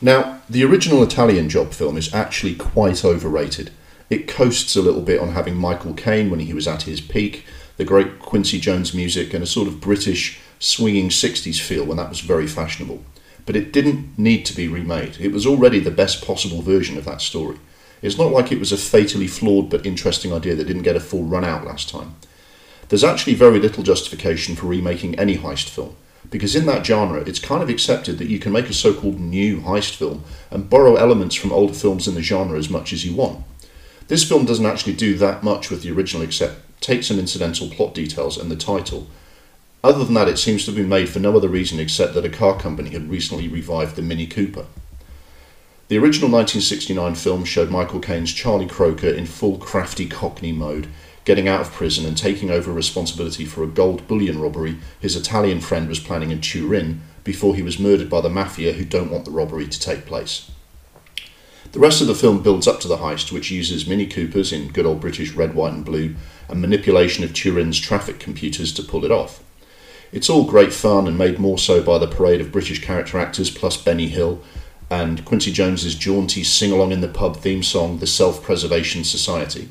Now, 0.00 0.40
the 0.48 0.64
original 0.64 1.02
Italian 1.02 1.48
Job 1.48 1.72
film 1.72 1.96
is 1.96 2.12
actually 2.12 2.54
quite 2.54 3.04
overrated. 3.04 3.70
It 4.08 4.26
coasts 4.26 4.74
a 4.74 4.82
little 4.82 5.02
bit 5.02 5.20
on 5.20 5.32
having 5.32 5.54
Michael 5.56 5.94
Caine 5.94 6.30
when 6.30 6.40
he 6.40 6.54
was 6.54 6.66
at 6.66 6.82
his 6.82 7.00
peak, 7.00 7.44
the 7.76 7.84
great 7.84 8.18
Quincy 8.18 8.58
Jones 8.58 8.94
music, 8.94 9.32
and 9.34 9.44
a 9.44 9.46
sort 9.46 9.68
of 9.68 9.80
British 9.80 10.40
swinging 10.58 11.10
60s 11.10 11.60
feel 11.60 11.84
when 11.84 11.98
that 11.98 12.08
was 12.08 12.20
very 12.20 12.46
fashionable. 12.46 13.04
but 13.46 13.56
it 13.56 13.72
didn't 13.72 14.16
need 14.18 14.44
to 14.46 14.54
be 14.54 14.68
remade. 14.68 15.16
It 15.18 15.32
was 15.32 15.46
already 15.46 15.80
the 15.80 15.90
best 15.90 16.24
possible 16.24 16.62
version 16.62 16.96
of 16.96 17.04
that 17.06 17.20
story. 17.20 17.56
It's 18.02 18.18
not 18.18 18.32
like 18.32 18.50
it 18.50 18.58
was 18.58 18.72
a 18.72 18.76
fatally 18.76 19.26
flawed 19.26 19.68
but 19.68 19.84
interesting 19.84 20.32
idea 20.32 20.54
that 20.54 20.66
didn't 20.66 20.82
get 20.82 20.96
a 20.96 21.00
full 21.00 21.24
run 21.24 21.44
out 21.44 21.66
last 21.66 21.88
time. 21.88 22.14
There's 22.88 23.04
actually 23.04 23.34
very 23.34 23.60
little 23.60 23.82
justification 23.82 24.56
for 24.56 24.66
remaking 24.66 25.18
any 25.18 25.36
heist 25.36 25.68
film, 25.68 25.96
because 26.28 26.56
in 26.56 26.66
that 26.66 26.84
genre 26.84 27.20
it's 27.20 27.38
kind 27.38 27.62
of 27.62 27.68
accepted 27.68 28.18
that 28.18 28.28
you 28.28 28.38
can 28.38 28.52
make 28.52 28.68
a 28.68 28.74
so 28.74 28.92
called 28.94 29.20
new 29.20 29.60
heist 29.60 29.94
film 29.94 30.24
and 30.50 30.70
borrow 30.70 30.96
elements 30.96 31.34
from 31.34 31.52
older 31.52 31.74
films 31.74 32.08
in 32.08 32.14
the 32.14 32.22
genre 32.22 32.58
as 32.58 32.70
much 32.70 32.92
as 32.92 33.04
you 33.04 33.14
want. 33.14 33.44
This 34.08 34.28
film 34.28 34.44
doesn't 34.44 34.66
actually 34.66 34.94
do 34.94 35.16
that 35.18 35.44
much 35.44 35.70
with 35.70 35.82
the 35.82 35.92
original 35.92 36.22
except 36.22 36.80
take 36.80 37.04
some 37.04 37.18
incidental 37.18 37.68
plot 37.68 37.94
details 37.94 38.38
and 38.38 38.50
the 38.50 38.56
title. 38.56 39.06
Other 39.84 40.04
than 40.04 40.14
that, 40.14 40.28
it 40.28 40.38
seems 40.38 40.64
to 40.64 40.72
have 40.72 40.76
been 40.76 40.88
made 40.88 41.08
for 41.08 41.20
no 41.20 41.36
other 41.36 41.48
reason 41.48 41.78
except 41.78 42.14
that 42.14 42.24
a 42.24 42.28
car 42.28 42.58
company 42.58 42.90
had 42.90 43.08
recently 43.08 43.48
revived 43.48 43.96
the 43.96 44.02
Mini 44.02 44.26
Cooper. 44.26 44.66
The 45.90 45.98
original 45.98 46.30
1969 46.30 47.16
film 47.16 47.44
showed 47.44 47.68
Michael 47.68 47.98
Caine's 47.98 48.32
Charlie 48.32 48.68
Croker 48.68 49.08
in 49.08 49.26
full 49.26 49.58
crafty 49.58 50.06
cockney 50.06 50.52
mode, 50.52 50.86
getting 51.24 51.48
out 51.48 51.62
of 51.62 51.72
prison 51.72 52.06
and 52.06 52.16
taking 52.16 52.48
over 52.48 52.72
responsibility 52.72 53.44
for 53.44 53.64
a 53.64 53.66
gold 53.66 54.06
bullion 54.06 54.40
robbery 54.40 54.78
his 55.00 55.16
Italian 55.16 55.60
friend 55.60 55.88
was 55.88 55.98
planning 55.98 56.30
in 56.30 56.40
Turin 56.40 57.00
before 57.24 57.56
he 57.56 57.62
was 57.62 57.80
murdered 57.80 58.08
by 58.08 58.20
the 58.20 58.28
mafia 58.28 58.74
who 58.74 58.84
don't 58.84 59.10
want 59.10 59.24
the 59.24 59.32
robbery 59.32 59.66
to 59.66 59.80
take 59.80 60.06
place. 60.06 60.52
The 61.72 61.80
rest 61.80 62.00
of 62.00 62.06
the 62.06 62.14
film 62.14 62.40
builds 62.40 62.68
up 62.68 62.78
to 62.82 62.88
the 62.88 62.98
heist, 62.98 63.32
which 63.32 63.50
uses 63.50 63.88
Mini 63.88 64.06
Coopers 64.06 64.52
in 64.52 64.68
good 64.68 64.86
old 64.86 65.00
British 65.00 65.32
red, 65.32 65.56
white, 65.56 65.72
and 65.72 65.84
blue, 65.84 66.14
and 66.48 66.60
manipulation 66.60 67.24
of 67.24 67.32
Turin's 67.32 67.80
traffic 67.80 68.20
computers 68.20 68.72
to 68.74 68.84
pull 68.84 69.04
it 69.04 69.10
off. 69.10 69.42
It's 70.12 70.30
all 70.30 70.44
great 70.44 70.72
fun 70.72 71.08
and 71.08 71.18
made 71.18 71.40
more 71.40 71.58
so 71.58 71.82
by 71.82 71.98
the 71.98 72.06
parade 72.06 72.40
of 72.40 72.52
British 72.52 72.80
character 72.80 73.18
actors 73.18 73.50
plus 73.50 73.76
Benny 73.76 74.06
Hill 74.06 74.40
and 74.90 75.24
Quincy 75.24 75.52
Jones's 75.52 75.94
jaunty 75.94 76.42
sing 76.42 76.72
along 76.72 76.90
in 76.90 77.00
the 77.00 77.08
pub 77.08 77.36
theme 77.36 77.62
song, 77.62 77.98
The 77.98 78.06
Self 78.08 78.42
Preservation 78.42 79.04
Society. 79.04 79.68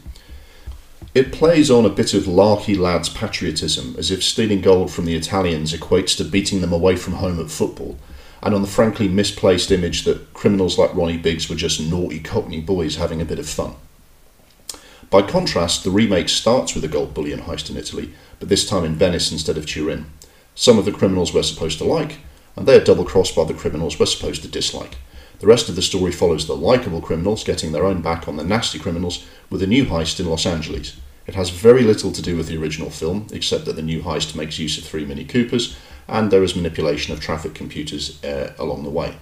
It 1.14 1.34
plays 1.34 1.70
on 1.70 1.86
a 1.86 1.90
bit 1.90 2.14
of 2.14 2.28
larky 2.28 2.76
lads' 2.76 3.10
patriotism, 3.10 3.96
as 3.98 4.12
if 4.12 4.24
stealing 4.24 4.62
gold 4.62 4.92
from 4.92 5.06
the 5.06 5.16
Italians 5.16 5.74
equates 5.74 6.16
to 6.18 6.24
beating 6.24 6.62
them 6.62 6.72
away 6.72 6.96
from 6.96 7.14
home 7.14 7.40
at 7.40 7.52
football, 7.52 7.98
and 8.42 8.56
on 8.56 8.62
the 8.62 8.68
frankly 8.68 9.10
misplaced 9.10 9.72
image 9.72 10.04
that 10.06 10.34
criminals 10.34 10.78
like 10.78 10.96
Ronnie 10.96 11.18
Biggs 11.18 11.50
were 11.50 11.56
just 11.56 11.82
naughty 11.82 12.20
Cockney 12.20 12.62
boys 12.62 12.96
having 12.96 13.22
a 13.22 13.26
bit 13.26 13.40
of 13.40 13.50
fun. 13.50 13.76
By 15.10 15.24
contrast, 15.24 15.84
the 15.84 15.90
remake 15.90 16.30
starts 16.30 16.76
with 16.76 16.86
a 16.86 16.88
gold 16.88 17.14
bullion 17.14 17.42
heist 17.42 17.70
in 17.70 17.76
Italy, 17.76 18.14
but 18.40 18.48
this 18.48 18.70
time 18.70 18.86
in 18.86 18.96
Venice 18.96 19.32
instead 19.32 19.58
of 19.58 19.66
Turin. 19.66 20.06
Some 20.56 20.78
of 20.78 20.86
the 20.86 20.92
criminals 20.92 21.34
we're 21.34 21.44
supposed 21.44 21.80
to 21.80 21.84
like, 21.84 22.20
and 22.56 22.68
they 22.68 22.78
are 22.80 22.84
double 22.84 23.06
crossed 23.06 23.36
by 23.36 23.44
the 23.44 23.54
criminals 23.54 24.00
we're 24.00 24.06
supposed 24.06 24.44
to 24.44 24.48
dislike. 24.48 24.98
The 25.40 25.48
rest 25.48 25.70
of 25.70 25.76
the 25.76 25.82
story 25.82 26.12
follows 26.12 26.48
the 26.48 26.56
likeable 26.56 27.02
criminals 27.02 27.44
getting 27.44 27.72
their 27.72 27.86
own 27.86 28.02
back 28.02 28.28
on 28.28 28.36
the 28.36 28.44
nasty 28.44 28.78
criminals 28.78 29.26
with 29.50 29.64
a 29.64 29.68
new 29.68 29.86
heist 29.86 30.20
in 30.20 30.30
Los 30.30 30.46
Angeles. 30.46 30.98
It 31.28 31.36
has 31.36 31.50
very 31.50 31.84
little 31.84 32.12
to 32.12 32.22
do 32.22 32.36
with 32.36 32.48
the 32.48 32.58
original 32.58 32.90
film, 32.90 33.28
except 33.32 33.66
that 33.66 33.76
the 33.76 33.82
new 33.82 34.02
heist 34.02 34.36
makes 34.36 34.60
use 34.60 34.78
of 34.78 34.84
three 34.84 35.06
Mini 35.06 35.24
Coopers 35.24 35.78
and 36.10 36.32
there 36.32 36.44
is 36.44 36.56
manipulation 36.56 37.14
of 37.14 37.20
traffic 37.20 37.54
computers 37.54 38.22
uh, 38.24 38.54
along 38.58 38.84
the 38.84 38.90
way. 38.90 39.16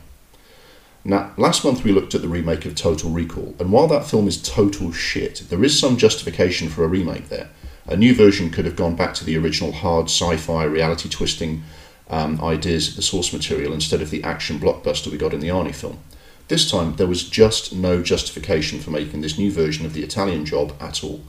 Now, 1.03 1.33
last 1.37 1.63
month 1.63 1.83
we 1.83 1.91
looked 1.91 2.15
at 2.15 2.21
the 2.21 2.27
remake 2.27 2.65
of 2.65 2.75
Total 2.75 3.09
Recall, 3.09 3.55
and 3.59 3.71
while 3.71 3.87
that 3.87 4.05
film 4.05 4.27
is 4.27 4.41
total 4.41 4.91
shit, 4.91 5.43
there 5.49 5.63
is 5.63 5.79
some 5.79 5.97
justification 5.97 6.69
for 6.69 6.83
a 6.83 6.87
remake 6.87 7.29
there. 7.29 7.49
A 7.85 7.95
new 7.95 8.13
version 8.13 8.49
could 8.49 8.65
have 8.65 8.75
gone 8.75 8.95
back 8.95 9.13
to 9.15 9.25
the 9.25 9.37
original 9.37 9.71
hard 9.71 10.05
sci 10.05 10.35
fi 10.37 10.63
reality 10.63 11.07
twisting 11.07 11.63
um, 12.09 12.41
ideas 12.41 12.89
of 12.89 12.95
the 12.95 13.01
source 13.01 13.33
material 13.33 13.73
instead 13.73 14.01
of 14.01 14.09
the 14.09 14.23
action 14.23 14.59
blockbuster 14.59 15.11
we 15.11 15.17
got 15.17 15.33
in 15.33 15.39
the 15.39 15.49
Arnie 15.49 15.75
film. 15.75 15.99
This 16.47 16.69
time, 16.69 16.95
there 16.95 17.07
was 17.07 17.27
just 17.27 17.73
no 17.73 18.01
justification 18.01 18.79
for 18.79 18.91
making 18.91 19.21
this 19.21 19.37
new 19.37 19.51
version 19.51 19.85
of 19.85 19.93
the 19.93 20.03
Italian 20.03 20.45
job 20.45 20.73
at 20.79 21.03
all. 21.03 21.21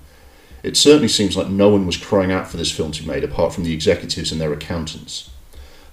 It 0.62 0.76
certainly 0.76 1.09
seems 1.09 1.37
like 1.37 1.49
no 1.49 1.68
one 1.68 1.87
was 1.87 1.97
crying 1.97 2.31
out 2.31 2.49
for 2.49 2.57
this 2.57 2.70
film 2.70 2.93
to 2.93 3.03
be 3.03 3.09
made 3.09 3.24
apart 3.24 3.53
from 3.53 3.64
the 3.64 3.72
executives 3.72 4.31
and 4.31 4.41
their 4.41 4.53
accountants. 4.53 5.31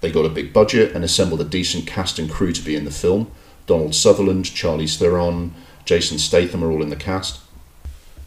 They 0.02 0.12
got 0.12 0.26
a 0.26 0.30
big 0.30 0.54
budget 0.54 0.96
and 0.96 1.04
assembled 1.04 1.42
a 1.42 1.46
decent 1.46 1.88
cast 1.88 2.20
and 2.20 2.30
crew 2.30 2.52
to 2.52 2.62
be 2.62 2.76
in 2.76 2.86
the 2.86 2.92
film. 2.92 3.32
Donald 3.66 3.96
Sutherland, 3.96 4.46
Charlize 4.46 4.98
Theron, 4.98 5.54
Jason 5.86 6.20
Statham 6.20 6.64
are 6.64 6.72
all 6.72 6.84
in 6.84 6.90
the 6.90 6.96
cast. 6.96 7.40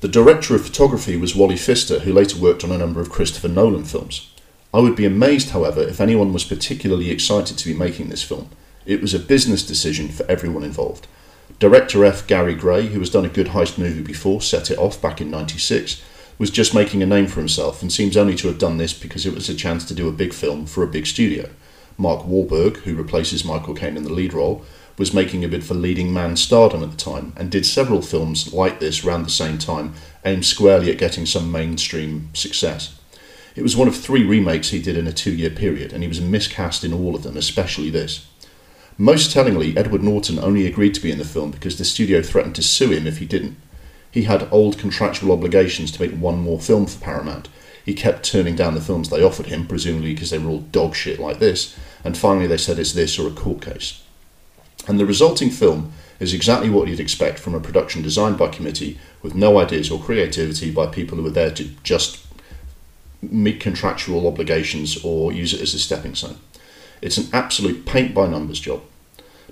The 0.01 0.09
director 0.09 0.55
of 0.55 0.65
photography 0.65 1.17
was 1.17 1.35
Wally 1.35 1.57
Pfister, 1.57 2.01
who 2.01 2.13
later 2.13 2.39
worked 2.39 2.65
on 2.65 2.73
a 2.73 2.79
number 2.79 3.01
of 3.01 3.11
Christopher 3.11 3.49
Nolan 3.49 3.85
films. 3.85 4.33
I 4.73 4.81
would 4.81 4.97
be 4.97 5.07
amazed, 5.07 5.51
however, 5.51 5.81
if 5.81 6.01
anyone 6.01 6.33
was 6.33 6.45
particularly 6.45 7.11
excited 7.11 7.57
to 7.57 7.65
be 7.67 7.73
making 7.73 8.11
this 8.11 8.23
film. 8.23 8.51
It 8.85 9.01
was 9.01 9.15
a 9.15 9.19
business 9.19 9.67
decision 9.67 10.09
for 10.09 10.31
everyone 10.31 10.63
involved. 10.63 11.07
Director 11.59 12.05
F. 12.05 12.27
Gary 12.27 12.55
Gray, 12.55 12.87
who 12.87 13.01
has 13.01 13.11
done 13.11 13.25
a 13.25 13.31
good 13.31 13.49
heist 13.49 13.79
movie 13.79 14.03
before, 14.03 14.43
set 14.43 14.71
it 14.71 14.79
off 14.79 15.01
back 15.01 15.21
in 15.21 15.31
96, 15.31 16.03
was 16.39 16.51
just 16.51 16.75
making 16.75 17.03
a 17.03 17.07
name 17.07 17.27
for 17.27 17.41
himself 17.41 17.83
and 17.83 17.93
seems 17.93 18.17
only 18.17 18.37
to 18.37 18.47
have 18.49 18.59
done 18.59 18.77
this 18.77 18.93
because 18.93 19.27
it 19.27 19.35
was 19.35 19.49
a 19.49 19.55
chance 19.55 19.85
to 19.87 19.95
do 19.95 20.07
a 20.07 20.13
big 20.13 20.33
film 20.33 20.67
for 20.67 20.83
a 20.83 20.89
big 20.89 21.07
studio. 21.07 21.49
Mark 21.97 22.27
Wahlberg, 22.27 22.77
who 22.79 22.95
replaces 22.95 23.45
Michael 23.45 23.75
Caine 23.75 23.97
in 23.97 24.05
the 24.05 24.13
lead 24.13 24.33
role, 24.33 24.65
was 24.99 25.15
making 25.15 25.45
a 25.45 25.49
bid 25.49 25.65
for 25.65 25.75
leading 25.75 26.13
man 26.13 26.37
stardom 26.37 26.83
at 26.83 26.91
the 26.91 26.97
time 26.97 27.33
and 27.37 27.51
did 27.51 27.65
several 27.65 28.03
films 28.03 28.53
like 28.53 28.81
this 28.81 29.05
around 29.05 29.25
the 29.25 29.31
same 29.31 29.59
time, 29.59 29.95
aimed 30.25 30.45
squarely 30.45 30.91
at 30.91 30.99
getting 30.99 31.25
some 31.25 31.51
mainstream 31.51 32.29
success. 32.35 32.98
It 33.59 33.65
was 33.65 33.77
one 33.77 33.89
of 33.89 33.97
three 33.97 34.23
remakes 34.23 34.69
he 34.69 34.81
did 34.81 34.97
in 34.97 35.09
a 35.09 35.13
two 35.13 35.35
year 35.35 35.51
period, 35.51 35.93
and 35.93 36.05
he 36.05 36.09
was 36.09 36.21
miscast 36.21 36.85
in 36.85 36.93
all 36.93 37.17
of 37.17 37.25
them, 37.25 37.37
especially 37.37 37.91
this. 37.91 38.25
Most 38.97 39.33
tellingly, 39.33 39.77
Edward 39.77 40.01
Norton 40.01 40.39
only 40.39 40.65
agreed 40.65 40.95
to 40.95 41.01
be 41.01 41.11
in 41.11 41.19
the 41.19 41.25
film 41.25 41.51
because 41.51 41.77
the 41.77 41.85
studio 41.85 42.23
threatened 42.23 42.55
to 42.55 42.63
sue 42.63 42.93
him 42.93 43.05
if 43.05 43.19
he 43.19 43.27
didn't. 43.27 43.57
He 44.13 44.23
had 44.23 44.47
old 44.53 44.79
contractual 44.79 45.33
obligations 45.33 45.91
to 45.91 46.01
make 46.01 46.13
one 46.13 46.39
more 46.39 46.61
film 46.61 46.87
for 46.87 47.01
Paramount. 47.01 47.49
He 47.85 47.95
kept 47.95 48.25
turning 48.25 48.55
down 48.55 48.75
the 48.75 48.81
films 48.81 49.09
they 49.09 49.25
offered 49.25 49.47
him, 49.47 49.67
presumably 49.67 50.15
because 50.15 50.31
they 50.31 50.39
were 50.39 50.51
all 50.51 50.61
dog 50.61 50.95
shit 50.95 51.19
like 51.19 51.41
this, 51.41 51.77
and 52.05 52.17
finally 52.17 52.47
they 52.47 52.59
said 52.59 52.79
it's 52.79 52.93
this 52.93 53.19
or 53.19 53.27
a 53.27 53.33
court 53.33 53.61
case. 53.61 54.05
And 54.87 55.01
the 55.01 55.07
resulting 55.07 55.51
film 55.51 55.91
is 56.21 56.33
exactly 56.33 56.71
what 56.71 56.87
you'd 56.87 57.01
expect 57.01 57.41
from 57.41 57.57
a 57.57 57.61
production 57.61 58.03
designed 58.03 58.39
by 58.39 58.51
committee 58.51 59.01
with 59.21 59.35
no 59.35 59.59
ideas 59.59 59.91
or 59.91 60.01
creativity 60.01 60.71
by 60.71 60.87
people 60.87 61.17
who 61.19 61.25
were 61.25 61.31
there 61.31 61.51
to 61.51 61.65
just 61.83 62.28
meet 63.23 63.61
contractual 63.61 64.27
obligations 64.27 65.03
or 65.05 65.33
use 65.33 65.53
it 65.53 65.61
as 65.61 65.75
a 65.75 65.79
stepping 65.79 66.15
stone. 66.15 66.37
It's 67.01 67.19
an 67.19 67.29
absolute 67.33 67.87
paint 67.87 68.15
by 68.15 68.27
numbers 68.27 68.61
job. 68.61 68.83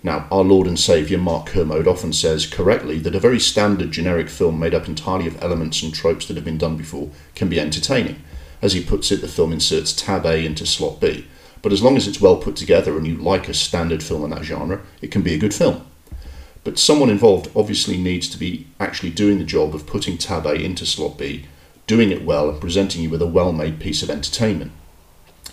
Now, 0.03 0.29
our 0.31 0.45
Lord 0.45 0.67
and 0.67 0.79
Saviour 0.79 1.21
Mark 1.21 1.47
Kermode 1.47 1.89
often 1.89 2.13
says 2.13 2.47
correctly 2.47 2.99
that 2.99 3.15
a 3.15 3.21
very 3.21 3.41
standard 3.41 3.91
generic 3.91 4.29
film 4.29 4.59
made 4.59 4.75
up 4.75 4.87
entirely 4.87 5.27
of 5.27 5.43
elements 5.43 5.83
and 5.83 5.93
tropes 5.93 6.27
that 6.27 6.37
have 6.37 6.45
been 6.45 6.59
done 6.59 6.77
before 6.77 7.11
can 7.35 7.49
be 7.49 7.59
entertaining. 7.59 8.23
As 8.63 8.73
he 8.73 8.85
puts 8.85 9.11
it, 9.11 9.21
the 9.21 9.29
film 9.29 9.53
inserts 9.53 9.93
tab 9.93 10.27
A 10.27 10.45
into 10.45 10.67
slot 10.67 11.01
B. 11.01 11.27
But 11.63 11.73
as 11.73 11.83
long 11.83 11.97
as 11.97 12.07
it's 12.07 12.21
well 12.21 12.37
put 12.37 12.57
together 12.57 12.97
and 12.97 13.07
you 13.07 13.17
like 13.17 13.49
a 13.49 13.55
standard 13.55 14.03
film 14.03 14.25
in 14.25 14.31
that 14.31 14.45
genre, 14.45 14.83
it 15.01 15.11
can 15.11 15.23
be 15.23 15.35
a 15.35 15.39
good 15.39 15.55
film. 15.55 15.85
But 16.63 16.79
someone 16.79 17.11
involved 17.11 17.51
obviously 17.57 17.97
needs 17.97 18.29
to 18.29 18.39
be 18.39 18.67
actually 18.79 19.11
doing 19.11 19.39
the 19.39 19.45
job 19.45 19.75
of 19.75 19.87
putting 19.87 20.19
tab 20.19 20.47
A 20.47 20.55
into 20.55 20.85
slot 20.85 21.17
B, 21.19 21.47
doing 21.87 22.11
it 22.11 22.25
well, 22.25 22.51
and 22.51 22.61
presenting 22.61 23.03
you 23.03 23.11
with 23.11 23.23
a 23.23 23.27
well 23.27 23.53
made 23.53 23.81
piece 23.81 24.03
of 24.03 24.11
entertainment. 24.11 24.73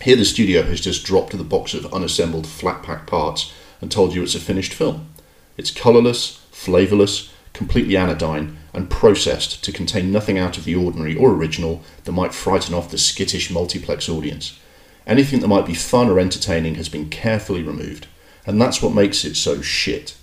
Here, 0.02 0.16
the 0.16 0.24
studio 0.24 0.62
has 0.62 0.80
just 0.80 1.04
dropped 1.04 1.36
the 1.36 1.44
box 1.44 1.74
of 1.74 1.92
unassembled 1.92 2.46
flat 2.46 2.82
pack 2.82 3.06
parts 3.06 3.52
and 3.80 3.90
told 3.90 4.14
you 4.14 4.22
it's 4.22 4.34
a 4.34 4.40
finished 4.40 4.74
film. 4.74 5.08
It's 5.56 5.70
colourless, 5.70 6.44
flavourless, 6.50 7.32
completely 7.52 7.96
anodyne, 7.96 8.58
and 8.72 8.90
processed 8.90 9.62
to 9.62 9.72
contain 9.72 10.10
nothing 10.10 10.36
out 10.36 10.58
of 10.58 10.64
the 10.64 10.74
ordinary 10.74 11.16
or 11.16 11.30
original 11.30 11.82
that 12.04 12.12
might 12.12 12.34
frighten 12.34 12.74
off 12.74 12.90
the 12.90 12.98
skittish 12.98 13.50
multiplex 13.50 14.08
audience. 14.08 14.58
Anything 15.06 15.40
that 15.40 15.48
might 15.48 15.66
be 15.66 15.74
fun 15.74 16.08
or 16.08 16.18
entertaining 16.18 16.74
has 16.74 16.88
been 16.88 17.08
carefully 17.08 17.62
removed, 17.62 18.08
and 18.46 18.60
that's 18.60 18.82
what 18.82 18.94
makes 18.94 19.24
it 19.24 19.36
so 19.36 19.62
shit. 19.62 20.16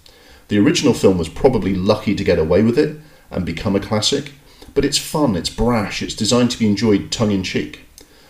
The 0.50 0.60
original 0.60 0.94
film 0.94 1.18
was 1.18 1.30
probably 1.30 1.74
lucky 1.74 2.14
to 2.14 2.24
get 2.24 2.40
away 2.40 2.62
with 2.62 2.78
it 2.78 3.00
and 3.30 3.46
become 3.46 3.76
a 3.76 3.80
classic, 3.80 4.34
but 4.74 4.86
it's 4.86 4.98
fun, 4.98 5.36
it's 5.36 5.50
brash, 5.50 6.02
it's 6.02 6.16
designed 6.16 6.52
to 6.52 6.60
be 6.60 6.68
enjoyed 6.68 7.12
tongue 7.12 7.32
in 7.32 7.44
cheek. 7.44 7.86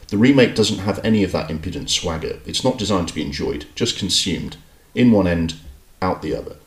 The 0.08 0.18
remake 0.18 0.56
doesn't 0.56 0.80
have 0.80 1.00
any 1.06 1.24
of 1.24 1.32
that 1.32 1.50
impudent 1.50 1.89
swagger. 1.89 2.39
It's 2.46 2.64
not 2.64 2.78
designed 2.78 3.08
to 3.08 3.16
be 3.16 3.22
enjoyed, 3.22 3.66
just 3.76 3.98
consumed 3.98 4.58
in 4.94 5.12
one 5.12 5.28
end, 5.28 5.56
out 6.02 6.22
the 6.22 6.36
other. 6.36 6.58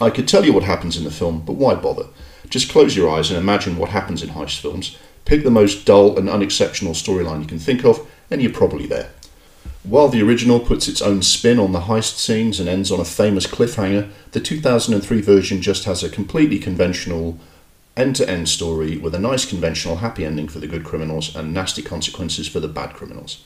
I 0.00 0.10
could 0.10 0.28
tell 0.28 0.44
you 0.44 0.52
what 0.52 0.64
happens 0.64 0.96
in 0.96 1.04
the 1.04 1.10
film, 1.10 1.42
but 1.46 1.54
why 1.54 1.74
bother? 1.74 2.06
Just 2.48 2.70
close 2.70 2.96
your 2.96 3.08
eyes 3.08 3.30
and 3.30 3.38
imagine 3.38 3.78
what 3.78 3.90
happens 3.90 4.22
in 4.22 4.30
heist 4.30 4.60
films. 4.60 4.98
Pick 5.24 5.44
the 5.44 5.50
most 5.50 5.86
dull 5.86 6.18
and 6.18 6.28
unexceptional 6.28 6.92
storyline 6.92 7.40
you 7.40 7.46
can 7.46 7.58
think 7.58 7.84
of, 7.84 8.06
and 8.30 8.42
you're 8.42 8.52
probably 8.52 8.86
there. 8.86 9.10
While 9.84 10.08
the 10.08 10.22
original 10.22 10.60
puts 10.60 10.88
its 10.88 11.00
own 11.00 11.22
spin 11.22 11.58
on 11.58 11.72
the 11.72 11.82
heist 11.82 12.18
scenes 12.18 12.60
and 12.60 12.68
ends 12.68 12.90
on 12.90 13.00
a 13.00 13.04
famous 13.04 13.46
cliffhanger, 13.46 14.10
the 14.32 14.40
2003 14.40 15.20
version 15.20 15.62
just 15.62 15.84
has 15.84 16.02
a 16.02 16.10
completely 16.10 16.58
conventional 16.58 17.38
end 17.96 18.16
to 18.16 18.28
end 18.28 18.48
story 18.48 18.96
with 18.96 19.14
a 19.14 19.18
nice 19.18 19.44
conventional 19.44 19.96
happy 19.96 20.24
ending 20.24 20.48
for 20.48 20.58
the 20.58 20.66
good 20.66 20.84
criminals 20.84 21.34
and 21.34 21.52
nasty 21.52 21.82
consequences 21.82 22.48
for 22.48 22.60
the 22.60 22.68
bad 22.68 22.94
criminals. 22.94 23.44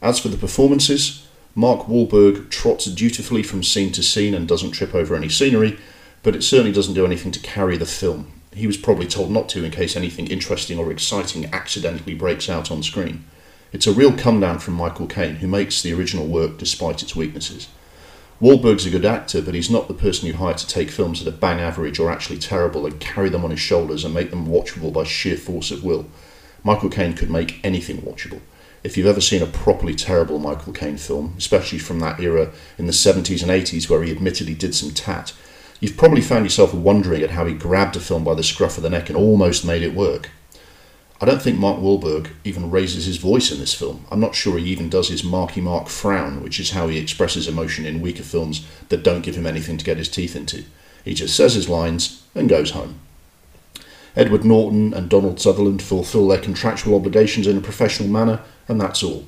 As 0.00 0.18
for 0.18 0.28
the 0.28 0.36
performances, 0.36 1.26
Mark 1.54 1.86
Wahlberg 1.86 2.50
trots 2.50 2.86
dutifully 2.86 3.42
from 3.42 3.62
scene 3.62 3.92
to 3.92 4.02
scene 4.02 4.34
and 4.34 4.46
doesn't 4.46 4.72
trip 4.72 4.94
over 4.94 5.14
any 5.14 5.28
scenery, 5.28 5.78
but 6.22 6.36
it 6.36 6.42
certainly 6.42 6.72
doesn't 6.72 6.94
do 6.94 7.06
anything 7.06 7.32
to 7.32 7.40
carry 7.40 7.76
the 7.76 7.86
film. 7.86 8.32
He 8.52 8.66
was 8.66 8.76
probably 8.76 9.06
told 9.06 9.30
not 9.30 9.48
to 9.50 9.64
in 9.64 9.70
case 9.70 9.96
anything 9.96 10.26
interesting 10.28 10.78
or 10.78 10.90
exciting 10.90 11.46
accidentally 11.52 12.14
breaks 12.14 12.48
out 12.48 12.70
on 12.70 12.82
screen. 12.82 13.24
It's 13.72 13.86
a 13.86 13.92
real 13.92 14.16
come 14.16 14.40
down 14.40 14.58
from 14.58 14.74
Michael 14.74 15.06
Caine, 15.06 15.36
who 15.36 15.46
makes 15.46 15.82
the 15.82 15.92
original 15.92 16.26
work 16.26 16.56
despite 16.56 17.02
its 17.02 17.14
weaknesses. 17.14 17.68
Wahlberg's 18.38 18.84
a 18.84 18.90
good 18.90 19.06
actor, 19.06 19.40
but 19.40 19.54
he's 19.54 19.70
not 19.70 19.88
the 19.88 19.94
person 19.94 20.26
you 20.26 20.34
hire 20.34 20.52
to 20.52 20.66
take 20.66 20.90
films 20.90 21.24
that 21.24 21.32
are 21.32 21.36
bang 21.36 21.58
average 21.58 21.98
or 21.98 22.10
actually 22.10 22.38
terrible 22.38 22.84
and 22.84 23.00
carry 23.00 23.30
them 23.30 23.44
on 23.44 23.50
his 23.50 23.60
shoulders 23.60 24.04
and 24.04 24.12
make 24.12 24.30
them 24.30 24.46
watchable 24.46 24.92
by 24.92 25.04
sheer 25.04 25.38
force 25.38 25.70
of 25.70 25.82
will. 25.82 26.06
Michael 26.62 26.90
Caine 26.90 27.14
could 27.14 27.30
make 27.30 27.60
anything 27.64 28.02
watchable. 28.02 28.40
If 28.84 28.96
you've 28.96 29.06
ever 29.06 29.22
seen 29.22 29.42
a 29.42 29.46
properly 29.46 29.94
terrible 29.94 30.38
Michael 30.38 30.74
Caine 30.74 30.98
film, 30.98 31.34
especially 31.38 31.78
from 31.78 32.00
that 32.00 32.20
era 32.20 32.52
in 32.76 32.86
the 32.86 32.92
70s 32.92 33.42
and 33.42 33.50
80s 33.50 33.88
where 33.88 34.02
he 34.02 34.12
admittedly 34.12 34.54
did 34.54 34.74
some 34.74 34.90
tat, 34.90 35.32
you've 35.80 35.96
probably 35.96 36.20
found 36.20 36.44
yourself 36.44 36.74
wondering 36.74 37.22
at 37.22 37.30
how 37.30 37.46
he 37.46 37.54
grabbed 37.54 37.96
a 37.96 38.00
film 38.00 38.22
by 38.22 38.34
the 38.34 38.42
scruff 38.42 38.76
of 38.76 38.82
the 38.82 38.90
neck 38.90 39.08
and 39.08 39.16
almost 39.16 39.64
made 39.64 39.82
it 39.82 39.94
work. 39.94 40.30
I 41.18 41.24
don't 41.24 41.40
think 41.40 41.58
Mark 41.58 41.78
Wahlberg 41.78 42.28
even 42.44 42.70
raises 42.70 43.06
his 43.06 43.16
voice 43.16 43.50
in 43.50 43.58
this 43.58 43.72
film. 43.72 44.04
I'm 44.10 44.20
not 44.20 44.34
sure 44.34 44.58
he 44.58 44.66
even 44.66 44.90
does 44.90 45.08
his 45.08 45.24
Marky 45.24 45.62
Mark 45.62 45.88
frown, 45.88 46.42
which 46.42 46.60
is 46.60 46.72
how 46.72 46.88
he 46.88 46.98
expresses 46.98 47.48
emotion 47.48 47.86
in 47.86 48.02
weaker 48.02 48.22
films 48.22 48.66
that 48.90 49.02
don't 49.02 49.22
give 49.22 49.34
him 49.34 49.46
anything 49.46 49.78
to 49.78 49.84
get 49.84 49.96
his 49.96 50.10
teeth 50.10 50.36
into. 50.36 50.64
He 51.04 51.14
just 51.14 51.34
says 51.34 51.54
his 51.54 51.70
lines 51.70 52.22
and 52.34 52.50
goes 52.50 52.72
home. 52.72 53.00
Edward 54.14 54.44
Norton 54.44 54.92
and 54.92 55.08
Donald 55.08 55.40
Sutherland 55.40 55.82
fulfill 55.82 56.28
their 56.28 56.40
contractual 56.40 56.94
obligations 56.96 57.46
in 57.46 57.56
a 57.56 57.62
professional 57.62 58.10
manner, 58.10 58.40
and 58.68 58.78
that's 58.78 59.02
all. 59.02 59.24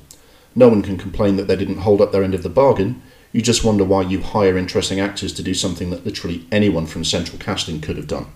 No 0.55 0.67
one 0.67 0.83
can 0.83 0.97
complain 0.97 1.37
that 1.37 1.47
they 1.47 1.55
didn't 1.55 1.79
hold 1.79 2.01
up 2.01 2.11
their 2.11 2.23
end 2.23 2.35
of 2.35 2.43
the 2.43 2.49
bargain. 2.49 3.01
You 3.31 3.41
just 3.41 3.63
wonder 3.63 3.83
why 3.83 4.01
you 4.03 4.21
hire 4.21 4.57
interesting 4.57 4.99
actors 4.99 5.33
to 5.33 5.43
do 5.43 5.53
something 5.53 5.89
that 5.89 6.05
literally 6.05 6.45
anyone 6.51 6.85
from 6.85 7.03
central 7.03 7.39
casting 7.39 7.81
could 7.81 7.97
have 7.97 8.07
done. 8.07 8.27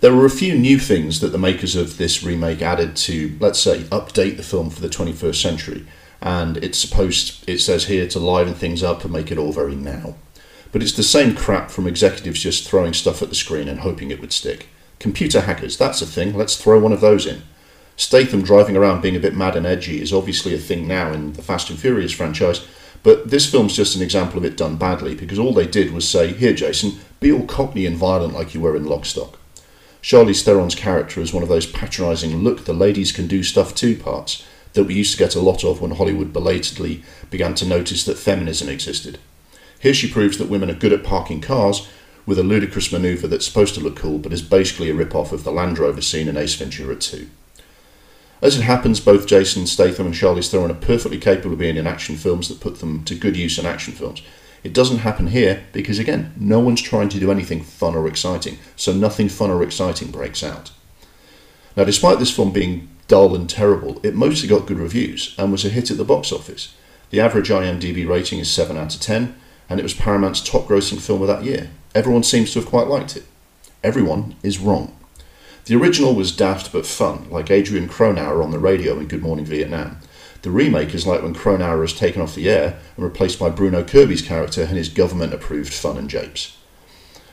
There 0.00 0.14
were 0.14 0.26
a 0.26 0.30
few 0.30 0.56
new 0.56 0.78
things 0.78 1.18
that 1.18 1.32
the 1.32 1.38
makers 1.38 1.74
of 1.74 1.98
this 1.98 2.22
remake 2.22 2.62
added 2.62 2.94
to, 2.98 3.36
let's 3.40 3.58
say, 3.58 3.80
update 3.84 4.36
the 4.36 4.44
film 4.44 4.70
for 4.70 4.80
the 4.80 4.88
21st 4.88 5.42
century, 5.42 5.86
and 6.22 6.56
it's 6.58 6.78
supposed, 6.78 7.48
it 7.48 7.58
says 7.58 7.86
here, 7.86 8.06
to 8.08 8.20
liven 8.20 8.54
things 8.54 8.84
up 8.84 9.02
and 9.02 9.12
make 9.12 9.32
it 9.32 9.38
all 9.38 9.52
very 9.52 9.74
now. 9.74 10.14
But 10.70 10.84
it's 10.84 10.92
the 10.92 11.02
same 11.02 11.34
crap 11.34 11.68
from 11.68 11.88
executives 11.88 12.40
just 12.40 12.68
throwing 12.68 12.94
stuff 12.94 13.22
at 13.22 13.28
the 13.28 13.34
screen 13.34 13.66
and 13.66 13.80
hoping 13.80 14.12
it 14.12 14.20
would 14.20 14.32
stick. 14.32 14.68
Computer 15.00 15.40
hackers, 15.40 15.76
that's 15.76 16.00
a 16.00 16.06
thing, 16.06 16.32
let's 16.32 16.56
throw 16.56 16.78
one 16.78 16.92
of 16.92 17.00
those 17.00 17.26
in. 17.26 17.42
Statham 17.96 18.42
driving 18.42 18.76
around 18.76 19.02
being 19.02 19.16
a 19.16 19.20
bit 19.20 19.34
mad 19.34 19.56
and 19.56 19.66
edgy 19.66 20.00
is 20.00 20.12
obviously 20.12 20.54
a 20.54 20.58
thing 20.58 20.86
now 20.86 21.12
in 21.12 21.32
the 21.32 21.42
Fast 21.42 21.70
and 21.70 21.78
Furious 21.78 22.12
franchise, 22.12 22.64
but 23.02 23.30
this 23.30 23.50
film's 23.50 23.74
just 23.74 23.96
an 23.96 24.02
example 24.02 24.38
of 24.38 24.44
it 24.44 24.56
done 24.56 24.76
badly 24.76 25.16
because 25.16 25.40
all 25.40 25.52
they 25.52 25.66
did 25.66 25.92
was 25.92 26.08
say, 26.08 26.32
Here, 26.32 26.52
Jason, 26.52 27.00
be 27.18 27.32
all 27.32 27.46
cockney 27.46 27.84
and 27.84 27.96
violent 27.96 28.34
like 28.34 28.54
you 28.54 28.60
were 28.60 28.76
in 28.76 28.84
Lock 28.84 29.04
Stock. 29.04 29.38
Charlize 30.08 30.42
Theron's 30.42 30.74
character 30.74 31.20
is 31.20 31.34
one 31.34 31.42
of 31.42 31.50
those 31.50 31.66
patronising 31.66 32.38
look 32.38 32.64
the 32.64 32.72
ladies 32.72 33.12
can 33.12 33.26
do 33.26 33.42
stuff 33.42 33.74
too 33.74 33.94
parts 33.94 34.42
that 34.72 34.84
we 34.84 34.94
used 34.94 35.12
to 35.12 35.18
get 35.18 35.34
a 35.34 35.40
lot 35.40 35.64
of 35.64 35.82
when 35.82 35.90
Hollywood 35.90 36.32
belatedly 36.32 37.02
began 37.28 37.54
to 37.56 37.66
notice 37.66 38.06
that 38.06 38.16
feminism 38.16 38.70
existed. 38.70 39.18
Here 39.78 39.92
she 39.92 40.10
proves 40.10 40.38
that 40.38 40.48
women 40.48 40.70
are 40.70 40.74
good 40.74 40.94
at 40.94 41.04
parking 41.04 41.42
cars 41.42 41.86
with 42.24 42.38
a 42.38 42.42
ludicrous 42.42 42.90
manoeuvre 42.90 43.28
that's 43.28 43.44
supposed 43.44 43.74
to 43.74 43.82
look 43.82 43.96
cool 43.96 44.16
but 44.16 44.32
is 44.32 44.40
basically 44.40 44.88
a 44.88 44.94
rip-off 44.94 45.30
of 45.30 45.44
the 45.44 45.52
Land 45.52 45.78
Rover 45.78 46.00
scene 46.00 46.26
in 46.28 46.38
Ace 46.38 46.54
Ventura 46.54 46.96
2. 46.96 47.28
As 48.40 48.56
it 48.56 48.62
happens, 48.62 49.00
both 49.00 49.26
Jason 49.26 49.66
Statham 49.66 50.06
and 50.06 50.14
Charlize 50.14 50.50
Theron 50.50 50.70
are 50.70 50.74
perfectly 50.74 51.18
capable 51.18 51.52
of 51.52 51.58
being 51.58 51.76
in 51.76 51.86
action 51.86 52.16
films 52.16 52.48
that 52.48 52.60
put 52.60 52.78
them 52.78 53.04
to 53.04 53.14
good 53.14 53.36
use 53.36 53.58
in 53.58 53.66
action 53.66 53.92
films, 53.92 54.22
it 54.64 54.72
doesn't 54.72 54.98
happen 54.98 55.28
here 55.28 55.64
because, 55.72 55.98
again, 55.98 56.32
no 56.36 56.58
one's 56.58 56.82
trying 56.82 57.08
to 57.10 57.20
do 57.20 57.30
anything 57.30 57.62
fun 57.62 57.94
or 57.94 58.06
exciting, 58.06 58.58
so 58.76 58.92
nothing 58.92 59.28
fun 59.28 59.50
or 59.50 59.62
exciting 59.62 60.10
breaks 60.10 60.42
out. 60.42 60.70
Now, 61.76 61.84
despite 61.84 62.18
this 62.18 62.34
film 62.34 62.52
being 62.52 62.88
dull 63.06 63.34
and 63.34 63.48
terrible, 63.48 64.00
it 64.02 64.14
mostly 64.14 64.48
got 64.48 64.66
good 64.66 64.78
reviews 64.78 65.34
and 65.38 65.52
was 65.52 65.64
a 65.64 65.68
hit 65.68 65.90
at 65.90 65.96
the 65.96 66.04
box 66.04 66.32
office. 66.32 66.74
The 67.10 67.20
average 67.20 67.48
IMDb 67.48 68.06
rating 68.06 68.38
is 68.38 68.50
7 68.50 68.76
out 68.76 68.94
of 68.94 69.00
10, 69.00 69.34
and 69.70 69.80
it 69.80 69.82
was 69.82 69.94
Paramount's 69.94 70.42
top 70.42 70.66
grossing 70.66 71.00
film 71.00 71.22
of 71.22 71.28
that 71.28 71.44
year. 71.44 71.70
Everyone 71.94 72.22
seems 72.22 72.52
to 72.52 72.60
have 72.60 72.68
quite 72.68 72.86
liked 72.86 73.16
it. 73.16 73.24
Everyone 73.82 74.36
is 74.42 74.58
wrong. 74.58 74.94
The 75.64 75.76
original 75.76 76.14
was 76.14 76.32
daft 76.32 76.72
but 76.72 76.86
fun, 76.86 77.30
like 77.30 77.50
Adrian 77.50 77.88
Cronauer 77.88 78.42
on 78.42 78.50
the 78.50 78.58
radio 78.58 78.98
in 78.98 79.06
Good 79.06 79.22
Morning 79.22 79.44
Vietnam, 79.44 79.98
the 80.42 80.50
remake 80.50 80.94
is 80.94 81.06
like 81.06 81.22
when 81.22 81.34
Cronauer 81.34 81.84
is 81.84 81.92
taken 81.92 82.22
off 82.22 82.34
the 82.34 82.48
air 82.48 82.78
and 82.96 83.04
replaced 83.04 83.38
by 83.38 83.50
Bruno 83.50 83.82
Kirby's 83.82 84.22
character 84.22 84.62
and 84.62 84.76
his 84.76 84.88
government 84.88 85.34
approved 85.34 85.72
fun 85.72 85.96
and 85.96 86.08
japes. 86.08 86.56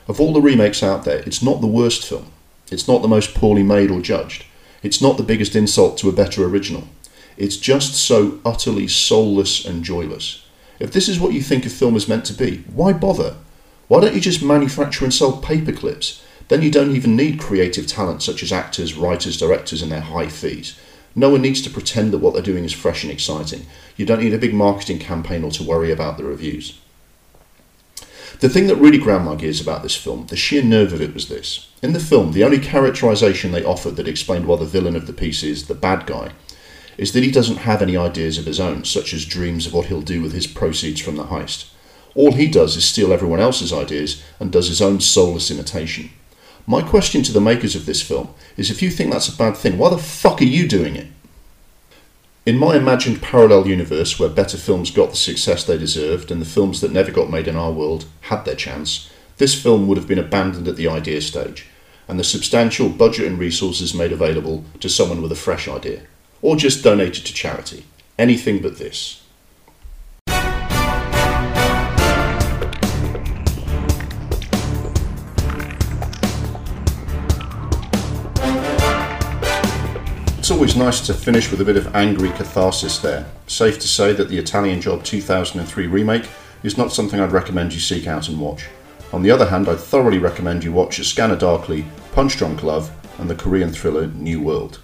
Of 0.08 0.20
all 0.20 0.32
the 0.32 0.40
remakes 0.40 0.82
out 0.82 1.04
there, 1.04 1.22
it's 1.26 1.42
not 1.42 1.60
the 1.60 1.66
worst 1.66 2.06
film. 2.06 2.32
It's 2.70 2.88
not 2.88 3.02
the 3.02 3.08
most 3.08 3.34
poorly 3.34 3.62
made 3.62 3.90
or 3.90 4.00
judged. 4.00 4.44
It's 4.82 5.00
not 5.00 5.16
the 5.16 5.22
biggest 5.22 5.54
insult 5.54 5.98
to 5.98 6.08
a 6.08 6.12
better 6.12 6.44
original. 6.44 6.88
It's 7.36 7.56
just 7.56 7.94
so 7.94 8.40
utterly 8.44 8.88
soulless 8.88 9.64
and 9.64 9.84
joyless. 9.84 10.44
If 10.78 10.92
this 10.92 11.08
is 11.08 11.20
what 11.20 11.32
you 11.32 11.42
think 11.42 11.64
a 11.64 11.70
film 11.70 11.96
is 11.96 12.08
meant 12.08 12.24
to 12.26 12.32
be, 12.32 12.64
why 12.72 12.92
bother? 12.92 13.36
Why 13.88 14.00
don't 14.00 14.14
you 14.14 14.20
just 14.20 14.42
manufacture 14.42 15.04
and 15.04 15.14
sell 15.14 15.36
paper 15.36 15.72
clips? 15.72 16.22
Then 16.48 16.62
you 16.62 16.70
don't 16.70 16.94
even 16.94 17.16
need 17.16 17.40
creative 17.40 17.86
talent 17.86 18.22
such 18.22 18.42
as 18.42 18.52
actors, 18.52 18.94
writers, 18.94 19.38
directors, 19.38 19.82
and 19.82 19.90
their 19.90 20.00
high 20.00 20.28
fees. 20.28 20.78
No 21.18 21.30
one 21.30 21.42
needs 21.42 21.62
to 21.62 21.70
pretend 21.70 22.12
that 22.12 22.18
what 22.18 22.34
they're 22.34 22.42
doing 22.42 22.64
is 22.64 22.74
fresh 22.74 23.02
and 23.02 23.10
exciting. 23.10 23.66
You 23.96 24.04
don't 24.04 24.20
need 24.20 24.34
a 24.34 24.38
big 24.38 24.54
marketing 24.54 24.98
campaign 24.98 25.42
or 25.42 25.50
to 25.52 25.64
worry 25.64 25.90
about 25.90 26.18
the 26.18 26.24
reviews. 26.24 26.78
The 28.40 28.50
thing 28.50 28.66
that 28.66 28.76
really 28.76 28.98
ground 28.98 29.24
my 29.24 29.34
gears 29.34 29.60
about 29.60 29.82
this 29.82 29.96
film, 29.96 30.26
the 30.26 30.36
sheer 30.36 30.62
nerve 30.62 30.92
of 30.92 31.00
it, 31.00 31.14
was 31.14 31.28
this. 31.28 31.70
In 31.82 31.94
the 31.94 32.00
film, 32.00 32.32
the 32.32 32.44
only 32.44 32.58
characterization 32.58 33.50
they 33.50 33.64
offered 33.64 33.96
that 33.96 34.06
explained 34.06 34.46
why 34.46 34.56
the 34.56 34.66
villain 34.66 34.94
of 34.94 35.06
the 35.06 35.14
piece 35.14 35.42
is 35.42 35.66
the 35.66 35.74
bad 35.74 36.06
guy 36.06 36.32
is 36.98 37.12
that 37.12 37.22
he 37.22 37.30
doesn't 37.30 37.58
have 37.58 37.82
any 37.82 37.96
ideas 37.96 38.38
of 38.38 38.46
his 38.46 38.60
own, 38.60 38.84
such 38.84 39.12
as 39.12 39.24
dreams 39.24 39.66
of 39.66 39.74
what 39.74 39.86
he'll 39.86 40.02
do 40.02 40.22
with 40.22 40.32
his 40.32 40.46
proceeds 40.46 41.00
from 41.00 41.16
the 41.16 41.24
heist. 41.24 41.70
All 42.14 42.32
he 42.32 42.46
does 42.46 42.76
is 42.76 42.84
steal 42.84 43.12
everyone 43.12 43.40
else's 43.40 43.72
ideas 43.72 44.22
and 44.40 44.50
does 44.50 44.68
his 44.68 44.80
own 44.80 45.00
soulless 45.00 45.50
imitation. 45.50 46.10
My 46.66 46.82
question 46.82 47.22
to 47.22 47.32
the 47.32 47.40
makers 47.40 47.76
of 47.76 47.86
this 47.86 48.02
film 48.02 48.30
is 48.56 48.70
if 48.70 48.82
you 48.82 48.90
think 48.90 49.12
that's 49.12 49.28
a 49.28 49.36
bad 49.36 49.56
thing, 49.56 49.78
why 49.78 49.90
the 49.90 49.98
fuck 49.98 50.40
are 50.40 50.44
you 50.44 50.66
doing 50.66 50.96
it? 50.96 51.06
In 52.44 52.58
my 52.58 52.76
imagined 52.76 53.22
parallel 53.22 53.66
universe 53.66 54.18
where 54.18 54.28
better 54.28 54.56
films 54.56 54.90
got 54.90 55.10
the 55.10 55.16
success 55.16 55.64
they 55.64 55.78
deserved 55.78 56.30
and 56.30 56.40
the 56.40 56.46
films 56.46 56.80
that 56.80 56.92
never 56.92 57.10
got 57.10 57.30
made 57.30 57.48
in 57.48 57.56
our 57.56 57.72
world 57.72 58.06
had 58.22 58.44
their 58.44 58.54
chance, 58.54 59.10
this 59.38 59.60
film 59.60 59.86
would 59.86 59.96
have 59.96 60.08
been 60.08 60.18
abandoned 60.18 60.66
at 60.66 60.76
the 60.76 60.88
idea 60.88 61.20
stage 61.20 61.66
and 62.08 62.18
the 62.18 62.24
substantial 62.24 62.88
budget 62.88 63.26
and 63.26 63.38
resources 63.38 63.94
made 63.94 64.12
available 64.12 64.64
to 64.80 64.88
someone 64.88 65.22
with 65.22 65.32
a 65.32 65.36
fresh 65.36 65.66
idea, 65.66 66.02
or 66.40 66.56
just 66.56 66.84
donated 66.84 67.26
to 67.26 67.34
charity. 67.34 67.84
Anything 68.18 68.62
but 68.62 68.78
this. 68.78 69.22
It's 80.46 80.52
always 80.52 80.76
nice 80.76 81.00
to 81.08 81.12
finish 81.12 81.50
with 81.50 81.60
a 81.60 81.64
bit 81.64 81.76
of 81.76 81.92
angry 81.96 82.30
catharsis 82.30 82.98
there. 82.98 83.26
Safe 83.48 83.80
to 83.80 83.88
say 83.88 84.12
that 84.12 84.28
the 84.28 84.38
Italian 84.38 84.80
Job 84.80 85.02
2003 85.02 85.88
remake 85.88 86.28
is 86.62 86.78
not 86.78 86.92
something 86.92 87.18
I'd 87.18 87.32
recommend 87.32 87.74
you 87.74 87.80
seek 87.80 88.06
out 88.06 88.28
and 88.28 88.40
watch. 88.40 88.68
On 89.12 89.22
the 89.22 89.30
other 89.32 89.46
hand, 89.46 89.68
I'd 89.68 89.80
thoroughly 89.80 90.18
recommend 90.18 90.62
you 90.62 90.70
watch 90.70 91.00
A 91.00 91.04
Scanner 91.04 91.34
Darkly, 91.34 91.84
Punch 92.12 92.36
Drunk 92.36 92.62
Love, 92.62 92.92
and 93.18 93.28
the 93.28 93.34
Korean 93.34 93.72
thriller 93.72 94.06
New 94.06 94.40
World. 94.40 94.78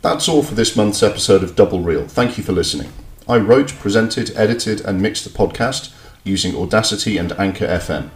That's 0.00 0.30
all 0.30 0.42
for 0.42 0.54
this 0.54 0.76
month's 0.76 1.02
episode 1.02 1.42
of 1.42 1.56
Double 1.56 1.80
Reel. 1.80 2.08
Thank 2.08 2.38
you 2.38 2.42
for 2.42 2.52
listening. 2.52 2.90
I 3.28 3.36
wrote, 3.36 3.74
presented, 3.74 4.34
edited, 4.34 4.80
and 4.80 5.02
mixed 5.02 5.24
the 5.24 5.38
podcast 5.38 5.94
using 6.24 6.56
Audacity 6.56 7.18
and 7.18 7.32
Anchor 7.32 7.66
FM. 7.66 8.08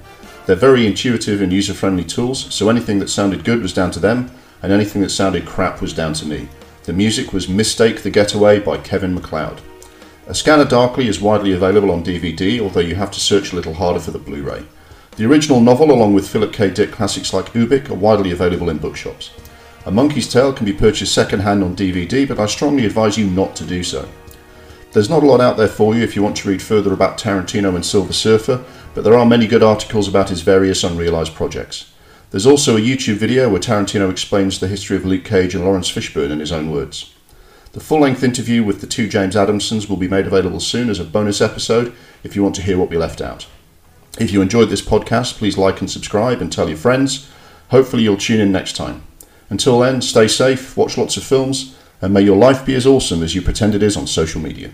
They're 0.46 0.56
very 0.56 0.86
intuitive 0.86 1.42
and 1.42 1.52
user 1.52 1.74
friendly 1.74 2.04
tools, 2.04 2.54
so 2.54 2.70
anything 2.70 3.00
that 3.00 3.10
sounded 3.10 3.44
good 3.44 3.60
was 3.60 3.74
down 3.74 3.90
to 3.90 4.00
them, 4.00 4.30
and 4.62 4.72
anything 4.72 5.02
that 5.02 5.10
sounded 5.10 5.44
crap 5.44 5.82
was 5.82 5.92
down 5.92 6.14
to 6.14 6.24
me. 6.24 6.48
The 6.90 6.96
music 6.96 7.32
was 7.32 7.48
Mistake 7.48 8.02
the 8.02 8.10
Getaway 8.10 8.58
by 8.58 8.76
Kevin 8.76 9.14
MacLeod. 9.14 9.60
A 10.26 10.34
Scanner 10.34 10.64
Darkly 10.64 11.06
is 11.06 11.20
widely 11.20 11.52
available 11.52 11.92
on 11.92 12.02
DVD, 12.02 12.58
although 12.58 12.80
you 12.80 12.96
have 12.96 13.12
to 13.12 13.20
search 13.20 13.52
a 13.52 13.54
little 13.54 13.74
harder 13.74 14.00
for 14.00 14.10
the 14.10 14.18
Blu 14.18 14.42
ray. 14.42 14.64
The 15.14 15.24
original 15.24 15.60
novel, 15.60 15.92
along 15.92 16.14
with 16.14 16.28
Philip 16.28 16.52
K. 16.52 16.68
Dick 16.68 16.90
classics 16.90 17.32
like 17.32 17.52
Ubik, 17.52 17.90
are 17.90 17.94
widely 17.94 18.32
available 18.32 18.70
in 18.70 18.78
bookshops. 18.78 19.30
A 19.86 19.92
Monkey's 19.92 20.28
Tale 20.28 20.52
can 20.52 20.66
be 20.66 20.72
purchased 20.72 21.14
second-hand 21.14 21.62
on 21.62 21.76
DVD, 21.76 22.26
but 22.26 22.40
I 22.40 22.46
strongly 22.46 22.86
advise 22.86 23.16
you 23.16 23.30
not 23.30 23.54
to 23.54 23.64
do 23.64 23.84
so. 23.84 24.08
There's 24.90 25.08
not 25.08 25.22
a 25.22 25.26
lot 25.26 25.40
out 25.40 25.56
there 25.56 25.68
for 25.68 25.94
you 25.94 26.02
if 26.02 26.16
you 26.16 26.24
want 26.24 26.38
to 26.38 26.48
read 26.48 26.60
further 26.60 26.92
about 26.92 27.18
Tarantino 27.18 27.76
and 27.76 27.86
Silver 27.86 28.12
Surfer, 28.12 28.64
but 28.94 29.04
there 29.04 29.16
are 29.16 29.24
many 29.24 29.46
good 29.46 29.62
articles 29.62 30.08
about 30.08 30.30
his 30.30 30.40
various 30.40 30.82
unrealised 30.82 31.36
projects. 31.36 31.92
There's 32.30 32.46
also 32.46 32.76
a 32.76 32.80
YouTube 32.80 33.16
video 33.16 33.48
where 33.48 33.60
Tarantino 33.60 34.08
explains 34.08 34.60
the 34.60 34.68
history 34.68 34.96
of 34.96 35.04
Luke 35.04 35.24
Cage 35.24 35.56
and 35.56 35.64
Laurence 35.64 35.90
Fishburne 35.90 36.30
in 36.30 36.38
his 36.38 36.52
own 36.52 36.70
words. 36.70 37.12
The 37.72 37.80
full 37.80 38.00
length 38.00 38.22
interview 38.22 38.62
with 38.62 38.80
the 38.80 38.86
two 38.86 39.08
James 39.08 39.34
Adamsons 39.34 39.88
will 39.88 39.96
be 39.96 40.06
made 40.06 40.28
available 40.28 40.60
soon 40.60 40.90
as 40.90 41.00
a 41.00 41.04
bonus 41.04 41.40
episode 41.40 41.92
if 42.22 42.36
you 42.36 42.44
want 42.44 42.54
to 42.54 42.62
hear 42.62 42.78
what 42.78 42.88
we 42.88 42.96
left 42.96 43.20
out. 43.20 43.48
If 44.20 44.32
you 44.32 44.42
enjoyed 44.42 44.70
this 44.70 44.82
podcast, 44.82 45.38
please 45.38 45.58
like 45.58 45.80
and 45.80 45.90
subscribe 45.90 46.40
and 46.40 46.52
tell 46.52 46.68
your 46.68 46.78
friends. 46.78 47.28
Hopefully, 47.70 48.04
you'll 48.04 48.16
tune 48.16 48.40
in 48.40 48.52
next 48.52 48.76
time. 48.76 49.02
Until 49.48 49.80
then, 49.80 50.00
stay 50.00 50.28
safe, 50.28 50.76
watch 50.76 50.96
lots 50.96 51.16
of 51.16 51.24
films, 51.24 51.76
and 52.00 52.14
may 52.14 52.22
your 52.22 52.36
life 52.36 52.64
be 52.64 52.76
as 52.76 52.86
awesome 52.86 53.24
as 53.24 53.34
you 53.34 53.42
pretend 53.42 53.74
it 53.74 53.82
is 53.82 53.96
on 53.96 54.06
social 54.06 54.40
media. 54.40 54.70